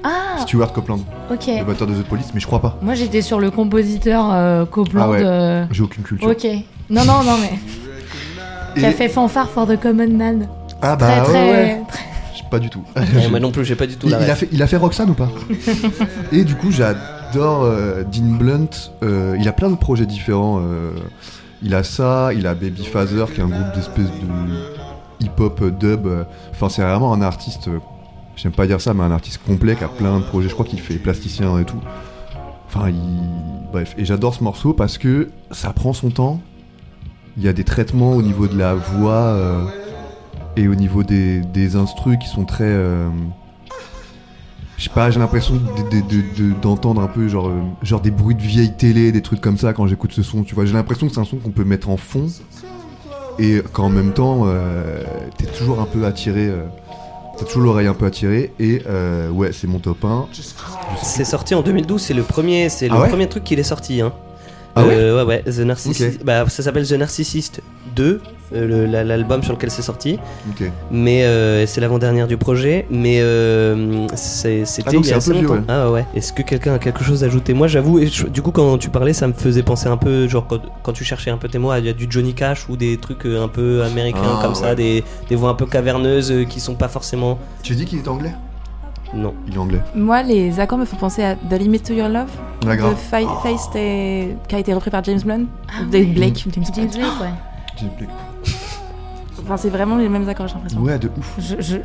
Ah, 0.05 0.39
Stuart 0.41 0.73
Copeland, 0.73 0.99
ok. 1.31 1.47
le 1.59 1.65
batteur 1.65 1.87
de 1.87 1.95
The 1.95 2.03
Police, 2.05 2.31
mais 2.35 2.41
je 2.41 2.47
crois 2.47 2.61
pas. 2.61 2.77
Moi 2.83 2.95
j'étais 2.95 3.23
sur 3.23 3.39
le 3.39 3.51
compositeur 3.51 4.31
euh, 4.33 4.65
Copland. 4.67 5.05
Ah 5.07 5.11
ouais. 5.11 5.23
euh, 5.23 5.65
J'ai 5.71 5.83
aucune 5.83 6.03
culture. 6.03 6.29
Ok. 6.29 6.45
Non, 6.91 7.05
non, 7.05 7.23
non, 7.25 7.37
mais. 7.41 7.59
Qui 8.81 8.85
a 8.87 8.91
Et- 8.91 8.93
fait 8.93 9.09
fanfare 9.09 9.49
for 9.51 9.67
the 9.67 9.79
common 9.81 10.09
man. 10.09 10.49
Ah 10.81 10.97
bah 10.97 11.07
très, 11.07 11.21
ouais, 11.21 11.25
très. 11.25 11.51
ouais. 11.53 11.83
Je- 12.37 12.43
Pas 12.51 12.59
du 12.59 12.69
tout. 12.71 12.83
Ouais, 12.97 13.29
moi 13.31 13.39
non 13.39 13.53
plus, 13.53 13.65
j'ai 13.65 13.77
pas 13.77 13.87
du 13.87 13.97
tout 13.97 14.07
Il, 14.09 14.13
la 14.13 14.23
il 14.25 14.31
a 14.31 14.33
ref. 14.33 14.41
fait, 14.41 14.49
il 14.51 14.63
a 14.63 14.67
fait 14.67 14.77
Roxanne 14.79 15.11
ou 15.11 15.15
pas 15.15 15.29
Et 16.33 16.43
du 16.45 16.55
coup, 16.57 16.71
j'adore 16.73 17.63
euh, 17.63 18.03
Dean 18.03 18.37
Blunt. 18.39 18.69
euh, 19.05 19.37
il 19.39 19.47
a 19.49 19.53
plein 19.53 19.71
de 19.71 19.77
projets 19.77 20.07
différents. 20.07 20.59
euh, 20.61 20.91
il 21.63 21.75
a 21.77 21.85
ça, 21.85 22.31
il 22.35 22.47
a 22.49 22.55
Baby 22.55 22.85
Father, 22.87 23.27
qui 23.33 23.41
est 23.41 23.45
un 23.45 23.49
groupe 23.49 23.73
d'espèces 23.75 24.07
de 24.07 25.25
hip-hop 25.25 25.61
euh, 25.63 25.71
dub. 25.71 26.09
Enfin, 26.51 26.69
c'est 26.69 26.83
vraiment 26.83 27.13
un 27.13 27.23
artiste. 27.23 27.69
euh, 27.69 27.79
J'aime 28.37 28.53
pas 28.53 28.67
dire 28.67 28.81
ça, 28.81 28.95
mais 28.95 29.03
un 29.05 29.11
artiste 29.11 29.41
complet 29.47 29.77
qui 29.77 29.85
a 29.85 29.89
plein 29.89 30.19
de 30.19 30.25
projets. 30.25 30.49
Je 30.49 30.55
crois 30.55 30.67
qu'il 30.67 30.81
fait 30.81 30.95
plasticien 30.97 31.59
et 31.59 31.65
tout. 31.65 31.79
Enfin, 32.67 32.89
il... 32.89 32.97
bref. 33.71 33.95
Et 33.99 34.05
j'adore 34.05 34.35
ce 34.35 34.43
morceau 34.43 34.73
parce 34.73 34.99
que 34.99 35.29
ça 35.51 35.73
prend 35.73 35.93
son 35.93 36.11
temps. 36.11 36.41
Il 37.37 37.43
y 37.43 37.49
a 37.49 37.53
des 37.53 37.65
traitements 37.65 38.13
au 38.13 38.23
niveau 38.23 38.47
de 38.47 38.57
la 38.59 38.75
voix 38.75 39.13
euh, 39.13 39.65
et 40.57 40.69
au 40.69 40.75
niveau 40.75 41.03
des, 41.03 41.41
des 41.41 41.77
instrus 41.77 42.19
qui 42.19 42.29
sont 42.29 42.45
très. 42.45 42.65
euh, 42.65 43.09
je 44.79 44.85
sais 44.85 44.91
pas, 44.91 45.11
j'ai 45.11 45.21
l'impression 45.21 45.55
de- 45.55 45.61
de- 46.01 46.07
de- 46.07 46.53
de- 46.55 46.61
d'entendre 46.61 47.01
un 47.03 47.07
peu 47.07 47.29
genre, 47.29 47.49
euh, 47.49 47.61
genre 47.83 48.01
des 48.01 48.11
bruits 48.11 48.35
de 48.35 48.43
vieille 48.43 48.73
télé, 48.73 49.13
des 49.13 49.23
trucs 49.23 49.41
comme 49.41 49.57
ça 49.59 49.73
quand 49.73 49.87
j'écoute 49.87 50.13
ce 50.13 50.23
son. 50.23 50.43
Tu 50.43 50.55
vois, 50.55 50.65
j'ai 50.65 50.73
l'impression 50.73 51.07
que 51.07 51.15
c'est 51.15 51.21
un 51.21 51.25
son 51.25 51.37
qu'on 51.37 51.51
peut 51.53 51.65
mettre 51.65 51.89
en 51.89 51.97
fond 51.97 52.27
et 53.39 53.63
qu'en 53.73 53.89
même 53.91 54.13
temps, 54.13 54.43
euh, 54.47 55.03
t'es 55.39 55.47
toujours 55.47 55.81
un 55.81 55.85
peu 55.87 56.05
attiré. 56.05 56.51
T'as 57.39 57.45
toujours 57.47 57.63
l'oreille 57.63 57.87
un 57.87 57.95
peu 57.95 58.07
attirée 58.07 58.53
et 58.61 58.83
euh, 58.87 59.29
ouais, 59.31 59.53
c'est 59.53 59.67
mon 59.67 59.79
top 59.79 60.05
1. 60.05 60.29
C'est 61.03 61.25
sorti 61.25 61.55
en 61.55 61.63
2012, 61.63 62.01
c'est 62.01 62.15
le 62.15 62.23
premier, 62.23 62.69
c'est 62.69 62.89
le 62.89 62.95
Ah 62.95 63.01
ouais 63.03 63.09
premier 63.09 63.29
truc 63.29 63.45
qu'il 63.45 63.59
est 63.59 63.63
sorti. 63.65 64.01
Hein. 64.01 64.13
Ah 64.77 64.85
ouais 64.85 64.95
Euh, 64.95 65.25
ouais, 65.25 65.43
ouais, 65.45 65.53
The 65.53 65.61
Narcissist. 65.61 66.25
Bah, 66.25 66.49
ça 66.49 66.63
s'appelle 66.63 66.87
The 66.87 66.93
Narcissist 66.93 67.61
2, 67.97 68.21
euh, 68.55 69.05
l'album 69.05 69.43
sur 69.43 69.53
lequel 69.53 69.71
c'est 69.71 69.83
sorti. 69.83 70.19
Mais 70.91 71.25
euh, 71.25 71.67
c'est 71.67 71.81
l'avant-dernière 71.81 72.27
du 72.27 72.37
projet. 72.37 72.87
Mais 72.91 73.21
euh, 73.21 74.07
c'était 74.15 74.65
Ah, 74.87 74.93
donc 74.93 75.01
il 75.05 75.07
y 75.07 75.09
c'est 75.09 75.13
a 75.13 75.15
un 75.15 75.19
assez 75.19 75.31
peu 75.33 75.39
vieux, 75.39 75.49
longtemps. 75.49 75.61
ouais. 75.61 75.65
Ah 75.69 75.91
ouais. 75.91 76.05
Est-ce 76.15 76.33
que 76.33 76.43
quelqu'un 76.43 76.75
a 76.75 76.79
quelque 76.79 77.05
chose 77.05 77.23
à 77.25 77.27
ajouter? 77.27 77.55
Moi, 77.55 77.67
j'avoue, 77.69 78.01
du 78.01 78.43
coup, 78.43 78.51
quand 78.51 78.79
tu 78.79 78.89
parlais, 78.91 79.13
ça 79.13 79.27
me 79.27 79.33
faisait 79.33 79.63
penser 79.63 79.89
un 79.89 79.97
peu, 79.97 80.29
genre 80.29 80.47
quand, 80.47 80.61
quand 80.83 80.93
tu 80.93 81.05
cherchais 81.05 81.31
un 81.31 81.37
peu 81.39 81.49
tes 81.49 81.59
mots, 81.59 81.75
il 81.77 81.85
y 81.85 81.89
a 81.89 81.93
du 81.93 82.07
Johnny 82.09 82.35
Cash 82.35 82.69
ou 82.69 82.77
des 82.77 82.97
trucs 82.97 83.27
un 83.27 83.49
peu 83.49 83.83
américains 83.85 84.21
Ah, 84.25 84.41
comme 84.43 84.55
ça, 84.55 84.75
des, 84.75 85.05
des 85.29 85.37
voix 85.37 85.51
un 85.51 85.55
peu 85.55 85.67
caverneuses 85.67 86.33
qui 86.49 86.61
sont 86.61 86.75
pas 86.75 86.89
forcément. 86.89 87.39
Tu 87.63 87.73
as 87.73 87.77
dit 87.77 87.85
qu'il 87.85 87.99
est 87.99 88.09
anglais? 88.09 88.33
Non. 89.15 89.35
Il 89.47 89.55
est 89.55 89.59
anglais. 89.59 89.81
Moi, 89.95 90.23
les 90.23 90.59
accords 90.59 90.79
me 90.79 90.87
font 90.87 90.97
penser 90.97 91.23
à 91.23 91.35
The 91.35 91.59
Limit 91.59 91.81
to 91.81 91.93
Your 91.93 92.09
Love 92.09 92.31
Ouais, 92.67 92.77
de 92.79 92.83
Feist 92.95 93.73
qui 93.73 94.55
a 94.55 94.59
été 94.59 94.73
repris 94.73 94.91
par 94.91 95.05
James 95.05 95.21
Blunt. 95.23 95.45
Ah 95.69 95.85
de 95.85 95.99
ouais. 95.99 96.05
Blake, 96.05 96.47
James 96.55 96.65
James 96.75 96.89
Blunt. 96.89 96.99
Blake, 96.99 97.21
ouais. 97.21 97.89
Enfin, 99.45 99.57
c'est 99.57 99.69
vraiment 99.71 99.97
les 99.97 100.09
mêmes 100.09 100.29
accords, 100.29 100.47
j'ai 100.49 100.55
l'impression. 100.55 100.81
Ouais, 100.81 100.99
de 100.99 101.11
ouf. 101.19 101.35
Je, 101.39 101.55
je- 101.61 101.77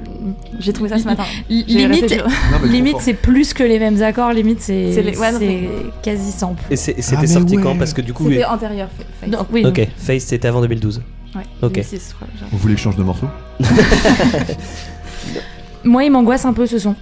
J'ai 0.60 0.74
trouvé 0.74 0.90
ça 0.90 0.98
ce 1.00 1.06
matin. 1.06 1.24
Limite. 1.50 2.16
Non, 2.18 2.68
limite 2.70 2.98
c'est 3.00 3.14
plus 3.14 3.54
que 3.54 3.64
les 3.64 3.80
mêmes 3.80 4.02
accords. 4.04 4.32
Limite, 4.32 4.62
c'est 4.62 4.96
ouais, 4.96 5.32
non, 5.32 5.40
c'est 5.40 5.70
quasi 6.04 6.32
sample. 6.32 6.64
Et 6.70 6.76
c'était 6.76 7.02
Ah, 7.18 7.28
sorti 7.28 7.58
ouais. 7.58 7.64
quand 7.64 7.76
Parce 7.78 7.94
que 7.94 8.02
du 8.02 8.14
coup. 8.14 8.30
C'était 8.30 8.46
antérieur. 8.46 8.88
Fa- 8.96 9.04
Feist. 9.22 9.34
Donc, 9.38 9.48
oui, 9.52 9.66
Ok, 9.66 9.88
Face 9.98 10.24
c'était 10.24 10.48
avant 10.48 10.62
2012. 10.62 11.02
Ouais, 11.36 11.42
Ok. 11.62 11.74
2006, 11.74 12.10
je 12.10 12.16
crois, 12.16 12.28
genre. 12.40 12.50
Vous 12.52 12.58
voulez 12.58 12.74
que 12.76 12.80
je 12.80 12.84
change 12.84 12.96
de 12.96 13.04
morceau? 13.04 13.28
Moi, 15.84 16.04
il 16.06 16.12
m'angoisse 16.12 16.46
un 16.46 16.54
peu 16.54 16.66
ce 16.66 16.80
son. 16.80 16.96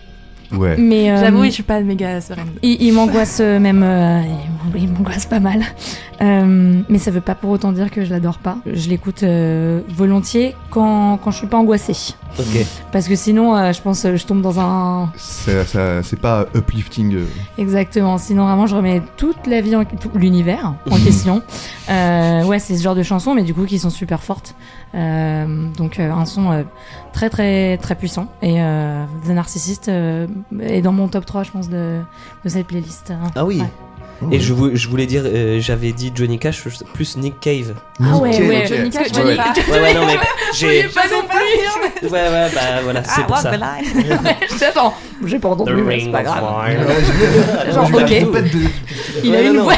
Ouais. 0.58 0.76
Mais 0.78 1.12
euh, 1.12 1.18
J'avoue, 1.20 1.44
je 1.46 1.50
suis 1.50 1.64
pas 1.64 1.80
méga 1.82 2.20
sereine. 2.22 2.48
il, 2.64 2.82
il 2.82 2.94
m'angoisse 2.94 3.40
euh, 3.42 3.60
même. 3.60 3.84
euh, 3.84 4.22
il- 4.76 4.90
m'angoisse 4.90 5.26
pas 5.26 5.40
mal. 5.40 5.62
Euh, 6.22 6.82
mais 6.90 6.98
ça 6.98 7.12
veut 7.12 7.22
pas 7.22 7.36
pour 7.36 7.50
autant 7.52 7.72
dire 7.72 7.92
que 7.92 8.04
je 8.06 8.10
l'adore 8.10 8.38
pas. 8.40 8.58
Je 8.66 8.90
l'écoute 8.90 9.24
euh, 9.24 9.82
volontiers 9.90 10.56
quand, 10.70 11.18
quand 11.18 11.32
je 11.32 11.38
suis 11.38 11.48
pas 11.48 11.58
angoissée. 11.58 12.16
Ok. 12.40 12.66
Parce 12.92 13.08
que 13.08 13.16
sinon, 13.16 13.56
euh, 13.56 13.72
je 13.74 13.82
pense 13.82 14.06
je 14.16 14.26
tombe 14.26 14.42
dans 14.42 14.60
un. 14.60 15.12
C'est 15.18 16.20
pas 16.20 16.46
uplifting. 16.56 17.18
Exactement. 17.58 18.18
Sinon, 18.18 18.46
vraiment, 18.46 18.66
je 18.68 18.76
remets 18.76 19.02
toute 19.18 19.48
la 19.48 19.62
vie, 19.62 19.76
en... 19.76 19.86
tout 19.86 20.10
l'univers 20.16 20.74
en 20.90 20.98
question. 21.04 21.42
Euh, 21.90 22.44
ouais, 22.44 22.60
c'est 22.60 22.76
ce 22.78 22.84
genre 22.84 22.96
de 22.96 23.04
chansons, 23.04 23.34
mais 23.36 23.44
du 23.44 23.54
coup, 23.54 23.66
qui 23.66 23.80
sont 23.80 23.90
super 23.90 24.24
fortes. 24.24 24.56
Euh, 24.96 25.46
donc, 25.78 26.00
euh, 26.00 26.12
un 26.12 26.26
son 26.26 26.52
euh, 26.52 26.64
très, 27.16 27.30
très, 27.30 27.78
très 27.78 27.96
puissant. 27.96 28.28
Et 28.42 28.62
euh, 28.62 29.04
The 29.26 29.30
Narcissist 29.32 29.90
euh, 29.90 30.28
est 30.62 30.82
dans 30.82 30.92
mon 30.92 31.08
top 31.08 31.26
3, 31.26 31.44
je 31.44 31.52
pense, 31.52 31.70
de, 31.70 32.00
de 32.44 32.50
cette 32.50 32.68
playlist. 32.68 33.12
Ah 33.36 33.46
oui. 33.46 33.60
Ouais. 33.62 33.68
oh, 34.22 34.28
Et 34.32 34.40
je, 34.40 34.54
vou- 34.54 34.72
je 34.76 34.88
voulais 34.90 35.06
dire, 35.06 35.24
euh, 35.26 35.60
j'avais 35.62 35.94
dit 35.94 36.12
Johnny 36.14 36.38
Cash 36.38 36.64
plus 36.94 37.16
Nick 37.18 37.40
Cave. 37.40 37.74
Ah 38.04 38.18
ouais. 38.18 38.34
Johnny 38.68 38.90
Cash, 38.90 39.14
Johnny 39.14 39.30
Ouais, 39.30 39.38
Cash. 39.38 39.68
Ouais, 39.70 39.82
ouais, 39.82 39.94
non, 39.94 40.06
mais 40.06 40.18
j'ai. 40.56 40.84
Pas 40.90 41.04
non 41.10 41.24
plus. 41.28 42.08
Ouais, 42.10 42.12
ouais, 42.12 42.50
bah 42.54 42.62
voilà, 42.84 43.04
c'est 43.04 43.26
pour 43.26 43.38
ça. 43.38 43.52
Attends, 43.52 44.94
j'ai 45.26 45.40
pas 45.40 45.50
entendu, 45.50 45.74
mais 45.74 46.00
c'est 46.02 46.12
pas 46.12 46.24
grave. 46.24 46.44
Genre, 47.74 47.90
ok. 47.94 48.12
Il 49.24 49.34
a 49.36 49.42
une 49.42 49.58
voix, 49.60 49.74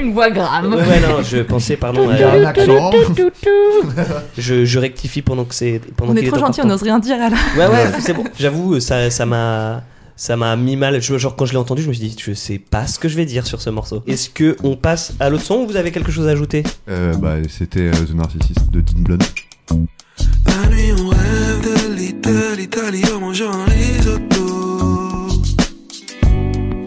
une 0.00 0.12
voix 0.12 0.30
grave. 0.30 0.66
Ouais, 0.68 0.76
ouais, 0.76 1.00
non, 1.00 1.22
je 1.22 1.38
pensais, 1.38 1.76
pardon, 1.76 2.08
Il 2.16 2.22
a 2.22 2.34
euh, 2.34 2.42
un 2.42 2.44
accent. 2.46 2.90
je, 4.38 4.64
je 4.64 4.78
rectifie 4.78 5.22
pendant 5.22 5.44
que 5.44 5.54
c'est. 5.54 5.80
pendant 5.96 6.12
On 6.12 6.16
est 6.16 6.26
trop 6.26 6.38
gentils, 6.38 6.60
on 6.62 6.66
n'ose 6.66 6.82
rien 6.82 6.98
dire 6.98 7.18
là. 7.18 7.28
Ouais, 7.56 7.66
ouais, 7.66 7.90
c'est 8.00 8.12
bon. 8.14 8.24
J'avoue, 8.38 8.80
ça 8.80 9.10
ça 9.10 9.26
m'a. 9.26 9.82
Ça 10.16 10.36
m'a 10.36 10.54
mis 10.54 10.76
mal. 10.76 11.00
Je- 11.00 11.16
Genre, 11.16 11.34
quand 11.34 11.46
je 11.46 11.52
l'ai 11.52 11.58
entendu, 11.58 11.80
je 11.82 11.88
me 11.88 11.94
suis 11.94 12.06
dit, 12.10 12.14
je 12.22 12.34
sais 12.34 12.58
pas 12.58 12.86
ce 12.86 12.98
que 12.98 13.08
je 13.08 13.16
vais 13.16 13.24
dire 13.24 13.46
sur 13.46 13.62
ce 13.62 13.70
morceau. 13.70 14.02
Est-ce 14.06 14.28
que 14.28 14.54
on 14.62 14.76
passe 14.76 15.14
à 15.18 15.30
l'autre 15.30 15.44
son 15.44 15.60
ou 15.60 15.66
vous 15.66 15.76
avez 15.76 15.92
quelque 15.92 16.12
chose 16.12 16.28
à 16.28 16.32
ajouter? 16.32 16.62
Euh, 16.90 17.14
bah, 17.16 17.36
c'était 17.48 17.88
euh, 17.88 17.92
The 17.92 18.14
Narcissist 18.14 18.70
de 18.70 18.82
Dean 18.82 18.98
Blunt. 18.98 19.18
La 20.46 20.68
nuit 20.68 20.92
on 21.00 21.08
rêve 21.08 21.62
de 21.64 21.94
l'Italie, 21.94 22.36
l'Italie 22.58 23.02
en 23.16 23.20
mangeant 23.20 23.50
un 23.50 23.64
risotto 23.64 25.28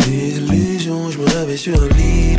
Des 0.05 0.37
illusions, 0.37 1.09
je 1.09 1.17
me 1.17 1.25
réveille 1.25 1.57
sur 1.57 1.73
un 1.81 1.87
lit 1.87 2.35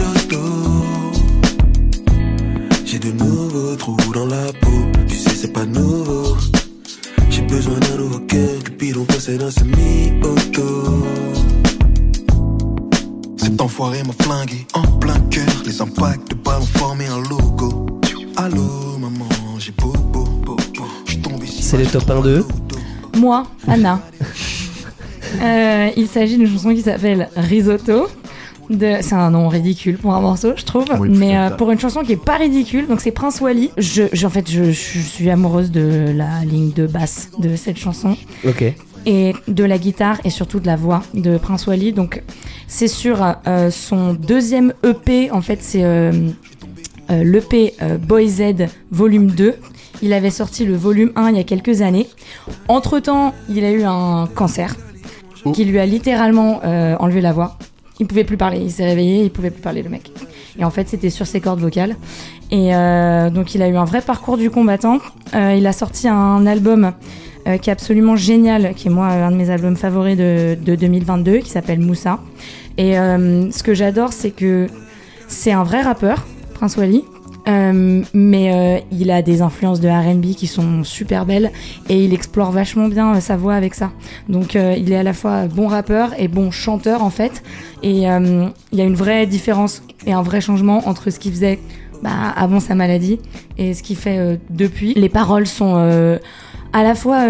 j'ai 2.95 3.01
de 3.01 3.11
nouveaux 3.11 3.75
trous 3.75 3.97
dans 4.15 4.27
la 4.27 4.53
peau, 4.61 4.71
tu 5.09 5.17
sais 5.17 5.35
c'est 5.35 5.53
pas 5.53 5.65
nouveau. 5.65 6.37
J'ai 7.29 7.43
besoin 7.43 7.77
d'un 7.81 7.97
nouveau 7.97 8.21
cœur, 8.21 8.63
Cupidon 8.63 9.05
possède 9.05 9.43
un 9.43 9.51
semi-auto. 9.51 11.05
Cet 13.37 13.61
enfoiré 13.61 14.01
m'a 14.05 14.13
flingué 14.13 14.65
en 14.75 14.83
plein 14.99 15.19
cœur, 15.29 15.45
les 15.67 15.83
impacts 15.83 16.31
de 16.31 16.37
balles 16.37 16.63
ont 16.63 16.79
formé 16.79 17.07
un 17.09 17.19
logo. 17.29 18.01
Allô 18.37 18.97
maman, 19.01 19.29
j'ai 19.59 19.73
beau 19.73 19.93
beau 20.13 20.27
beau. 20.45 20.57
C'est 21.49 21.79
le 21.79 21.87
top 21.87 22.09
1 22.09 22.21
2 22.21 22.47
Moi, 23.17 23.43
Anna. 23.67 24.01
Euh, 25.43 25.91
il 25.97 26.07
s'agit 26.07 26.37
d'une 26.39 26.49
chanson 26.49 26.73
qui 26.73 26.83
s'appelle 26.83 27.29
Risotto. 27.35 28.07
De... 28.71 28.97
C'est 29.01 29.15
un 29.15 29.31
nom 29.31 29.49
ridicule 29.49 29.99
pour 29.99 30.15
un 30.15 30.21
morceau, 30.21 30.53
je 30.57 30.65
trouve. 30.65 30.85
Oui, 30.99 31.09
mais 31.11 31.37
euh, 31.37 31.51
pour 31.51 31.71
une 31.71 31.79
chanson 31.79 32.01
qui 32.03 32.13
est 32.13 32.17
pas 32.25 32.37
ridicule, 32.37 32.87
donc 32.87 33.01
c'est 33.01 33.11
Prince 33.11 33.41
Wally. 33.41 33.71
Je, 33.77 34.05
je- 34.13 34.27
en 34.27 34.31
fait, 34.31 34.51
je, 34.51 34.65
je 34.73 34.99
suis 35.01 35.29
amoureuse 35.31 35.71
de 35.71 36.13
la 36.15 36.45
ligne 36.45 36.73
de 36.73 36.87
basse 36.87 37.31
de 37.39 37.57
cette 37.57 37.77
chanson 37.79 38.17
Ok. 38.47 38.65
et 39.07 39.35
de 39.49 39.65
la 39.65 39.79
guitare 39.79 40.19
et 40.25 40.31
surtout 40.31 40.61
de 40.61 40.67
la 40.67 40.77
voix 40.77 41.03
de 41.15 41.37
Prince 41.39 41.67
Wally. 41.67 41.93
Donc 41.93 42.23
c'est 42.67 42.89
sur 42.89 43.19
euh, 43.47 43.71
son 43.71 44.15
deuxième 44.15 44.73
EP, 44.83 45.31
en 45.31 45.43
fait 45.43 45.59
c'est 45.63 45.85
euh, 45.85 46.13
euh, 47.11 47.23
l'EP 47.25 47.75
Boy 48.07 48.29
Z 48.29 48.43
volume 48.91 49.31
2. 49.31 49.55
Il 50.03 50.13
avait 50.13 50.31
sorti 50.31 50.65
le 50.65 50.75
volume 50.75 51.13
1 51.17 51.31
il 51.31 51.37
y 51.37 51.41
a 51.41 51.45
quelques 51.45 51.81
années. 51.83 52.09
Entre-temps, 52.69 53.33
il 53.49 53.65
a 53.65 53.71
eu 53.73 53.85
un 53.85 54.27
cancer 54.35 54.75
Oh. 55.47 55.53
qui 55.53 55.67
lui 55.67 55.79
a 55.79 55.85
littéralement 55.85 56.61
euh, 56.65 56.97
enlevé 57.01 57.21
la 57.21 57.33
voix. 57.35 57.59
Il 58.01 58.07
pouvait 58.07 58.25
plus 58.25 58.37
parler, 58.37 58.59
il 58.59 58.73
s'est 58.73 58.85
réveillé, 58.85 59.25
il 59.25 59.31
pouvait 59.31 59.51
plus 59.51 59.63
parler 59.63 59.83
le 59.83 59.89
mec. 59.89 60.11
Et 60.59 60.65
en 60.65 60.71
fait, 60.71 60.89
c'était 60.89 61.11
sur 61.11 61.27
ses 61.27 61.41
cordes 61.41 61.61
vocales. 61.61 61.97
Et 62.51 62.75
euh, 62.75 63.31
donc, 63.31 63.55
il 63.55 63.63
a 63.63 63.69
eu 63.69 63.77
un 63.77 63.85
vrai 63.85 64.01
parcours 64.01 64.37
du 64.37 64.51
combattant. 64.51 64.99
Euh, 65.35 65.55
il 65.57 65.67
a 65.67 65.73
sorti 65.73 66.09
un 66.09 66.47
album 66.47 66.93
euh, 67.47 67.57
qui 67.59 67.71
est 67.71 67.73
absolument 67.73 68.17
génial, 68.17 68.75
qui 68.75 68.89
est 68.89 68.91
moi 68.91 69.07
un 69.07 69.31
de 69.31 69.37
mes 69.37 69.51
albums 69.51 69.77
favoris 69.77 70.17
de, 70.17 70.57
de 70.61 70.75
2022, 70.75 71.39
qui 71.39 71.51
s'appelle 71.51 71.81
Moussa. 71.81 72.19
Et 72.77 72.95
ce 72.95 73.63
que 73.63 73.73
j'adore, 73.73 74.13
c'est 74.13 74.33
que 74.33 74.67
c'est 75.29 75.53
un 75.53 75.63
vrai 75.63 75.83
rappeur, 75.83 76.27
Prince 76.55 76.77
Wally. 76.77 77.05
Euh, 77.47 78.03
mais 78.15 78.53
euh, 78.53 78.81
il 78.91 79.11
a 79.11 79.21
des 79.21 79.43
influences 79.43 79.81
de 79.81 79.89
R&B 79.89 80.35
qui 80.35 80.47
sont 80.47 80.83
super 80.83 81.27
belles 81.27 81.53
et 81.89 82.03
il 82.03 82.15
explore 82.15 82.51
vachement 82.51 82.89
bien 82.89 83.15
euh, 83.15 83.21
sa 83.21 83.37
voix 83.37 83.55
avec 83.55 83.75
ça. 83.75 83.93
Donc 84.29 84.57
euh, 84.57 84.75
il 84.79 84.93
est 84.93 84.97
à 84.97 85.03
la 85.03 85.13
fois 85.13 85.47
bon 85.47 85.67
rappeur 85.67 86.19
et 86.19 86.29
bon 86.29 86.51
chanteur 86.51 87.03
en 87.03 87.11
fait. 87.11 87.43
Et 87.83 87.91
il 87.91 87.99
y 87.99 88.07
a 88.07 88.17
une 88.85 88.95
vraie 88.95 89.27
différence 89.27 89.83
et 90.07 90.13
un 90.13 90.23
vrai 90.23 90.41
changement 90.41 90.89
entre 90.89 91.11
ce 91.11 91.19
qu'il 91.19 91.33
faisait 91.33 91.59
bah, 92.03 92.11
avant 92.35 92.61
sa 92.61 92.75
maladie 92.75 93.19
et 93.59 93.75
ce 93.75 93.83
qu'il 93.83 93.97
fait 93.97 94.39
depuis. 94.49 94.95
Les 94.95 95.11
paroles 95.11 95.47
sont 95.47 95.75
à 96.73 96.83
la 96.83 96.95
fois 96.95 97.27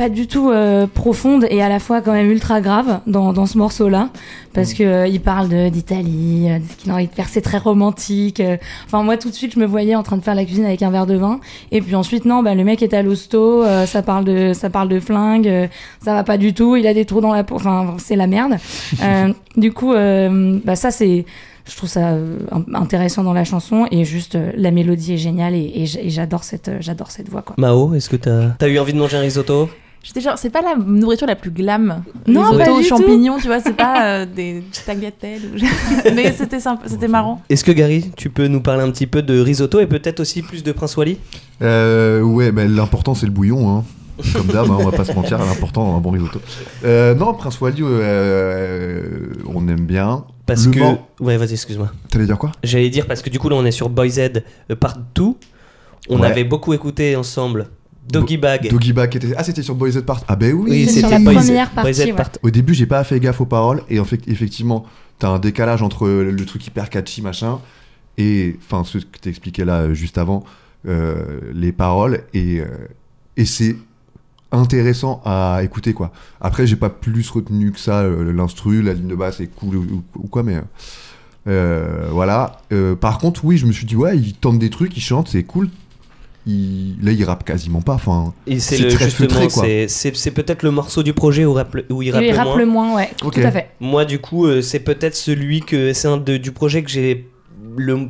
pas 0.00 0.08
du 0.08 0.26
tout 0.26 0.48
euh, 0.50 0.86
profondes 0.86 1.44
et 1.50 1.60
à 1.60 1.68
la 1.68 1.78
fois 1.78 2.00
quand 2.00 2.12
même 2.14 2.30
ultra 2.30 2.62
graves 2.62 3.00
dans, 3.06 3.34
dans 3.34 3.44
ce 3.44 3.58
morceau-là 3.58 4.08
parce 4.54 4.72
que 4.72 4.82
euh, 4.82 5.06
il 5.06 5.20
parle 5.20 5.70
d'Italie, 5.70 6.46
euh, 6.48 6.58
de 6.58 6.64
ce 6.64 6.76
qu'il 6.76 6.90
a 6.90 6.94
envie 6.94 7.06
de 7.06 7.12
faire, 7.12 7.28
c'est 7.28 7.42
très 7.42 7.58
romantique. 7.58 8.40
euh. 8.40 8.56
Enfin 8.86 9.02
moi 9.02 9.18
tout 9.18 9.28
de 9.28 9.34
suite 9.34 9.52
je 9.54 9.60
me 9.60 9.66
voyais 9.66 9.94
en 9.94 10.02
train 10.02 10.16
de 10.16 10.22
faire 10.22 10.34
la 10.34 10.46
cuisine 10.46 10.64
avec 10.64 10.80
un 10.80 10.88
verre 10.90 11.04
de 11.04 11.16
vin 11.16 11.38
et 11.70 11.82
puis 11.82 11.94
ensuite 11.96 12.24
non 12.24 12.42
bah 12.42 12.54
le 12.54 12.64
mec 12.64 12.82
est 12.82 12.94
à 12.94 13.02
l'hosto, 13.02 13.62
ça 13.84 14.00
parle 14.00 14.24
de 14.24 14.54
ça 14.54 14.70
parle 14.70 14.88
de 14.88 15.00
flingue, 15.00 15.68
ça 16.02 16.14
va 16.14 16.24
pas 16.24 16.38
du 16.38 16.54
tout, 16.54 16.76
il 16.76 16.86
a 16.86 16.94
des 16.94 17.04
trous 17.04 17.20
dans 17.20 17.34
la 17.34 17.44
peau, 17.44 17.56
enfin 17.56 17.94
c'est 17.98 18.16
la 18.16 18.26
merde. 18.26 18.56
Du 19.58 19.70
coup 19.72 19.92
bah 19.92 20.76
ça 20.76 20.90
c'est 20.90 21.26
je 21.68 21.76
trouve 21.76 21.90
ça 21.90 22.08
in- 22.52 22.64
intéressant 22.72 23.22
dans 23.22 23.34
la 23.34 23.44
chanson 23.44 23.86
et 23.90 24.06
juste 24.06 24.38
la 24.56 24.70
mélodie 24.70 25.12
est 25.12 25.18
géniale 25.18 25.54
et, 25.54 25.84
j'adore 25.84 26.44
cette 26.44 26.70
j'adore 26.80 27.10
cette 27.10 27.28
voix 27.28 27.42
quoi. 27.42 27.54
Mao, 27.58 27.92
est-ce 27.94 28.08
que 28.08 28.16
t'as 28.16 28.52
as 28.58 28.68
eu 28.68 28.78
envie 28.78 28.94
de 28.94 28.98
manger 28.98 29.18
un 29.18 29.20
risotto? 29.20 29.68
J'étais 30.02 30.22
genre, 30.22 30.38
c'est 30.38 30.48
pas 30.50 30.62
la 30.62 30.76
nourriture 30.76 31.26
la 31.26 31.36
plus 31.36 31.50
glam. 31.50 32.02
Non, 32.26 32.52
Les 32.52 32.58
pas 32.58 32.64
du 32.72 32.82
tout. 32.82 32.82
champignons, 32.88 33.36
tu 33.38 33.48
vois, 33.48 33.60
c'est 33.60 33.74
pas 33.76 34.02
euh, 34.22 34.26
des 34.26 34.62
tagliatelles. 34.86 35.42
ou- 35.54 36.12
Mais 36.14 36.32
c'était 36.32 36.58
sympa, 36.60 36.84
c'était 36.88 37.06
marrant. 37.08 37.42
Est-ce 37.50 37.62
que 37.64 37.72
Gary, 37.72 38.10
tu 38.16 38.30
peux 38.30 38.46
nous 38.46 38.62
parler 38.62 38.82
un 38.82 38.90
petit 38.90 39.06
peu 39.06 39.20
de 39.20 39.38
risotto 39.38 39.78
et 39.78 39.86
peut-être 39.86 40.20
aussi 40.20 40.40
plus 40.42 40.62
de 40.64 40.72
Prince 40.72 40.96
Wally? 40.96 41.18
Euh, 41.60 42.22
ouais, 42.22 42.50
bah, 42.50 42.64
l'important 42.66 43.14
c'est 43.14 43.26
le 43.26 43.32
bouillon, 43.32 43.68
hein. 43.78 43.84
Comme 44.34 44.48
d'hab, 44.48 44.66
hein, 44.70 44.76
on 44.78 44.84
va 44.88 44.96
pas 44.96 45.04
se 45.04 45.12
mentir, 45.14 45.38
l'important 45.38 45.82
dans 45.86 45.96
un 45.96 46.00
bon 46.00 46.10
risotto. 46.10 46.40
Euh, 46.84 47.14
non, 47.14 47.32
Prince 47.34 47.58
Wally, 47.60 47.82
euh, 47.82 49.32
on 49.46 49.66
aime 49.68 49.86
bien. 49.86 50.24
Parce 50.46 50.66
Le 50.66 50.72
que. 50.72 50.78
Mans- 50.80 51.06
Ouais, 51.20 51.36
vas-y, 51.36 51.52
excuse-moi. 51.52 51.90
T'allais 52.10 52.26
dire 52.26 52.38
quoi? 52.38 52.52
J'allais 52.62 52.90
dire 52.90 53.06
parce 53.06 53.22
que 53.22 53.30
du 53.30 53.38
coup, 53.38 53.48
là, 53.48 53.56
on 53.56 53.64
est 53.64 53.70
sur 53.70 53.88
Boy 53.88 54.10
Z 54.10 54.18
euh, 54.70 54.76
partout. 54.78 55.36
On 56.08 56.20
Ouais. 56.20 56.26
avait 56.26 56.44
beaucoup 56.44 56.72
écouté 56.74 57.14
ensemble 57.16 57.68
Doggy 58.12 58.36
Bag. 58.36 58.68
Doggy 58.70 58.92
Bag 58.92 59.14
était. 59.16 59.34
Ah, 59.36 59.44
c'était 59.44 59.62
sur 59.62 59.74
Boys 59.74 59.90
Z 59.92 60.02
Part. 60.02 60.22
Ah, 60.28 60.36
ben 60.36 60.52
oui, 60.54 60.70
Oui, 60.70 60.86
c'était 60.86 61.00
sur 61.00 61.08
la 61.10 61.18
première 61.40 61.70
partie, 61.70 61.88
ouais. 62.10 62.12
part- 62.16 62.30
Au 62.42 62.50
début, 62.50 62.74
j'ai 62.74 62.86
pas 62.86 63.02
fait 63.04 63.20
gaffe 63.20 63.40
aux 63.40 63.46
paroles, 63.46 63.82
et 63.88 64.00
en 64.00 64.04
fait, 64.04 64.20
effectivement, 64.28 64.84
t'as 65.18 65.28
un 65.30 65.38
décalage 65.38 65.82
entre 65.82 66.08
le 66.08 66.44
truc 66.46 66.66
hyper 66.66 66.90
catchy, 66.90 67.22
machin, 67.22 67.58
et 68.18 68.56
enfin, 68.64 68.84
ce 68.84 68.98
que 68.98 69.18
t'expliquais 69.18 69.64
là 69.64 69.80
euh, 69.82 69.94
juste 69.94 70.18
avant, 70.18 70.44
euh, 70.88 71.40
les 71.54 71.72
paroles, 71.72 72.22
et, 72.34 72.60
euh, 72.60 72.66
et 73.36 73.44
c'est 73.44 73.76
intéressant 74.52 75.22
à 75.24 75.60
écouter, 75.62 75.92
quoi. 75.92 76.10
Après, 76.40 76.66
j'ai 76.66 76.76
pas 76.76 76.90
plus 76.90 77.28
retenu 77.30 77.70
que 77.72 77.78
ça, 77.78 78.02
l'instru, 78.08 78.82
la 78.82 78.94
ligne 78.94 79.06
de 79.08 79.14
basse 79.14 79.40
est 79.40 79.46
cool 79.46 79.76
ou, 79.76 79.82
ou- 79.82 80.02
ou 80.24 80.26
quoi, 80.28 80.42
mais. 80.42 80.56
euh, 80.56 80.60
euh, 81.48 82.08
voilà. 82.10 82.60
Euh, 82.72 82.94
par 82.94 83.18
contre, 83.18 83.44
oui, 83.44 83.56
je 83.56 83.66
me 83.66 83.72
suis 83.72 83.86
dit, 83.86 83.96
ouais, 83.96 84.16
il 84.18 84.34
tente 84.34 84.58
des 84.58 84.70
trucs, 84.70 84.96
il 84.96 85.00
chante, 85.00 85.28
c'est 85.28 85.42
cool. 85.44 85.68
Il... 86.46 86.96
Là, 87.02 87.12
il 87.12 87.22
rappe 87.24 87.44
quasiment 87.44 87.82
pas, 87.82 87.92
enfin. 87.94 88.32
Et 88.46 88.58
c'est 88.60 88.76
très 88.88 89.04
justement, 89.06 89.28
peut-être 90.30 90.62
le 90.62 90.70
morceau 90.70 91.02
du 91.02 91.12
projet 91.12 91.44
où, 91.44 91.52
rappe- 91.52 91.84
où 91.90 92.02
il 92.02 92.10
rappe 92.12 92.22
Il 92.22 92.30
le 92.30 92.36
rappe 92.36 92.46
moins. 92.46 92.56
le 92.56 92.66
moins, 92.66 92.94
ouais, 92.96 93.10
Ok. 93.22 93.34
tout 93.34 93.40
à 93.46 93.50
fait. 93.50 93.70
Moi, 93.80 94.04
du 94.04 94.18
coup, 94.20 94.46
euh, 94.46 94.62
c'est 94.62 94.80
peut-être 94.80 95.14
celui 95.16 95.60
que 95.60 95.92
c'est 95.92 96.08
un 96.08 96.16
de- 96.16 96.38
du 96.38 96.52
projet 96.52 96.82
que 96.82 96.90
j'ai 96.90 97.26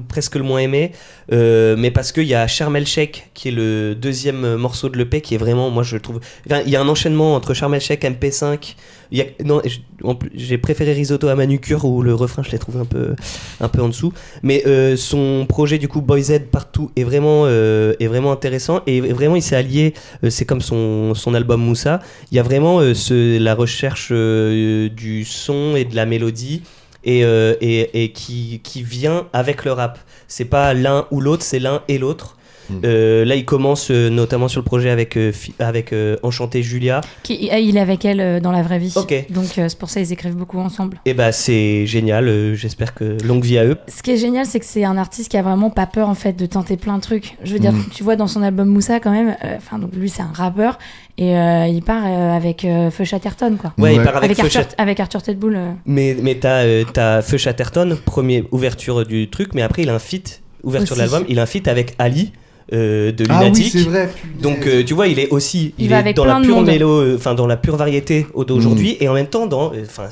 presque 0.08 0.36
le 0.36 0.42
moins 0.42 0.60
aimé, 0.60 0.92
euh, 1.32 1.76
mais 1.78 1.90
parce 1.90 2.12
qu'il 2.12 2.24
y 2.24 2.34
a 2.34 2.46
Charmel 2.46 2.86
Sheikh 2.86 3.30
qui 3.34 3.48
est 3.48 3.52
le 3.52 3.94
deuxième 3.94 4.56
morceau 4.56 4.88
de 4.88 4.96
l'EP 4.98 5.20
qui 5.20 5.34
est 5.34 5.38
vraiment, 5.38 5.70
moi 5.70 5.82
je 5.82 5.94
le 5.96 6.00
trouve. 6.00 6.20
Il 6.48 6.70
y 6.70 6.76
a 6.76 6.80
un 6.80 6.88
enchaînement 6.88 7.34
entre 7.34 7.54
Charmel 7.54 7.80
Sheikh, 7.80 8.02
MP5. 8.04 8.74
Il 9.12 9.18
y 9.18 9.22
a, 9.22 9.24
non, 9.44 9.60
je- 9.64 9.78
en 10.04 10.14
plus, 10.14 10.30
j'ai 10.34 10.56
préféré 10.56 10.92
Risotto 10.92 11.28
à 11.28 11.34
Manucure 11.34 11.84
où 11.84 12.00
le 12.02 12.14
refrain 12.14 12.42
je 12.42 12.50
l'ai 12.52 12.58
trouvé 12.58 12.78
un 12.80 12.84
peu, 12.84 13.14
un 13.60 13.68
peu 13.68 13.82
en 13.82 13.88
dessous. 13.88 14.12
Mais 14.42 14.62
euh, 14.66 14.96
son 14.96 15.46
projet 15.48 15.78
du 15.78 15.88
coup 15.88 16.00
Boy 16.00 16.22
Z 16.22 16.40
partout 16.50 16.90
est 16.96 17.04
vraiment, 17.04 17.42
euh, 17.46 17.94
est 18.00 18.06
vraiment 18.06 18.32
intéressant 18.32 18.80
et 18.86 19.00
vraiment 19.00 19.36
il 19.36 19.42
s'est 19.42 19.56
allié. 19.56 19.94
c'est 20.28 20.44
comme 20.44 20.60
son, 20.60 21.14
son 21.14 21.34
album 21.34 21.60
Moussa. 21.60 22.00
Il 22.30 22.36
y 22.36 22.38
a 22.38 22.42
vraiment 22.42 22.80
la 22.80 23.54
recherche 23.54 24.10
du 24.12 25.24
son 25.24 25.74
et 25.76 25.84
de 25.84 25.96
la 25.96 26.06
mélodie 26.06 26.62
et, 27.04 27.24
euh, 27.24 27.54
et, 27.60 28.04
et 28.04 28.12
qui, 28.12 28.60
qui 28.62 28.82
vient 28.82 29.28
avec 29.32 29.64
le 29.64 29.72
rap. 29.72 29.98
C'est 30.28 30.44
pas 30.44 30.74
l'un 30.74 31.06
ou 31.10 31.20
l'autre, 31.20 31.42
c'est 31.42 31.58
l'un 31.58 31.82
et 31.88 31.98
l'autre. 31.98 32.36
Euh, 32.84 33.24
là, 33.24 33.34
il 33.36 33.44
commence 33.44 33.90
euh, 33.90 34.08
notamment 34.10 34.48
sur 34.48 34.60
le 34.60 34.64
projet 34.64 34.90
avec, 34.90 35.16
euh, 35.16 35.32
avec 35.58 35.92
euh, 35.92 36.16
Enchanté 36.22 36.62
Julia. 36.62 37.00
Qui- 37.22 37.48
il 37.52 37.76
est 37.76 37.80
avec 37.80 38.04
elle 38.04 38.20
euh, 38.20 38.40
dans 38.40 38.52
la 38.52 38.62
vraie 38.62 38.78
vie. 38.78 38.92
Donc 39.30 39.58
euh, 39.58 39.68
c'est 39.68 39.78
pour 39.78 39.88
ça 39.90 40.00
qu'ils 40.00 40.12
écrivent 40.12 40.36
beaucoup 40.36 40.58
ensemble. 40.58 40.98
Et 41.06 41.14
bah, 41.14 41.32
c'est 41.32 41.86
génial. 41.86 42.28
euh, 42.28 42.54
J'espère 42.54 42.94
que 42.94 43.16
longue 43.24 43.44
vie 43.44 43.58
à 43.58 43.64
eux. 43.64 43.76
Ce 43.88 44.02
qui 44.02 44.10
est 44.12 44.16
génial, 44.16 44.46
c'est 44.46 44.60
que 44.60 44.66
c'est 44.66 44.84
un 44.84 44.96
artiste 44.96 45.30
qui 45.30 45.36
a 45.36 45.42
vraiment 45.42 45.70
pas 45.70 45.86
peur 45.86 46.08
en 46.08 46.14
fait 46.14 46.32
de 46.34 46.46
tenter 46.46 46.76
plein 46.76 46.96
de 46.96 47.02
trucs. 47.02 47.36
Je 47.44 47.52
veux 47.52 47.58
dire, 47.58 47.72
Mm. 47.72 47.84
tu 47.92 48.02
vois 48.02 48.16
dans 48.16 48.26
son 48.26 48.42
album 48.42 48.68
Moussa 48.68 49.00
quand 49.00 49.10
même. 49.12 49.36
euh, 49.44 49.56
Enfin 49.56 49.78
donc 49.78 49.90
lui 49.94 50.08
c'est 50.08 50.22
un 50.22 50.32
rappeur 50.34 50.78
et 51.18 51.36
euh, 51.36 51.66
il 51.66 51.82
part 51.82 52.02
euh, 52.06 52.36
avec 52.36 52.64
euh, 52.64 52.90
Feu 52.90 53.04
Chatterton 53.04 53.56
quoi. 53.60 53.72
Ouais, 53.78 53.94
il 53.94 54.02
part 54.02 54.16
avec, 54.16 54.30
Avec, 54.30 54.36
Feu 54.38 54.44
Arthur, 54.58 54.60
Chat- 54.62 54.74
avec 54.82 55.00
Arthur 55.00 55.22
Tedbull. 55.22 55.56
euh. 55.56 55.70
Mais, 55.86 56.16
mais 56.20 56.36
t'as 56.36 56.62
euh, 56.64 57.22
Feu 57.22 57.36
Chatterton, 57.36 57.96
première 58.04 58.44
ouverture 58.52 59.04
du 59.06 59.28
truc, 59.28 59.54
mais 59.54 59.62
après 59.62 59.82
il 59.82 59.90
a 59.90 59.94
un 59.94 59.98
feat, 59.98 60.42
ouverture 60.62 60.96
de 60.96 61.00
l'album, 61.00 61.24
il 61.28 61.38
a 61.38 61.42
un 61.42 61.46
feat 61.46 61.68
avec 61.68 61.94
Ali 61.98 62.32
euh, 62.72 63.12
de 63.12 63.24
Ah 63.28 63.38
oui, 63.40 63.44
Lunatic. 63.46 63.72
c'est 63.72 63.78
vrai. 63.82 64.08
Donc 64.40 64.66
euh, 64.66 64.82
tu 64.84 64.94
vois, 64.94 65.08
il 65.08 65.18
est 65.18 65.28
aussi, 65.30 65.74
Il 65.78 65.92
est 65.92 66.12
dans 66.14 66.24
la 66.24 66.40
pure 66.40 66.62
mélo, 66.62 66.88
euh, 67.00 67.16
enfin 67.16 67.34
dans 67.34 67.46
la 67.46 67.56
pure 67.56 67.76
variété 67.76 68.26
au- 68.34 68.44
d'aujourd'hui, 68.44 68.96
et 69.00 69.08
en 69.08 69.14
même 69.14 69.26
temps 69.26 69.46
dans, 69.46 69.72
euh, 69.72 69.82
enfin 69.86 70.04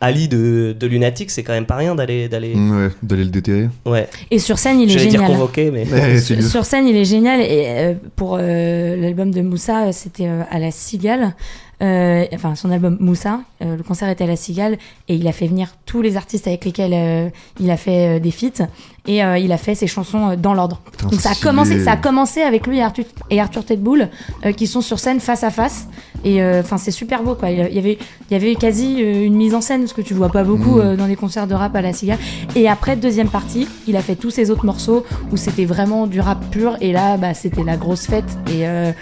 Ali 0.00 0.28
de, 0.28 0.74
de 0.78 0.86
Lunatic, 0.86 1.30
c'est 1.30 1.42
quand 1.42 1.52
même 1.52 1.66
pas 1.66 1.76
rien 1.76 1.94
d'aller 1.94 2.28
d'aller, 2.28 2.54
Ouais, 2.54 2.88
d'aller 3.02 3.24
le 3.24 3.30
déterrer. 3.30 3.68
ouais. 3.86 4.08
Et 4.30 4.38
sur 4.38 4.58
scène 4.58 4.80
il 4.80 4.90
est 4.90 4.92
J'allais 4.92 5.06
dire 5.06 5.20
génial. 5.20 5.32
convoqué, 5.32 5.70
mais 5.70 5.84
Ouais, 5.90 6.18
Sur, 6.20 6.64
scène, 6.64 6.86
il 6.88 6.96
est 6.96 7.04
génial. 7.04 7.40
Et 7.40 7.64
euh, 7.68 7.94
pour 8.16 8.36
euh, 8.40 8.96
l'album 8.96 9.30
de 9.30 9.40
Moussa, 9.42 9.92
c'était 9.92 10.26
euh, 10.26 10.42
à 10.50 10.58
la 10.58 10.70
Cigale. 10.70 11.34
Euh, 11.82 12.24
enfin, 12.32 12.54
son 12.54 12.70
album 12.70 12.96
Moussa, 13.00 13.40
euh, 13.62 13.76
le 13.76 13.82
concert 13.82 14.08
était 14.08 14.24
à 14.24 14.26
la 14.28 14.36
Cigale. 14.36 14.78
Et 15.08 15.16
il 15.16 15.26
a 15.28 15.32
fait 15.32 15.46
venir 15.46 15.74
tous 15.86 16.02
les 16.02 16.16
artistes 16.16 16.46
avec 16.46 16.64
lesquels 16.64 16.92
euh, 16.94 17.28
il 17.60 17.70
a 17.70 17.76
fait 17.76 18.16
euh, 18.16 18.20
des 18.20 18.30
feats. 18.30 18.66
Et 19.06 19.22
euh, 19.22 19.38
il 19.38 19.52
a 19.52 19.58
fait 19.58 19.74
ses 19.74 19.86
chansons 19.86 20.30
euh, 20.30 20.36
dans 20.36 20.54
l'ordre. 20.54 20.80
Donc 21.02 21.20
ça 21.20 21.30
a, 21.30 21.34
commencé, 21.34 21.84
ça 21.84 21.92
a 21.92 21.96
commencé 21.96 22.40
avec 22.40 22.66
lui 22.66 22.78
et 22.78 22.82
Arthur, 22.82 23.04
et 23.30 23.40
Arthur 23.40 23.64
Tedbull 23.64 24.08
euh, 24.44 24.52
qui 24.52 24.66
sont 24.66 24.80
sur 24.80 24.98
scène 24.98 25.20
face 25.20 25.44
à 25.44 25.50
face. 25.50 25.88
Et 26.24 26.42
euh, 26.42 26.60
enfin, 26.60 26.78
c'est 26.78 26.90
super 26.90 27.22
beau 27.22 27.34
quoi. 27.34 27.50
Il 27.50 27.58
y 27.58 27.78
avait, 27.78 27.98
il 28.30 28.32
y 28.32 28.34
avait 28.34 28.54
quasi 28.54 28.94
une 28.94 29.34
mise 29.36 29.54
en 29.54 29.60
scène, 29.60 29.86
ce 29.86 29.92
que 29.92 30.00
tu 30.00 30.14
vois 30.14 30.30
pas 30.30 30.42
beaucoup 30.42 30.74
Mm. 30.74 30.96
dans 30.96 31.06
les 31.06 31.16
concerts 31.16 31.46
de 31.46 31.54
rap 31.54 31.74
à 31.76 31.82
la 31.82 31.92
Cigale. 31.92 32.18
Et 32.54 32.68
après, 32.68 32.96
deuxième 32.96 33.28
partie, 33.28 33.68
il 33.86 33.96
a 33.96 34.00
fait 34.00 34.16
tous 34.16 34.30
ses 34.30 34.50
autres 34.50 34.64
morceaux 34.64 35.04
où 35.32 35.36
c'était 35.36 35.64
vraiment 35.64 36.06
du 36.06 36.20
rap 36.20 36.38
pur. 36.50 36.76
Et 36.80 36.92
là, 36.92 37.16
bah, 37.16 37.34
c'était 37.34 37.64
la 37.64 37.76
grosse 37.76 38.06
fête. 38.06 38.38
Et 38.48 38.66
euh, 38.66 38.92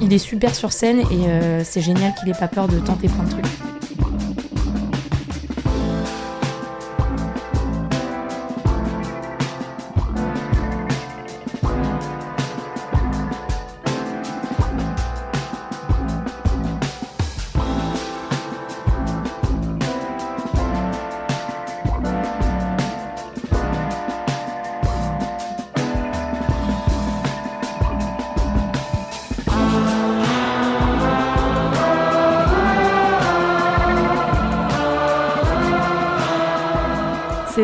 il 0.00 0.12
est 0.12 0.18
super 0.18 0.54
sur 0.54 0.72
scène 0.72 1.00
et 1.00 1.28
euh, 1.28 1.62
c'est 1.64 1.80
génial 1.80 2.14
qu'il 2.14 2.28
ait 2.28 2.38
pas 2.38 2.48
peur 2.48 2.68
de 2.68 2.78
tenter 2.78 3.08
plein 3.08 3.24
de 3.24 3.30
trucs. 3.30 3.75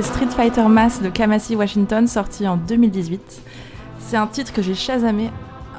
C'est 0.03 0.09
Street 0.09 0.29
Fighter 0.35 0.63
Mass 0.69 1.01
de 1.01 1.09
Kamasi 1.09 1.55
Washington, 1.57 2.07
sorti 2.09 2.47
en 2.49 2.57
2018. 2.57 3.21
C'est 4.01 4.17
un 4.17 4.27
titre 4.27 4.53
que 4.53 4.63
j'ai 4.63 4.75
chasamé 4.75 5.31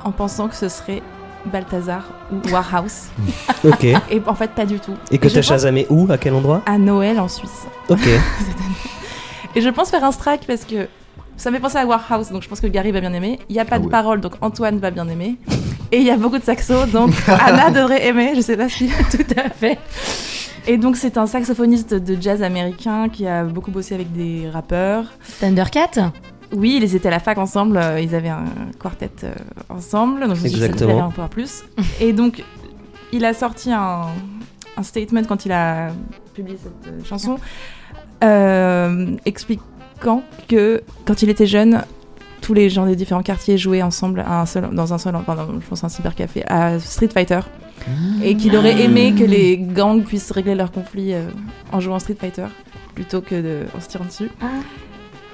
en 0.04 0.12
pensant 0.12 0.48
que 0.48 0.56
ce 0.56 0.70
serait 0.70 1.02
Balthazar 1.46 2.04
ou 2.32 2.50
Warhouse. 2.50 3.08
Ok. 3.66 3.84
Et 3.86 4.22
en 4.26 4.36
fait, 4.36 4.52
pas 4.52 4.66
du 4.66 4.80
tout. 4.80 4.94
Et 5.10 5.18
que 5.18 5.28
t'as 5.30 5.36
pense 5.36 5.46
chasamé 5.46 5.88
où 5.90 6.06
À 6.12 6.18
quel 6.18 6.34
endroit? 6.34 6.62
À 6.66 6.78
Noël 6.78 7.18
en 7.20 7.28
Suisse. 7.30 7.66
Ok. 7.90 8.06
Et 9.56 9.62
je 9.62 9.70
pense 9.70 9.90
faire 9.90 10.04
un 10.04 10.12
strike 10.12 10.46
parce 10.48 10.66
que 10.66 10.88
ça 11.38 11.50
me 11.50 11.56
fait 11.56 11.62
penser 11.62 11.78
à 11.78 11.86
Warhouse, 11.86 12.30
donc 12.32 12.44
je 12.44 12.50
pense 12.50 12.60
que 12.60 12.68
Gary 12.68 12.92
va 12.92 13.00
bien 13.02 13.14
aimer. 13.14 13.40
Il 13.50 13.54
n'y 13.54 13.60
a 13.60 13.66
pas 13.66 13.76
Ah 13.76 13.80
de 13.80 13.86
ouais. 13.86 13.90
paroles, 13.92 14.20
donc 14.22 14.34
Antoine 14.42 14.80
va 14.80 14.92
bien 14.92 15.08
aimer. 15.08 15.38
Et 15.92 15.98
il 16.00 16.04
y 16.04 16.12
a 16.12 16.18
beaucoup 16.18 16.38
de 16.38 16.44
saxo, 16.44 16.86
donc 16.88 17.12
Anna 17.28 17.70
devrait 17.72 18.06
aimer, 18.06 18.34
je 18.36 18.42
sais 18.42 18.58
pas 18.58 18.68
si. 18.70 18.90
Tout 19.12 19.26
à 19.38 19.50
fait. 19.50 19.78
Et 20.66 20.78
donc 20.78 20.96
c'est 20.96 21.18
un 21.18 21.28
saxophoniste 21.28 21.94
de 21.94 22.20
jazz 22.22 22.42
américain 22.42 23.10
qui 23.10 23.28
a 23.28 23.44
beaucoup 23.44 23.72
bossé 23.72 23.96
avec 23.96 24.12
des 24.14 24.50
rappeurs. 24.50 25.06
Thundercat 25.42 26.12
Oui, 26.54 26.80
ils 26.82 26.96
étaient 26.96 27.10
à 27.10 27.12
la 27.12 27.20
fac 27.20 27.38
ensemble, 27.38 27.78
euh, 27.78 28.00
ils 28.00 28.16
avaient 28.16 28.30
un 28.30 28.46
quartet 28.82 29.10
euh, 29.26 29.34
ensemble, 29.70 30.22
donc 30.22 30.36
je 30.36 30.44
me 30.44 30.48
suis 30.48 30.60
dit 30.60 30.60
plairait 30.86 31.02
encore 31.02 31.30
plus. 31.30 31.64
Et 32.00 32.14
donc 32.14 32.44
il 33.12 33.26
a 33.26 33.34
sorti 33.34 33.72
un, 33.74 34.04
un 34.78 34.84
statement 34.84 35.24
quand 35.28 35.46
il 35.46 35.52
a 35.52 35.90
publié 36.34 36.58
cette 36.62 36.94
euh, 36.94 37.04
chanson, 37.04 37.38
euh, 38.24 39.16
expliquant 39.26 40.24
que 40.48 40.82
quand 41.06 41.22
il 41.24 41.30
était 41.30 41.46
jeune, 41.46 41.84
tous 42.42 42.54
les 42.54 42.70
gens 42.70 42.86
des 42.86 42.96
différents 42.96 43.22
quartiers 43.24 43.58
jouaient 43.58 43.82
ensemble 43.82 44.22
à 44.22 44.42
un 44.42 44.46
seul, 44.46 44.70
dans 44.74 44.94
un 44.94 44.98
seul, 44.98 45.16
enfin, 45.16 45.36
dans- 45.36 45.60
je 45.60 45.68
pense 45.68 45.84
un 45.84 45.90
cybercafé, 45.90 46.44
à 46.48 46.80
Street 46.80 47.10
Fighter. 47.14 47.40
Et 48.24 48.36
qu'il 48.36 48.56
aurait 48.56 48.82
aimé 48.82 49.14
que 49.18 49.24
les 49.24 49.58
gangs 49.58 50.04
puissent 50.04 50.32
régler 50.32 50.56
leurs 50.56 50.72
conflits 50.72 51.14
euh, 51.14 51.26
en 51.72 51.80
jouant 51.80 51.96
à 51.96 52.00
Street 52.00 52.18
Fighter 52.20 52.46
plutôt 52.96 53.22
que 53.22 53.36
de, 53.36 53.66
en 53.76 53.82
se 53.82 53.90
tirant 53.90 54.06
dessus. 54.06 54.30
Ah. 54.42 54.46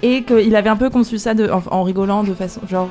Et 0.01 0.23
qu'il 0.23 0.55
avait 0.55 0.69
un 0.69 0.77
peu 0.77 0.89
conçu 0.89 1.17
ça 1.17 1.33
de, 1.33 1.49
en, 1.49 1.61
en 1.69 1.83
rigolant 1.83 2.23
de 2.23 2.33
façon. 2.33 2.61
Genre, 2.69 2.89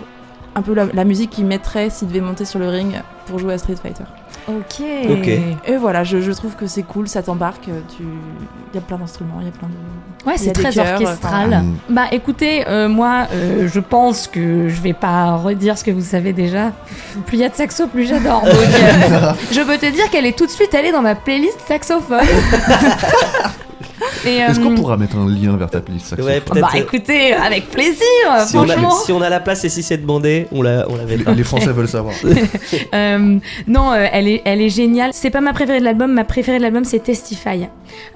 un 0.54 0.62
peu 0.62 0.74
la, 0.74 0.86
la 0.86 1.04
musique 1.04 1.30
qu'il 1.30 1.46
mettrait 1.46 1.90
s'il 1.90 2.08
devait 2.08 2.20
monter 2.20 2.44
sur 2.44 2.58
le 2.58 2.68
ring 2.68 2.94
pour 3.26 3.38
jouer 3.38 3.54
à 3.54 3.58
Street 3.58 3.76
Fighter. 3.80 4.04
Ok. 4.48 4.82
Ok. 5.10 5.28
Et 5.66 5.76
voilà, 5.78 6.04
je, 6.04 6.20
je 6.20 6.32
trouve 6.32 6.56
que 6.56 6.66
c'est 6.66 6.82
cool, 6.82 7.08
ça 7.08 7.22
t'embarque. 7.22 7.64
Tu... 7.64 8.02
Il 8.02 8.74
y 8.74 8.78
a 8.78 8.80
plein 8.80 8.98
d'instruments, 8.98 9.40
il 9.40 9.46
y 9.46 9.48
a 9.48 9.52
plein 9.52 9.68
de. 9.68 9.74
Ouais, 10.26 10.34
c'est 10.36 10.52
très 10.52 10.70
chœurs, 10.70 11.00
orchestral. 11.00 11.48
enfin. 11.48 11.62
Mm. 11.62 11.76
Bah 11.90 12.04
écoutez, 12.12 12.66
euh, 12.66 12.88
moi, 12.88 13.28
euh, 13.32 13.68
je 13.72 13.80
pense 13.80 14.26
que 14.26 14.68
je 14.68 14.80
vais 14.80 14.92
pas 14.92 15.36
redire 15.36 15.78
ce 15.78 15.84
que 15.84 15.90
vous 15.90 16.02
savez 16.02 16.32
déjà. 16.32 16.72
Plus 17.26 17.38
il 17.38 17.40
y 17.40 17.44
a 17.44 17.48
de 17.48 17.54
saxo, 17.54 17.86
plus 17.86 18.06
j'adore. 18.06 18.42
Donc, 18.44 18.52
euh, 18.52 19.32
je 19.52 19.60
peux 19.60 19.78
te 19.78 19.90
dire 19.90 20.10
qu'elle 20.10 20.26
est 20.26 20.36
tout 20.36 20.46
de 20.46 20.50
suite 20.50 20.74
allée 20.74 20.92
dans 20.92 21.02
ma 21.02 21.14
playlist 21.14 21.60
saxophone. 21.66 22.26
Est-ce 24.24 24.60
euh, 24.60 24.62
qu'on 24.62 24.74
pourra 24.74 24.96
mettre 24.96 25.16
un 25.16 25.28
lien 25.28 25.56
vers 25.56 25.70
ta 25.70 25.80
playlist 25.80 26.12
Ouais, 26.18 26.40
peut-être. 26.40 26.60
Bah 26.60 26.68
euh, 26.74 26.78
écoutez, 26.78 27.32
avec 27.32 27.70
plaisir, 27.70 28.04
si, 28.46 28.56
on 28.56 28.62
a, 28.62 28.66
franchement. 28.66 28.90
si 28.90 29.12
on 29.12 29.22
a 29.22 29.28
la 29.28 29.40
place 29.40 29.64
et 29.64 29.68
si 29.68 29.82
c'est 29.82 29.98
demandé, 29.98 30.46
on 30.52 30.62
la, 30.62 30.86
on 30.88 30.96
la 30.96 31.04
les, 31.34 31.44
Français 31.44 31.72
veulent 31.72 31.88
savoir. 31.88 32.14
Euh, 32.94 33.38
non, 33.66 33.92
euh, 33.92 34.06
elle 34.12 34.28
est, 34.28 34.42
elle 34.44 34.60
est 34.60 34.68
géniale. 34.68 35.10
C'est 35.12 35.30
pas 35.30 35.40
ma 35.40 35.52
préférée 35.52 35.80
de 35.80 35.84
l'album. 35.84 36.12
Ma 36.12 36.24
préférée 36.24 36.58
de 36.58 36.62
l'album, 36.62 36.84
c'est 36.84 37.00
Testify. 37.00 37.68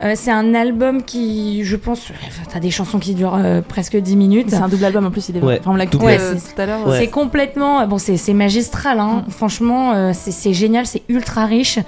Euh, 0.03 0.13
c'est 0.17 0.31
un 0.31 0.55
album 0.55 1.03
qui, 1.03 1.65
je 1.65 1.77
pense, 1.77 2.09
t'as 2.53 2.61
des 2.61 2.71
chansons 2.71 2.99
qui 2.99 3.15
durent 3.15 3.37
euh, 3.37 3.61
presque 3.61 3.97
10 3.97 4.17
minutes. 4.17 4.51
C'est 4.51 4.57
un 4.57 4.69
double 4.69 4.85
album 4.85 5.07
en 5.07 5.11
plus, 5.11 5.29
il 5.29 5.37
est. 5.37 5.41
Ouais, 5.41 5.59
Enfin, 5.61 5.73
on 5.73 5.75
l'a 5.75 5.85
euh, 5.85 6.35
tout 6.35 6.61
à 6.61 6.67
l'heure. 6.67 6.87
Ouais. 6.87 6.99
C'est 6.99 7.09
complètement, 7.09 7.87
bon, 7.87 7.99
c'est 7.99 8.17
c'est 8.17 8.35
magistral. 8.35 8.99
Hein. 8.99 9.25
Franchement, 9.29 9.93
euh, 9.95 10.13
c'est 10.15 10.33
c'est 10.33 10.53
génial, 10.53 10.87
c'est 10.87 11.03
ultra 11.09 11.47
riche. 11.47 11.79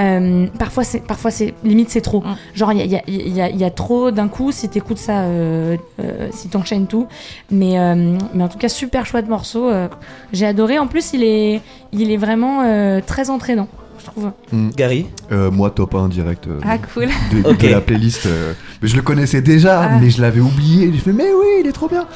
Euh, 0.00 0.46
parfois, 0.58 0.82
c'est 0.84 1.00
parfois 1.00 1.30
c'est 1.30 1.52
limite 1.62 1.90
c'est 1.90 2.00
trop. 2.00 2.20
Mm. 2.22 2.36
Genre 2.54 2.72
il 2.72 2.78
y 2.78 2.96
a, 2.96 3.02
il 3.06 3.14
y, 3.14 3.20
a, 3.20 3.28
y, 3.28 3.40
a, 3.42 3.50
il 3.50 3.58
y 3.58 3.64
a 3.64 3.70
trop 3.70 4.10
d'un 4.10 4.28
coup 4.28 4.50
si 4.52 4.68
t'écoutes 4.68 4.98
ça, 4.98 5.20
euh, 5.20 5.76
euh, 6.02 6.28
si 6.32 6.48
t'enchaînes 6.48 6.86
tout. 6.86 7.06
Mais 7.50 7.78
euh, 7.78 8.16
mais 8.34 8.42
en 8.44 8.48
tout 8.48 8.58
cas 8.58 8.68
super 8.68 9.04
chouette 9.06 9.28
morceau. 9.28 9.68
euh, 9.68 9.88
J'ai 10.32 10.46
adoré. 10.46 10.78
En 10.78 10.86
plus 10.86 11.12
il 11.12 11.22
est 11.22 11.60
il 11.92 12.10
est 12.10 12.16
vraiment 12.16 12.62
euh, 12.64 13.00
très 13.06 13.30
entraînant, 13.30 13.68
je 13.98 14.06
trouve. 14.06 14.30
Gary 14.76 15.06
Euh, 15.32 15.50
moi, 15.50 15.70
top 15.70 15.94
1 15.94 16.08
direct 16.08 16.46
euh, 16.46 16.60
Ah, 16.64 16.78
cool. 16.78 17.08
de, 17.32 17.42
de 17.42 17.48
Ok. 17.48 17.62
la 17.64 17.80
playlist. 17.80 18.26
euh, 18.26 18.52
mais 18.80 18.88
je 18.88 18.96
le 18.96 19.02
connaissais 19.02 19.42
déjà, 19.42 19.82
Ah. 19.82 19.98
mais 20.00 20.08
je 20.10 20.22
l'avais 20.22 20.40
oublié. 20.40 20.90
J'ai 20.92 20.98
fait, 20.98 21.12
mais 21.12 21.30
oui, 21.32 21.46
il 21.60 21.66
est 21.66 21.72
trop 21.72 21.88
bien. 21.88 22.06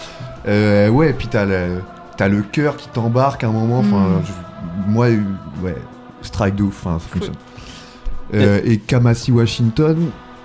Euh, 0.48 0.88
ouais, 0.88 1.10
et 1.10 1.12
puis 1.12 1.26
t'as 1.28 1.44
le, 1.44 1.80
t'as 2.16 2.28
le 2.28 2.42
cœur 2.42 2.76
qui 2.76 2.88
t'embarque 2.88 3.44
à 3.44 3.48
un 3.48 3.52
moment. 3.52 3.80
Enfin, 3.80 3.96
Mm. 4.20 4.22
je- 4.26 4.90
moi, 4.92 5.06
ouais, 5.62 5.74
strike 6.22 6.54
de 6.56 6.62
ouf. 6.62 6.86
Enfin, 6.86 6.98
ça 6.98 7.08
fonctionne. 7.08 7.34
Euh, 8.34 8.60
et 8.64 8.78
Kamasi 8.78 9.32
Washington, 9.32 9.96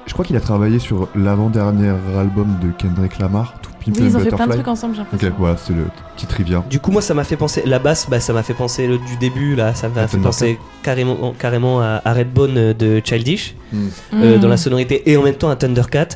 je 0.05 0.13
crois 0.13 0.25
qu'il 0.25 0.35
a 0.35 0.39
travaillé 0.39 0.79
sur 0.79 1.07
l'avant-dernier 1.15 1.91
album 2.17 2.55
de 2.63 2.69
Kendrick 2.77 3.19
Lamar, 3.19 3.53
To 3.61 3.69
Pimp 3.85 3.95
Oui, 3.97 4.03
ils 4.07 4.17
ont 4.17 4.19
fait 4.19 4.29
plein 4.31 4.47
de 4.47 4.53
trucs 4.53 4.67
ensemble, 4.67 4.95
j'ai 4.95 5.01
Ok, 5.01 5.07
l'impression. 5.11 5.35
voilà, 5.37 5.55
c'est 5.57 5.73
le 5.73 5.83
petit 6.15 6.25
trivia. 6.25 6.63
Du 6.69 6.79
coup, 6.79 6.91
moi, 6.91 7.01
ça 7.03 7.13
m'a 7.13 7.23
fait 7.23 7.35
penser. 7.37 7.61
La 7.65 7.77
basse, 7.79 8.07
bah, 8.09 8.19
ça 8.19 8.33
m'a 8.33 8.41
fait 8.43 8.55
penser 8.55 8.87
le- 8.87 8.97
du 8.97 9.17
début, 9.19 9.55
là. 9.55 9.73
Ça 9.75 9.87
m'a 9.87 10.07
fait 10.07 10.17
Thundercat. 10.17 10.27
penser 10.27 10.59
carrément, 10.83 11.33
carrément 11.37 11.79
à, 11.79 12.01
à 12.03 12.13
Redbone 12.13 12.57
euh, 12.57 12.73
de 12.73 13.01
Childish, 13.03 13.55
Mm. 13.71 13.77
euh, 14.15 14.37
Mm. 14.37 14.39
dans 14.41 14.47
la 14.47 14.57
sonorité, 14.57 15.09
et 15.11 15.15
en 15.15 15.21
même 15.23 15.35
temps 15.35 15.49
à 15.51 15.55
Thundercat. 15.55 16.07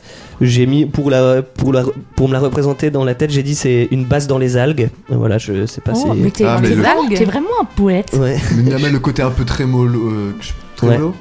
J'ai 0.41 0.65
mis, 0.65 0.85
pour, 0.87 1.11
la, 1.11 1.43
pour, 1.43 1.71
la, 1.71 1.83
pour 2.15 2.27
me 2.27 2.33
la 2.33 2.39
représenter 2.39 2.89
dans 2.89 3.05
la 3.05 3.13
tête, 3.13 3.29
j'ai 3.29 3.43
dit 3.43 3.53
c'est 3.53 3.87
une 3.91 4.05
basse 4.05 4.25
dans 4.27 4.39
les 4.39 4.57
algues. 4.57 4.89
Voilà, 5.09 5.37
je 5.37 5.67
sais 5.67 5.81
pas 5.81 5.91
Oh, 5.95 5.99
si. 6.15 6.19
mais 6.19 6.31
t'es 6.31 6.45
Ah, 6.45 6.57
mais 6.59 6.69
t'es 6.69 6.75
le- 6.75 7.25
vraiment, 7.31 7.47
un 7.61 7.65
poète. 7.65 8.11
Ouais. 8.19 8.37
Mais 8.57 8.63
il 8.63 8.69
y 8.69 8.73
a 8.73 8.79
même 8.79 8.91
le 8.91 8.99
côté 8.99 9.21
un 9.21 9.29
peu 9.29 9.45
trémolo, 9.45 9.99
euh, 10.09 10.31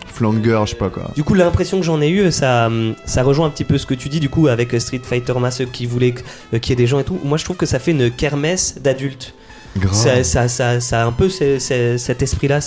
flanger, 0.07 0.61
je 0.65 0.71
sais 0.71 0.77
pas 0.77 0.89
quoi. 0.89 1.11
Du 1.15 1.25
coup, 1.25 1.35
l'impression 1.35 1.79
que 1.79 1.85
j'en 1.85 2.01
ai 2.01 2.09
eu, 2.11 2.31
ça, 2.33 2.71
ça 3.05 3.23
rejoint 3.23 3.47
un 3.47 3.51
petit 3.51 3.65
peu 3.65 3.79
ce 3.79 3.87
que 3.87 3.95
tu 3.95 4.09
dis, 4.09 4.21
du 4.21 4.29
coup, 4.29 4.49
avec 4.49 4.75
euh, 4.75 4.79
Street 4.81 5.01
Fighter 5.03 5.35
Mass 5.39 5.63
qui 5.73 5.87
voulait 5.87 6.15
euh, 6.55 6.59
qu'il 6.59 6.71
y 6.71 6.73
ait 6.73 6.77
des 6.77 6.87
gens 6.87 6.99
et 7.01 7.05
tout. 7.05 7.19
Moi, 7.25 7.39
je 7.39 7.45
trouve 7.45 7.57
que 7.57 7.67
ça 7.67 7.79
fait 7.79 7.91
une 7.93 8.11
kermesse 8.11 8.77
d'adultes. 8.81 9.35
Ça, 9.95 10.23
ça, 10.25 10.49
ça, 10.49 10.81
ça 10.81 11.03
a 11.03 11.07
un 11.07 11.13
peu 11.13 11.29
ce- 11.31 11.59
ce- 11.59 11.97
cet 11.97 12.23
esprit-là, 12.23 12.61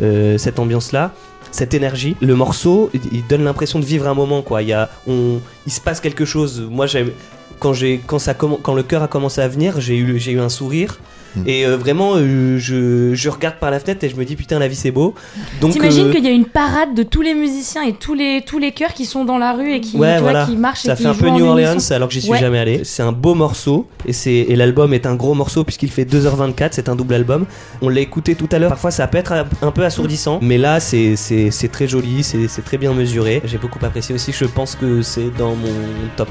euh, 0.00 0.38
cette 0.38 0.58
ambiance-là, 0.58 1.12
cette 1.50 1.74
énergie. 1.74 2.14
Le 2.20 2.34
morceau, 2.36 2.90
il, 2.94 3.00
il 3.12 3.26
donne 3.26 3.42
l'impression 3.44 3.78
de 3.80 3.84
vivre 3.84 4.06
un 4.06 4.14
moment, 4.14 4.42
quoi. 4.42 4.62
Il, 4.62 4.68
y 4.68 4.72
a, 4.72 4.88
on, 5.08 5.40
il 5.66 5.72
se 5.72 5.80
passe 5.80 6.00
quelque 6.00 6.24
chose. 6.24 6.64
Moi, 6.70 6.86
j'aime. 6.86 7.10
Quand, 7.58 7.72
j'ai, 7.72 8.00
quand, 8.06 8.20
ça 8.20 8.34
quand 8.34 8.74
le 8.74 8.82
cœur 8.84 9.02
a 9.02 9.08
commencé 9.08 9.40
à 9.40 9.48
venir, 9.48 9.80
j'ai 9.80 9.96
eu, 9.96 10.18
j'ai 10.20 10.30
eu 10.32 10.38
un 10.40 10.48
sourire. 10.48 11.00
Mm. 11.36 11.42
Et 11.46 11.66
euh, 11.66 11.76
vraiment, 11.76 12.12
euh, 12.16 12.58
je, 12.58 13.14
je 13.14 13.28
regarde 13.28 13.56
par 13.56 13.70
la 13.70 13.80
fenêtre 13.80 14.04
et 14.04 14.08
je 14.08 14.16
me 14.16 14.24
dis 14.24 14.36
putain, 14.36 14.58
la 14.58 14.68
vie 14.68 14.76
c'est 14.76 14.90
beau. 14.90 15.14
Donc, 15.60 15.72
T'imagines 15.72 16.06
euh, 16.06 16.12
qu'il 16.12 16.24
y 16.24 16.28
a 16.28 16.32
une 16.32 16.46
parade 16.46 16.94
de 16.94 17.02
tous 17.02 17.22
les 17.22 17.34
musiciens 17.34 17.82
et 17.82 17.92
tous 17.92 18.14
les 18.14 18.42
tous 18.46 18.58
les 18.58 18.72
chœurs 18.72 18.94
qui 18.94 19.04
sont 19.06 19.24
dans 19.24 19.38
la 19.38 19.52
rue 19.52 19.72
et 19.72 19.80
qui, 19.80 19.96
Ouais, 19.96 20.16
tu 20.16 20.22
vois, 20.22 20.30
voilà. 20.32 20.46
qui 20.46 20.56
marchent 20.56 20.84
et 20.84 20.88
Ça 20.88 20.96
qui 20.96 21.02
fait 21.02 21.08
un 21.08 21.14
peu 21.14 21.28
en 21.28 21.38
New. 21.38 21.46
Orleans 21.46 21.76
alors 21.90 22.08
que 22.08 22.14
j'y 22.14 22.20
suis 22.20 22.30
Ouais. 22.30 22.38
jamais 22.38 22.58
allé. 22.58 22.80
C'est 22.84 23.02
un 23.02 23.12
beau 23.12 23.34
morceau 23.34 23.86
et, 24.06 24.12
c'est, 24.12 24.32
et 24.32 24.56
l'album 24.56 24.92
est 24.94 25.06
un 25.06 25.14
gros 25.14 25.34
morceau 25.34 25.64
puisqu'il 25.64 25.90
fait 25.90 26.04
2h24, 26.04 26.70
c'est 26.72 26.88
un 26.88 26.96
double 26.96 27.14
album. 27.14 27.46
On 27.82 27.88
l'a 27.88 28.00
écouté 28.00 28.34
tout 28.34 28.48
à 28.52 28.58
l'heure, 28.58 28.70
parfois 28.70 28.90
ça 28.90 29.06
peut 29.06 29.18
être 29.18 29.32
un, 29.62 29.70
peu 29.70 29.84
assourdissant, 29.84 30.38
mais 30.42 30.58
là 30.58 30.80
c'est, 30.80 31.16
c'est, 31.16 31.50
c'est 31.50 31.68
très 31.68 31.86
joli, 31.88 32.22
c'est, 32.22 32.48
c'est 32.48 32.62
très 32.62 32.78
bien 32.78 32.92
mesuré. 32.92 33.42
J'ai 33.44 33.58
beaucoup 33.58 33.78
apprécié 33.84 34.14
aussi, 34.14 34.32
je 34.32 34.44
pense 34.44 34.74
que 34.74 35.02
c'est 35.02 35.30
dans 35.36 35.54
mon 35.54 35.68
top, 36.16 36.30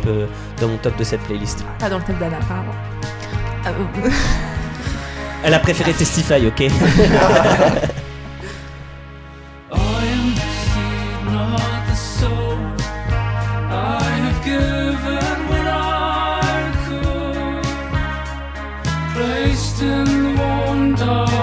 dans 0.62 0.68
mon 0.68 0.78
top 0.78 0.98
de 0.98 1.04
cette 1.04 1.22
playlist. 1.22 1.64
Pas 1.80 1.90
dans 1.90 1.98
le 1.98 2.04
top 2.04 2.20
d'Anna, 2.20 2.38
apparemment. 2.38 2.74
Ah, 3.66 3.70
euh, 3.70 4.10
Elle 5.44 5.54
a 5.54 5.60
préféré 5.60 5.94
Testify, 5.94 6.48
ok? 6.48 6.60
I 6.62 6.70
am 9.72 10.34
the 10.34 10.42
seed, 10.42 11.26
not 11.32 11.88
the 11.88 11.96
soul. 11.96 12.58
I 13.70 14.02
have 14.26 14.40
given 14.44 15.38
what 15.50 15.68
I 15.68 16.72
could, 16.88 17.64
placed 19.14 19.82
in 19.82 20.06
the 20.06 20.34
warm 20.42 20.96
dark 20.96 21.37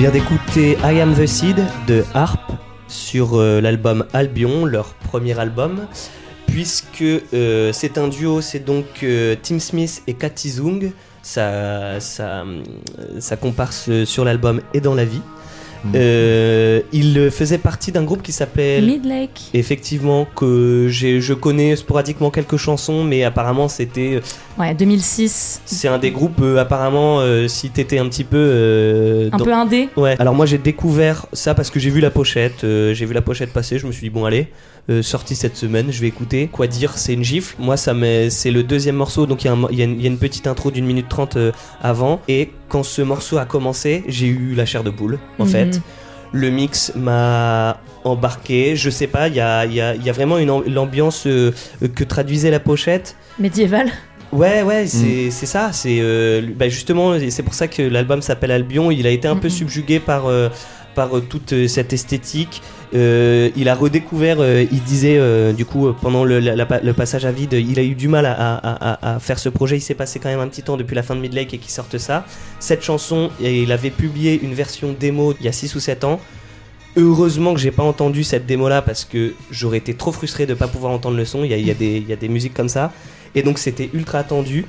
vient 0.00 0.10
d'écouter 0.10 0.78
I 0.82 0.98
Am 1.02 1.14
the 1.14 1.26
Seed 1.26 1.62
de 1.86 2.02
Harp 2.14 2.52
sur 2.88 3.34
euh, 3.34 3.60
l'album 3.60 4.06
Albion, 4.14 4.64
leur 4.64 4.94
premier 4.94 5.38
album. 5.38 5.86
Puisque 6.46 7.02
euh, 7.02 7.70
c'est 7.74 7.98
un 7.98 8.08
duo, 8.08 8.40
c'est 8.40 8.60
donc 8.60 8.86
euh, 9.02 9.36
Tim 9.42 9.58
Smith 9.58 10.02
et 10.06 10.14
Cathy 10.14 10.52
Zung. 10.52 10.92
Ça, 11.20 12.00
ça, 12.00 12.44
ça 13.18 13.36
comparse 13.36 14.04
sur 14.04 14.24
l'album 14.24 14.62
et 14.72 14.80
dans 14.80 14.94
la 14.94 15.04
vie. 15.04 15.20
Euh, 15.94 16.80
il 16.92 17.30
faisait 17.30 17.58
partie 17.58 17.92
d'un 17.92 18.02
groupe 18.04 18.22
qui 18.22 18.32
s'appelle 18.32 18.84
Midlake. 18.84 19.50
Effectivement, 19.54 20.26
que 20.36 20.86
je 20.90 21.32
connais 21.34 21.76
sporadiquement 21.76 22.30
quelques 22.30 22.56
chansons, 22.56 23.04
mais 23.04 23.24
apparemment 23.24 23.68
c'était 23.68 24.20
Ouais, 24.58 24.74
2006. 24.74 25.62
C'est 25.64 25.88
un 25.88 25.98
des 25.98 26.10
groupes, 26.10 26.40
euh, 26.42 26.58
apparemment, 26.58 27.20
euh, 27.20 27.48
si 27.48 27.70
t'étais 27.70 27.98
un 27.98 28.08
petit 28.08 28.24
peu. 28.24 28.36
euh, 28.38 29.28
Un 29.32 29.36
dans- 29.38 29.44
peu 29.44 29.52
indé. 29.52 29.88
Ouais. 29.96 30.16
Alors 30.18 30.34
moi 30.34 30.46
j'ai 30.46 30.58
découvert 30.58 31.26
ça 31.32 31.54
parce 31.54 31.70
que 31.70 31.80
j'ai 31.80 31.90
vu 31.90 32.00
la 32.00 32.10
pochette, 32.10 32.64
euh, 32.64 32.92
j'ai 32.94 33.06
vu 33.06 33.14
la 33.14 33.22
pochette 33.22 33.52
passer, 33.52 33.78
je 33.78 33.86
me 33.86 33.92
suis 33.92 34.02
dit 34.02 34.10
bon 34.10 34.24
allez, 34.24 34.48
euh, 34.88 35.02
sorti 35.02 35.34
cette 35.36 35.56
semaine, 35.56 35.90
je 35.90 36.00
vais 36.00 36.08
écouter. 36.08 36.48
Quoi 36.50 36.66
dire, 36.66 36.96
c'est 36.96 37.12
une 37.14 37.24
gifle. 37.24 37.54
Moi 37.58 37.76
ça 37.76 37.92
m'est- 37.94 38.30
c'est 38.30 38.50
le 38.50 38.62
deuxième 38.62 38.96
morceau, 38.96 39.26
donc 39.26 39.44
il 39.44 39.48
y, 39.48 39.50
a 39.50 39.54
y 39.72 39.82
une- 39.84 39.96
il 39.96 40.02
y 40.02 40.04
a 40.04 40.08
une 40.10 40.18
petite 40.18 40.46
intro 40.46 40.70
d'une 40.70 40.86
minute 40.86 41.08
trente 41.08 41.36
euh, 41.36 41.52
avant. 41.82 42.20
Et 42.28 42.50
quand 42.68 42.82
ce 42.82 43.02
morceau 43.02 43.38
a 43.38 43.44
commencé, 43.44 44.04
j'ai 44.08 44.26
eu 44.26 44.54
la 44.54 44.64
chair 44.66 44.82
de 44.82 44.90
poule 44.90 45.18
en 45.38 45.44
Mhm. 45.44 45.50
fait. 45.50 45.80
Le 46.32 46.48
mix 46.50 46.92
m'a 46.94 47.80
embarqué, 48.04 48.76
je 48.76 48.88
sais 48.88 49.08
pas, 49.08 49.28
il 49.28 49.34
y 49.34 49.40
a, 49.40 49.66
il 49.66 49.74
y 49.74 49.80
a- 49.80 49.94
il 49.96 50.02
y 50.04 50.08
a 50.08 50.12
vraiment 50.12 50.38
une 50.38 50.62
l'ambiance 50.72 51.26
euh, 51.26 51.52
que 51.94 52.04
traduisait 52.04 52.50
la 52.50 52.60
pochette. 52.60 53.16
Médiéval. 53.38 53.90
Ouais, 54.32 54.62
ouais, 54.62 54.86
c'est 54.86 55.32
c'est 55.32 55.46
ça. 55.46 55.70
C'est 55.72 55.98
euh, 56.00 56.40
bah, 56.56 56.68
justement, 56.68 57.14
c'est 57.30 57.42
pour 57.42 57.52
ça 57.54 57.66
que 57.66 57.82
l'album 57.82 58.22
s'appelle 58.22 58.52
Albion. 58.52 58.92
Il 58.92 59.04
a 59.08 59.10
été 59.10 59.26
un 59.26 59.34
peu 59.34 59.48
Mhm. 59.48 59.52
subjugué 59.54 59.98
par 59.98 60.26
euh, 60.28 60.48
par 60.94 61.16
euh, 61.16 61.20
toute 61.20 61.52
euh, 61.52 61.68
cette 61.68 61.92
esthétique. 61.92 62.62
Euh, 62.92 63.50
il 63.56 63.68
a 63.68 63.74
redécouvert. 63.74 64.38
il 64.44 64.82
disait 64.82 65.20
du 65.52 65.64
coup 65.64 65.92
pendant 66.02 66.24
le, 66.24 66.92
passage 66.92 67.24
à 67.24 67.30
vide, 67.30 67.52
il 67.52 67.78
a 67.78 67.82
eu 67.82 67.94
du 67.94 68.08
mal 68.08 68.26
à, 68.26 69.18
faire 69.20 69.38
ce 69.38 69.48
projet. 69.48 69.76
Il 69.76 69.80
s'est 69.80 69.94
passé 69.94 70.18
quand 70.18 70.28
même 70.28 70.40
un 70.40 70.48
petit 70.48 70.62
temps 70.62 70.76
depuis 70.76 70.96
la 70.96 71.04
fin 71.04 71.14
de 71.14 71.20
Midlake 71.20 71.54
et 71.54 71.58
qu'il 71.58 71.70
sorte 71.70 71.98
ça. 71.98 72.24
Cette 72.58 72.82
chanson, 72.82 73.30
il 73.40 73.70
avait 73.70 73.90
publié 73.90 74.40
une 74.42 74.54
version 74.54 74.92
démo 74.98 75.34
il 75.38 75.46
y 75.46 75.48
a 75.48 75.52
6 75.52 75.76
ou 75.76 75.80
7 75.80 76.02
ans. 76.02 76.20
Heureusement 76.96 77.54
que 77.54 77.60
j'ai 77.60 77.70
pas 77.70 77.84
entendu 77.84 78.24
cette 78.24 78.46
démo 78.46 78.68
là 78.68 78.82
parce 78.82 79.04
que 79.04 79.34
j'aurais 79.52 79.78
été 79.78 79.94
trop 79.94 80.10
frustré 80.10 80.46
de 80.46 80.54
pas 80.54 80.66
pouvoir 80.66 80.92
entendre 80.92 81.16
le 81.16 81.24
son. 81.24 81.44
Il 81.44 81.52
y 81.52 81.70
a, 81.70 81.74
des, 81.74 82.28
musiques 82.28 82.54
comme 82.54 82.68
ça. 82.68 82.92
Et 83.36 83.44
donc 83.44 83.60
c'était 83.60 83.88
ultra 83.92 84.18
attendu. 84.18 84.66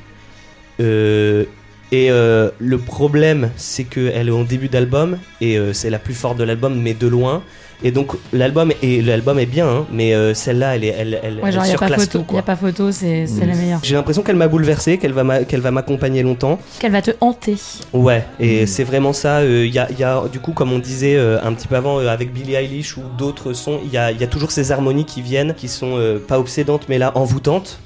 Euh, 0.79 1.45
et 1.91 2.09
euh, 2.11 2.49
le 2.59 2.77
problème, 2.77 3.49
c'est 3.57 3.83
qu'elle 3.83 4.27
est 4.27 4.31
en 4.31 4.43
début 4.43 4.69
d'album 4.69 5.17
et 5.41 5.57
euh, 5.57 5.73
c'est 5.73 5.89
la 5.89 5.99
plus 5.99 6.13
forte 6.13 6.37
de 6.37 6.43
l'album, 6.43 6.79
mais 6.79 6.93
de 6.93 7.07
loin. 7.07 7.41
Et 7.83 7.89
donc 7.89 8.11
l'album 8.31 8.71
est, 8.83 9.03
l'album 9.03 9.39
est 9.39 9.47
bien, 9.47 9.67
hein, 9.67 9.85
mais 9.91 10.13
euh, 10.13 10.35
celle-là, 10.35 10.75
elle, 10.75 10.83
est, 10.83 10.95
elle, 10.99 11.19
elle, 11.23 11.39
Ouais, 11.41 11.51
genre, 11.51 11.63
elle 11.63 11.69
il 11.69 11.69
n'y 11.69 11.75
a 11.75 11.79
pas 11.79 11.87
surclasse 11.87 12.01
photo. 12.05 12.19
tout. 12.19 12.25
Il 12.29 12.29
a 12.29 12.33
Quoi. 12.33 12.41
pas 12.43 12.55
photo, 12.55 12.91
c'est 12.91 13.25
c'est 13.25 13.43
Mm. 13.43 13.49
la 13.49 13.55
meilleure. 13.55 13.79
J'ai 13.81 13.95
l'impression 13.95 14.21
qu'elle 14.21 14.35
m'a 14.35 14.47
bouleversé, 14.47 14.99
qu'elle 14.99 15.13
va 15.13 15.23
m'a- 15.23 15.43
qu'elle 15.45 15.61
va 15.61 15.71
m'accompagner 15.71 16.21
longtemps. 16.21 16.59
Qu'elle 16.79 16.91
va 16.91 17.01
te 17.01 17.09
hanter. 17.21 17.55
Ouais, 17.91 18.23
et 18.39 18.63
Mm. 18.63 18.67
c'est 18.67 18.83
vraiment 18.83 19.13
ça. 19.13 19.43
Il 19.43 19.65
y, 19.73 19.79
a, 19.79 19.91
y 19.91 20.03
a, 20.03 20.21
du 20.31 20.39
coup, 20.39 20.51
comme 20.51 20.71
on 20.71 20.77
disait 20.77 21.15
euh, 21.15 21.39
un 21.43 21.53
petit 21.53 21.67
peu 21.67 21.75
avant, 21.75 21.99
euh, 21.99 22.07
avec 22.07 22.31
Billie 22.31 22.53
Eilish 22.53 22.97
ou 22.97 23.01
d'autres 23.17 23.53
sons, 23.53 23.79
il 23.83 23.91
y 23.91 23.97
a, 23.97 24.11
y 24.11 24.23
a 24.23 24.27
toujours 24.27 24.51
ces 24.51 24.71
harmonies 24.71 25.05
qui 25.05 25.23
viennent, 25.23 25.55
qui 25.55 25.67
sont 25.67 25.93
euh, 25.97 26.19
pas 26.19 26.39
obsédantes, 26.39 26.83
mais 26.87 26.99
là 26.99 27.11
envoûtantes. 27.15 27.79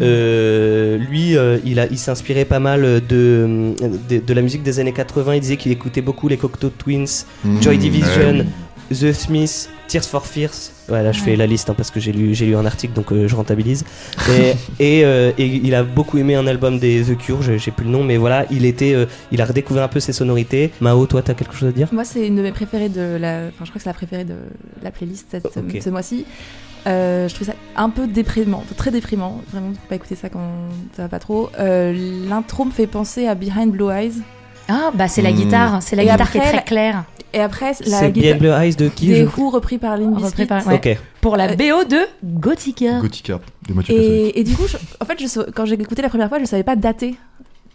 Euh, 0.00 0.96
lui, 0.98 1.36
euh, 1.36 1.58
il, 1.64 1.78
a, 1.78 1.86
il 1.86 1.98
s'inspirait 1.98 2.44
pas 2.44 2.58
mal 2.60 2.82
de, 2.82 3.74
de, 4.08 4.18
de 4.18 4.34
la 4.34 4.42
musique 4.42 4.62
des 4.62 4.80
années 4.80 4.92
80. 4.92 5.34
Il 5.34 5.40
disait 5.40 5.56
qu'il 5.56 5.72
écoutait 5.72 6.00
beaucoup 6.02 6.28
les 6.28 6.36
Cocteau 6.36 6.70
Twins, 6.70 7.24
Mmh, 7.44 7.62
Joy 7.62 7.78
Division. 7.78 8.46
The 8.90 9.12
Smiths, 9.12 9.68
Tears 9.88 10.04
for 10.04 10.26
Fears. 10.26 10.72
Ouais, 10.88 11.02
là 11.02 11.12
je 11.12 11.20
fais 11.20 11.36
la 11.36 11.46
liste 11.46 11.70
hein, 11.70 11.74
parce 11.74 11.90
que 11.90 11.98
j'ai 12.00 12.12
lu, 12.12 12.34
j'ai 12.34 12.46
lu 12.46 12.56
un 12.56 12.66
article 12.66 12.92
donc 12.92 13.10
euh, 13.12 13.26
je 13.26 13.34
rentabilise. 13.34 13.84
Et, 14.28 14.52
et, 14.78 15.04
euh, 15.04 15.32
et 15.38 15.46
il 15.46 15.74
a 15.74 15.82
beaucoup 15.82 16.18
aimé 16.18 16.34
un 16.34 16.46
album 16.46 16.78
des 16.78 17.02
The 17.04 17.16
Cure, 17.16 17.42
j'ai 17.42 17.58
j'ai 17.58 17.70
plus 17.70 17.84
le 17.84 17.90
nom, 17.90 18.04
mais 18.04 18.16
voilà, 18.16 18.44
il 18.50 18.64
était, 18.64 18.94
euh, 18.94 19.06
il 19.32 19.40
a 19.40 19.46
redécouvert 19.46 19.84
un 19.84 19.88
peu 19.88 20.00
ses 20.00 20.12
sonorités. 20.12 20.70
Mao, 20.80 21.06
toi, 21.06 21.22
t'as 21.22 21.34
quelque 21.34 21.54
chose 21.54 21.68
à 21.68 21.72
dire? 21.72 21.88
Moi, 21.92 22.04
c'est 22.04 22.26
une 22.26 22.36
de 22.36 22.42
mes 22.42 22.52
préférées 22.52 22.88
de 22.90 23.16
la. 23.18 23.46
Enfin, 23.48 23.64
je 23.64 23.70
crois 23.70 23.78
que 23.78 23.82
c'est 23.82 23.88
la 23.90 23.94
préférée 23.94 24.24
de 24.24 24.36
la 24.82 24.90
playlist 24.90 25.28
cette, 25.30 25.48
ce 25.82 25.90
mois-ci. 25.90 26.26
Euh, 26.86 27.28
je 27.28 27.34
trouve 27.34 27.46
ça 27.46 27.54
un 27.76 27.88
peu 27.88 28.06
déprimant, 28.06 28.62
très 28.76 28.90
déprimant. 28.90 29.40
Vraiment, 29.50 29.72
faut 29.72 29.88
pas 29.88 29.94
écouter 29.94 30.16
ça 30.16 30.28
quand 30.28 30.46
ça 30.94 31.02
va 31.02 31.08
pas 31.08 31.18
trop. 31.18 31.50
Euh, 31.58 32.26
L'intro 32.28 32.64
me 32.64 32.70
fait 32.70 32.86
penser 32.86 33.26
à 33.26 33.34
Behind 33.34 33.70
Blue 33.70 33.90
Eyes. 33.90 34.12
Ah, 34.68 34.90
bah 34.94 35.08
c'est 35.08 35.22
la 35.22 35.30
Mm. 35.32 35.34
guitare. 35.36 35.82
C'est 35.82 35.96
la 35.96 36.02
Et 36.02 36.06
guitare 36.06 36.30
qui 36.30 36.38
est 36.38 36.40
très 36.40 36.52
la- 36.56 36.62
claire. 36.62 37.04
Et 37.32 37.40
après, 37.40 37.72
la 37.86 37.98
C'est 37.98 38.12
guitare 38.12 38.38
Blue 38.38 38.48
Eyes 38.50 38.76
de 38.76 38.88
qui 38.88 39.08
des 39.08 39.16
je- 39.16 39.24
Who 39.24 39.50
repris 39.50 39.78
par 39.78 39.98
Repris 39.98 40.22
Bizkit. 40.22 40.46
par- 40.46 40.66
ouais. 40.66 40.98
Pour 41.20 41.36
la 41.36 41.50
Euh, 41.50 41.56
BO 41.56 41.84
de 41.84 41.98
Gothica. 42.24 43.00
Gothica 43.00 43.40
de 43.68 43.74
Mathieu. 43.74 43.94
Et, 43.94 44.38
et 44.40 44.44
du 44.44 44.54
coup, 44.54 44.66
je- 44.68 44.76
en 45.00 45.04
fait, 45.04 45.18
je, 45.20 45.50
quand 45.50 45.64
j'ai 45.66 45.74
écouté 45.74 46.00
la 46.02 46.08
première 46.08 46.28
fois, 46.28 46.38
je 46.38 46.44
savais 46.44 46.62
pas 46.62 46.76
dater. 46.76 47.16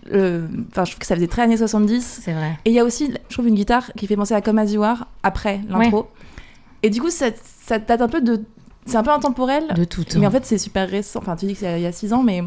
Enfin, 0.08 0.86
je 0.86 0.92
trouve 0.92 0.98
que 1.00 1.06
ça 1.06 1.16
faisait 1.16 1.28
très 1.28 1.42
années 1.44 1.58
70. 1.58 2.22
C'est 2.24 2.32
vrai. 2.34 2.58
Et 2.66 2.70
il 2.70 2.74
y 2.74 2.80
a 2.80 2.86
aussi, 2.86 3.14
je 3.30 3.34
trouve, 3.34 3.48
une 3.48 3.56
guitare 3.56 3.92
qui 3.98 4.08
fait 4.08 4.16
penser 4.16 4.34
à 4.34 4.42
Come 4.42 4.58
As 4.60 4.72
You 4.72 4.82
Are 4.84 5.08
après 5.24 5.60
l'intro. 5.70 6.08
Et 6.82 6.90
du 6.90 7.02
coup, 7.02 7.10
ça, 7.10 7.26
ça 7.66 7.80
date 7.80 8.02
un 8.02 8.08
peu 8.08 8.22
de. 8.22 8.42
C'est 8.86 8.96
un 8.96 9.04
peu 9.04 9.12
intemporel. 9.12 9.66
De 9.76 9.84
tout 9.84 10.04
temps. 10.06 10.20
Mais 10.20 10.26
en 10.26 10.32
fait, 10.32 10.46
c'est 10.46 10.58
super 10.58 10.90
récent. 10.90 11.20
Enfin, 11.22 11.36
tu 11.36 11.46
dis 11.46 11.54
que 11.54 11.60
c'est 11.60 11.80
il 11.80 11.84
y 11.84 11.86
a 11.86 11.92
6 11.92 12.14
ans, 12.14 12.24
mais. 12.24 12.42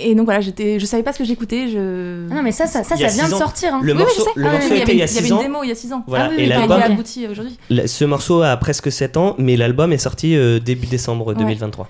Et 0.00 0.14
donc 0.14 0.24
voilà, 0.24 0.40
j'étais, 0.40 0.78
je 0.80 0.86
savais 0.86 1.02
pas 1.02 1.12
ce 1.12 1.18
que 1.18 1.24
j'écoutais. 1.24 1.68
Je... 1.68 2.26
Ah 2.30 2.34
non, 2.34 2.42
mais 2.42 2.52
ça, 2.52 2.66
ça, 2.66 2.82
ça, 2.84 2.94
vient 2.94 3.28
de 3.28 3.34
ans. 3.34 3.38
sortir. 3.38 3.74
hein. 3.74 3.80
Le 3.82 3.92
Oui, 3.92 3.98
oui, 3.98 4.04
morceau, 4.04 4.20
je 4.20 4.24
sais. 4.24 4.30
le 4.36 4.46
Ah, 4.48 4.52
morceau 4.52 4.68
oui, 4.72 4.76
était 4.78 4.92
il 4.92 4.98
y 4.98 5.02
a 5.02 5.06
il 5.06 5.14
y 5.14 5.18
avait 5.18 5.22
6 5.22 5.26
une 5.28 5.32
ans. 5.34 5.42
démo 5.42 5.62
il 5.62 5.68
y 5.68 5.72
a 5.72 5.74
6 5.74 5.92
ans. 5.92 6.04
Voilà, 6.06 6.24
Ah 6.24 6.28
oui, 6.30 6.36
et 6.38 6.42
oui, 6.42 6.46
l'album, 6.48 6.80
est 6.80 6.84
abouti 6.84 7.26
aujourd'hui. 7.28 7.58
ce 7.86 8.04
morceau 8.04 8.42
a 8.42 8.56
presque 8.56 8.90
7 8.90 9.16
ans, 9.16 9.34
mais 9.38 9.56
l'album 9.56 9.92
est 9.92 9.98
sorti 9.98 10.34
euh, 10.36 10.58
début 10.58 10.86
décembre 10.86 11.34
2023. 11.34 11.88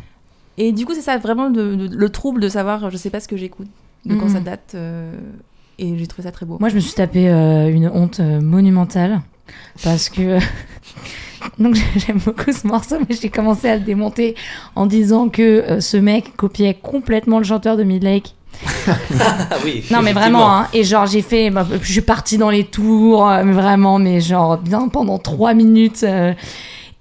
Et 0.58 0.72
du 0.72 0.84
coup, 0.84 0.94
c'est 0.94 1.00
ça 1.00 1.16
vraiment 1.18 1.48
de- 1.50 1.74
de- 1.74 1.96
le 1.96 2.08
trouble 2.10 2.40
de 2.40 2.48
savoir, 2.48 2.90
je 2.90 2.96
sais 2.96 3.10
pas 3.10 3.20
ce 3.20 3.28
que 3.28 3.36
j'écoute, 3.36 3.68
de 4.04 4.14
quand 4.16 4.26
Mhm. 4.26 4.32
ça 4.34 4.40
date. 4.40 4.72
euh, 4.74 5.12
et 5.78 5.96
j'ai 5.96 6.06
trouvé 6.06 6.24
ça 6.26 6.32
très 6.32 6.44
beau. 6.44 6.58
Moi, 6.60 6.68
je 6.68 6.74
me 6.74 6.80
suis 6.80 6.92
tapé 6.92 7.28
euh, 7.30 7.68
une 7.70 7.88
honte 7.88 8.20
euh, 8.20 8.40
monumentale 8.40 9.20
parce 9.82 10.08
que. 10.10 10.38
Donc 11.58 11.76
j'aime 11.96 12.18
beaucoup 12.18 12.52
ce 12.52 12.66
morceau, 12.66 12.96
mais 13.08 13.16
j'ai 13.20 13.28
commencé 13.28 13.68
à 13.68 13.76
le 13.76 13.82
démonter 13.82 14.34
en 14.74 14.86
disant 14.86 15.28
que 15.28 15.42
euh, 15.42 15.80
ce 15.80 15.96
mec 15.96 16.36
copiait 16.36 16.74
complètement 16.74 17.38
le 17.38 17.44
chanteur 17.44 17.76
de 17.76 17.82
Midlake. 17.84 18.34
Ah 18.86 19.56
oui. 19.64 19.84
Non 19.90 20.02
mais 20.02 20.12
vraiment, 20.12 20.54
hein. 20.54 20.68
et 20.72 20.84
genre 20.84 21.06
j'ai 21.06 21.22
fait, 21.22 21.50
bah, 21.50 21.66
je 21.80 21.90
suis 21.92 22.00
partie 22.00 22.36
dans 22.36 22.50
les 22.50 22.64
tours, 22.64 23.28
euh, 23.28 23.42
mais 23.44 23.52
vraiment, 23.52 23.98
mais 23.98 24.20
genre 24.20 24.58
bien 24.58 24.88
pendant 24.88 25.18
trois 25.18 25.54
minutes. 25.54 26.02
euh, 26.04 26.32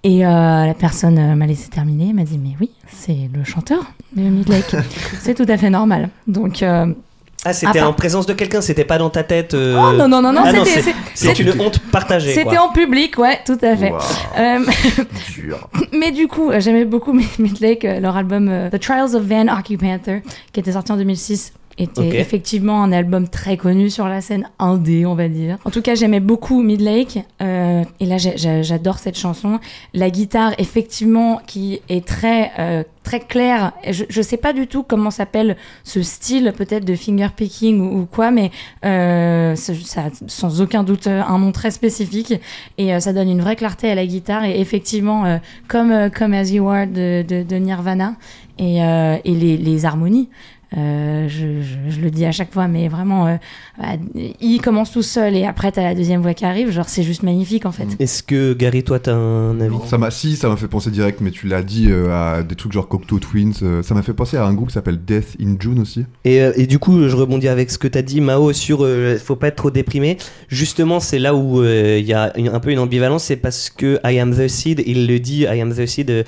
et 0.04 0.26
euh, 0.26 0.66
la 0.66 0.74
personne 0.74 1.18
euh, 1.20 1.36
m'a 1.36 1.46
laissé 1.46 1.70
terminer, 1.70 2.14
m'a 2.14 2.24
dit 2.24 2.38
mais 2.42 2.56
oui, 2.62 2.70
c'est 2.88 3.30
le 3.34 3.44
chanteur 3.44 3.84
de 4.16 4.22
Midlake, 4.22 4.76
c'est 5.20 5.34
tout 5.36 5.46
à 5.50 5.58
fait 5.58 5.70
normal. 5.70 6.10
Donc 6.28 6.64
Ah, 7.46 7.54
c'était 7.54 7.80
en 7.82 7.94
présence 7.94 8.26
de 8.26 8.34
quelqu'un, 8.34 8.60
c'était 8.60 8.84
pas 8.84 8.98
dans 8.98 9.10
ta 9.10 9.24
tête. 9.24 9.54
euh, 9.54 9.76
oh 9.78 9.94
non 9.94 10.10
non 10.10 10.22
non 10.22 10.34
non, 10.34 10.42
ah 10.44 10.52
c'était 10.66 10.94
c'est- 11.14 11.40
une 11.40 11.62
honte 11.62 11.80
partagée. 11.80 12.34
c'était 12.34 12.58
en 12.58 12.70
public, 12.70 13.18
ouais, 13.18 13.40
tout 13.46 13.58
à 13.62 13.78
fait. 13.78 13.94
Euh, 14.38 14.60
mais 15.94 16.12
du 16.12 16.28
coup, 16.28 16.52
euh, 16.52 16.60
j'aimais 16.60 16.84
beaucoup 16.86 17.14
Midlake, 17.40 17.84
leur 18.02 18.18
album 18.18 18.50
euh, 18.50 18.70
The 18.70 18.80
Trials 18.80 19.16
of 19.16 19.24
Van 19.24 19.48
Occupanther, 19.48 20.22
qui 20.52 20.60
était 20.60 20.74
sorti 20.74 20.92
en 20.92 20.98
2006. 20.98 21.54
Était 21.82 22.20
effectivement 22.20 22.84
un 22.84 22.92
album 22.92 23.30
très 23.30 23.56
connu 23.56 23.90
sur 23.90 24.08
la 24.10 24.20
scène 24.20 24.50
indé, 24.60 25.06
on 25.06 25.16
va 25.16 25.30
dire. 25.30 25.58
En 25.64 25.70
tout 25.70 25.82
cas, 25.82 25.96
j'aimais 25.96 26.20
beaucoup 26.20 26.62
Midlake. 26.62 27.20
euh, 27.42 27.84
et 28.02 28.06
là, 28.06 28.18
j'adore 28.18 29.00
cette 29.00 29.18
chanson. 29.18 29.60
La 29.94 30.10
guitare, 30.10 30.52
effectivement, 30.58 31.40
qui 31.48 31.80
est 31.88 32.06
très, 32.06 32.52
euh, 32.60 32.84
très 33.04 33.22
claire. 33.22 33.72
Je, 33.90 34.04
je 34.10 34.22
sais 34.22 34.36
pas 34.36 34.52
du 34.52 34.68
tout 34.68 34.84
comment 34.84 35.10
s'appelle 35.10 35.56
ce 35.86 36.02
style, 36.02 36.54
peut-être 36.56 36.84
de 36.84 36.96
finger 36.96 37.30
picking 37.34 37.80
ou, 37.80 38.02
ou 38.02 38.06
quoi, 38.06 38.30
mais 38.30 38.52
euh, 38.84 39.56
ça, 39.56 40.04
sans 40.28 40.62
aucun 40.62 40.84
doute 40.84 41.08
euh, 41.08 41.22
un 41.22 41.40
nom 41.40 41.54
très 41.54 41.72
spécifique. 41.72 42.34
Et 42.78 42.94
euh, 42.94 43.00
ça 43.00 43.14
donne 43.14 43.30
une 43.30 43.42
vraie 43.42 43.56
clarté 43.56 43.90
à 43.90 43.96
la 43.96 44.06
guitare. 44.06 44.44
Et 44.44 44.60
effectivement, 44.60 45.26
euh, 45.26 45.38
comme, 45.70 46.10
comme 46.12 46.34
As 46.34 46.52
You 46.52 46.68
Are 46.68 46.88
de, 46.88 47.24
de, 47.26 47.44
de 47.44 47.56
Nirvana. 47.56 48.16
Et, 48.62 48.84
euh, 48.84 49.16
et 49.24 49.32
les, 49.32 49.56
les 49.56 49.86
harmonies. 49.86 50.28
Euh, 50.78 51.28
je, 51.28 51.62
je, 51.62 51.90
je 51.96 52.00
le 52.00 52.12
dis 52.12 52.26
à 52.26 52.32
chaque 52.32 52.54
fois, 52.54 52.68
mais 52.68 52.88
vraiment, 52.90 53.26
euh, 53.26 53.36
bah, 53.80 53.88
il 54.40 54.60
commence 54.62 54.92
tout 54.92 55.02
seul 55.02 55.36
et 55.36 55.46
après 55.46 55.72
t'as 55.72 55.82
la 55.82 55.96
deuxième 55.96 56.22
voix 56.22 56.36
qui 56.36 56.46
arrive. 56.46 56.70
Genre, 56.70 56.88
c'est 56.88 57.02
juste 57.02 57.24
magnifique 57.24 57.66
en 57.66 57.72
fait. 57.72 57.88
Est-ce 58.00 58.22
que 58.22 58.54
Gary, 58.54 58.84
toi, 58.84 59.00
t'as 59.00 59.16
un 59.16 59.60
avis? 59.62 59.76
Ça 59.88 59.98
m'a, 59.98 60.12
si, 60.12 60.36
ça 60.36 60.48
m'a 60.48 60.58
fait 60.58 60.68
penser 60.68 60.92
direct, 60.92 61.22
mais 61.22 61.32
tu 61.32 61.48
l'as 61.48 61.64
dit 61.64 61.88
euh, 61.90 62.12
à 62.12 62.44
des 62.44 62.54
trucs 62.56 62.72
genre 62.72 62.88
Cocteau 62.88 63.18
Twins. 63.18 63.54
euh, 63.64 63.82
ça 63.82 63.96
m'a 63.96 64.04
fait 64.04 64.14
penser 64.14 64.38
à 64.38 64.46
un 64.46 64.54
groupe 64.54 64.68
qui 64.68 64.76
s'appelle 64.76 65.00
Death 65.04 65.36
in 65.42 65.56
June 65.60 65.80
aussi. 65.80 66.06
et, 66.24 66.42
euh, 66.42 66.52
et 66.56 66.68
du 66.68 66.78
coup, 66.78 67.08
je 67.08 67.16
rebondis 67.16 67.48
avec 67.48 67.72
ce 67.72 67.80
que 67.80 67.88
t'as 67.88 68.04
dit, 68.04 68.22
Mao, 68.22 68.54
sur 68.54 68.84
euh, 68.86 69.18
faut 69.18 69.36
pas 69.36 69.48
être 69.48 69.56
trop 69.56 69.72
déprimé. 69.72 70.18
Justement, 70.50 71.00
c'est 71.00 71.20
là 71.20 71.34
où 71.34 71.62
euh, 71.62 71.98
il 72.00 72.06
y 72.06 72.14
a 72.14 72.32
une- 72.38 72.50
un 72.50 72.60
peu 72.60 72.70
une 72.72 72.80
ambivalence, 72.80 73.24
c'est 73.24 73.38
parce 73.38 73.72
que 73.72 74.00
I 74.06 74.20
am 74.20 74.36
the 74.36 74.48
seed, 74.48 74.84
il 74.86 75.08
le 75.08 75.20
dit, 75.20 75.42
I 75.52 75.62
am 75.62 75.74
the 75.74 75.86
seed, 75.88 76.10
et, 76.12 76.24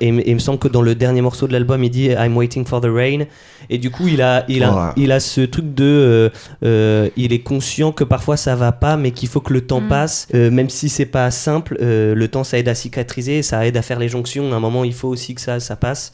et 0.00 0.30
il 0.30 0.34
me 0.34 0.38
semble 0.38 0.58
que 0.58 0.68
dans 0.68 0.82
le 0.82 0.94
dernier 0.94 1.20
morceau 1.20 1.46
de 1.46 1.52
l'album, 1.52 1.84
il 1.84 1.90
dit 1.90 2.06
I'm 2.06 2.34
waiting 2.36 2.64
for 2.64 2.80
the 2.80 2.86
rain. 2.90 3.26
Et 3.70 3.78
du 3.78 3.90
coup, 3.90 4.08
il 4.08 4.22
a, 4.22 4.44
il 4.48 4.62
a, 4.64 4.72
Ouais. 4.72 4.92
il 4.96 5.12
a 5.12 5.20
ce 5.20 5.40
truc 5.40 5.74
de, 5.74 5.84
euh, 5.84 6.28
euh, 6.64 7.08
il 7.16 7.32
est 7.32 7.40
conscient 7.40 7.92
que 7.92 8.04
parfois 8.04 8.36
ça 8.36 8.54
va 8.56 8.72
pas, 8.72 8.96
mais 8.96 9.10
qu'il 9.10 9.28
faut 9.28 9.40
que 9.40 9.52
le 9.52 9.60
temps 9.62 9.80
Mm. 9.80 9.88
passe, 9.88 10.28
euh, 10.34 10.50
même 10.50 10.68
si 10.70 10.88
c'est 10.88 11.06
pas 11.06 11.30
simple. 11.30 11.76
euh, 11.80 12.14
le 12.14 12.28
temps, 12.28 12.44
ça 12.44 12.58
aide 12.58 12.68
à 12.68 12.74
cicatriser, 12.74 13.42
ça 13.42 13.66
aide 13.66 13.76
à 13.76 13.82
faire 13.82 13.98
les 13.98 14.08
jonctions. 14.08 14.52
À 14.52 14.56
un 14.56 14.60
moment, 14.60 14.84
il 14.84 14.94
faut 14.94 15.08
aussi 15.08 15.34
que 15.34 15.40
ça, 15.40 15.60
ça 15.60 15.76
passe. 15.76 16.12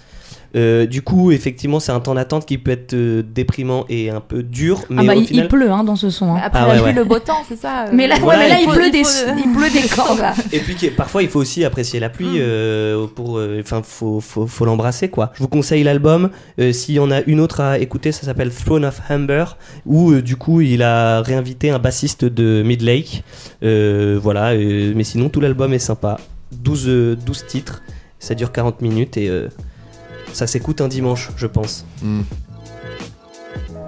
Euh, 0.57 0.87
du 0.87 1.03
coup, 1.03 1.33
effectivement, 1.33 1.81
c'est 1.81 1.91
un 1.93 2.01
temps 2.01 2.15
d'attente 2.15 2.47
qui 2.47 2.59
peut 2.59 2.71
être 2.71 2.95
euh, 2.95 3.23
déprimant 3.23 3.85
et 3.89 4.11
un 4.11 4.21
peu 4.21 4.43
dur, 4.43 4.83
mais 4.89 5.03
ah 5.03 5.05
bah 5.07 5.15
au 5.17 5.21
il, 5.21 5.27
final. 5.27 5.45
il 5.45 5.49
pleut 5.49 5.71
hein, 5.71 5.83
dans 5.83 5.97
ce 5.97 6.11
son. 6.11 6.35
hein. 6.35 6.41
Après 6.45 6.61
Ah 6.63 6.75
la 6.75 6.83
ouais, 6.83 6.93
le 6.93 7.05
beau 7.05 7.19
temps, 7.19 7.43
c'est 7.49 7.59
ça. 7.59 7.87
euh, 7.87 7.91
Mais 7.93 8.07
là, 8.07 8.15
ouais, 8.17 8.21
Voilà, 8.21 8.43
mais 8.45 8.49
là 8.51 8.57
il 8.61 8.69
pleut 8.69 8.91
des, 8.91 9.03
il 9.45 9.53
pleut 9.53 9.71
des 9.71 9.89
corps 9.95 10.17
là. 10.21 10.33
Et 10.53 10.61
puis 10.61 10.75
parfois 10.91 11.23
il 11.23 11.29
faut 11.29 11.41
aussi 11.41 11.65
apprécier 11.65 11.99
la 11.99 12.09
pluie 12.09 12.37
euh, 12.39 13.07
pour 13.07 13.39
euh, 13.39 13.59
enfin 13.61 13.83
faut 13.85 14.21
faut, 14.21 14.47
faut 14.47 14.65
l'embrasser 14.65 15.09
quoi. 15.09 15.33
Je 15.35 15.43
vous 15.43 15.49
conseille 15.49 15.83
l'album 15.83 16.31
euh, 16.61 16.73
s'il 16.73 16.95
y 16.95 16.99
en 17.01 17.11
a 17.11 17.21
une 17.23 17.41
autre 17.41 17.61
à 17.61 17.79
écouter 17.79 18.13
ça 18.13 18.23
s'appelle 18.25 18.51
Throne 18.53 18.85
of 18.85 19.01
Amber 19.11 19.45
où 19.87 20.13
euh, 20.13 20.23
du 20.23 20.37
coup 20.37 20.61
il 20.61 20.83
a 20.83 21.21
réinvité 21.23 21.71
un 21.71 21.79
bassiste 21.79 22.25
de 22.25 22.63
Midlake 22.65 23.25
Euh, 23.65 24.19
voilà 24.23 24.53
euh, 24.53 24.93
mais 24.95 25.05
sinon 25.05 25.29
tout 25.31 25.41
l'album 25.41 25.73
est 25.73 25.79
sympa 25.79 26.19
12 26.53 26.85
euh, 26.89 27.17
12 27.27 27.47
titres 27.47 27.83
ça 28.19 28.35
dure 28.35 28.53
40 28.53 28.81
minutes 28.83 29.17
et 29.17 29.29
euh, 29.29 29.49
ça 30.35 30.47
s'écoute 30.47 30.81
un 30.81 30.89
dimanche 30.89 31.31
je 31.37 31.47
pense. 31.47 31.85
Mm. 32.03 32.21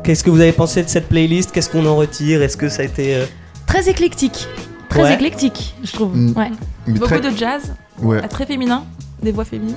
Qu'est-ce 0.04 0.22
que 0.22 0.30
vous 0.30 0.40
avez 0.40 0.52
pensé 0.52 0.82
de 0.82 0.88
cette 0.88 1.08
playlist? 1.08 1.50
Qu'est-ce 1.52 1.68
qu'on 1.68 1.84
en 1.86 1.96
retire? 1.96 2.42
Est-ce 2.42 2.56
que 2.56 2.68
ça 2.68 2.82
a 2.82 2.84
été 2.84 3.16
euh, 3.16 3.24
Très 3.66 3.88
éclectique. 3.88 4.46
Très 4.88 5.02
Ouais. 5.02 5.14
éclectique, 5.14 5.74
je 5.82 5.92
trouve. 5.92 6.16
Mm. 6.16 6.32
Ouais. 6.36 6.50
Beaucoup 6.86 7.06
très- 7.06 7.20
de 7.20 7.36
jazz, 7.36 7.74
Ouais. 8.00 8.20
ah, 8.22 8.28
très 8.28 8.46
féminin, 8.46 8.84
des 9.20 9.32
voix 9.32 9.44
féminines. 9.44 9.74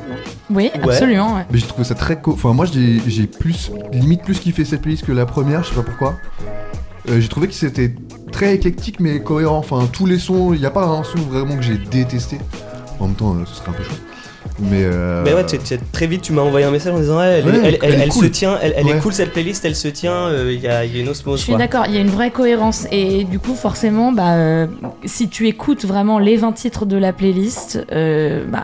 Oui, 0.52 0.70
Ouais. 0.76 0.84
absolument. 0.84 1.36
ouais. 1.36 1.46
Mais 1.52 1.58
j'ai 1.58 1.66
trouvé 1.66 1.84
ça 1.84 1.96
très 1.96 2.22
co... 2.22 2.34
Enfin, 2.34 2.54
moi, 2.54 2.66
j'ai 2.72 3.02
j'ai 3.08 3.26
plus, 3.26 3.72
limite 3.92 4.22
plus 4.22 4.40
kiffé 4.40 4.64
cette 4.66 4.82
playlist 4.84 5.04
que 5.06 5.12
la 5.12 5.26
première, 5.26 5.64
je 5.64 5.70
sais 5.70 5.76
pas 5.76 5.82
pourquoi. 5.84 6.16
Euh, 7.10 7.20
j'ai 7.20 7.28
trouvé 7.28 7.48
que 7.48 7.54
c'était 7.56 7.96
très 8.32 8.54
éclectique 8.54 9.00
mais 9.00 9.20
cohérent. 9.22 9.58
Enfin, 9.58 9.90
tous 9.92 10.06
les 10.06 10.20
sons, 10.20 10.54
il 10.54 10.60
n'y 10.60 10.66
a 10.68 10.70
pas 10.72 10.86
un 10.86 11.04
son 11.04 11.18
vraiment 11.18 11.56
que 11.56 11.64
j'ai 11.64 11.78
détesté. 11.80 12.38
En 13.00 13.08
même 13.08 13.16
temps, 13.16 13.34
euh, 13.34 13.46
ce 13.46 13.56
serait 13.56 13.70
un 13.70 13.74
peu 13.74 13.84
chaud. 13.84 13.96
Mais, 14.62 14.84
euh... 14.84 15.22
Mais 15.24 15.34
ouais, 15.34 15.46
tu- 15.46 15.58
très 15.92 16.08
vite 16.08 16.22
tu 16.22 16.34
m'as 16.34 16.42
envoyé 16.42 16.66
un 16.66 16.72
message 16.72 16.94
en 16.94 17.00
disant 17.00 17.18
ouais, 17.20 17.40
elle, 17.40 17.46
Ouais, 17.46 17.52
elle- 17.64 17.66
elle- 17.66 17.78
elle 17.82 17.94
est 18.00 18.04
elle 18.04 18.10
cool. 18.10 18.24
se 18.26 18.30
tient, 18.30 18.58
elle, 18.62 18.74
elle 18.78 18.88
est 18.90 19.00
cool 19.00 19.14
cette 19.14 19.32
playlist, 19.32 19.64
elle 19.66 19.76
se 19.76 19.88
tient, 19.88 20.12
euh, 20.28 20.52
il 20.54 20.60
y, 20.60 20.68
a, 20.68 20.84
y 20.86 20.98
a 20.98 21.02
une 21.02 21.10
osmose 21.10 21.40
Je 21.40 21.44
suis 21.46 21.56
d'accord, 21.56 21.86
il 21.88 21.94
y 21.96 21.98
a 21.98 22.02
une 22.02 22.10
vraie 22.10 22.32
cohérence 22.32 22.88
et 22.92 23.24
du 23.24 23.40
coup 23.40 23.56
forcément 23.56 24.12
bah 24.12 24.34
euh, 24.36 24.68
si 25.06 25.30
tu 25.30 25.48
écoutes 25.48 25.86
vraiment 25.86 26.20
les 26.20 26.36
20 26.38 26.52
titres 26.54 26.86
de 26.86 26.98
la 26.98 27.14
playlist 27.14 27.80
euh, 27.92 28.44
bah 28.48 28.64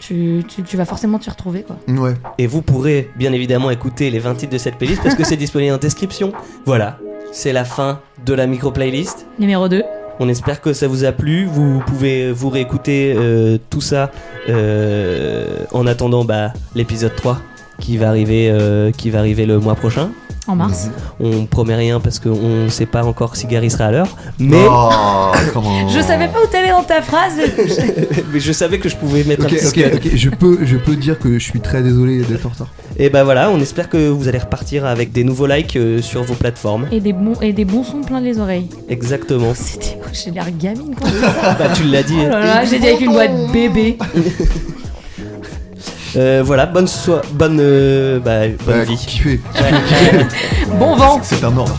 tu, 0.00 0.44
tu, 0.46 0.62
tu 0.62 0.76
vas 0.76 0.84
forcément 0.84 1.18
t'y 1.18 1.30
retrouver 1.30 1.62
quoi. 1.64 1.76
Ouais. 1.88 2.14
Et 2.38 2.46
vous 2.46 2.62
pourrez 2.62 3.10
bien 3.16 3.32
évidemment 3.32 3.70
écouter 3.70 4.10
les 4.10 4.18
20 4.20 4.34
titres 4.34 4.52
de 4.52 4.58
cette 4.58 4.76
playlist 4.76 5.02
parce 5.02 5.14
que 5.14 5.24
c'est 5.24 5.36
disponible 5.48 5.74
en 5.74 5.78
description. 5.78 6.32
Voilà, 6.66 6.98
c'est 7.32 7.52
la 7.52 7.64
fin 7.64 8.00
de 8.24 8.34
la 8.34 8.46
micro 8.46 8.70
playlist. 8.70 9.26
Numéro 9.38 9.68
2. 9.68 9.82
On 10.20 10.28
espère 10.28 10.60
que 10.60 10.72
ça 10.72 10.88
vous 10.88 11.04
a 11.04 11.12
plu. 11.12 11.46
Vous 11.46 11.80
pouvez 11.86 12.32
vous 12.32 12.48
réécouter 12.48 13.14
euh, 13.16 13.58
tout 13.70 13.80
ça 13.80 14.10
euh, 14.48 15.64
en 15.72 15.86
attendant 15.86 16.24
bah, 16.24 16.52
l'épisode 16.74 17.14
3 17.14 17.40
qui 17.80 17.96
va 17.96 18.08
arriver 18.08 18.48
euh, 18.50 18.90
qui 18.92 19.10
va 19.10 19.18
arriver 19.20 19.46
le 19.46 19.58
mois 19.58 19.74
prochain. 19.74 20.10
En 20.46 20.56
mars. 20.56 20.88
On 21.20 21.44
promet 21.44 21.74
rien 21.74 22.00
parce 22.00 22.18
qu'on 22.18 22.70
sait 22.70 22.86
pas 22.86 23.04
encore 23.04 23.36
si 23.36 23.46
Gary 23.46 23.70
sera 23.70 23.84
à 23.84 23.90
l'heure, 23.90 24.08
mais 24.38 24.56
Oh. 24.66 25.30
Je 25.90 26.00
savais 26.00 26.26
pas 26.28 26.38
où 26.42 26.46
t'allais 26.50 26.70
dans 26.70 26.82
ta 26.82 27.02
phrase. 27.02 27.34
mais 28.32 28.40
je 28.40 28.52
savais 28.52 28.78
que 28.78 28.88
je 28.88 28.96
pouvais 28.96 29.24
mettre 29.24 29.44
un 29.44 29.48
petit 29.48 29.56
ok, 29.66 29.70
scud. 29.70 29.90
ok. 29.94 30.08
Je 30.14 30.30
peux, 30.30 30.58
je 30.64 30.76
peux 30.78 30.96
dire 30.96 31.18
que 31.18 31.38
je 31.38 31.44
suis 31.44 31.60
très 31.60 31.82
désolé 31.82 32.22
d'être 32.22 32.46
en 32.46 32.48
retard. 32.48 32.68
Et 32.96 33.10
bah 33.10 33.24
voilà, 33.24 33.50
on 33.50 33.60
espère 33.60 33.90
que 33.90 34.08
vous 34.08 34.26
allez 34.26 34.38
repartir 34.38 34.86
avec 34.86 35.12
des 35.12 35.22
nouveaux 35.22 35.46
likes 35.46 35.76
euh, 35.76 36.00
sur 36.00 36.22
vos 36.22 36.34
plateformes. 36.34 36.86
et 36.92 37.00
des 37.00 37.12
bons 37.12 37.38
et 37.42 37.52
des 37.52 37.66
bons 37.66 37.84
sons 37.84 38.00
plein 38.00 38.20
les 38.22 38.38
oreilles. 38.40 38.68
Exactement. 38.88 39.52
C'était 39.54 39.98
quoi 40.00 40.10
J'ai 40.14 40.30
l'air 40.30 40.46
gamine 40.50 40.94
quand 40.98 41.04
même. 41.04 41.20
ça. 41.42 41.56
Bah 41.58 41.66
tu 41.74 41.84
l'as 41.84 42.02
dit. 42.02 42.16
Oh 42.18 42.30
là 42.30 42.40
là, 42.40 42.64
j'ai 42.64 42.78
dit 42.78 42.86
avec 42.86 43.02
une 43.02 43.12
voix 43.12 43.28
de 43.28 43.52
bébé. 43.52 43.98
Euh, 46.16 46.42
voilà, 46.44 46.66
bonne 46.66 46.86
soirée, 46.86 47.26
bonne, 47.32 47.58
euh, 47.60 48.18
bah, 48.18 48.48
bonne 48.64 48.82
vie. 48.84 48.96
Kiffé. 48.96 49.40
Bon 50.78 50.96
vent. 50.96 51.20
C'est 51.22 51.42
un 51.44 51.56
ordre. 51.56 51.76